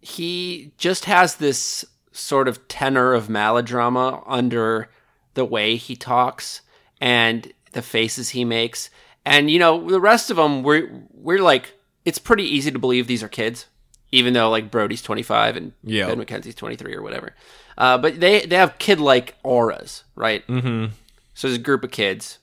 he 0.00 0.72
just 0.76 1.04
has 1.04 1.36
this 1.36 1.84
sort 2.10 2.48
of 2.48 2.66
tenor 2.68 3.14
of 3.14 3.28
melodrama 3.30 4.22
under 4.26 4.90
the 5.34 5.44
way 5.44 5.76
he 5.76 5.96
talks 5.96 6.60
and 7.00 7.52
the 7.72 7.82
faces 7.82 8.30
he 8.30 8.44
makes. 8.44 8.90
And 9.24 9.50
you 9.50 9.58
know, 9.58 9.88
the 9.88 10.00
rest 10.00 10.30
of 10.30 10.36
them 10.36 10.62
we're 10.62 10.90
we're 11.12 11.42
like 11.42 11.74
it's 12.04 12.18
pretty 12.18 12.44
easy 12.44 12.70
to 12.70 12.78
believe 12.78 13.06
these 13.06 13.22
are 13.22 13.28
kids, 13.28 13.66
even 14.10 14.32
though 14.34 14.50
like 14.50 14.70
Brody's 14.70 15.02
25 15.02 15.56
and 15.56 15.72
Yeah. 15.84 16.06
Ben 16.06 16.18
McKenzie's 16.24 16.54
23 16.56 16.94
or 16.96 17.02
whatever. 17.02 17.34
Uh, 17.78 17.96
but 17.98 18.20
they 18.20 18.40
they 18.46 18.56
have 18.56 18.78
kid 18.78 19.00
like 19.00 19.36
auras, 19.42 20.04
right? 20.16 20.46
mm-hmm. 20.46 20.92
So 21.34 21.48
there's 21.48 21.58
a 21.58 21.62
group 21.62 21.82
of 21.84 21.90
kids. 21.90 22.38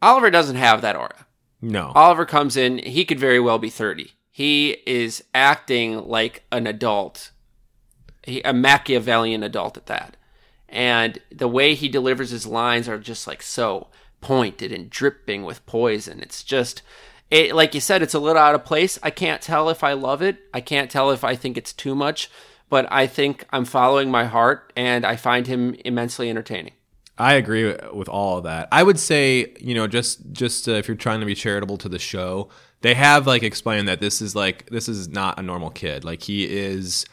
Oliver 0.00 0.30
doesn't 0.30 0.56
have 0.56 0.80
that 0.82 0.96
aura. 0.96 1.26
no. 1.60 1.92
Oliver 1.94 2.24
comes 2.24 2.56
in, 2.56 2.78
he 2.78 3.04
could 3.04 3.20
very 3.20 3.38
well 3.38 3.58
be 3.58 3.70
30. 3.70 4.12
He 4.30 4.78
is 4.86 5.22
acting 5.34 6.08
like 6.08 6.42
an 6.50 6.66
adult, 6.66 7.30
he, 8.24 8.40
a 8.42 8.52
Machiavellian 8.52 9.42
adult 9.42 9.76
at 9.76 9.86
that. 9.86 10.16
And 10.72 11.18
the 11.30 11.48
way 11.48 11.74
he 11.74 11.88
delivers 11.88 12.30
his 12.30 12.46
lines 12.46 12.88
are 12.88 12.98
just 12.98 13.26
like 13.26 13.42
so 13.42 13.88
pointed 14.20 14.72
and 14.72 14.88
dripping 14.88 15.44
with 15.44 15.64
poison. 15.66 16.20
It's 16.20 16.42
just, 16.42 16.82
it, 17.30 17.54
like 17.54 17.74
you 17.74 17.80
said, 17.80 18.02
it's 18.02 18.14
a 18.14 18.18
little 18.18 18.40
out 18.40 18.54
of 18.54 18.64
place. 18.64 18.98
I 19.02 19.10
can't 19.10 19.42
tell 19.42 19.68
if 19.68 19.84
I 19.84 19.92
love 19.92 20.22
it. 20.22 20.38
I 20.54 20.60
can't 20.62 20.90
tell 20.90 21.10
if 21.10 21.24
I 21.24 21.36
think 21.36 21.58
it's 21.58 21.72
too 21.72 21.94
much, 21.94 22.30
but 22.70 22.90
I 22.90 23.06
think 23.06 23.44
I'm 23.50 23.66
following 23.66 24.10
my 24.10 24.24
heart 24.24 24.72
and 24.74 25.04
I 25.04 25.16
find 25.16 25.46
him 25.46 25.74
immensely 25.84 26.30
entertaining. 26.30 26.72
I 27.18 27.34
agree 27.34 27.76
with 27.92 28.08
all 28.08 28.38
of 28.38 28.44
that. 28.44 28.68
I 28.72 28.82
would 28.82 28.98
say, 28.98 29.54
you 29.60 29.74
know, 29.74 29.86
just 29.86 30.32
just 30.32 30.66
uh, 30.66 30.72
if 30.72 30.88
you're 30.88 30.96
trying 30.96 31.20
to 31.20 31.26
be 31.26 31.34
charitable 31.34 31.76
to 31.78 31.88
the 31.88 31.98
show, 31.98 32.48
they 32.80 32.94
have 32.94 33.26
like 33.26 33.42
explained 33.42 33.86
that 33.88 34.00
this 34.00 34.22
is 34.22 34.34
like 34.34 34.70
this 34.70 34.88
is 34.88 35.08
not 35.08 35.38
a 35.38 35.42
normal 35.42 35.70
kid. 35.70 36.04
Like 36.04 36.22
he 36.22 36.44
is 36.44 37.04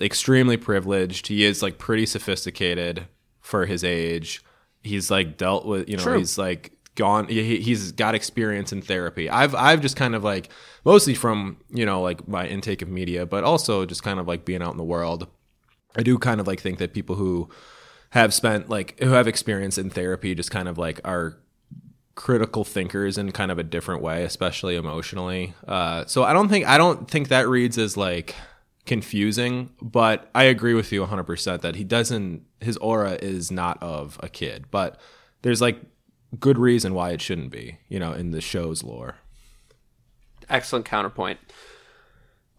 extremely 0.00 0.56
privileged. 0.56 1.28
He 1.28 1.44
is 1.44 1.62
like 1.62 1.78
pretty 1.78 2.06
sophisticated 2.06 3.06
for 3.40 3.66
his 3.66 3.84
age. 3.84 4.42
He's 4.82 5.10
like 5.10 5.36
dealt 5.36 5.66
with, 5.66 5.88
you 5.88 5.96
know, 5.96 6.02
True. 6.02 6.18
he's 6.18 6.38
like 6.38 6.72
gone 6.94 7.28
he, 7.28 7.58
he's 7.58 7.92
got 7.92 8.14
experience 8.14 8.72
in 8.72 8.82
therapy. 8.82 9.28
I've 9.28 9.54
I've 9.54 9.80
just 9.80 9.96
kind 9.96 10.14
of 10.14 10.24
like 10.24 10.50
mostly 10.84 11.14
from, 11.14 11.58
you 11.70 11.86
know, 11.86 12.00
like 12.00 12.26
my 12.26 12.46
intake 12.46 12.82
of 12.82 12.88
media, 12.88 13.26
but 13.26 13.44
also 13.44 13.86
just 13.86 14.02
kind 14.02 14.20
of 14.20 14.26
like 14.26 14.44
being 14.44 14.62
out 14.62 14.72
in 14.72 14.78
the 14.78 14.84
world. 14.84 15.26
I 15.96 16.02
do 16.02 16.18
kind 16.18 16.40
of 16.40 16.46
like 16.46 16.60
think 16.60 16.78
that 16.78 16.92
people 16.92 17.16
who 17.16 17.48
have 18.10 18.32
spent 18.34 18.68
like 18.68 18.98
who 19.00 19.10
have 19.10 19.26
experience 19.26 19.78
in 19.78 19.90
therapy 19.90 20.34
just 20.34 20.50
kind 20.50 20.68
of 20.68 20.78
like 20.78 21.00
are 21.04 21.38
critical 22.14 22.64
thinkers 22.64 23.18
in 23.18 23.30
kind 23.30 23.50
of 23.50 23.58
a 23.58 23.62
different 23.62 24.02
way, 24.02 24.24
especially 24.24 24.74
emotionally. 24.76 25.54
Uh, 25.68 26.04
so 26.06 26.24
I 26.24 26.32
don't 26.32 26.48
think 26.48 26.66
I 26.66 26.78
don't 26.78 27.10
think 27.10 27.28
that 27.28 27.48
reads 27.48 27.78
as 27.78 27.96
like 27.96 28.34
confusing, 28.86 29.70
but 29.82 30.30
I 30.34 30.44
agree 30.44 30.74
with 30.74 30.92
you 30.92 31.04
100% 31.04 31.60
that 31.60 31.76
he 31.76 31.84
doesn't 31.84 32.44
his 32.60 32.76
aura 32.78 33.12
is 33.20 33.50
not 33.50 33.82
of 33.82 34.18
a 34.22 34.28
kid, 34.28 34.66
but 34.70 34.98
there's 35.42 35.60
like 35.60 35.80
good 36.38 36.58
reason 36.58 36.94
why 36.94 37.10
it 37.10 37.20
shouldn't 37.20 37.50
be, 37.50 37.78
you 37.88 37.98
know, 37.98 38.12
in 38.12 38.30
the 38.30 38.40
show's 38.40 38.82
lore. 38.82 39.16
Excellent 40.48 40.84
counterpoint. 40.84 41.38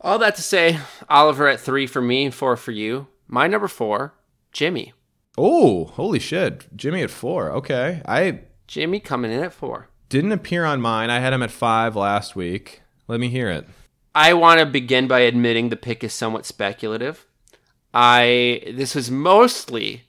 All 0.01 0.19
that 0.19 0.36
to 0.36 0.41
say, 0.41 0.80
Oliver 1.09 1.47
at 1.47 1.59
three 1.59 1.88
for 1.88 2.01
me, 2.01 2.25
and 2.25 2.34
four 2.34 2.55
for 2.55 2.71
you. 2.71 3.07
My 3.28 3.47
number 3.47 3.67
four, 3.67 4.13
Jimmy. 4.51 4.93
Oh, 5.38 5.86
holy 5.86 6.19
shit. 6.19 6.65
Jimmy 6.75 7.03
at 7.03 7.11
4. 7.11 7.51
Okay. 7.51 8.01
I 8.07 8.41
Jimmy 8.65 8.99
coming 8.99 9.32
in 9.32 9.43
at 9.43 9.53
four. 9.53 9.89
didn't 10.09 10.32
appear 10.32 10.65
on 10.65 10.82
mine. 10.82 11.09
I 11.09 11.19
had 11.19 11.32
him 11.32 11.43
at 11.43 11.51
5 11.51 11.95
last 11.95 12.36
week. 12.36 12.82
Let 13.07 13.19
me 13.19 13.30
hear 13.30 13.49
it. 13.49 13.67
I 14.18 14.34
want 14.34 14.59
to 14.59 14.65
begin 14.65 15.07
by 15.07 15.20
admitting 15.20 15.70
the 15.70 15.76
pick 15.76 16.03
is 16.03 16.11
somewhat 16.11 16.47
speculative. 16.47 17.28
I 17.93 18.63
this 18.74 18.95
was 18.95 19.11
mostly, 19.11 20.05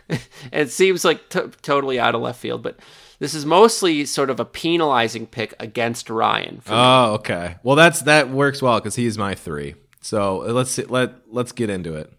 it 0.52 0.70
seems 0.70 1.06
like 1.06 1.30
t- 1.30 1.40
totally 1.62 1.98
out 1.98 2.14
of 2.14 2.20
left 2.20 2.38
field, 2.38 2.62
but 2.62 2.78
this 3.18 3.32
is 3.32 3.46
mostly 3.46 4.04
sort 4.04 4.28
of 4.28 4.38
a 4.38 4.44
penalizing 4.44 5.26
pick 5.26 5.54
against 5.58 6.10
Ryan. 6.10 6.60
for 6.60 6.70
me. 6.70 6.76
Oh, 6.78 7.12
okay. 7.14 7.56
Well, 7.62 7.76
that's 7.76 8.02
that 8.02 8.28
works 8.28 8.60
well 8.60 8.78
because 8.78 8.96
he's 8.96 9.16
my 9.16 9.34
three. 9.34 9.74
So 10.02 10.36
let's 10.36 10.72
see, 10.72 10.84
let 10.84 11.14
let's 11.30 11.52
get 11.52 11.70
into 11.70 11.94
it. 11.94 12.12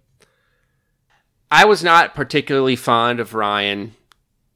I 1.51 1.65
was 1.65 1.83
not 1.83 2.15
particularly 2.15 2.75
fond 2.75 3.19
of 3.19 3.35
Ryan 3.35 3.93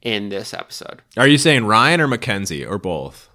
in 0.02 0.30
this 0.30 0.52
episode. 0.52 1.04
Are 1.16 1.28
you 1.28 1.38
saying 1.38 1.66
Ryan 1.66 2.02
or 2.02 2.08
McKenzie 2.08 2.68
or 2.68 2.80
both? 2.80 3.30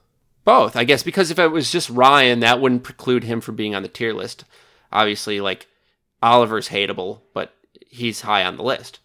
Both, 0.46 0.76
I 0.76 0.84
guess, 0.84 1.02
because 1.02 1.32
if 1.32 1.38
it 1.40 1.48
was 1.48 1.72
just 1.72 1.90
Ryan, 1.90 2.38
that 2.40 2.60
wouldn't 2.60 2.84
preclude 2.84 3.24
him 3.24 3.40
from 3.40 3.56
being 3.56 3.74
on 3.74 3.82
the 3.82 3.88
tier 3.88 4.12
list. 4.14 4.44
Obviously, 4.92 5.40
like 5.40 5.66
Oliver's 6.22 6.68
hateable, 6.68 7.18
but 7.34 7.52
he's 7.90 8.20
high 8.20 8.44
on 8.44 8.56
the 8.56 8.62
list. 8.62 9.00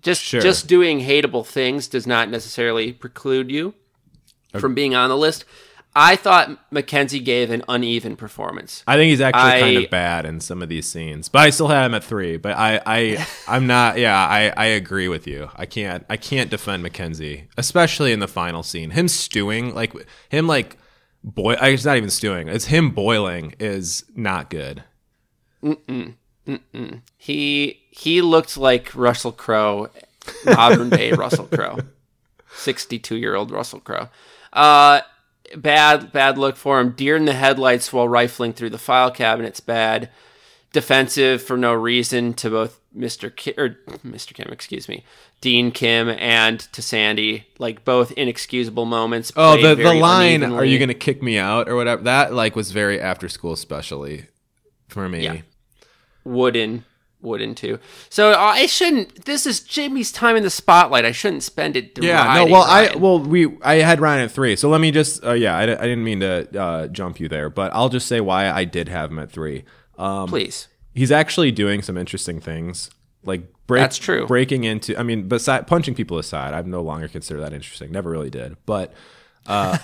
Just 0.00 0.22
Sure. 0.22 0.40
just 0.40 0.66
doing 0.66 1.00
hateable 1.00 1.46
things 1.46 1.86
does 1.86 2.06
not 2.06 2.30
necessarily 2.30 2.92
preclude 2.94 3.50
you 3.50 3.74
from 4.58 4.74
being 4.74 4.94
on 4.94 5.10
the 5.10 5.16
list. 5.18 5.44
I 5.94 6.16
thought 6.16 6.70
McKenzie 6.70 7.22
gave 7.24 7.50
an 7.50 7.62
uneven 7.68 8.16
performance. 8.16 8.82
I 8.86 8.96
think 8.96 9.10
he's 9.10 9.20
actually 9.20 9.60
kind 9.60 9.76
of 9.84 9.90
bad 9.90 10.24
in 10.24 10.40
some 10.40 10.62
of 10.62 10.68
these 10.70 10.90
scenes, 10.90 11.28
but 11.28 11.40
I 11.40 11.50
still 11.50 11.68
have 11.68 11.90
him 11.90 11.94
at 11.94 12.04
three. 12.04 12.38
But 12.38 12.56
I, 12.56 12.80
I, 12.86 13.26
I'm 13.48 13.66
not. 13.66 13.98
Yeah, 13.98 14.16
I, 14.16 14.50
I 14.56 14.66
agree 14.66 15.08
with 15.08 15.26
you. 15.26 15.50
I 15.56 15.66
can't, 15.66 16.06
I 16.08 16.16
can't 16.16 16.50
defend 16.50 16.84
McKenzie, 16.84 17.48
especially 17.58 18.12
in 18.12 18.20
the 18.20 18.28
final 18.28 18.62
scene. 18.62 18.90
Him 18.90 19.08
stewing, 19.08 19.74
like 19.74 19.92
him, 20.30 20.46
like 20.46 20.76
boy. 21.26 21.56
It's 21.60 21.84
not 21.84 21.96
even 21.96 22.10
stewing. 22.10 22.48
It's 22.48 22.66
him 22.66 22.90
boiling 22.90 23.54
is 23.58 24.04
not 24.14 24.48
good. 24.48 24.84
He 27.18 27.80
he 27.90 28.22
looked 28.22 28.56
like 28.56 28.94
Russell 28.94 29.32
Crowe, 29.32 29.90
modern 30.44 30.90
day 30.90 31.12
Russell 31.12 31.48
Crowe, 31.48 31.78
sixty 32.54 32.98
two 32.98 33.16
year 33.16 33.34
old 33.34 33.50
Russell 33.50 33.80
Crowe. 33.80 34.08
Uh, 34.52 35.00
bad 35.56 36.12
bad 36.12 36.38
look 36.38 36.56
for 36.56 36.80
him. 36.80 36.90
Deer 36.90 37.16
in 37.16 37.24
the 37.24 37.32
headlights 37.32 37.92
while 37.92 38.08
rifling 38.08 38.52
through 38.52 38.70
the 38.70 38.78
file 38.78 39.10
cabinet's 39.10 39.60
bad. 39.60 40.08
Defensive 40.72 41.42
for 41.42 41.56
no 41.56 41.72
reason 41.72 42.34
to 42.34 42.50
both 42.50 42.80
Mr. 42.96 43.34
Kim, 43.34 43.54
or 43.58 43.70
Mr. 44.04 44.32
Kim, 44.32 44.50
excuse 44.50 44.88
me, 44.88 45.04
Dean 45.40 45.70
Kim 45.70 46.08
and 46.08 46.60
to 46.72 46.80
Sandy, 46.80 47.46
like 47.58 47.84
both 47.84 48.12
inexcusable 48.12 48.86
moments. 48.86 49.32
Oh, 49.36 49.60
the 49.60 49.74
the 49.74 49.94
line, 49.94 50.42
"Are 50.42 50.64
you 50.64 50.78
going 50.78 50.88
to 50.88 50.94
kick 50.94 51.22
me 51.22 51.38
out?" 51.38 51.68
or 51.68 51.76
whatever. 51.76 52.02
That 52.02 52.32
like 52.32 52.56
was 52.56 52.70
very 52.72 53.00
after 53.00 53.28
school, 53.28 53.52
especially 53.52 54.26
for 54.88 55.08
me. 55.08 55.24
Yeah. 55.24 55.40
wooden 56.24 56.84
wooden 57.22 57.54
too 57.54 57.78
so 58.08 58.32
uh, 58.32 58.36
i 58.36 58.66
shouldn't 58.66 59.24
this 59.24 59.46
is 59.46 59.60
jimmy's 59.60 60.12
time 60.12 60.36
in 60.36 60.42
the 60.42 60.50
spotlight 60.50 61.04
i 61.04 61.10
shouldn't 61.10 61.42
spend 61.42 61.74
it 61.74 61.98
Yeah, 62.00 62.34
no. 62.34 62.46
Well, 62.46 62.62
I 62.62 62.94
well 62.94 63.18
we 63.18 63.56
I 63.62 63.76
had 63.76 64.00
Ryan 64.00 64.24
at 64.24 64.30
three, 64.30 64.54
so 64.54 64.68
let 64.68 64.80
me 64.80 64.90
just. 64.92 65.24
Uh, 65.24 65.32
yeah, 65.32 65.56
I, 65.56 65.62
I 65.62 65.66
didn't 65.66 66.04
mean 66.04 66.20
to 66.20 66.60
uh, 66.60 66.86
jump 66.88 67.18
you 67.18 67.26
there, 67.28 67.48
but 67.50 67.74
I'll 67.74 67.88
just 67.88 68.06
say 68.06 68.20
why 68.20 68.48
I 68.50 68.64
did 68.64 68.88
have 68.88 69.10
him 69.10 69.18
at 69.18 69.30
three. 69.30 69.64
Um, 69.98 70.28
please 70.28 70.68
he's 70.96 71.12
actually 71.12 71.52
doing 71.52 71.82
some 71.82 71.96
interesting 71.96 72.40
things 72.40 72.90
Like 73.22 73.52
break, 73.66 73.82
That's 73.82 73.98
true. 73.98 74.26
Breaking 74.26 74.64
into, 74.64 74.98
I 74.98 75.02
mean, 75.02 75.28
beside 75.28 75.66
punching 75.66 75.94
people 75.94 76.18
aside, 76.18 76.54
I've 76.54 76.66
no 76.66 76.80
longer 76.82 77.06
consider 77.06 77.40
that 77.40 77.52
interesting. 77.52 77.92
Never 77.92 78.10
really 78.10 78.30
did, 78.30 78.56
but 78.66 78.92
uh, 79.46 79.78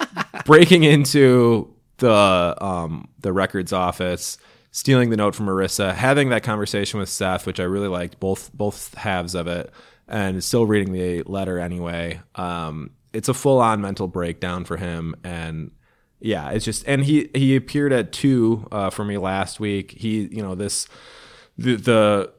breaking 0.46 0.84
into 0.84 1.72
the 1.98 2.56
um, 2.60 3.08
the 3.20 3.32
records 3.32 3.72
office, 3.72 4.38
stealing 4.70 5.10
the 5.10 5.16
note 5.16 5.34
from 5.34 5.46
Marissa, 5.46 5.94
having 5.94 6.30
that 6.30 6.42
conversation 6.42 6.98
with 6.98 7.08
Seth, 7.08 7.46
which 7.46 7.60
I 7.60 7.64
really 7.64 7.88
liked 7.88 8.18
both 8.18 8.52
both 8.52 8.94
halves 8.94 9.34
of 9.34 9.46
it, 9.46 9.70
and 10.08 10.42
still 10.42 10.66
reading 10.66 10.92
the 10.92 11.22
letter 11.24 11.58
anyway. 11.58 12.20
Um, 12.34 12.90
it's 13.12 13.28
a 13.28 13.34
full 13.34 13.60
on 13.60 13.80
mental 13.80 14.08
breakdown 14.08 14.64
for 14.64 14.76
him, 14.76 15.14
and 15.22 15.70
yeah, 16.24 16.52
it's 16.52 16.64
just 16.64 16.88
and 16.88 17.04
he 17.04 17.28
he 17.34 17.54
appeared 17.54 17.92
at 17.92 18.10
two 18.10 18.66
uh, 18.72 18.88
for 18.88 19.04
me 19.04 19.18
last 19.18 19.60
week. 19.60 19.90
He 19.90 20.22
you 20.32 20.42
know 20.42 20.54
this 20.54 20.88
the 21.58 21.76
the 21.76 22.32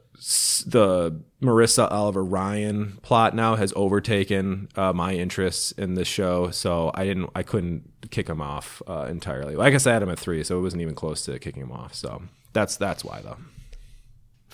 the 0.66 1.22
Marissa 1.40 1.92
Oliver 1.92 2.26
Ryan 2.26 2.98
plot 3.04 3.36
now 3.36 3.56
has 3.56 3.72
overtaken 3.76 4.70
uh, 4.76 4.92
my 4.92 5.14
interests 5.14 5.72
in 5.74 5.94
this 5.94 6.08
show, 6.08 6.50
so 6.50 6.90
I 6.96 7.06
didn't 7.06 7.30
I 7.36 7.44
couldn't 7.44 8.10
kick 8.10 8.28
him 8.28 8.42
off 8.42 8.82
uh, 8.88 9.06
entirely. 9.08 9.56
Like 9.56 9.76
I 9.76 9.78
said, 9.78 9.92
I 9.92 9.94
had 9.94 10.02
him 10.04 10.10
at 10.10 10.18
three, 10.18 10.44
so 10.44 10.58
it 10.58 10.62
wasn't 10.64 10.82
even 10.82 10.96
close 10.96 11.24
to 11.26 11.38
kicking 11.38 11.62
him 11.62 11.72
off. 11.72 11.94
So 11.94 12.24
that's 12.54 12.78
that's 12.78 13.06
why 13.06 13.22
though. 13.22 13.38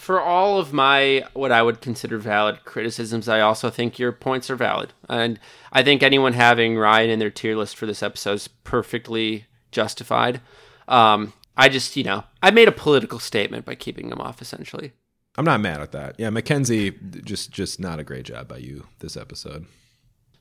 For 0.02 0.20
all 0.20 0.58
of 0.58 0.74
my 0.74 1.26
what 1.34 1.52
I 1.52 1.62
would 1.62 1.80
consider 1.80 2.18
valid 2.18 2.66
criticisms, 2.66 3.30
I 3.30 3.40
also 3.40 3.70
think 3.70 4.00
your 4.00 4.12
points 4.12 4.50
are 4.50 4.56
valid, 4.56 4.94
and 5.08 5.40
I 5.72 5.84
think 5.84 6.02
anyone 6.02 6.34
having 6.34 6.76
Ryan 6.76 7.12
in 7.12 7.20
their 7.20 7.30
tier 7.30 7.56
list 7.56 7.78
for 7.78 7.86
this 7.86 8.02
episode 8.02 8.34
is 8.34 8.48
perfectly 8.48 9.46
justified. 9.72 10.42
Um, 10.88 11.34
I 11.56 11.70
just, 11.70 11.96
you 11.96 12.04
know, 12.04 12.24
I 12.42 12.50
made 12.50 12.68
a 12.68 12.72
political 12.72 13.20
statement 13.20 13.64
by 13.64 13.76
keeping 13.76 14.10
him 14.10 14.20
off, 14.20 14.42
essentially. 14.42 14.94
I'm 15.38 15.46
not 15.46 15.62
mad 15.62 15.82
at 15.82 15.92
that. 15.92 16.16
Yeah, 16.18 16.30
McKenzie, 16.30 17.24
just 17.24 17.52
just 17.52 17.80
not 17.80 18.00
a 18.00 18.04
great 18.04 18.26
job 18.26 18.48
by 18.48 18.58
you 18.58 18.88
this 19.02 19.16
episode. 19.16 19.68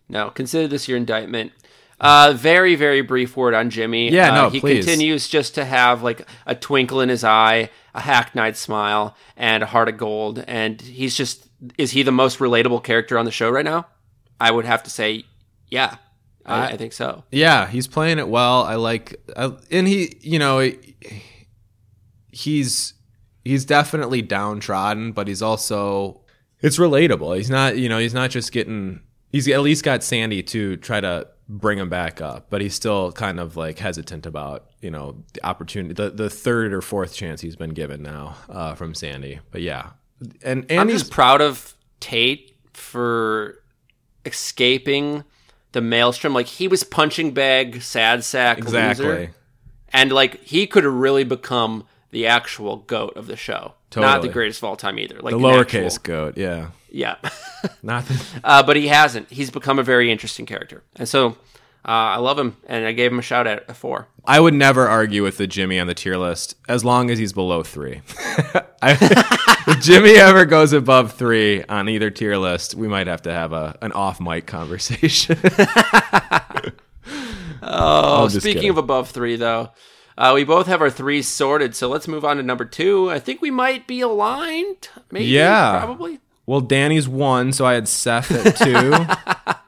No, 0.09 0.31
consider 0.31 0.69
this 0.69 0.89
your 0.89 0.97
indictment. 0.97 1.53
Uh, 2.01 2.33
very, 2.35 2.77
very 2.77 3.03
brief 3.03 3.37
word 3.37 3.53
on 3.53 3.69
Jimmy. 3.69 4.11
Yeah, 4.11 4.31
no, 4.31 4.47
uh, 4.47 4.51
he 4.51 4.61
please. 4.61 4.87
continues 4.87 5.29
just 5.29 5.55
to 5.57 5.67
have 5.67 6.03
like 6.03 6.27
a 6.47 6.55
twinkle 6.55 7.03
in 7.03 7.11
his 7.11 7.25
eye, 7.25 7.69
a 7.95 8.01
hackneyed 8.01 8.57
smile, 8.57 9.17
and 9.37 9.63
a 9.63 9.67
heart 9.67 9.89
of 9.89 9.97
gold. 9.97 10.45
And 10.47 10.81
he's 10.81 11.15
just 11.15 11.49
is 11.79 11.91
he 11.93 12.03
the 12.03 12.13
most 12.13 12.39
relatable 12.39 12.85
character 12.85 13.19
on 13.19 13.25
the 13.25 13.31
show 13.31 13.51
right 13.51 13.65
now? 13.65 13.87
I 14.41 14.51
would 14.51 14.65
have 14.65 14.83
to 14.85 14.91
say, 14.91 15.25
yeah, 15.69 15.97
I, 16.47 16.69
I 16.69 16.77
think 16.77 16.93
so. 16.93 17.25
Yeah, 17.31 17.67
he's 17.67 17.87
playing 17.87 18.19
it 18.19 18.29
well. 18.29 18.63
I 18.63 18.77
like, 18.77 19.17
I, 19.37 19.53
and 19.71 19.87
he, 19.87 20.17
you 20.21 20.39
know, 20.39 20.73
he's 22.31 22.95
he's 23.45 23.65
definitely 23.65 24.23
downtrodden, 24.23 25.13
but 25.13 25.29
he's 25.29 25.43
also 25.43 26.23
it's 26.61 26.79
relatable. 26.79 27.37
He's 27.37 27.51
not, 27.51 27.77
you 27.77 27.89
know, 27.89 27.99
he's 27.99 28.15
not 28.15 28.31
just 28.31 28.53
getting. 28.53 29.01
He's 29.31 29.47
at 29.49 29.61
least 29.61 29.85
got 29.85 30.03
Sandy 30.03 30.43
to 30.45 30.77
try 30.79 31.01
to 31.01 31.29
bring 31.51 31.79
him 31.79 31.89
back 31.89 32.21
up, 32.21 32.47
but 32.49 32.61
he's 32.61 32.75
still 32.75 33.11
kind 33.13 33.41
of 33.41 33.57
like 33.57 33.79
hesitant 33.79 34.25
about, 34.25 34.71
you 34.81 34.91
know, 34.91 35.17
the 35.33 35.45
opportunity, 35.45 35.93
the, 35.95 36.11
the 36.11 36.31
third 36.31 36.73
or 36.73 36.81
fourth 36.81 37.13
chance 37.13 37.41
he's 37.41 37.57
been 37.57 37.71
given 37.71 38.03
now 38.03 38.37
uh, 38.49 38.75
from 38.75 38.95
Sandy. 38.95 39.41
But 39.51 39.63
yeah, 39.63 39.91
and 40.43 40.65
and 40.71 40.81
I'm 40.81 40.89
he's 40.89 41.01
just 41.01 41.13
proud 41.13 41.41
of 41.41 41.75
Tate 41.99 42.57
for 42.73 43.63
escaping 44.25 45.25
the 45.73 45.81
maelstrom. 45.81 46.33
Like 46.33 46.47
he 46.47 46.69
was 46.69 46.85
punching 46.85 47.33
bag, 47.33 47.83
sad 47.83 48.23
sack, 48.23 48.59
exactly. 48.59 49.07
loser, 49.07 49.35
and 49.93 50.13
like 50.13 50.41
he 50.45 50.69
could 50.69 50.85
have 50.85 50.95
really 50.95 51.25
become 51.25 51.85
the 52.11 52.27
actual 52.27 52.79
goat 52.79 53.17
of 53.17 53.27
the 53.27 53.37
show. 53.37 53.75
Not 53.97 54.23
the 54.23 54.29
greatest 54.29 54.61
of 54.61 54.65
all 54.65 54.77
time 54.77 54.99
either. 54.99 55.19
Like 55.21 55.33
the 55.33 55.39
lowercase 55.39 55.97
actual- 55.97 56.03
goat. 56.03 56.39
Yeah, 56.39 56.69
yeah. 56.91 57.17
not 57.83 58.07
the, 58.07 58.25
uh, 58.45 58.63
but 58.63 58.77
he 58.77 58.89
hasn't. 58.89 59.31
He's 59.31 59.51
become 59.51 59.79
a 59.79 59.83
very 59.83 60.11
interesting 60.11 60.47
character, 60.47 60.83
and 60.97 61.09
so 61.09 61.31
uh, 61.85 62.15
I 62.15 62.17
love 62.19 62.39
him, 62.39 62.57
and 62.67 62.85
I 62.87 62.93
gave 62.93 63.11
him 63.11 63.19
a 63.19 63.23
shout 63.23 63.47
at 63.47 63.69
a 63.69 63.75
four. 63.75 64.07
I 64.25 64.39
would 64.39 64.55
never 64.55 64.87
argue 64.87 65.23
with 65.23 65.39
the 65.39 65.47
Jimmy 65.47 65.81
on 65.81 65.87
the 65.87 65.95
tier 65.95 66.17
list 66.17 66.57
as 66.69 66.85
long 66.85 67.11
as 67.11 67.19
he's 67.19 67.33
below 67.33 67.63
three. 67.63 68.03
I, 68.83 68.97
if 69.67 69.83
Jimmy 69.83 70.13
ever 70.13 70.45
goes 70.45 70.73
above 70.73 71.13
three 71.13 71.65
on 71.65 71.89
either 71.89 72.11
tier 72.11 72.37
list, 72.37 72.75
we 72.75 72.87
might 72.87 73.07
have 73.07 73.23
to 73.23 73.33
have 73.33 73.53
a 73.53 73.77
an 73.83 73.93
off 73.93 74.21
mic 74.21 74.47
conversation. 74.47 75.39
Oh, 77.63 78.29
speaking 78.29 78.55
kidding. 78.55 78.71
of 78.71 78.79
above 78.79 79.11
three, 79.11 79.37
though, 79.37 79.71
uh, 80.21 80.33
we 80.35 80.45
both 80.45 80.67
have 80.67 80.83
our 80.83 80.91
threes 80.91 81.27
sorted. 81.27 81.75
So 81.75 81.89
let's 81.89 82.07
move 82.07 82.27
on 82.27 82.37
to 82.37 82.43
number 82.43 82.67
two. 82.67 83.11
I 83.11 83.19
think 83.19 83.41
we 83.41 83.51
might 83.51 83.87
be 83.87 84.03
aligned. 84.03 84.91
Maybe. 85.11 85.25
Yeah. 85.25 85.79
Probably. 85.79 86.21
well, 86.45 86.61
Danny's 86.61 87.09
one, 87.09 87.53
so 87.53 87.65
I 87.65 87.73
had 87.73 87.89
Seth 87.89 88.31
at 88.31 88.57
two. 88.57 88.91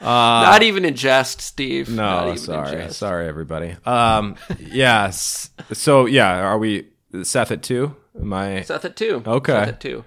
Not 0.00 0.62
even 0.62 0.84
in 0.84 0.94
jest, 0.94 1.40
Steve. 1.40 1.88
Not 1.88 2.26
no, 2.26 2.34
sorry, 2.36 2.90
sorry, 2.90 3.26
everybody. 3.28 3.76
Um, 3.84 4.36
yes. 4.58 5.50
So 5.72 6.06
yeah, 6.06 6.38
are 6.38 6.58
we 6.58 6.88
Seth 7.22 7.50
at 7.50 7.62
two? 7.62 7.96
Am 8.20 8.32
I 8.32 8.62
Seth 8.62 8.84
at 8.84 8.96
two. 8.96 9.22
Okay. 9.26 9.52
Seth 9.52 9.68
at 9.68 9.80
two. 9.80 10.04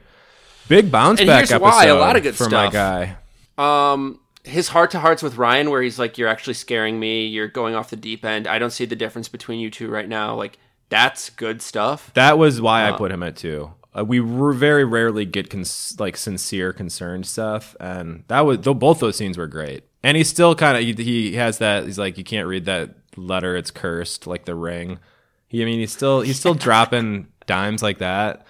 big 0.68 0.92
bounce 0.92 1.20
And 1.20 1.28
back 1.28 1.50
here's 1.50 1.62
why, 1.62 1.86
a 1.86 1.96
lot 1.96 2.16
of 2.16 2.24
good 2.24 2.36
for 2.36 2.50
my 2.50 2.70
guy? 2.70 3.18
Um, 3.58 4.20
his 4.46 4.70
heart 4.70 4.92
to 4.92 5.00
hearts 5.00 5.22
with 5.22 5.38
Ryan, 5.38 5.70
where 5.70 5.82
he's 5.82 6.00
like, 6.00 6.18
"You're 6.18 6.30
actually 6.30 6.54
scaring 6.54 7.00
me. 7.00 7.26
You're 7.26 7.48
going 7.48 7.76
off 7.76 7.90
the 7.90 7.96
deep 7.96 8.24
end. 8.24 8.48
I 8.48 8.60
don't 8.60 8.72
see 8.72 8.86
the 8.86 8.96
difference 8.96 9.28
between 9.28 9.60
you 9.60 9.70
two 9.70 9.90
right 9.90 10.08
now." 10.08 10.36
Like 10.36 10.58
that's 10.90 11.30
good 11.32 11.62
stuff. 11.62 12.12
That 12.14 12.38
was 12.38 12.62
why 12.62 12.88
I 12.88 12.92
put 12.94 13.12
him 13.12 13.24
at 13.24 13.36
two. 13.36 13.74
Uh, 13.98 14.04
we 14.04 14.20
r- 14.20 14.52
very 14.52 14.84
rarely 14.84 15.26
get 15.26 15.50
cons- 15.50 15.96
like 16.00 16.18
sincere, 16.18 16.74
concerned 16.74 17.26
stuff, 17.26 17.76
and 17.80 18.24
that 18.28 18.42
was 18.42 18.60
though 18.60 18.74
both 18.74 19.00
those 19.00 19.16
scenes 19.16 19.38
were 19.38 19.48
great. 19.48 19.84
And 20.04 20.18
he's 20.18 20.30
still 20.30 20.54
kind 20.54 20.78
of 20.78 20.84
he, 20.84 21.04
he 21.04 21.36
has 21.36 21.58
that. 21.60 21.86
He's 21.86 21.98
like, 21.98 22.18
you 22.18 22.24
can't 22.24 22.48
read 22.48 22.66
that 22.66 22.96
letter; 23.16 23.56
it's 23.56 23.72
cursed, 23.72 24.28
like 24.28 24.46
the 24.46 24.56
ring. 24.56 25.00
He, 25.48 25.62
I 25.62 25.66
mean, 25.66 25.80
he's 25.80 25.92
still 25.92 26.22
he's 26.22 26.40
still 26.40 26.54
dropping 26.56 27.28
dimes 27.48 27.82
like 27.82 28.00
that. 28.00 28.46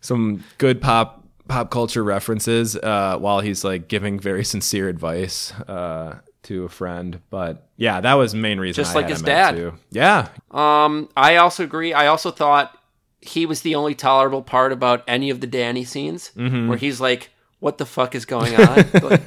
Some 0.00 0.44
good 0.58 0.80
pop 0.80 1.17
pop 1.48 1.70
culture 1.70 2.04
references 2.04 2.76
uh, 2.76 3.16
while 3.18 3.40
he's 3.40 3.64
like 3.64 3.88
giving 3.88 4.20
very 4.20 4.44
sincere 4.54 4.88
advice 4.88 5.52
uh, 5.62 6.18
to 6.44 6.64
a 6.64 6.68
friend. 6.68 7.20
But 7.30 7.66
yeah, 7.76 8.00
that 8.00 8.14
was 8.14 8.32
the 8.32 8.38
main 8.38 8.60
reason. 8.60 8.82
Just 8.82 8.94
I 8.94 9.00
like 9.00 9.08
his 9.08 9.20
him 9.20 9.26
dad. 9.26 9.54
two. 9.56 9.72
Yeah, 9.90 10.28
Um, 10.50 11.08
I 11.16 11.36
also 11.36 11.64
agree. 11.64 11.92
I 11.92 12.06
also 12.06 12.30
thought 12.30 12.76
he 13.20 13.46
was 13.46 13.62
the 13.62 13.74
only 13.74 13.94
tolerable 13.96 14.42
part 14.42 14.72
about 14.72 15.02
any 15.08 15.30
of 15.30 15.40
the 15.40 15.46
Danny 15.48 15.84
scenes, 15.84 16.30
Mm-hmm. 16.36 16.68
where 16.68 16.78
he's 16.78 17.00
like, 17.00 17.30
"What 17.58 17.78
the 17.78 17.86
fuck 17.86 18.14
is 18.14 18.24
going 18.24 18.54
on? 18.54 18.84
like, 19.02 19.22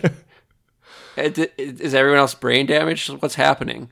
is 1.17 1.37
is 1.57 1.93
everyone 1.93 2.19
else 2.19 2.33
brain 2.33 2.65
damaged? 2.65 3.09
What's 3.21 3.35
happening?" 3.35 3.91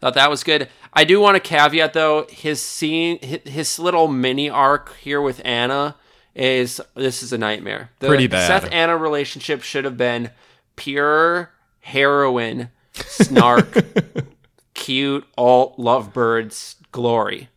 Thought 0.00 0.14
that 0.14 0.28
was 0.30 0.44
good. 0.44 0.68
I 0.92 1.04
do 1.04 1.18
want 1.20 1.34
to 1.36 1.40
caveat 1.40 1.92
though 1.94 2.26
his 2.28 2.60
scene, 2.60 3.18
his 3.44 3.78
little 3.78 4.06
mini 4.08 4.50
arc 4.50 4.94
here 4.98 5.20
with 5.20 5.40
Anna 5.44 5.96
is 6.34 6.80
this 6.94 7.22
is 7.22 7.32
a 7.32 7.38
nightmare. 7.38 7.90
The 8.00 8.08
Pretty 8.08 8.26
bad. 8.26 8.46
Seth 8.62 8.72
Anna 8.72 8.96
relationship 8.96 9.62
should 9.62 9.84
have 9.84 9.96
been 9.96 10.30
pure 10.76 11.50
heroin, 11.80 12.70
snark, 12.94 13.84
cute 14.74 15.24
alt 15.36 15.78
lovebirds 15.78 16.76
glory. 16.92 17.48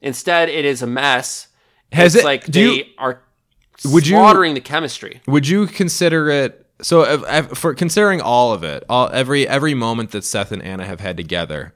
Instead, 0.00 0.48
it 0.48 0.64
is 0.64 0.82
a 0.82 0.86
mess. 0.86 1.48
Has 1.92 2.14
it's 2.14 2.22
it- 2.22 2.26
like 2.26 2.44
do 2.46 2.70
they 2.70 2.76
you- 2.78 2.84
are 2.98 3.20
Would 3.86 4.06
you- 4.06 4.16
slaughtering 4.16 4.54
the 4.54 4.60
chemistry. 4.60 5.20
Would 5.26 5.48
you 5.48 5.66
consider 5.66 6.28
it 6.28 6.66
so 6.82 7.02
if, 7.02 7.22
if- 7.50 7.58
for 7.58 7.74
considering 7.74 8.20
all 8.22 8.52
of 8.52 8.64
it, 8.64 8.84
all 8.88 9.10
every 9.12 9.46
every 9.46 9.74
moment 9.74 10.10
that 10.12 10.24
Seth 10.24 10.50
and 10.52 10.62
Anna 10.62 10.84
have 10.86 11.00
had 11.00 11.16
together, 11.16 11.74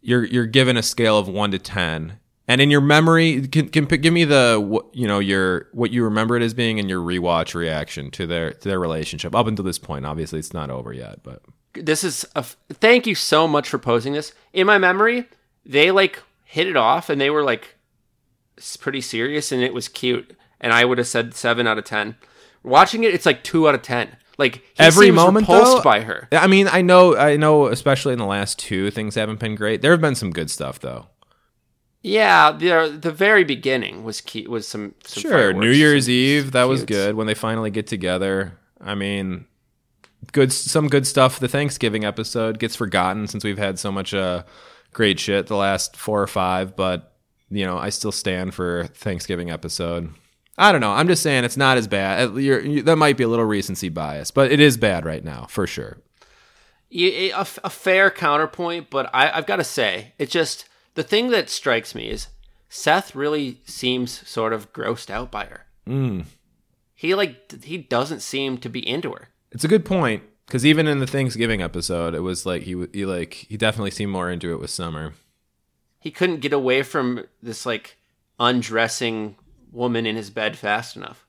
you're 0.00 0.24
you're 0.24 0.46
given 0.46 0.76
a 0.76 0.82
scale 0.82 1.18
of 1.18 1.28
one 1.28 1.50
to 1.50 1.58
ten, 1.58 2.18
and 2.48 2.60
in 2.60 2.70
your 2.70 2.80
memory, 2.80 3.46
can, 3.48 3.68
can 3.68 3.84
give 3.86 4.12
me 4.12 4.24
the 4.24 4.62
what- 4.64 4.86
you 4.94 5.06
know 5.06 5.18
your 5.18 5.68
what 5.72 5.90
you 5.90 6.04
remember 6.04 6.36
it 6.36 6.42
as 6.42 6.54
being 6.54 6.78
and 6.78 6.88
your 6.88 7.00
rewatch 7.00 7.54
reaction 7.54 8.10
to 8.12 8.26
their 8.26 8.52
to 8.52 8.68
their 8.68 8.78
relationship 8.80 9.34
up 9.34 9.46
until 9.46 9.64
this 9.64 9.78
point. 9.78 10.06
Obviously, 10.06 10.38
it's 10.38 10.52
not 10.54 10.70
over 10.70 10.92
yet, 10.92 11.22
but 11.22 11.42
This 11.74 12.04
is 12.04 12.24
a 12.34 12.38
f- 12.40 12.56
thank 12.72 13.06
you 13.06 13.14
so 13.14 13.46
much 13.48 13.68
for 13.68 13.78
posing 13.78 14.12
this. 14.12 14.32
In 14.52 14.66
my 14.66 14.78
memory, 14.78 15.26
they 15.64 15.90
like 15.90 16.22
hit 16.44 16.66
it 16.68 16.76
off 16.76 17.10
and 17.10 17.20
they 17.20 17.30
were 17.30 17.42
like 17.42 17.74
pretty 18.80 19.00
serious 19.00 19.52
and 19.52 19.62
it 19.62 19.74
was 19.74 19.88
cute. 19.88 20.36
And 20.60 20.72
I 20.72 20.84
would 20.84 20.98
have 20.98 21.06
said 21.06 21.34
seven 21.34 21.66
out 21.66 21.78
of 21.78 21.84
ten. 21.84 22.16
Watching 22.62 23.04
it, 23.04 23.12
it's 23.14 23.26
like 23.26 23.44
two 23.44 23.68
out 23.68 23.74
of 23.74 23.82
ten. 23.82 24.16
Like 24.38 24.56
he 24.56 24.62
every 24.78 25.06
seems 25.06 25.16
moment 25.16 25.48
repulsed 25.48 25.76
though, 25.78 25.82
by 25.82 26.00
her. 26.02 26.28
I 26.32 26.46
mean, 26.46 26.68
I 26.70 26.82
know, 26.82 27.16
I 27.16 27.36
know, 27.36 27.66
especially 27.66 28.12
in 28.12 28.18
the 28.18 28.26
last 28.26 28.58
two, 28.58 28.90
things 28.90 29.14
haven't 29.14 29.40
been 29.40 29.54
great. 29.54 29.82
There 29.82 29.92
have 29.92 30.00
been 30.00 30.14
some 30.14 30.30
good 30.30 30.50
stuff 30.50 30.78
though. 30.80 31.06
Yeah, 32.06 32.52
the 32.52 32.96
the 33.02 33.10
very 33.10 33.42
beginning 33.42 34.04
was 34.04 34.20
key, 34.20 34.46
was 34.46 34.68
some, 34.68 34.94
some 35.02 35.22
Sure, 35.22 35.52
New 35.52 35.72
Year's 35.72 36.08
Eve 36.08 36.52
that 36.52 36.68
was 36.68 36.84
good 36.84 37.16
when 37.16 37.26
they 37.26 37.34
finally 37.34 37.68
get 37.72 37.88
together. 37.88 38.56
I 38.80 38.94
mean, 38.94 39.46
good 40.30 40.52
some 40.52 40.86
good 40.86 41.04
stuff. 41.04 41.40
The 41.40 41.48
Thanksgiving 41.48 42.04
episode 42.04 42.60
gets 42.60 42.76
forgotten 42.76 43.26
since 43.26 43.42
we've 43.42 43.58
had 43.58 43.80
so 43.80 43.90
much 43.90 44.14
uh, 44.14 44.44
great 44.92 45.18
shit 45.18 45.48
the 45.48 45.56
last 45.56 45.96
four 45.96 46.22
or 46.22 46.28
five, 46.28 46.76
but 46.76 47.16
you 47.50 47.66
know 47.66 47.76
I 47.76 47.88
still 47.88 48.12
stand 48.12 48.54
for 48.54 48.84
Thanksgiving 48.94 49.50
episode. 49.50 50.14
I 50.56 50.70
don't 50.70 50.80
know. 50.80 50.92
I'm 50.92 51.08
just 51.08 51.24
saying 51.24 51.42
it's 51.42 51.56
not 51.56 51.76
as 51.76 51.88
bad. 51.88 52.36
You're, 52.36 52.60
you, 52.60 52.82
that 52.82 52.94
might 52.94 53.16
be 53.16 53.24
a 53.24 53.28
little 53.28 53.44
recency 53.44 53.88
bias, 53.88 54.30
but 54.30 54.52
it 54.52 54.60
is 54.60 54.76
bad 54.76 55.04
right 55.04 55.24
now 55.24 55.46
for 55.46 55.66
sure. 55.66 55.98
a, 56.92 57.30
a 57.64 57.70
fair 57.70 58.12
counterpoint, 58.12 58.90
but 58.90 59.10
I, 59.12 59.36
I've 59.36 59.46
got 59.46 59.56
to 59.56 59.64
say, 59.64 60.14
it 60.18 60.30
just 60.30 60.68
the 60.96 61.04
thing 61.04 61.30
that 61.30 61.48
strikes 61.48 61.94
me 61.94 62.08
is 62.08 62.28
Seth 62.68 63.14
really 63.14 63.60
seems 63.64 64.28
sort 64.28 64.52
of 64.52 64.72
grossed 64.72 65.10
out 65.10 65.30
by 65.30 65.44
her. 65.44 65.66
Mm. 65.86 66.24
He 66.94 67.14
like 67.14 67.62
he 67.62 67.78
doesn't 67.78 68.20
seem 68.20 68.58
to 68.58 68.68
be 68.68 68.86
into 68.86 69.12
her. 69.12 69.28
It's 69.52 69.64
a 69.64 69.68
good 69.68 69.84
point 69.84 70.24
because 70.46 70.66
even 70.66 70.88
in 70.88 70.98
the 70.98 71.06
Thanksgiving 71.06 71.62
episode, 71.62 72.14
it 72.14 72.20
was 72.20 72.44
like 72.44 72.62
he 72.62 72.86
he 72.92 73.06
like 73.06 73.34
he 73.34 73.56
definitely 73.56 73.92
seemed 73.92 74.10
more 74.10 74.30
into 74.30 74.52
it 74.52 74.60
with 74.60 74.70
Summer. 74.70 75.14
He 76.00 76.10
couldn't 76.10 76.40
get 76.40 76.52
away 76.52 76.82
from 76.82 77.24
this 77.42 77.66
like 77.66 77.98
undressing 78.40 79.36
woman 79.72 80.06
in 80.06 80.16
his 80.16 80.30
bed 80.30 80.56
fast 80.56 80.96
enough. 80.96 81.26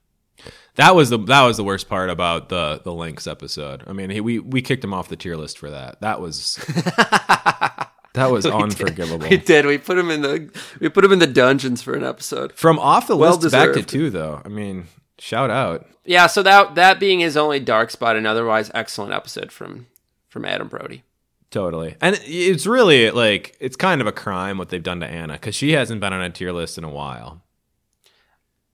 That 0.76 0.96
was 0.96 1.10
the 1.10 1.18
that 1.18 1.44
was 1.44 1.58
the 1.58 1.64
worst 1.64 1.90
part 1.90 2.10
about 2.10 2.50
the 2.50 2.82
the 2.84 2.94
Links 2.94 3.28
episode. 3.28 3.84
I 3.88 3.94
mean, 3.94 4.12
he, 4.12 4.22
we 4.22 4.40
we 4.40 4.62
kicked 4.62 4.84
him 4.84 4.94
off 4.94 5.10
the 5.10 5.16
tier 5.18 5.36
list 5.36 5.58
for 5.58 5.70
that. 5.72 6.00
That 6.02 6.22
was 6.22 6.58
that 8.18 8.32
was 8.32 8.46
unforgivable. 8.46 9.20
Did. 9.20 9.30
We 9.30 9.38
did. 9.38 9.66
We 9.66 9.78
put 9.78 9.98
him 9.98 10.12
in 10.12 10.22
the 10.22 10.50
we 10.80 10.90
put 10.90 11.06
him 11.06 11.12
in 11.12 11.20
the 11.20 11.28
dungeons 11.28 11.82
for 11.82 11.94
an 11.94 12.04
episode. 12.04 12.52
From 12.54 12.78
off 12.80 13.08
the 13.08 13.16
Well 13.16 13.36
list 13.38 13.52
back 13.52 13.70
to 13.70 13.74
deserved. 13.74 13.90
two, 13.90 14.10
though. 14.10 14.42
I 14.44 14.50
mean, 14.50 14.88
shout 15.20 15.50
out. 15.50 15.88
Yeah, 16.06 16.28
so 16.28 16.44
that 16.44 16.76
that 16.76 17.00
being 17.00 17.20
his 17.20 17.36
only 17.38 17.60
dark 17.60 17.92
spot, 17.92 18.16
an 18.16 18.26
otherwise 18.26 18.72
excellent 18.74 19.14
episode 19.14 19.52
from 19.52 19.88
from 20.30 20.46
Adam 20.46 20.68
Brody. 20.68 21.04
Totally. 21.50 21.96
And 22.02 22.20
it's 22.24 22.68
really 22.68 23.10
like 23.12 23.56
it's 23.60 23.76
kind 23.76 24.02
of 24.02 24.08
a 24.08 24.12
crime 24.12 24.58
what 24.58 24.70
they've 24.70 24.84
done 24.84 25.00
to 25.00 25.08
Anna 25.08 25.34
because 25.34 25.56
she 25.56 25.72
hasn't 25.72 26.02
been 26.02 26.14
on 26.14 26.22
a 26.22 26.30
tier 26.30 26.52
list 26.52 26.78
in 26.78 26.84
a 26.84 26.90
while. 26.90 27.42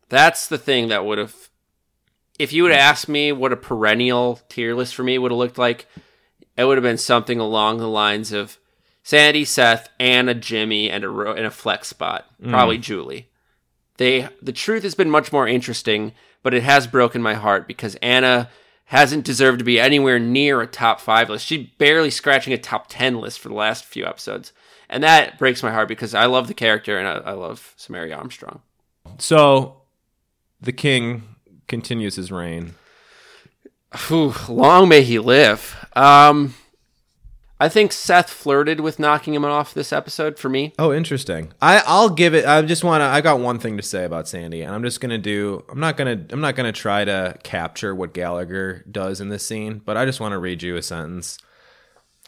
That's 0.10 0.48
the 0.48 0.58
thing 0.58 0.88
that 0.90 1.06
would 1.06 1.18
have 1.18 1.50
if 2.40 2.52
you 2.52 2.64
would 2.64 2.72
have 2.72 2.82
asked 2.82 3.08
me 3.08 3.32
what 3.32 3.54
a 3.54 3.58
perennial 3.58 4.40
tier 4.50 4.74
list 4.76 4.96
for 4.96 5.04
me 5.04 5.18
would 5.18 5.32
have 5.32 5.38
looked 5.38 5.58
like, 5.58 5.88
it 6.58 6.66
would 6.66 6.78
have 6.78 6.84
been 6.84 6.98
something 6.98 7.40
along 7.40 7.78
the 7.78 7.88
lines 7.88 8.32
of 8.32 8.58
Sandy, 9.04 9.44
Seth, 9.44 9.90
Anna, 10.00 10.34
Jimmy, 10.34 10.90
and 10.90 11.04
a 11.04 11.10
ro- 11.10 11.34
and 11.34 11.46
a 11.46 11.52
flex 11.52 11.90
spot, 11.90 12.26
probably 12.42 12.78
Julie. 12.78 13.28
They 13.98 14.30
the 14.42 14.54
truth 14.54 14.84
has 14.84 14.96
been 14.96 15.10
much 15.10 15.32
more 15.32 15.48
interesting, 15.48 16.14
but 16.42 16.54
it 16.54 16.64
has 16.64 16.88
broken 16.88 17.22
my 17.22 17.34
heart 17.36 17.68
because 17.68 17.96
Anna 17.96 18.50
hasn't 18.86 19.26
deserved 19.26 19.60
to 19.60 19.66
be 19.66 19.80
anywhere 19.80 20.20
near 20.20 20.62
a 20.62 20.68
top 20.68 21.00
five 21.00 21.30
list. 21.30 21.46
She's 21.46 21.68
barely 21.78 22.10
scratching 22.10 22.54
a 22.54 22.58
top 22.58 22.86
ten 22.90 23.20
list 23.20 23.40
for 23.40 23.50
the 23.50 23.56
last 23.56 23.86
few 23.86 24.06
episodes, 24.06 24.54
and 24.90 25.04
that 25.04 25.38
breaks 25.38 25.62
my 25.62 25.72
heart 25.72 25.88
because 25.88 26.14
I 26.16 26.26
love 26.26 26.48
the 26.48 26.54
character 26.54 26.98
and 26.98 27.08
I, 27.08 27.32
I 27.32 27.34
love 27.34 27.74
Samaire 27.78 28.16
Armstrong. 28.18 28.62
So 29.20 29.82
the 30.62 30.72
king 30.72 31.24
continues 31.68 32.16
his 32.16 32.32
reign. 32.32 32.76
Whew, 34.08 34.34
long 34.50 34.90
may 34.90 35.04
he 35.04 35.20
live. 35.20 35.86
Um, 35.96 36.56
I 37.60 37.70
think 37.70 37.92
Seth 37.92 38.30
flirted 38.30 38.80
with 38.80 39.00
knocking 39.00 39.34
him 39.34 39.46
off 39.46 39.74
this 39.74 39.94
episode 39.94 40.38
for 40.38 40.50
me. 40.50 40.74
Oh, 40.78 40.92
interesting. 40.92 41.54
I 41.62 41.82
I'll 41.86 42.10
give 42.10 42.34
it. 42.34 42.46
I 42.46 42.62
just 42.64 42.84
want 42.84 43.02
to. 43.02 43.06
I 43.06 43.22
got 43.22 43.40
one 43.40 43.60
thing 43.60 43.78
to 43.78 43.84
say 43.84 44.04
about 44.04 44.28
Sandy, 44.28 44.62
and 44.64 44.74
I'm 44.74 44.84
just 44.84 45.00
gonna 45.00 45.18
do. 45.18 45.64
I'm 45.70 45.80
not 45.80 45.96
gonna. 45.96 46.26
I'm 46.32 46.42
not 46.42 46.56
gonna 46.56 46.72
try 46.72 47.06
to 47.06 47.38
capture 47.44 47.96
what 47.96 48.14
Gallagher 48.14 48.84
does 48.92 49.22
in 49.22 49.30
this 49.30 49.46
scene, 49.46 49.82
but 49.86 49.96
I 49.96 50.06
just 50.06 50.20
want 50.20 50.34
to 50.34 50.40
read 50.40 50.64
you 50.64 50.76
a 50.76 50.82
sentence. 50.82 51.38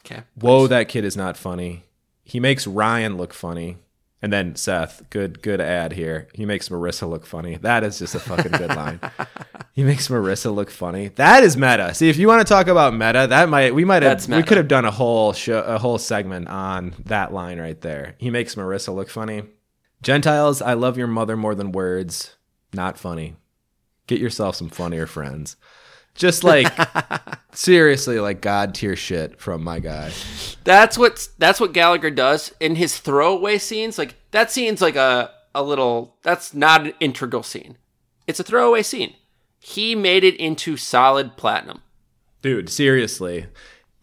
Okay. 0.05 0.21
Whoa, 0.35 0.67
that 0.67 0.87
kid 0.87 1.03
is 1.03 1.17
not 1.17 1.35
funny. 1.35 1.83
He 2.23 2.39
makes 2.39 2.67
Ryan 2.67 3.17
look 3.17 3.33
funny. 3.33 3.77
And 4.25 4.33
then 4.33 4.55
Seth, 4.55 5.07
good 5.11 5.43
good 5.43 5.61
ad 5.61 5.93
here. 5.93 6.29
He 6.33 6.47
makes 6.47 6.69
Marissa 6.69 7.07
look 7.07 7.27
funny. 7.27 7.57
That 7.57 7.83
is 7.83 7.99
just 7.99 8.15
a 8.15 8.19
fucking 8.19 8.53
good 8.53 8.75
line. 8.75 8.99
He 9.73 9.83
makes 9.83 10.07
Marissa 10.07 10.55
look 10.55 10.71
funny. 10.71 11.09
That 11.09 11.43
is 11.43 11.57
meta. 11.57 11.93
See, 11.93 12.07
if 12.07 12.15
you 12.15 12.29
want 12.29 12.39
to 12.39 12.51
talk 12.51 12.67
about 12.67 12.93
meta, 12.93 13.27
that 13.29 13.49
might 13.49 13.75
we 13.75 13.83
might 13.83 14.03
have 14.03 14.25
we 14.29 14.41
could 14.41 14.55
have 14.55 14.69
done 14.69 14.85
a 14.85 14.89
whole 14.89 15.33
show, 15.33 15.59
a 15.59 15.77
whole 15.77 15.97
segment 15.97 16.47
on 16.47 16.95
that 17.07 17.33
line 17.33 17.59
right 17.59 17.79
there. 17.81 18.15
He 18.17 18.29
makes 18.29 18.55
Marissa 18.55 18.95
look 18.95 19.09
funny. 19.09 19.43
Gentiles, 20.01 20.61
I 20.61 20.73
love 20.75 20.97
your 20.97 21.07
mother 21.07 21.35
more 21.35 21.53
than 21.55 21.73
words. 21.73 22.37
Not 22.73 22.97
funny. 22.97 23.35
Get 24.07 24.21
yourself 24.21 24.55
some 24.55 24.69
funnier 24.69 25.07
friends. 25.07 25.57
Just 26.15 26.43
like 26.43 26.67
seriously, 27.53 28.19
like 28.19 28.41
god 28.41 28.73
tier 28.73 28.95
shit 28.95 29.39
from 29.39 29.63
my 29.63 29.79
guy. 29.79 30.11
That's 30.63 30.97
what 30.97 31.27
that's 31.37 31.59
what 31.59 31.73
Gallagher 31.73 32.09
does 32.09 32.53
in 32.59 32.75
his 32.75 32.97
throwaway 32.97 33.57
scenes. 33.57 33.97
Like 33.97 34.15
that 34.31 34.49
scene's 34.51 34.81
like 34.81 34.95
a 34.95 35.31
a 35.53 35.61
little. 35.61 36.17
That's 36.23 36.53
not 36.53 36.85
an 36.85 36.93
integral 36.99 37.43
scene. 37.43 37.77
It's 38.27 38.39
a 38.39 38.43
throwaway 38.43 38.81
scene. 38.83 39.13
He 39.59 39.93
made 39.95 40.23
it 40.23 40.35
into 40.35 40.77
solid 40.77 41.37
platinum. 41.37 41.81
dude 42.41 42.69
seriously 42.69 43.47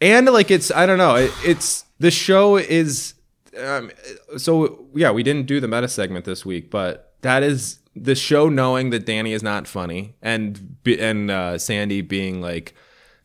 and 0.01 0.27
like 0.27 0.51
it's 0.51 0.73
i 0.73 0.85
don't 0.85 0.99
know 0.99 1.15
it, 1.15 1.31
it's 1.45 1.85
the 2.01 2.11
show 2.11 2.57
is 2.57 3.15
um, 3.57 3.91
so 4.37 4.87
yeah 4.95 5.13
we 5.13 5.23
didn't 5.23 5.47
do 5.47 5.61
the 5.61 5.69
meta 5.69 5.87
segment 5.87 6.25
this 6.25 6.45
week 6.45 6.69
but 6.71 7.15
that 7.21 7.45
is 7.45 7.79
the 7.95 8.15
show 8.15 8.49
knowing 8.49 8.91
that 8.91 9.05
danny 9.07 9.33
is 9.33 9.43
not 9.43 9.67
funny 9.69 10.15
and 10.23 10.77
and 10.99 11.31
uh, 11.31 11.59
sandy 11.59 12.01
being 12.01 12.41
like 12.41 12.75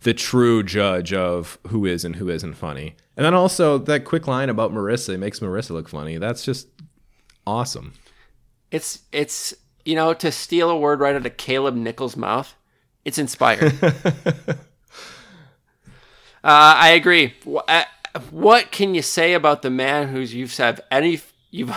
the 0.02 0.14
true 0.14 0.62
judge 0.64 1.14
of 1.14 1.58
who 1.68 1.86
is 1.86 2.04
and 2.06 2.18
who 2.18 2.30
isn't 2.30 2.54
funny 2.56 2.96
and 3.16 3.26
then 3.26 3.34
also 3.34 3.78
that 3.78 4.06
quick 4.06 4.28
line 4.28 4.50
about 4.50 4.72
marissa 4.72 5.14
it 5.14 5.18
makes 5.18 5.40
marissa 5.40 5.72
look 5.72 5.88
funny 5.90 6.18
that's 6.18 6.44
just 6.44 6.68
awesome 7.46 7.94
It's 8.72 9.00
it's 9.14 9.54
you 9.86 9.96
know 9.96 10.14
to 10.16 10.32
steal 10.32 10.70
a 10.70 10.78
word 10.78 11.00
right 11.00 11.16
out 11.16 11.26
of 11.26 11.38
Caleb 11.38 11.76
Nichols' 11.76 12.18
mouth. 12.18 12.54
It's 13.06 13.18
inspired. 13.18 13.72
Uh, 16.44 16.76
I 16.78 16.90
agree. 16.90 17.34
Uh, 17.68 17.84
What 18.32 18.72
can 18.72 18.96
you 18.96 19.02
say 19.02 19.34
about 19.34 19.62
the 19.62 19.70
man 19.70 20.10
who's 20.10 20.34
you've 20.34 20.54
said 20.54 20.82
any 20.92 21.20
you've 21.52 21.72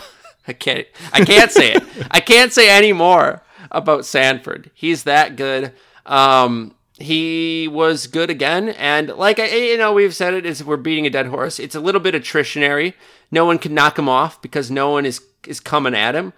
I 0.51 0.53
can't 0.53 0.87
I 1.13 1.25
can't 1.25 1.53
say 1.53 1.73
it. 1.73 1.83
I 2.11 2.21
can't 2.21 2.53
say 2.53 2.69
any 2.69 2.93
more 2.93 3.43
about 3.71 4.05
Sanford. 4.05 4.71
He's 4.75 5.05
that 5.05 5.37
good. 5.37 5.73
Um, 6.05 6.75
he 6.99 7.69
was 7.69 8.09
good 8.09 8.29
again, 8.29 8.71
and 8.71 9.09
like 9.11 9.39
I, 9.39 9.47
you 9.47 9.79
know, 9.79 9.93
we've 9.93 10.15
said 10.15 10.35
it 10.35 10.45
is 10.45 10.63
we're 10.63 10.77
beating 10.77 11.07
a 11.07 11.11
dead 11.11 11.27
horse. 11.27 11.59
It's 11.59 11.77
a 11.77 11.81
little 11.81 12.01
bit 12.01 12.15
attritionary. 12.15 12.95
No 13.31 13.45
one 13.45 13.59
can 13.59 13.75
knock 13.75 13.99
him 13.99 14.09
off 14.09 14.43
because 14.43 14.71
no 14.71 14.91
one 14.91 15.07
is 15.07 15.23
is 15.47 15.61
coming 15.61 15.95
at 15.95 16.15
him. 16.15 16.33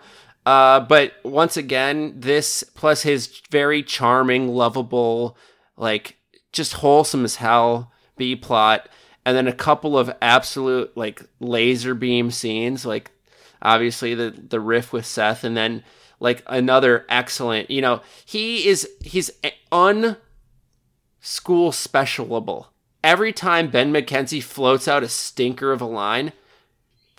Uh, 0.44 0.80
but 0.80 1.14
once 1.24 1.56
again, 1.56 2.14
this 2.16 2.62
plus 2.74 3.02
his 3.02 3.40
very 3.50 3.82
charming, 3.82 4.48
lovable, 4.48 5.36
like 5.76 6.16
just 6.52 6.74
wholesome 6.74 7.24
as 7.24 7.36
hell 7.36 7.90
B 8.16 8.36
plot, 8.36 8.88
and 9.24 9.36
then 9.36 9.48
a 9.48 9.52
couple 9.52 9.96
of 9.96 10.14
absolute 10.20 10.96
like 10.96 11.22
laser 11.40 11.94
beam 11.94 12.30
scenes, 12.30 12.84
like 12.84 13.10
obviously 13.62 14.14
the 14.14 14.30
the 14.30 14.60
riff 14.60 14.92
with 14.92 15.06
Seth, 15.06 15.44
and 15.44 15.56
then 15.56 15.82
like 16.20 16.42
another 16.46 17.06
excellent. 17.08 17.70
You 17.70 17.80
know, 17.80 18.02
he 18.24 18.68
is 18.68 18.88
he's 19.02 19.30
un 19.70 20.16
school 21.20 21.70
specialable. 21.72 22.66
Every 23.02 23.32
time 23.32 23.70
Ben 23.70 23.92
McKenzie 23.92 24.42
floats 24.42 24.86
out 24.86 25.02
a 25.02 25.08
stinker 25.08 25.72
of 25.72 25.80
a 25.80 25.86
line, 25.86 26.32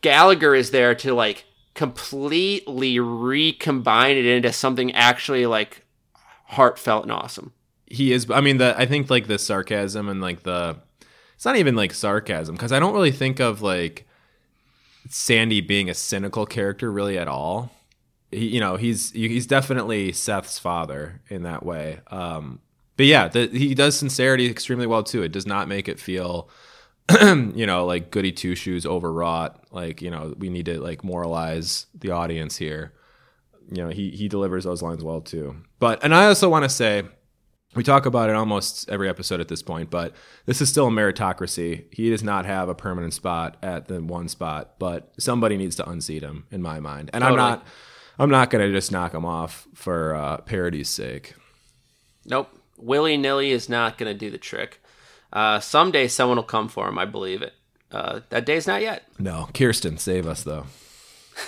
Gallagher 0.02 0.56
is 0.56 0.72
there 0.72 0.96
to 0.96 1.14
like 1.14 1.46
completely 1.74 3.00
recombine 3.00 4.16
it 4.16 4.26
into 4.26 4.54
something 4.54 4.92
actually 4.94 5.46
like 5.46 5.86
heartfelt 6.46 7.04
and 7.04 7.12
awesome. 7.12 7.52
he 7.88 8.12
is 8.14 8.30
i 8.30 8.40
mean 8.40 8.58
the 8.58 8.76
i 8.78 8.86
think 8.86 9.10
like 9.10 9.26
the 9.26 9.40
sarcasm 9.40 10.08
and 10.08 10.22
like 10.22 10.44
the 10.44 10.78
it's 11.34 11.46
not 11.46 11.56
even 11.56 11.76
like 11.76 11.92
sarcasm 11.92 12.54
because 12.54 12.72
i 12.72 12.80
don't 12.80 12.94
really 12.94 13.12
think 13.12 13.40
of 13.40 13.64
like 13.64 14.08
sandy 15.10 15.62
being 15.62 15.90
a 15.90 15.94
cynical 15.94 16.46
character 16.46 16.92
really 16.92 17.18
at 17.18 17.28
all. 17.28 17.72
He, 18.32 18.48
you 18.48 18.60
know 18.60 18.78
he's 18.78 19.12
he's 19.12 19.48
definitely 19.48 20.12
seth's 20.12 20.60
father 20.60 21.22
in 21.30 21.44
that 21.44 21.66
way. 21.66 22.00
Um 22.08 22.60
but 22.98 23.06
yeah 23.06 23.28
the, 23.28 23.48
he 23.48 23.76
does 23.76 23.98
sincerity 23.98 24.48
extremely 24.48 24.88
well 24.88 25.04
too. 25.04 25.24
It 25.24 25.32
does 25.32 25.46
not 25.46 25.68
make 25.68 25.88
it 25.88 26.00
feel 26.00 26.50
you 27.22 27.66
know 27.66 27.86
like 27.86 28.12
goody 28.12 28.32
two 28.32 28.56
shoes 28.56 28.86
overwrought. 28.86 29.64
Like 29.72 30.02
you 30.02 30.10
know 30.10 30.34
we 30.38 30.50
need 30.50 30.66
to 30.66 30.80
like 30.80 31.04
moralize 31.04 31.88
the 31.94 32.12
audience 32.12 32.58
here. 32.58 32.94
You 33.72 33.84
know 33.84 33.90
he 33.90 34.10
he 34.12 34.28
delivers 34.28 34.64
those 34.64 34.82
lines 34.82 35.04
well 35.04 35.22
too. 35.22 35.56
But 35.80 36.04
and 36.04 36.14
i 36.14 36.26
also 36.26 36.50
want 36.50 36.64
to 36.64 36.70
say 36.70 37.04
we 37.76 37.84
talk 37.84 38.06
about 38.06 38.30
it 38.30 38.36
almost 38.36 38.90
every 38.90 39.10
episode 39.10 39.40
at 39.40 39.48
this 39.48 39.62
point, 39.62 39.90
but 39.90 40.14
this 40.46 40.62
is 40.62 40.70
still 40.70 40.88
a 40.88 40.92
meritocracy. 40.92 41.86
He 41.94 42.10
does 42.10 42.24
not 42.24 42.46
have 42.46 42.70
a 42.70 42.76
permanent 42.76 43.14
spot 43.14 43.58
at 43.64 43.88
the 43.88 44.02
one 44.02 44.28
spot, 44.28 44.76
but 44.80 45.12
somebody 45.20 45.58
needs 45.58 45.76
to 45.78 45.90
unseat 45.90 46.24
him, 46.24 46.46
in 46.52 46.62
my 46.62 46.80
mind. 46.80 47.10
And 47.14 47.22
Totally. 47.24 47.42
I'm 47.42 47.50
not, 47.50 47.66
I'm 48.20 48.30
not 48.30 48.50
going 48.50 48.66
to 48.66 48.72
just 48.76 48.92
knock 48.92 49.14
him 49.14 49.26
off 49.26 49.68
for 49.74 50.16
uh, 50.16 50.38
parody's 50.38 50.90
sake. 50.90 51.34
Nope. 52.26 52.50
Willy 52.78 53.18
nilly 53.18 53.52
is 53.52 53.70
not 53.70 53.98
going 53.98 54.12
to 54.12 54.18
do 54.18 54.30
the 54.30 54.38
trick. 54.38 54.82
Uh, 55.32 55.60
someday 55.60 56.08
someone 56.08 56.38
will 56.38 56.44
come 56.44 56.68
for 56.70 56.88
him. 56.88 57.00
I 57.00 57.06
believe 57.06 57.42
it. 57.42 57.54
Uh, 57.92 58.22
that 58.30 58.46
day's 58.46 58.68
not 58.68 58.82
yet. 58.82 59.04
No, 59.20 59.48
Kirsten, 59.54 59.98
save 59.98 60.28
us 60.28 60.44
though. 60.44 60.66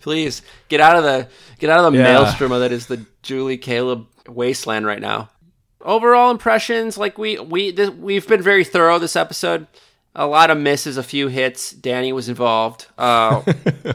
Please 0.00 0.42
get 0.68 0.80
out 0.80 0.96
of 0.96 1.04
the 1.04 1.28
get 1.58 1.70
out 1.70 1.84
of 1.84 1.92
the 1.92 1.98
Yeah. 1.98 2.04
maelstrom 2.04 2.50
that 2.52 2.72
is 2.72 2.86
the 2.86 3.04
Julie 3.22 3.58
Caleb 3.58 4.06
wasteland 4.28 4.86
right 4.86 5.00
now. 5.00 5.30
Overall 5.80 6.30
impressions, 6.30 6.98
like 6.98 7.18
we 7.18 7.38
we 7.38 7.72
we've 7.72 8.26
been 8.26 8.42
very 8.42 8.64
thorough 8.64 8.98
this 8.98 9.16
episode. 9.16 9.66
A 10.14 10.26
lot 10.26 10.50
of 10.50 10.58
misses, 10.58 10.96
a 10.96 11.02
few 11.02 11.28
hits. 11.28 11.70
Danny 11.70 12.12
was 12.12 12.28
involved. 12.28 12.86
Uh, 12.98 13.42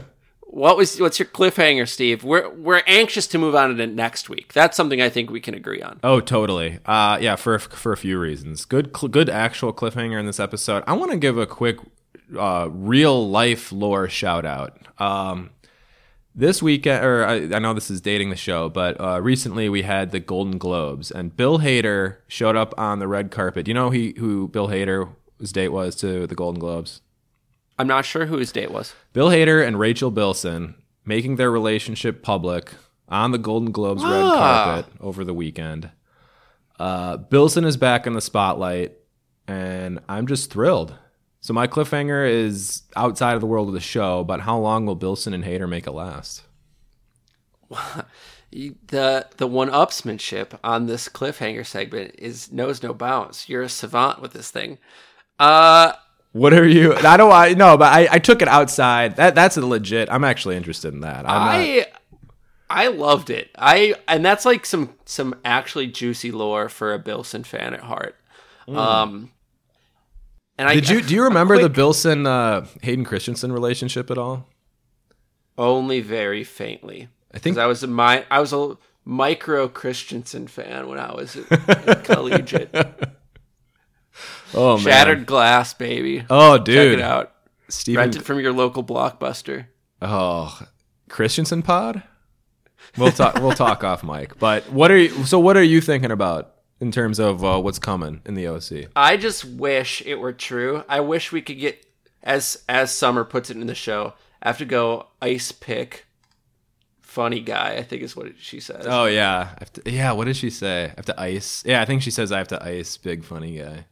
what 0.54 0.76
was 0.76 1.00
what's 1.00 1.18
your 1.18 1.26
cliffhanger, 1.26 1.86
Steve? 1.86 2.22
We're 2.24 2.48
we're 2.48 2.82
anxious 2.86 3.26
to 3.28 3.38
move 3.38 3.54
on 3.54 3.76
to 3.76 3.86
next 3.86 4.28
week. 4.30 4.52
That's 4.52 4.76
something 4.76 5.02
I 5.02 5.08
think 5.08 5.30
we 5.30 5.40
can 5.40 5.54
agree 5.54 5.82
on. 5.82 5.98
Oh, 6.04 6.20
totally. 6.20 6.78
Uh, 6.86 7.18
yeah, 7.20 7.36
for 7.36 7.58
for 7.58 7.92
a 7.92 7.96
few 7.96 8.18
reasons. 8.18 8.64
Good, 8.64 8.96
cl- 8.96 9.08
good 9.10 9.28
actual 9.28 9.72
cliffhanger 9.72 10.18
in 10.18 10.26
this 10.26 10.40
episode. 10.40 10.84
I 10.86 10.92
want 10.94 11.10
to 11.10 11.18
give 11.18 11.36
a 11.36 11.46
quick, 11.46 11.78
uh, 12.38 12.68
real 12.70 13.28
life 13.28 13.72
lore 13.72 14.08
shout 14.08 14.46
out. 14.46 14.78
Um, 14.98 15.50
this 16.34 16.62
weekend, 16.62 17.04
or 17.04 17.24
I, 17.24 17.34
I 17.54 17.58
know 17.58 17.74
this 17.74 17.90
is 17.90 18.00
dating 18.00 18.30
the 18.30 18.36
show, 18.36 18.68
but 18.68 19.00
uh, 19.00 19.20
recently 19.20 19.68
we 19.68 19.82
had 19.82 20.10
the 20.10 20.20
Golden 20.20 20.58
Globes, 20.58 21.10
and 21.10 21.36
Bill 21.36 21.60
Hader 21.60 22.16
showed 22.28 22.56
up 22.56 22.74
on 22.78 22.98
the 22.98 23.06
red 23.08 23.30
carpet. 23.30 23.64
Do 23.66 23.70
you 23.70 23.74
know 23.74 23.90
he 23.90 24.14
who 24.18 24.48
Bill 24.48 24.68
Hader's 24.68 25.52
date 25.52 25.68
was 25.68 25.94
to 25.96 26.26
the 26.26 26.34
Golden 26.34 26.58
Globes? 26.60 27.00
I'm 27.78 27.86
not 27.88 28.04
sure 28.04 28.26
who 28.26 28.36
his 28.38 28.52
date 28.52 28.70
was. 28.70 28.94
Bill 29.12 29.28
Hader 29.30 29.66
and 29.66 29.78
Rachel 29.78 30.10
Bilson 30.10 30.74
making 31.04 31.36
their 31.36 31.50
relationship 31.50 32.22
public 32.22 32.72
on 33.08 33.30
the 33.32 33.38
Golden 33.38 33.70
Globes 33.72 34.02
red 34.02 34.12
Ah. 34.12 34.36
carpet 34.74 34.92
over 35.00 35.24
the 35.24 35.34
weekend. 35.34 35.90
Uh, 36.78 37.16
Bilson 37.18 37.64
is 37.64 37.76
back 37.76 38.06
in 38.06 38.14
the 38.14 38.20
spotlight, 38.20 38.92
and 39.46 40.00
I'm 40.08 40.26
just 40.26 40.50
thrilled. 40.50 40.94
So 41.44 41.52
my 41.52 41.66
cliffhanger 41.66 42.26
is 42.26 42.84
outside 42.96 43.34
of 43.34 43.42
the 43.42 43.46
world 43.46 43.68
of 43.68 43.74
the 43.74 43.80
show, 43.80 44.24
but 44.24 44.40
how 44.40 44.58
long 44.58 44.86
will 44.86 44.94
Bilson 44.94 45.34
and 45.34 45.44
Hader 45.44 45.68
make 45.68 45.86
it 45.86 45.92
last? 45.92 46.42
The 48.50 49.26
the 49.36 49.48
one 49.48 49.68
upsmanship 49.68 50.56
on 50.62 50.86
this 50.86 51.08
cliffhanger 51.08 51.66
segment 51.66 52.14
is 52.18 52.52
knows 52.52 52.84
no 52.84 52.94
bounds. 52.94 53.48
You're 53.48 53.62
a 53.62 53.68
savant 53.68 54.22
with 54.22 54.32
this 54.32 54.48
thing. 54.52 54.78
Uh 55.40 55.94
What 56.30 56.54
are 56.54 56.66
you? 56.66 56.94
I 56.94 57.16
don't. 57.16 57.32
I 57.32 57.54
no, 57.54 57.76
but 57.76 57.92
I, 57.92 58.06
I 58.12 58.18
took 58.20 58.42
it 58.42 58.46
outside. 58.46 59.16
That 59.16 59.34
that's 59.34 59.56
a 59.56 59.66
legit. 59.66 60.08
I'm 60.08 60.22
actually 60.22 60.54
interested 60.54 60.94
in 60.94 61.00
that. 61.00 61.28
I'm 61.28 61.46
not, 61.46 61.54
I 61.56 61.86
I 62.70 62.86
loved 62.86 63.28
it. 63.28 63.50
I 63.58 63.96
and 64.06 64.24
that's 64.24 64.44
like 64.44 64.64
some 64.64 64.94
some 65.04 65.34
actually 65.44 65.88
juicy 65.88 66.30
lore 66.30 66.68
for 66.68 66.94
a 66.94 67.00
Bilson 67.00 67.42
fan 67.42 67.74
at 67.74 67.80
heart. 67.80 68.14
Um 68.68 69.32
and 70.58 70.68
I 70.68 70.74
did 70.74 70.88
you 70.88 71.00
do 71.08 71.14
you 71.14 71.24
remember 71.24 71.56
the 71.56 71.62
quick- 71.62 71.74
Bilson 71.74 72.26
uh, 72.26 72.66
Hayden 72.82 73.04
Christensen 73.04 73.52
relationship 73.52 74.10
at 74.10 74.18
all? 74.18 74.48
only 75.56 76.00
very 76.00 76.42
faintly. 76.42 77.08
I 77.32 77.38
think 77.38 77.58
I 77.58 77.66
was 77.66 77.82
a 77.82 77.86
my 77.86 78.24
I 78.30 78.40
was 78.40 78.52
a 78.52 78.76
micro 79.04 79.68
Christensen 79.68 80.46
fan 80.48 80.88
when 80.88 80.98
I 80.98 81.12
was 81.14 81.36
collegiate. 82.04 82.74
oh 84.54 84.76
man. 84.76 84.84
Shattered 84.84 85.26
glass, 85.26 85.74
baby. 85.74 86.24
Oh, 86.30 86.58
dude. 86.58 86.74
Check 86.98 86.98
it 86.98 87.00
out. 87.04 87.32
Steven. 87.68 88.00
Rent 88.00 88.16
it 88.16 88.22
from 88.22 88.40
your 88.40 88.52
local 88.52 88.84
blockbuster. 88.84 89.66
Oh, 90.02 90.60
Christensen 91.08 91.62
pod. 91.62 92.02
We'll 92.96 93.10
talk. 93.12 93.36
we'll 93.36 93.52
talk 93.52 93.82
off 93.84 94.04
mic. 94.04 94.38
But 94.38 94.70
what 94.70 94.90
are 94.90 94.98
you? 94.98 95.24
So 95.24 95.38
what 95.40 95.56
are 95.56 95.62
you 95.62 95.80
thinking 95.80 96.10
about 96.10 96.53
in 96.80 96.90
terms 96.90 97.18
of 97.18 97.44
uh, 97.44 97.60
what's 97.60 97.78
coming 97.78 98.20
in 98.24 98.34
the 98.34 98.46
OC? 98.46 98.90
I 98.96 99.16
just 99.16 99.44
wish 99.44 100.02
it 100.04 100.16
were 100.16 100.32
true. 100.32 100.84
I 100.88 101.00
wish 101.00 101.32
we 101.32 101.42
could 101.42 101.58
get 101.58 101.84
as 102.22 102.62
as 102.68 102.90
Summer 102.90 103.24
puts 103.24 103.50
it 103.50 103.56
in 103.56 103.66
the 103.66 103.74
show. 103.74 104.14
I 104.42 104.48
have 104.48 104.58
to 104.58 104.64
go 104.64 105.06
ice 105.22 105.52
pick 105.52 106.06
funny 107.00 107.40
guy, 107.40 107.76
I 107.76 107.82
think 107.82 108.02
is 108.02 108.16
what 108.16 108.32
she 108.38 108.58
says. 108.60 108.86
Oh 108.88 109.06
yeah, 109.06 109.54
to, 109.74 109.90
yeah. 109.90 110.12
What 110.12 110.24
did 110.24 110.36
she 110.36 110.50
say? 110.50 110.86
I 110.86 110.94
have 110.96 111.06
to 111.06 111.20
ice. 111.20 111.62
Yeah, 111.64 111.80
I 111.80 111.84
think 111.84 112.02
she 112.02 112.10
says 112.10 112.32
I 112.32 112.38
have 112.38 112.48
to 112.48 112.62
ice 112.62 112.96
big 112.96 113.24
funny 113.24 113.58
guy. 113.58 113.86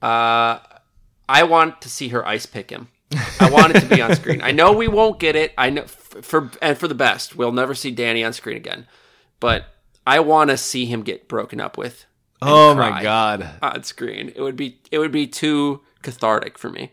Uh 0.00 0.60
I 1.28 1.42
want 1.42 1.80
to 1.82 1.88
see 1.88 2.08
her 2.08 2.26
ice 2.26 2.46
pick 2.46 2.70
him. 2.70 2.88
I 3.40 3.50
want 3.50 3.74
it 3.74 3.80
to 3.80 3.86
be 3.86 4.00
on 4.00 4.14
screen. 4.14 4.40
I 4.42 4.52
know 4.52 4.72
we 4.72 4.88
won't 4.88 5.20
get 5.20 5.36
it. 5.36 5.52
I 5.58 5.70
know 5.70 5.82
f- 5.82 6.16
for 6.22 6.50
and 6.62 6.76
for 6.76 6.88
the 6.88 6.94
best. 6.94 7.36
We'll 7.36 7.52
never 7.52 7.74
see 7.74 7.90
Danny 7.90 8.24
on 8.24 8.32
screen 8.32 8.56
again. 8.56 8.86
But 9.38 9.66
I 10.06 10.20
want 10.20 10.50
to 10.50 10.56
see 10.56 10.86
him 10.86 11.02
get 11.02 11.28
broken 11.28 11.60
up 11.60 11.76
with 11.76 12.06
Oh 12.42 12.74
my 12.74 13.02
god. 13.02 13.48
on 13.62 13.82
screen. 13.82 14.32
It 14.36 14.40
would 14.42 14.56
be 14.56 14.78
it 14.90 14.98
would 14.98 15.12
be 15.12 15.26
too 15.26 15.80
cathartic 16.02 16.58
for 16.58 16.70
me. 16.70 16.92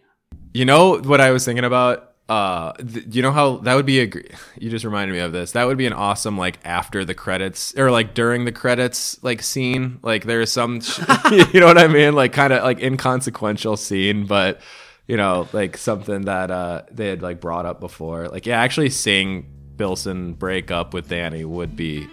You 0.53 0.65
know 0.65 0.99
what 0.99 1.19
I 1.21 1.31
was 1.31 1.45
thinking 1.45 1.65
about? 1.65 2.09
Uh, 2.29 2.71
th- 2.73 3.05
you 3.11 3.21
know 3.21 3.31
how 3.31 3.57
that 3.57 3.75
would 3.75 3.85
be 3.85 3.99
a. 4.01 4.07
You 4.57 4.69
just 4.69 4.85
reminded 4.85 5.13
me 5.13 5.19
of 5.19 5.33
this. 5.33 5.51
That 5.51 5.65
would 5.67 5.77
be 5.77 5.85
an 5.85 5.93
awesome 5.93 6.37
like 6.37 6.57
after 6.63 7.03
the 7.03 7.13
credits 7.13 7.77
or 7.77 7.91
like 7.91 8.13
during 8.13 8.45
the 8.45 8.51
credits 8.53 9.21
like 9.23 9.41
scene. 9.43 9.99
Like 10.01 10.23
there's 10.23 10.51
some, 10.51 10.79
sh- 10.79 10.99
you 11.53 11.59
know 11.59 11.65
what 11.67 11.77
I 11.77 11.87
mean? 11.87 12.13
Like 12.15 12.31
kind 12.31 12.53
of 12.53 12.63
like 12.63 12.79
inconsequential 12.79 13.75
scene, 13.77 14.25
but 14.25 14.61
you 15.05 15.17
know 15.17 15.49
like 15.51 15.75
something 15.75 16.21
that 16.21 16.49
uh 16.49 16.83
they 16.89 17.09
had 17.09 17.21
like 17.21 17.41
brought 17.41 17.65
up 17.65 17.81
before. 17.81 18.29
Like 18.29 18.45
yeah, 18.45 18.61
actually 18.61 18.89
seeing 18.89 19.45
Bilson 19.75 20.33
break 20.33 20.71
up 20.71 20.93
with 20.93 21.09
Danny 21.09 21.43
would 21.43 21.75
be 21.75 22.07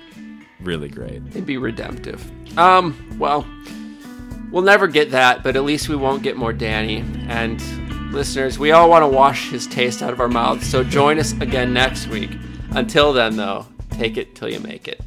really 0.63 0.89
great. 0.89 1.23
It'd 1.31 1.47
be 1.47 1.59
redemptive. 1.59 2.23
Um, 2.59 3.17
well, 3.19 3.47
we'll 4.51 4.63
never 4.63 4.87
get 4.87 5.11
that, 5.13 5.43
but 5.43 5.57
at 5.57 5.65
least 5.65 5.89
we 5.89 5.97
won't 5.97 6.23
get 6.23 6.37
more 6.37 6.53
Danny. 6.53 7.05
And 7.29 7.61
listeners, 8.13 8.59
we 8.59 8.73
all 8.73 8.91
want 8.91 9.03
to 9.03 9.09
wash 9.09 9.51
his 9.51 9.67
taste 9.67 10.03
out 10.03 10.13
of 10.13 10.21
our 10.21 10.29
mouths, 10.29 10.69
so 10.69 10.83
join 10.83 11.19
us 11.19 11.33
again 11.41 11.73
next 11.73 12.09
week. 12.09 12.31
Until 12.73 13.13
then, 13.13 13.37
though, 13.37 13.67
take 13.91 14.17
it 14.17 14.35
till 14.35 14.49
you 14.49 14.61
make 14.61 14.89
it. 14.89 15.01